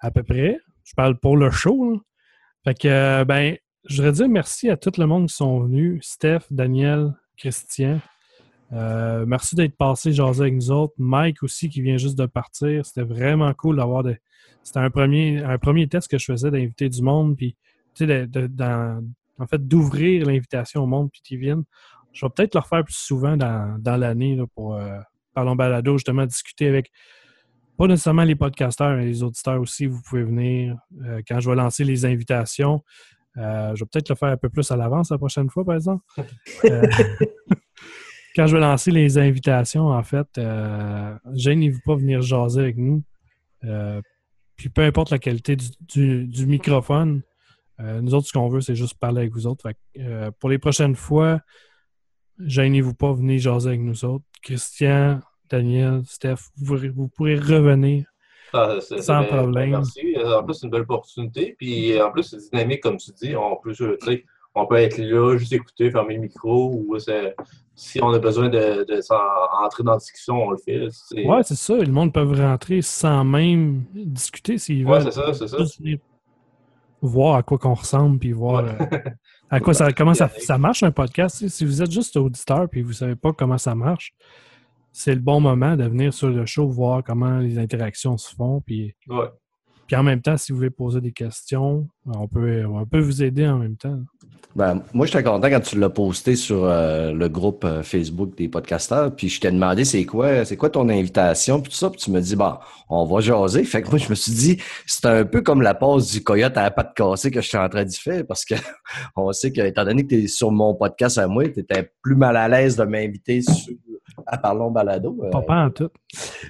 À 0.00 0.10
peu 0.10 0.22
près. 0.22 0.58
Je 0.84 0.94
parle 0.94 1.18
pour 1.18 1.36
le 1.36 1.50
show. 1.50 1.92
là. 1.92 1.98
Fait 2.64 2.74
que, 2.74 2.88
euh, 2.88 3.24
ben, 3.26 3.54
je 3.84 3.96
voudrais 3.96 4.12
dire 4.12 4.28
merci 4.30 4.70
à 4.70 4.78
tout 4.78 4.92
le 4.96 5.04
monde 5.04 5.28
qui 5.28 5.34
sont 5.34 5.60
venus. 5.60 6.00
Steph, 6.06 6.44
Daniel, 6.50 7.12
Christian. 7.36 8.00
Euh, 8.72 9.24
merci 9.26 9.54
d'être 9.56 9.76
passé 9.76 10.12
jaser 10.12 10.42
avec 10.42 10.54
nous 10.54 10.70
autres. 10.70 10.94
Mike 10.98 11.42
aussi 11.42 11.68
qui 11.68 11.80
vient 11.80 11.96
juste 11.96 12.18
de 12.18 12.26
partir. 12.26 12.84
C'était 12.84 13.02
vraiment 13.02 13.52
cool 13.54 13.76
d'avoir 13.76 14.02
des. 14.02 14.18
C'était 14.62 14.80
un 14.80 14.90
premier, 14.90 15.42
un 15.42 15.56
premier 15.58 15.88
test 15.88 16.08
que 16.10 16.18
je 16.18 16.24
faisais 16.26 16.50
d'inviter 16.50 16.88
du 16.88 17.00
monde. 17.02 17.36
Puis, 17.36 17.56
tu 17.94 18.06
sais, 18.06 18.26
de- 18.26 18.26
de- 18.40 18.46
dans- 18.46 19.02
en 19.38 19.46
fait, 19.46 19.66
d'ouvrir 19.66 20.26
l'invitation 20.26 20.82
au 20.82 20.86
monde 20.86 21.10
puis 21.10 21.22
qu'ils 21.22 21.38
viennent. 21.38 21.64
Je 22.12 22.26
vais 22.26 22.30
peut-être 22.34 22.54
le 22.54 22.60
refaire 22.60 22.84
plus 22.84 22.94
souvent 22.96 23.36
dans, 23.36 23.76
dans 23.80 23.96
l'année 23.96 24.38
pour 24.54 24.74
euh, 24.74 24.98
Parlons 25.32 25.54
Balado, 25.56 25.94
justement, 25.96 26.26
discuter 26.26 26.66
avec 26.66 26.90
pas 27.78 27.86
nécessairement 27.86 28.24
les 28.24 28.34
podcasteurs, 28.34 28.96
mais 28.96 29.06
les 29.06 29.22
auditeurs 29.22 29.60
aussi. 29.60 29.86
Vous 29.86 30.02
pouvez 30.02 30.24
venir. 30.24 30.76
Euh, 31.04 31.22
quand 31.26 31.38
je 31.40 31.48
vais 31.48 31.56
lancer 31.56 31.84
les 31.84 32.04
invitations, 32.04 32.82
euh, 33.36 33.74
je 33.76 33.84
vais 33.84 33.88
peut-être 33.90 34.08
le 34.08 34.16
faire 34.16 34.30
un 34.30 34.36
peu 34.36 34.48
plus 34.48 34.70
à 34.72 34.76
l'avance 34.76 35.10
la 35.10 35.18
prochaine 35.18 35.48
fois, 35.48 35.64
par 35.64 35.76
exemple. 35.76 36.04
Quand 38.36 38.46
je 38.46 38.54
vais 38.56 38.60
lancer 38.60 38.90
les 38.90 39.18
invitations, 39.18 39.86
en 39.88 40.02
fait, 40.02 40.26
euh, 40.38 41.14
gênez-vous 41.34 41.80
pas 41.84 41.96
venir 41.96 42.20
jaser 42.22 42.60
avec 42.60 42.76
nous. 42.76 43.02
Euh, 43.64 44.00
puis 44.56 44.68
peu 44.68 44.82
importe 44.82 45.10
la 45.10 45.18
qualité 45.18 45.56
du, 45.56 45.66
du- 45.80 46.26
du 46.26 46.46
microphone, 46.46 47.22
euh, 47.80 48.00
nous 48.00 48.14
autres, 48.14 48.26
ce 48.26 48.32
qu'on 48.32 48.48
veut, 48.48 48.60
c'est 48.60 48.74
juste 48.74 48.98
parler 48.98 49.20
avec 49.22 49.32
vous 49.32 49.46
autres. 49.46 49.62
Fait 49.68 49.74
que, 49.74 50.00
euh, 50.00 50.30
pour 50.40 50.50
les 50.50 50.58
prochaines 50.58 50.94
fois, 50.96 51.40
gênez-vous 52.38 52.94
pas, 52.94 53.12
venez 53.12 53.38
jaser 53.38 53.68
avec 53.68 53.80
nous 53.80 54.04
autres. 54.04 54.24
Christian, 54.42 55.20
Daniel, 55.50 56.02
Steph, 56.06 56.36
vous, 56.56 56.66
pourrez- 56.76 56.88
vous 56.90 57.08
pourrez 57.08 57.36
revenir. 57.36 58.04
Ah, 58.52 58.78
Sans 58.80 59.24
problème. 59.24 59.70
merci. 59.70 60.14
En 60.24 60.42
plus, 60.42 60.54
c'est 60.54 60.66
une 60.66 60.70
belle 60.70 60.82
opportunité. 60.82 61.54
Puis 61.58 62.00
en 62.00 62.10
plus, 62.10 62.22
c'est 62.22 62.50
dynamique, 62.50 62.82
comme 62.82 62.96
tu 62.96 63.10
dis. 63.12 63.36
On 63.36 63.56
peut, 63.56 63.74
on 64.54 64.66
peut 64.66 64.76
être 64.76 64.98
là, 64.98 65.36
juste 65.36 65.52
écouter, 65.52 65.90
fermer 65.90 66.14
le 66.14 66.20
micro. 66.20 66.72
Ou 66.74 66.98
c'est- 66.98 67.34
si 67.80 68.02
on 68.02 68.12
a 68.12 68.18
besoin 68.18 68.48
de, 68.48 68.84
de 68.84 69.64
entrer 69.64 69.84
dans 69.84 69.92
la 69.92 69.98
discussion, 69.98 70.34
on 70.42 70.50
le 70.50 70.56
fait. 70.58 70.88
Ouais, 71.24 71.42
c'est 71.44 71.54
ça. 71.54 71.76
Le 71.76 71.92
monde 71.92 72.12
peut 72.12 72.22
rentrer 72.22 72.82
sans 72.82 73.22
même 73.24 73.84
discuter 73.94 74.58
s'ils 74.58 74.84
Ouais, 74.84 74.98
veulent. 74.98 75.12
c'est 75.12 75.20
ça, 75.20 75.32
c'est 75.32 75.46
ça. 75.48 75.56
Voir 77.00 77.36
à 77.36 77.42
quoi 77.44 77.58
qu'on 77.58 77.74
ressemble, 77.74 78.18
puis 78.18 78.32
voir 78.32 78.64
Ouais. 78.64 78.70
euh, 78.92 78.98
à 79.50 79.60
quoi 79.60 79.72
ça, 79.74 79.92
comment 79.92 80.14
ça, 80.14 80.28
ça 80.38 80.58
marche 80.58 80.82
un 80.82 80.90
podcast. 80.90 81.46
Si 81.46 81.64
vous 81.64 81.80
êtes 81.80 81.92
juste 81.92 82.16
auditeur 82.16 82.68
puis 82.68 82.82
vous 82.82 82.92
savez 82.92 83.14
pas 83.14 83.32
comment 83.32 83.58
ça 83.58 83.76
marche, 83.76 84.12
c'est 84.90 85.14
le 85.14 85.20
bon 85.20 85.40
moment 85.40 85.76
de 85.76 85.84
venir 85.84 86.12
sur 86.12 86.28
le 86.30 86.44
show, 86.46 86.68
voir 86.68 87.04
comment 87.04 87.38
les 87.38 87.60
interactions 87.60 88.16
se 88.18 88.34
font. 88.34 88.60
Puis, 88.62 88.96
Ouais. 89.08 89.28
Puis 89.88 89.96
en 89.96 90.02
même 90.02 90.20
temps, 90.20 90.36
si 90.36 90.52
vous 90.52 90.58
voulez 90.58 90.70
poser 90.70 91.00
des 91.00 91.12
questions, 91.12 91.88
on 92.04 92.28
peut, 92.28 92.62
on 92.66 92.84
peut 92.84 93.00
vous 93.00 93.22
aider 93.22 93.48
en 93.48 93.56
même 93.56 93.76
temps. 93.76 93.98
Ben, 94.54 94.82
moi, 94.92 95.06
j'étais 95.06 95.22
content 95.22 95.48
quand 95.48 95.60
tu 95.60 95.78
l'as 95.78 95.88
posté 95.88 96.36
sur 96.36 96.64
euh, 96.64 97.12
le 97.12 97.28
groupe 97.30 97.64
euh, 97.64 97.82
Facebook 97.82 98.36
des 98.36 98.48
podcasteurs. 98.48 99.14
Puis 99.16 99.30
je 99.30 99.40
t'ai 99.40 99.50
demandé 99.50 99.86
c'est 99.86 100.04
quoi, 100.04 100.44
c'est 100.44 100.58
quoi 100.58 100.68
ton 100.68 100.90
invitation, 100.90 101.62
puis 101.62 101.70
tout 101.70 101.78
ça. 101.78 101.88
Puis 101.88 102.00
tu 102.00 102.10
me 102.10 102.20
dis, 102.20 102.36
bon, 102.36 102.54
on 102.90 103.06
va 103.06 103.20
jaser. 103.20 103.64
Fait 103.64 103.80
que 103.80 103.88
moi, 103.88 103.98
je 103.98 104.10
me 104.10 104.14
suis 104.14 104.32
dit, 104.32 104.58
c'est 104.86 105.06
un 105.06 105.24
peu 105.24 105.40
comme 105.40 105.62
la 105.62 105.74
pause 105.74 106.10
du 106.10 106.22
coyote 106.22 106.56
à 106.58 106.64
la 106.64 106.70
patte 106.70 106.94
cassée 106.94 107.30
que 107.30 107.40
je 107.40 107.48
suis 107.48 107.56
en 107.56 107.68
train 107.70 107.84
d'y 107.84 107.98
faire 107.98 108.26
parce 108.26 108.44
que 108.44 108.56
on 109.16 109.32
sait 109.32 109.52
que, 109.52 109.62
étant 109.62 109.84
donné 109.84 110.02
que 110.02 110.08
tu 110.08 110.24
es 110.24 110.26
sur 110.26 110.50
mon 110.50 110.74
podcast 110.74 111.16
à 111.16 111.28
moi, 111.28 111.48
tu 111.48 111.60
étais 111.60 111.90
plus 112.02 112.16
mal 112.16 112.36
à 112.36 112.46
l'aise 112.46 112.76
de 112.76 112.84
m'inviter 112.84 113.40
à 114.28 114.38
Parlons 114.38 114.70
Balado. 114.70 115.16
Euh, 115.22 115.30
Pas 115.30 115.42
pas 115.42 115.64
en 115.64 115.70
tout. 115.70 115.90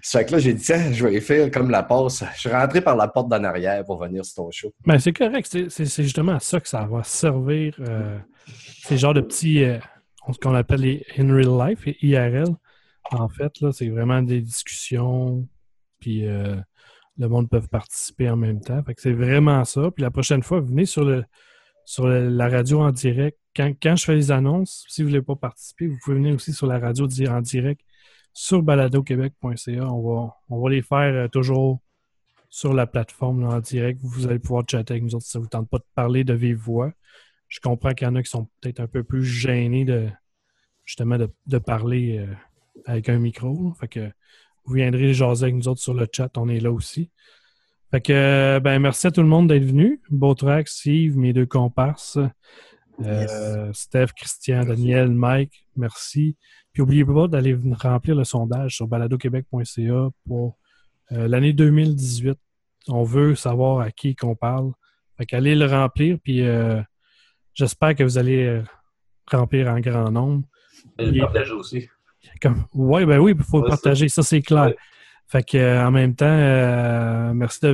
fait 0.02 0.24
que 0.26 0.32
là, 0.32 0.38
j'ai 0.38 0.52
dit, 0.54 0.62
tiens, 0.62 0.92
je 0.92 1.04
vais 1.04 1.14
y 1.16 1.20
faire 1.20 1.50
comme 1.50 1.70
la 1.70 1.82
passe. 1.82 2.24
Je 2.34 2.40
suis 2.40 2.50
rentré 2.50 2.80
par 2.80 2.96
la 2.96 3.08
porte 3.08 3.28
d'en 3.28 3.42
arrière 3.44 3.84
pour 3.84 3.98
venir 4.02 4.24
sur 4.24 4.44
ton 4.44 4.50
show. 4.50 4.72
Ben, 4.86 4.98
c'est 4.98 5.12
correct. 5.12 5.46
C'est- 5.70 6.02
justement 6.02 6.32
à 6.32 6.40
ça 6.40 6.60
que 6.60 6.68
ça 6.68 6.84
va 6.84 7.02
servir. 7.04 7.74
euh, 7.80 8.18
c'est 8.82 8.94
le 8.94 8.98
genre 9.00 9.14
de 9.14 9.20
petits, 9.20 9.62
euh, 9.64 9.78
ce 10.32 10.38
qu'on 10.38 10.54
appelle 10.54 10.80
les 10.80 11.04
in 11.18 11.32
real 11.34 11.68
life, 11.70 11.84
les 11.86 11.96
IRL. 12.02 12.48
En 13.12 13.28
fait, 13.28 13.60
là, 13.60 13.72
c'est 13.72 13.88
vraiment 13.88 14.20
des 14.22 14.40
discussions, 14.40 15.46
puis 16.00 16.26
euh, 16.26 16.56
le 17.18 17.28
monde 17.28 17.48
peut 17.48 17.60
participer 17.60 18.28
en 18.28 18.36
même 18.36 18.60
temps. 18.60 18.82
Fait 18.84 18.94
que 18.94 19.00
c'est 19.00 19.12
vraiment 19.12 19.64
ça. 19.64 19.90
Puis 19.94 20.02
la 20.02 20.10
prochaine 20.10 20.42
fois, 20.42 20.60
venez 20.60 20.84
sur 20.84 21.04
le 21.04 21.24
sur 21.88 22.06
la 22.06 22.48
radio 22.50 22.82
en 22.82 22.92
direct. 22.92 23.38
Quand, 23.56 23.96
je 23.96 24.04
fais 24.04 24.14
les 24.14 24.30
annonces, 24.30 24.84
si 24.88 25.00
vous 25.00 25.08
ne 25.08 25.14
voulez 25.14 25.22
pas 25.24 25.36
participer, 25.36 25.86
vous 25.86 25.96
pouvez 26.04 26.16
venir 26.16 26.34
aussi 26.34 26.52
sur 26.52 26.66
la 26.66 26.78
radio 26.78 27.06
di- 27.06 27.26
en 27.26 27.40
direct 27.40 27.80
sur 28.34 28.62
baladoquebec.ca. 28.62 29.90
On 29.90 30.02
va, 30.02 30.36
on 30.50 30.60
va 30.60 30.68
les 30.68 30.82
faire 30.82 31.14
euh, 31.14 31.28
toujours 31.28 31.80
sur 32.50 32.74
la 32.74 32.86
plateforme 32.86 33.42
en 33.44 33.58
direct. 33.60 34.00
Vous 34.02 34.26
allez 34.26 34.38
pouvoir 34.38 34.64
chatter 34.70 34.92
avec 34.92 35.02
nous 35.02 35.14
autres 35.14 35.24
si 35.24 35.30
ça 35.30 35.38
ne 35.38 35.44
vous 35.44 35.48
tente 35.48 35.70
pas 35.70 35.78
de 35.78 35.86
parler 35.94 36.24
de 36.24 36.34
vive 36.34 36.58
voix. 36.58 36.92
Je 37.48 37.58
comprends 37.58 37.94
qu'il 37.94 38.06
y 38.06 38.10
en 38.10 38.16
a 38.16 38.22
qui 38.22 38.28
sont 38.28 38.50
peut-être 38.60 38.80
un 38.80 38.86
peu 38.86 39.02
plus 39.02 39.24
gênés 39.24 39.86
de 39.86 41.58
parler 41.58 42.18
euh, 42.18 42.34
avec 42.84 43.08
un 43.08 43.18
micro. 43.18 43.72
Fait 43.80 43.88
que 43.88 44.10
vous 44.66 44.74
viendrez 44.74 45.14
jaser 45.14 45.44
avec 45.44 45.54
nous 45.54 45.68
autres 45.68 45.80
sur 45.80 45.94
le 45.94 46.06
chat, 46.12 46.36
on 46.36 46.50
est 46.50 46.60
là 46.60 46.70
aussi. 46.70 47.10
Fait 47.90 48.00
que 48.00 48.58
ben 48.62 48.78
merci 48.80 49.06
à 49.06 49.10
tout 49.10 49.22
le 49.22 49.28
monde 49.28 49.48
d'être 49.48 49.64
venu. 49.64 50.00
Beau 50.10 50.34
track, 50.34 50.68
Steve, 50.68 51.16
mes 51.16 51.32
deux 51.32 51.46
comparses. 51.46 52.18
Euh, 53.00 53.72
Steph, 53.72 54.08
Christian, 54.16 54.64
Daniel, 54.64 55.10
Mike, 55.10 55.66
merci. 55.76 56.36
Puis 56.72 56.82
n'oubliez 56.82 57.04
pas 57.04 57.28
d'aller 57.28 57.56
remplir 57.80 58.14
le 58.14 58.24
sondage 58.24 58.76
sur 58.76 58.88
baladoquebec.ca 58.88 60.08
pour 60.26 60.58
euh, 61.12 61.28
l'année 61.28 61.52
2018. 61.52 62.36
On 62.88 63.04
veut 63.04 63.34
savoir 63.34 63.80
à 63.80 63.90
qui 63.90 64.14
qu'on 64.14 64.34
parle. 64.34 64.72
Fait 65.16 65.24
qu'allez 65.26 65.54
le 65.54 65.66
remplir, 65.66 66.18
puis 66.22 66.42
euh, 66.42 66.82
j'espère 67.54 67.94
que 67.94 68.02
vous 68.02 68.18
allez 68.18 68.62
remplir 69.30 69.68
en 69.68 69.80
grand 69.80 70.10
nombre. 70.10 70.44
Et 70.98 71.10
le 71.10 71.20
partager 71.20 71.52
aussi. 71.52 71.88
Comme, 72.42 72.64
ouais, 72.74 73.06
ben 73.06 73.18
oui, 73.18 73.34
il 73.36 73.44
faut 73.44 73.62
Ouais, 73.62 73.68
partager, 73.68 74.08
ça 74.08 74.22
c'est 74.22 74.42
clair. 74.42 74.66
Ouais. 74.66 74.76
Fait 75.30 75.42
que 75.42 75.86
en 75.86 75.90
même 75.90 76.14
temps, 76.14 76.26
euh, 76.26 77.34
merci 77.34 77.60
de 77.60 77.68